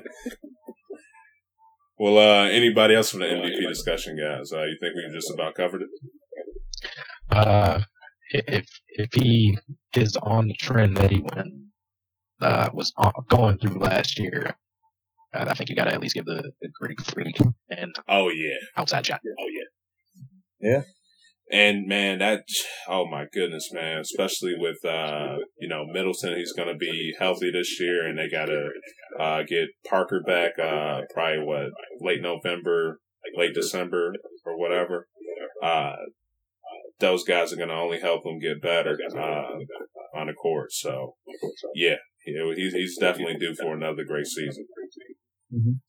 well, 2.03 2.17
uh, 2.17 2.49
anybody 2.49 2.95
else 2.95 3.11
from 3.11 3.21
the 3.21 3.27
MVP 3.27 3.65
discussion, 3.69 4.17
guys? 4.17 4.51
Uh, 4.51 4.63
you 4.63 4.77
think 4.81 4.93
we've 4.93 5.13
just 5.13 5.31
about 5.33 5.55
covered 5.55 5.83
it? 5.83 5.89
Uh, 7.31 7.79
if 8.29 8.67
if 8.89 9.13
he 9.13 9.57
is 9.95 10.17
on 10.17 10.47
the 10.49 10.53
trend 10.55 10.97
that 10.97 11.11
he 11.11 11.21
went 11.21 11.53
uh, 12.41 12.69
was 12.73 12.91
on, 12.97 13.13
going 13.29 13.57
through 13.57 13.79
last 13.79 14.19
year, 14.19 14.53
uh, 15.33 15.45
I 15.47 15.53
think 15.53 15.69
you 15.69 15.77
got 15.77 15.85
to 15.85 15.93
at 15.93 16.01
least 16.01 16.15
give 16.15 16.25
the, 16.25 16.51
the 16.61 16.69
Greek 16.81 16.99
freak 17.01 17.37
and 17.69 17.95
Oh 18.09 18.27
yeah, 18.29 18.57
outside 18.75 19.05
shot. 19.05 19.21
oh 19.39 19.47
yeah, 19.49 20.69
Yeah. 20.71 20.81
And 21.51 21.87
man, 21.87 22.19
that 22.19 22.45
oh 22.87 23.05
my 23.05 23.25
goodness, 23.31 23.69
man! 23.73 23.99
Especially 23.99 24.53
with 24.57 24.83
uh, 24.85 25.35
you 25.59 25.67
know 25.67 25.85
Middleton, 25.85 26.35
he's 26.37 26.53
going 26.53 26.69
to 26.69 26.77
be 26.77 27.13
healthy 27.19 27.51
this 27.51 27.79
year, 27.79 28.07
and 28.07 28.17
they 28.17 28.29
got 28.29 28.45
to 28.45 28.69
uh, 29.19 29.43
get 29.43 29.69
Parker 29.87 30.21
back. 30.25 30.57
Uh, 30.57 31.01
probably 31.13 31.43
what 31.43 31.69
late 31.99 32.21
November, 32.21 33.01
late 33.35 33.53
December, 33.53 34.13
or 34.45 34.57
whatever. 34.57 35.07
Uh, 35.61 35.95
those 36.99 37.23
guys 37.23 37.51
are 37.51 37.57
going 37.57 37.69
to 37.69 37.75
only 37.75 37.99
help 37.99 38.25
him 38.25 38.39
get 38.39 38.61
better 38.61 38.97
uh, 39.15 40.17
on 40.17 40.27
the 40.27 40.33
court. 40.33 40.71
So 40.71 41.15
yeah, 41.75 41.97
he's 42.23 42.73
he's 42.73 42.97
definitely 42.97 43.35
due 43.37 43.53
for 43.53 43.73
another 43.75 44.05
great 44.05 44.27
season. 44.27 44.65
Mhm. 45.53 45.79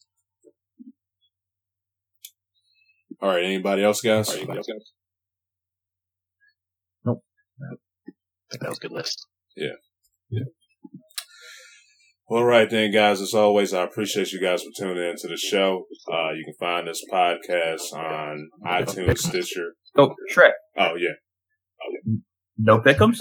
All 3.20 3.31
right, 3.31 3.44
anybody 3.44 3.85
else, 3.85 4.01
guys? 4.01 4.36
I 7.62 7.76
think 8.51 8.62
that 8.62 8.68
was 8.68 8.78
a 8.78 8.81
good 8.81 8.93
list. 8.93 9.26
Yeah. 9.56 9.68
Yeah. 10.31 10.44
Well, 12.28 12.40
all 12.40 12.47
right 12.47 12.68
then, 12.70 12.93
guys. 12.93 13.20
As 13.20 13.35
always, 13.35 13.74
I 13.74 13.82
appreciate 13.85 14.32
you 14.32 14.40
guys 14.40 14.62
for 14.62 14.70
tuning 14.76 15.10
in 15.10 15.16
to 15.18 15.28
the 15.28 15.36
show. 15.36 15.85
Uh, 16.10 16.31
you 16.32 16.44
can 16.44 16.55
find 16.59 16.89
this 16.89 17.05
podcast 17.12 17.93
on 17.93 18.48
iTunes, 18.66 19.18
Stitcher. 19.18 19.74
Oh, 19.97 20.14
Shrek. 20.32 20.52
Oh 20.76 20.94
yeah. 20.97 22.16
No 22.59 22.78
pickums? 22.81 23.20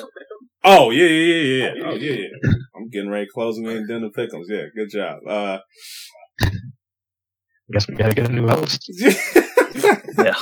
Oh 0.64 0.92
yeah, 0.92 1.06
yeah, 1.06 1.36
yeah, 1.36 1.74
yeah. 1.76 1.84
Oh 1.86 1.96
yeah, 1.96 2.14
yeah. 2.14 2.52
I'm 2.76 2.90
getting 2.90 3.10
ready 3.10 3.28
closing 3.34 3.66
in 3.66 3.86
dinner 3.88 4.10
pickums. 4.18 4.46
Yeah, 4.48 4.64
good 4.76 4.90
job. 4.90 5.20
Uh, 5.28 5.60
I 6.42 6.50
guess 7.72 7.88
we 7.88 7.96
got 7.96 8.10
to 8.10 8.14
get 8.16 8.30
a 8.30 8.34
new 8.34 8.48
host. 8.48 8.90
Yeah. 10.18 10.36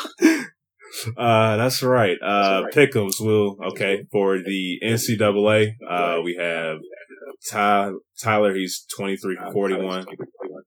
Uh, 1.18 1.58
that's 1.58 1.82
right. 1.84 2.18
Uh, 2.24 2.64
Pickums 2.74 3.20
will, 3.20 3.58
okay, 3.72 4.06
for 4.12 4.38
the 4.40 4.80
NCAA, 4.84 5.72
uh, 5.88 6.22
we 6.24 6.36
have 6.36 6.80
Ty, 7.50 7.92
Tyler, 8.22 8.54
he's 8.54 8.86
23 8.96 9.36
for 9.36 9.52
41. 9.54 10.06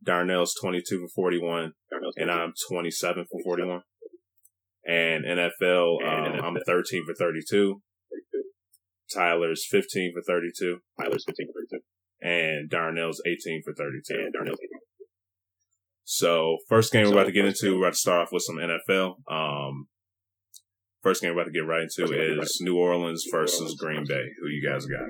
Darnell's 0.04 0.54
22 0.60 1.00
for 1.00 1.08
41. 1.14 1.72
And 2.16 2.30
I'm 2.30 2.52
27 2.70 3.26
for 3.30 3.42
41. 3.42 3.82
And 4.86 5.24
NFL, 5.24 6.04
um, 6.04 6.44
I'm 6.44 6.56
13 6.66 7.06
for 7.06 7.14
32. 7.14 7.80
Tyler's 9.12 9.66
15 9.70 10.12
for 10.14 10.22
32. 10.22 10.78
Tyler's 10.98 11.24
15 11.24 11.46
for 11.46 11.78
32. 11.78 11.84
And 12.20 12.70
Darnell's 12.70 13.22
18 13.26 13.62
for 13.64 13.72
32. 13.74 14.14
And 14.14 14.32
Darnell's 14.32 14.58
18. 14.58 14.68
So 16.04 16.58
first 16.68 16.92
game 16.92 17.06
we're 17.06 17.12
about 17.12 17.26
to 17.26 17.32
get 17.32 17.46
into, 17.46 17.74
we're 17.74 17.84
about 17.84 17.94
to 17.94 17.98
start 17.98 18.22
off 18.22 18.32
with 18.32 18.42
some 18.42 18.56
NFL. 18.56 19.16
Um, 19.30 19.86
first 21.04 21.22
game 21.22 21.34
we're 21.34 21.42
about 21.42 21.52
to 21.52 21.52
get 21.52 21.68
right 21.68 21.82
into 21.82 22.40
is 22.40 22.58
New 22.60 22.76
Orleans 22.76 23.24
versus 23.30 23.76
Green 23.78 24.04
Bay. 24.08 24.24
Who 24.40 24.48
you 24.48 24.66
guys 24.66 24.86
got? 24.86 25.00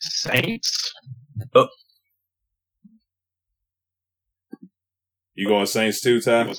Saints. 0.00 0.92
Oh. 1.54 1.68
You 5.34 5.48
going 5.48 5.66
Saints 5.66 6.00
too, 6.00 6.20
Ty? 6.20 6.52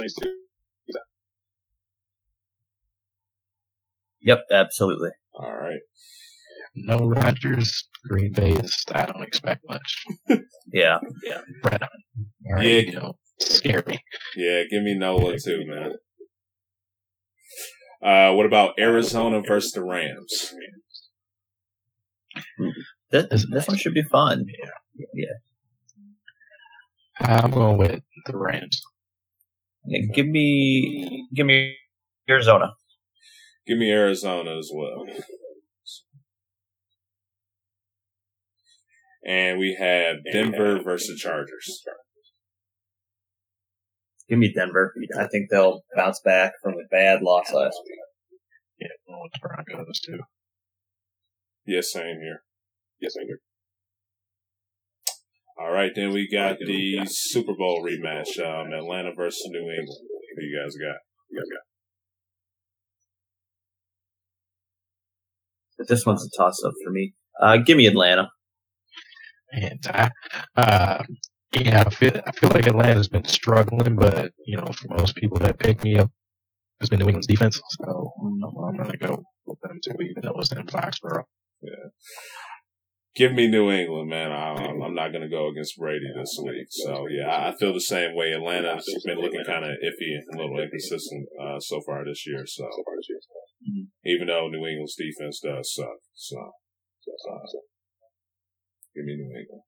Yep, 4.22 4.40
absolutely. 4.52 5.12
All 5.34 5.54
right. 5.54 5.80
No 6.76 7.00
Rodgers. 7.08 7.88
Green 8.08 8.34
Bay 8.34 8.52
is. 8.52 8.84
I 8.92 9.06
don't 9.06 9.24
expect 9.24 9.64
much. 9.68 10.06
Yeah. 10.74 10.98
Brett. 11.62 11.84
All 11.84 11.90
right, 12.54 12.66
Yeah. 12.66 12.80
You 12.80 12.92
know, 12.92 13.14
scary. 13.40 14.04
Yeah, 14.36 14.64
give 14.70 14.84
me 14.84 14.98
Nola 14.98 15.38
too, 15.40 15.64
man. 15.68 15.94
Uh, 18.04 18.34
what 18.34 18.46
about 18.46 18.74
Arizona 18.80 19.42
versus 19.42 19.72
the 19.72 19.84
Rams? 19.84 20.54
This, 23.12 23.46
this 23.52 23.68
one 23.68 23.78
should 23.78 23.94
be 23.94 24.04
fun. 24.04 24.46
Yeah. 25.14 25.26
I'm 27.20 27.52
going 27.52 27.78
with 27.78 28.02
the 28.26 28.38
Rams. 28.38 28.82
Yeah, 29.86 30.02
give 30.14 30.28
me, 30.28 31.28
give 31.34 31.46
me 31.46 31.76
Arizona. 32.30 32.74
Give 33.66 33.78
me 33.78 33.90
Arizona 33.90 34.58
as 34.58 34.70
well. 34.74 35.06
And 39.28 39.58
we 39.58 39.76
have 39.80 40.18
Denver 40.32 40.82
versus 40.84 41.08
the 41.08 41.16
Chargers. 41.30 41.84
Give 44.30 44.40
me 44.40 44.52
Denver. 44.54 44.94
I 45.20 45.28
think 45.28 45.50
they'll 45.52 45.82
bounce 45.96 46.20
back 46.24 46.54
from 46.62 46.74
a 46.74 46.88
bad 46.90 47.22
loss 47.22 47.52
last 47.54 47.78
week. 47.86 48.00
Yeah, 48.80 48.88
I'm 49.08 49.14
going 49.14 49.22
with 49.24 49.32
the 49.34 49.40
Broncos 49.74 50.00
too. 50.00 50.20
Yes, 51.66 51.92
same 51.92 52.20
here. 52.22 52.44
Yes, 53.00 53.14
same 53.16 53.28
here. 53.28 53.40
All 55.58 55.72
right, 55.72 55.92
then 55.96 56.12
we 56.12 56.28
got 56.30 56.58
the 56.60 57.06
Super 57.06 57.54
Bowl 57.58 57.82
rematch, 57.82 58.40
um, 58.40 58.74
Atlanta 58.74 59.14
versus 59.16 59.48
New 59.50 59.62
England. 59.62 59.88
Who 60.36 60.44
you 60.44 60.62
guys 60.62 60.76
got? 60.76 60.98
You 61.30 61.40
guys 61.40 61.48
got? 65.78 65.88
This 65.88 66.06
one's 66.06 66.26
a 66.26 66.30
toss 66.38 66.62
up 66.66 66.74
for 66.84 66.92
me. 66.92 67.14
Uh, 67.42 67.58
give 67.58 67.78
me 67.78 67.86
Atlanta. 67.86 68.30
And 69.54 69.80
I, 69.88 70.10
uh, 70.58 71.04
yeah, 71.52 71.84
I 71.86 71.90
feel 71.90 72.22
I 72.26 72.32
feel 72.32 72.50
like 72.50 72.68
Atlanta's 72.68 73.08
been 73.08 73.26
struggling, 73.26 73.96
but 73.96 74.34
you 74.46 74.58
know, 74.58 74.68
for 74.74 74.88
most 74.98 75.16
people 75.16 75.38
that 75.40 75.60
pick 75.60 75.84
me 75.84 75.98
up, 75.98 76.12
it's 76.80 76.90
been 76.90 77.00
New 77.00 77.06
England's 77.06 77.28
defense. 77.28 77.62
So 77.80 78.12
I'm, 78.22 78.44
I'm 78.44 78.78
gonna 78.78 78.98
go 78.98 79.24
with 79.46 79.60
them 79.62 79.80
too, 79.84 79.96
even 80.02 80.24
though 80.24 80.40
it's 80.40 80.52
in 80.52 80.66
Foxborough. 80.66 81.24
Yeah. 81.62 81.90
Give 83.16 83.32
me 83.32 83.48
New 83.48 83.72
England, 83.72 84.10
man. 84.10 84.30
I'm, 84.34 84.82
I'm 84.84 84.94
not 84.94 85.14
going 85.14 85.24
to 85.24 85.30
go 85.30 85.48
against 85.48 85.78
Brady 85.78 86.12
this 86.20 86.38
week. 86.44 86.68
So 86.70 87.08
yeah, 87.08 87.48
I 87.48 87.56
feel 87.58 87.72
the 87.72 87.80
same 87.80 88.14
way. 88.14 88.34
Atlanta's 88.34 88.84
been 89.06 89.20
looking 89.20 89.40
kind 89.48 89.64
of 89.64 89.72
iffy 89.72 90.20
and 90.20 90.36
a 90.36 90.44
little 90.44 90.60
inconsistent 90.60 91.26
uh, 91.42 91.58
so 91.62 91.80
far 91.86 92.04
this 92.04 92.28
year. 92.28 92.44
So 92.46 92.68
even 94.04 94.28
though 94.28 94.50
New 94.50 94.68
England's 94.68 94.96
defense 94.96 95.40
does 95.40 95.74
suck, 95.74 95.96
so 96.14 96.38
uh, 96.38 97.40
give 98.94 99.06
me 99.06 99.16
New 99.16 99.32
England. 99.32 99.64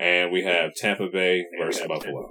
And 0.00 0.32
we 0.32 0.42
have 0.44 0.70
Tampa 0.74 1.08
Bay 1.12 1.44
versus 1.60 1.86
Buffalo. 1.86 2.30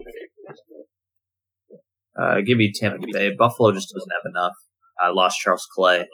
Uh, 2.20 2.42
give 2.44 2.58
me 2.58 2.74
Tampa 2.74 3.06
Bay. 3.14 3.32
Buffalo 3.38 3.72
just 3.72 3.94
doesn't 3.94 4.12
have 4.12 4.32
enough. 4.34 4.54
I 5.00 5.10
lost 5.12 5.40
Charles 5.40 5.68
Clay. 5.76 6.08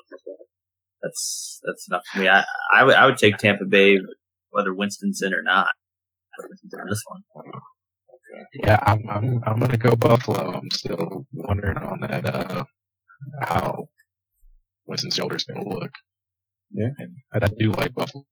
That's 1.02 1.61
that's 1.64 1.88
enough 1.90 2.03
for 2.11 2.19
me. 2.19 2.27
I 2.27 2.44
I 2.73 2.84
would 2.84 2.95
I 2.95 3.06
would 3.06 3.18
take 3.18 3.38
Tampa 3.38 3.64
Bay 3.64 3.99
whether 4.49 4.73
Winston's 4.73 5.22
in 5.22 5.34
or 5.34 5.41
not. 5.41 5.69
On 6.40 6.90
this 6.90 7.02
one. 7.07 7.22
Yeah, 8.64 8.80
I'm 8.84 9.10
I'm 9.10 9.41
I'm 9.45 9.60
gonna 9.60 9.77
go 9.77 9.95
Buffalo. 9.95 10.57
I'm 10.57 10.69
still 10.72 11.26
wondering 11.32 11.77
on 11.77 12.02
that 12.02 12.26
uh 12.26 12.65
how 13.41 13.86
Winston's 14.88 15.15
shoulder's 15.15 15.45
gonna 15.45 15.68
look. 15.68 15.91
Yeah, 16.72 16.90
and 16.99 17.44
I 17.44 17.48
do 17.57 17.72
like 17.72 17.94
Buffalo. 17.94 18.26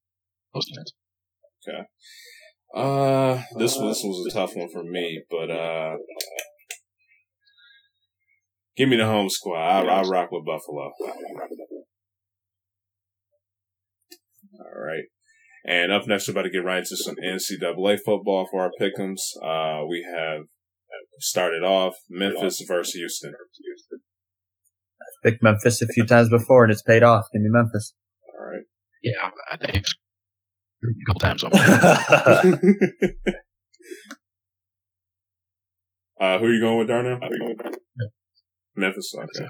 Okay. 0.56 1.84
Uh, 2.74 3.42
this 3.58 3.76
was 3.78 3.98
this 3.98 4.04
was 4.04 4.28
a 4.28 4.36
tough 4.36 4.56
one 4.56 4.70
for 4.70 4.84
me, 4.84 5.24
but 5.30 5.52
uh, 5.52 5.96
give 8.76 8.90
me 8.90 8.98
the 8.98 9.06
home 9.06 9.30
squad. 9.30 9.88
I 9.88 10.00
I 10.00 10.02
rock 10.02 10.32
with 10.32 10.46
Buffalo. 10.46 10.92
All 14.60 14.82
right. 14.86 15.04
And 15.66 15.92
up 15.92 16.08
next, 16.08 16.28
we're 16.28 16.34
about 16.34 16.44
to 16.44 16.50
get 16.50 16.66
right 16.66 16.80
into 16.80 16.98
some 16.98 17.16
NCAA 17.16 18.00
football 18.04 18.48
for 18.52 18.64
our 18.64 18.72
pickums. 18.82 19.22
Uh, 19.42 19.86
we 19.88 20.06
have 20.14 20.42
started 21.20 21.64
off 21.64 21.94
Memphis 22.10 22.64
versus 22.68 22.94
Houston. 22.94 23.34
I've 25.02 25.24
picked 25.24 25.44
Memphis 25.44 25.82
a 25.82 25.88
few 25.88 26.06
times 26.06 26.30
before 26.30 26.64
and 26.64 26.72
it's 26.72 26.82
paid 26.82 27.04
off. 27.04 27.26
Give 27.32 27.42
me 27.42 27.50
Memphis. 27.50 27.94
All 28.28 28.46
right. 28.46 28.64
Yeah, 29.02 29.30
I 29.52 29.58
think 29.58 29.86
a 30.84 31.06
couple 31.06 31.20
times. 31.20 31.44
uh, 36.20 36.40
who 36.40 36.46
are 36.46 36.54
you 36.54 36.62
going 36.62 36.80
with, 36.80 36.88
Darnell? 36.88 37.20
Memphis. 38.76 39.14
Okay. 39.16 39.48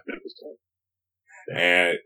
And 1.56 1.98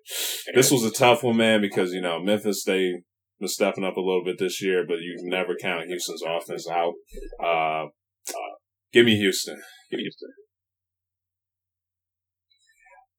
this 0.56 0.72
was 0.72 0.84
a 0.84 0.92
tough 0.92 1.24
one, 1.24 1.38
man, 1.38 1.62
because, 1.62 1.92
you 1.94 2.02
know, 2.02 2.20
Memphis, 2.20 2.64
they 2.66 2.94
been 3.40 3.48
stepping 3.48 3.84
up 3.84 3.98
a 3.98 4.02
little 4.02 4.24
bit 4.24 4.40
this 4.40 4.62
year, 4.62 4.84
but 4.88 5.00
you 5.00 5.16
can 5.20 5.30
never 5.30 5.56
count 5.60 5.88
Houston's 5.88 6.24
offense 6.28 6.68
out. 6.70 6.94
Uh, 7.42 7.86
uh, 7.86 8.56
give 8.92 9.06
me 9.06 9.16
Houston. 9.18 9.62
Give 9.92 9.98
me 9.98 10.04
Houston. 10.04 10.30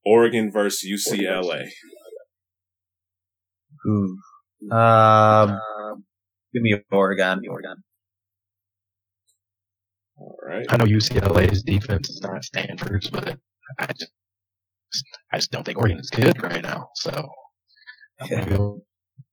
Oregon 0.05 0.51
versus 0.51 0.85
UCLA. 0.89 1.65
Ooh. 3.87 4.17
Um, 4.71 5.59
give 6.53 6.61
me 6.61 6.75
Oregon. 6.91 7.41
Oregon. 7.49 7.75
All 10.17 10.37
right. 10.45 10.65
I 10.69 10.77
know 10.77 10.85
UCLA's 10.85 11.63
defense 11.63 12.09
is 12.09 12.21
not 12.21 12.43
Stanford's, 12.43 13.09
but 13.09 13.37
I 13.77 13.87
just, 13.87 14.11
I 15.31 15.37
just 15.37 15.51
don't 15.51 15.63
think 15.63 15.77
Oregon 15.77 15.99
is 15.99 16.09
good 16.09 16.41
right 16.43 16.61
now. 16.61 16.89
So 16.95 17.29
okay. 18.21 18.41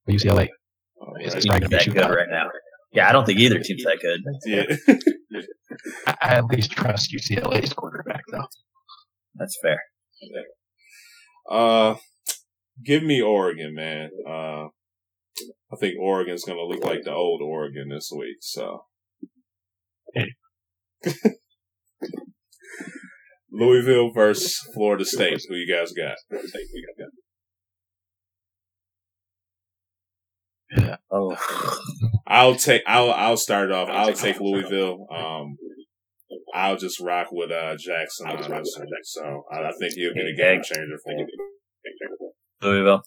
UCLA. 0.08 0.48
Right. 0.98 1.26
It's 1.26 1.46
not 1.46 1.60
going 1.60 1.70
to 1.70 1.78
be 1.78 1.92
good 1.92 2.10
right 2.10 2.28
now. 2.30 2.48
Yeah, 2.92 3.08
I 3.08 3.12
don't 3.12 3.26
think 3.26 3.38
either 3.40 3.58
team's 3.58 3.84
that 3.84 3.98
good. 4.00 4.20
Yeah. 4.46 4.64
I, 6.06 6.16
I 6.22 6.34
at 6.36 6.46
least 6.46 6.70
trust 6.70 7.12
UCLA's 7.12 7.72
quarterback, 7.72 8.22
though. 8.30 8.46
That's 9.34 9.58
fair. 9.62 9.82
Uh, 11.50 11.96
give 12.84 13.02
me 13.02 13.20
Oregon, 13.20 13.74
man. 13.74 14.10
Uh, 14.26 14.68
I 15.72 15.76
think 15.76 15.94
Oregon's 16.00 16.44
going 16.44 16.58
to 16.58 16.64
look 16.64 16.84
like 16.84 17.02
the 17.04 17.12
old 17.12 17.42
Oregon 17.42 17.88
this 17.90 18.10
week. 18.16 18.38
So, 18.40 18.84
Louisville 23.50 24.12
versus 24.12 24.58
Florida 24.74 25.04
State. 25.04 25.42
Who 25.48 25.54
you 25.54 25.72
guys 25.72 25.92
got? 25.92 26.16
Oh. 31.10 31.36
I'll 32.26 32.56
take. 32.56 32.82
I'll. 32.86 33.10
I'll 33.12 33.36
start 33.36 33.70
off. 33.70 33.88
I'll 33.88 34.12
take 34.12 34.40
Louisville. 34.40 35.06
Um, 35.10 35.56
I'll 36.54 36.76
just 36.76 37.00
rock 37.00 37.28
with 37.30 37.50
uh, 37.50 37.76
Jackson 37.76 38.28
on 38.28 38.36
this 38.36 38.76
one. 38.78 38.88
So 39.04 39.44
I, 39.52 39.70
think 39.78 39.92
he'll 39.94 40.14
be 40.14 40.32
a 40.32 40.36
game 40.36 40.62
changer 40.62 40.98
for 41.04 41.12
him. 41.12 41.26
Louisville. 42.62 43.02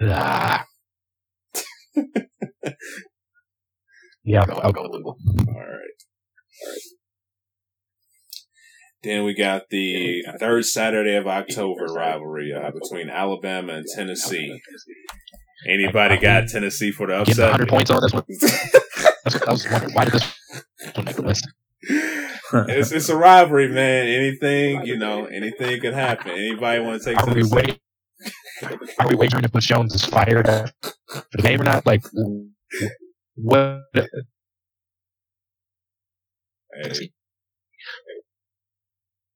Ah. 0.00 0.64
yeah, 4.24 4.40
I'll 4.40 4.46
go, 4.46 4.52
I'll 4.54 4.72
go 4.72 4.82
with 4.82 4.92
Louisville. 4.92 5.16
All 5.48 5.54
right. 5.54 5.56
All 5.56 5.66
right. 5.66 5.88
Then 9.02 9.24
we 9.24 9.34
got 9.34 9.62
the 9.70 10.24
third 10.40 10.64
Saturday 10.64 11.16
of 11.16 11.26
October 11.26 11.84
rivalry 11.84 12.52
uh, 12.52 12.70
between 12.72 13.08
Alabama 13.08 13.74
and 13.74 13.86
Tennessee. 13.94 14.60
Anybody 15.68 16.18
got 16.18 16.48
Tennessee 16.48 16.90
for 16.90 17.06
the 17.06 17.14
upset? 17.14 17.36
Get 17.36 17.68
100 17.68 17.68
points 17.68 17.90
on 17.90 18.02
this 18.02 18.12
one. 18.12 18.24
I 19.46 19.50
was 19.50 19.70
wondering 19.70 19.94
why 19.94 20.04
did 20.04 20.14
this 20.14 20.34
one 20.94 21.04
make 21.04 21.16
the 21.16 21.22
list? 21.22 21.48
it's 21.82 22.90
it's 22.92 23.08
a 23.08 23.16
rivalry, 23.16 23.68
man. 23.68 24.06
Anything 24.06 24.84
you 24.84 24.96
know, 24.96 25.26
anything 25.26 25.80
can 25.80 25.94
happen. 25.94 26.32
Anybody 26.32 26.80
want 26.80 27.00
to 27.02 27.08
take? 27.08 27.22
Are 27.22 27.32
we 27.32 27.44
waiting? 27.44 27.78
Are 28.98 29.08
we 29.08 29.14
wagering 29.14 29.44
if 29.44 29.52
Butch 29.52 29.68
Jones 29.68 29.94
is 29.94 30.04
fired 30.04 30.46
for 30.46 31.24
the 31.32 31.42
game 31.42 31.60
or 31.60 31.64
not? 31.64 31.86
Like, 31.86 32.04
what? 33.34 33.82
Hey, 33.94 34.08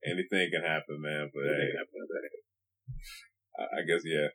anything 0.06 0.50
can 0.52 0.62
happen, 0.62 1.00
man. 1.00 1.30
But 1.32 1.44
hey, 1.44 1.70
I 3.58 3.82
guess 3.86 4.02
yeah, 4.04 4.28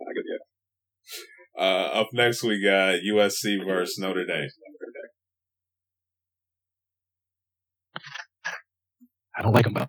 I 0.00 0.12
guess 0.14 0.24
yeah. 0.30 1.62
Uh, 1.62 2.00
up 2.00 2.08
next 2.12 2.42
we 2.42 2.62
got 2.62 3.00
USC 3.06 3.64
versus 3.66 3.98
Notre 3.98 4.24
Dame. 4.24 4.48
I 9.36 9.42
don't 9.42 9.52
like 9.52 9.64
them, 9.64 9.74
but 9.74 9.88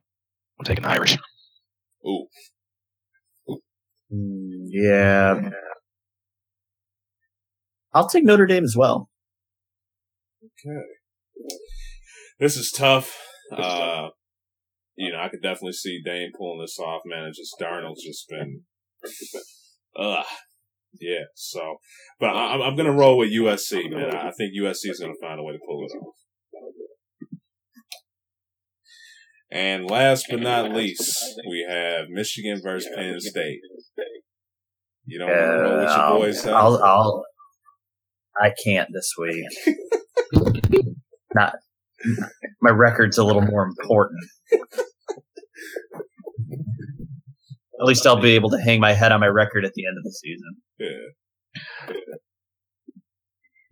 I'm 0.59 0.65
taking 0.65 0.83
the 0.83 0.89
Irish. 0.89 1.17
Ooh. 2.05 2.27
Mm, 4.13 4.65
yeah. 4.69 5.49
I'll 7.93 8.07
take 8.07 8.23
Notre 8.23 8.45
Dame 8.45 8.63
as 8.63 8.75
well. 8.77 9.09
Okay. 10.43 10.81
This 12.39 12.57
is 12.57 12.71
tough. 12.71 13.15
Uh, 13.51 14.09
you 14.95 15.11
know, 15.11 15.19
I 15.19 15.29
could 15.29 15.41
definitely 15.41 15.73
see 15.73 16.01
Dame 16.03 16.31
pulling 16.37 16.61
this 16.61 16.79
off, 16.79 17.01
man. 17.05 17.25
It's 17.25 17.37
just 17.37 17.55
Darnold's 17.59 18.03
just 18.03 18.27
been, 18.29 18.61
ugh. 19.97 20.25
Yeah, 20.99 21.23
so, 21.35 21.77
but 22.19 22.27
I, 22.27 22.53
I'm 22.53 22.75
going 22.75 22.85
to 22.85 22.91
roll 22.91 23.17
with 23.17 23.33
USC, 23.33 23.89
man. 23.89 24.15
I 24.15 24.31
think 24.31 24.53
USC 24.53 24.91
is 24.91 24.99
going 24.99 25.13
to 25.13 25.19
find 25.19 25.39
a 25.39 25.43
way 25.43 25.53
to 25.53 25.59
pull 25.67 25.83
it 25.85 25.95
off. 25.97 26.13
And 29.53 29.89
last 29.89 30.25
but 30.31 30.39
not 30.39 30.73
least, 30.73 31.23
we 31.47 31.63
have 31.69 32.09
Michigan 32.09 32.59
versus 32.63 32.89
Penn 32.95 33.19
State. 33.19 33.59
You 35.05 35.19
don't 35.19 35.29
want 35.29 35.39
to 35.39 35.45
roll 35.45 35.77
with 35.77 35.89
your 35.89 35.99
uh, 35.99 36.09
boys? 36.17 36.47
I'll, 36.47 36.83
I'll, 36.83 37.25
I 38.41 38.51
can't 38.65 38.89
this 38.91 39.13
week. 39.19 39.45
not 41.35 41.53
my 42.61 42.71
record's 42.71 43.17
a 43.17 43.23
little 43.23 43.41
more 43.41 43.63
important. 43.63 44.19
At 47.79 47.85
least 47.85 48.07
I'll 48.07 48.21
be 48.21 48.35
able 48.35 48.49
to 48.51 48.57
hang 48.57 48.79
my 48.79 48.93
head 48.93 49.11
on 49.11 49.19
my 49.19 49.27
record 49.27 49.65
at 49.65 49.73
the 49.73 49.85
end 49.85 49.97
of 49.97 50.03
the 50.03 50.11
season. 50.11 50.55
Yeah. 50.79 51.95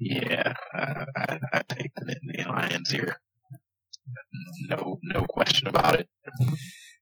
Yeah, 0.04 0.54
I, 0.74 1.06
I, 1.16 1.40
I 1.54 1.62
take 1.70 1.94
the, 1.96 2.16
the 2.24 2.44
Lions 2.50 2.90
here. 2.90 3.18
No 4.70 5.00
no 5.04 5.26
question 5.30 5.68
about 5.68 6.00
it. 6.00 6.08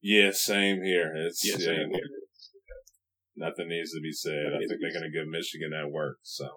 Yeah, 0.02 0.32
same 0.34 0.82
here. 0.84 1.12
It's 1.16 1.46
yeah, 1.46 1.58
same 1.58 1.90
here. 1.92 2.02
Nothing 3.36 3.70
needs 3.70 3.92
to 3.94 4.02
be 4.02 4.12
said. 4.12 4.48
I 4.54 4.58
think 4.60 4.82
they're 4.82 4.92
going 4.92 5.10
to 5.10 5.18
give 5.18 5.28
Michigan 5.30 5.72
that 5.72 5.92
work. 5.92 6.18
So, 6.24 6.48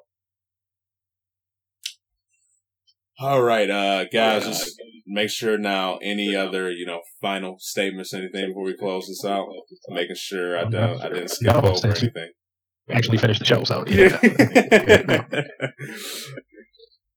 all 3.20 3.42
right, 3.42 3.70
uh, 3.70 4.04
guys, 4.12 4.44
just 4.44 4.80
make 5.06 5.30
sure 5.30 5.58
now. 5.58 5.98
Any 6.02 6.34
other, 6.34 6.70
you 6.70 6.86
know, 6.86 7.00
final 7.20 7.56
statements, 7.58 8.12
anything 8.12 8.48
before 8.48 8.64
we 8.64 8.76
close 8.76 9.06
this 9.06 9.24
out? 9.24 9.46
Making 9.88 10.16
sure 10.16 10.58
I 10.58 10.64
don't, 10.64 11.00
I 11.00 11.08
didn't 11.08 11.28
skip 11.28 11.54
over 11.54 11.86
anything. 11.86 12.30
Actually 12.90 13.18
finished 13.18 13.38
the 13.38 13.46
show, 13.46 13.62
so 13.62 13.84
yeah. 13.86 14.18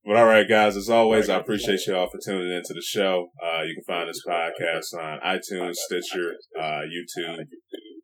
But 0.06 0.18
all 0.18 0.26
right, 0.26 0.48
guys, 0.48 0.78
as 0.78 0.88
always, 0.88 1.30
I 1.30 1.38
appreciate 1.38 1.80
you 1.88 1.96
all 1.96 2.08
for 2.08 2.20
tuning 2.24 2.52
into 2.52 2.76
the 2.76 2.82
show. 2.82 3.30
Uh, 3.44 3.64
you 3.64 3.74
can 3.74 3.84
find 3.88 4.08
this 4.08 4.22
podcast 4.28 4.94
on 4.94 5.20
iTunes, 5.26 5.74
Stitcher, 5.74 6.34
uh, 6.60 6.82
YouTube, 6.86 7.46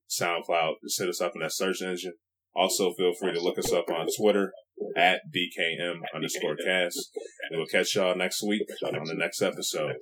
SoundCloud. 0.10 0.74
Just 0.84 1.00
hit 1.00 1.10
us 1.10 1.22
up 1.22 1.34
in 1.36 1.42
that 1.42 1.54
search 1.54 1.84
engine. 1.84 2.14
Also, 2.56 2.92
feel 2.98 3.14
free 3.14 3.34
to 3.34 3.40
look 3.40 3.60
us 3.60 3.72
up 3.72 3.86
on 3.92 4.08
Twitter 4.18 4.52
at 4.98 5.22
DKM 5.34 6.00
underscore 6.16 6.56
cast. 6.66 7.12
And 7.50 7.60
we'll 7.60 7.68
catch 7.68 7.96
y'all 7.96 8.18
next 8.18 8.42
week 8.42 8.64
on 8.84 8.94
the 9.06 9.14
next 9.14 9.44
episode. 9.44 9.94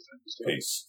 Peace. 0.47 0.87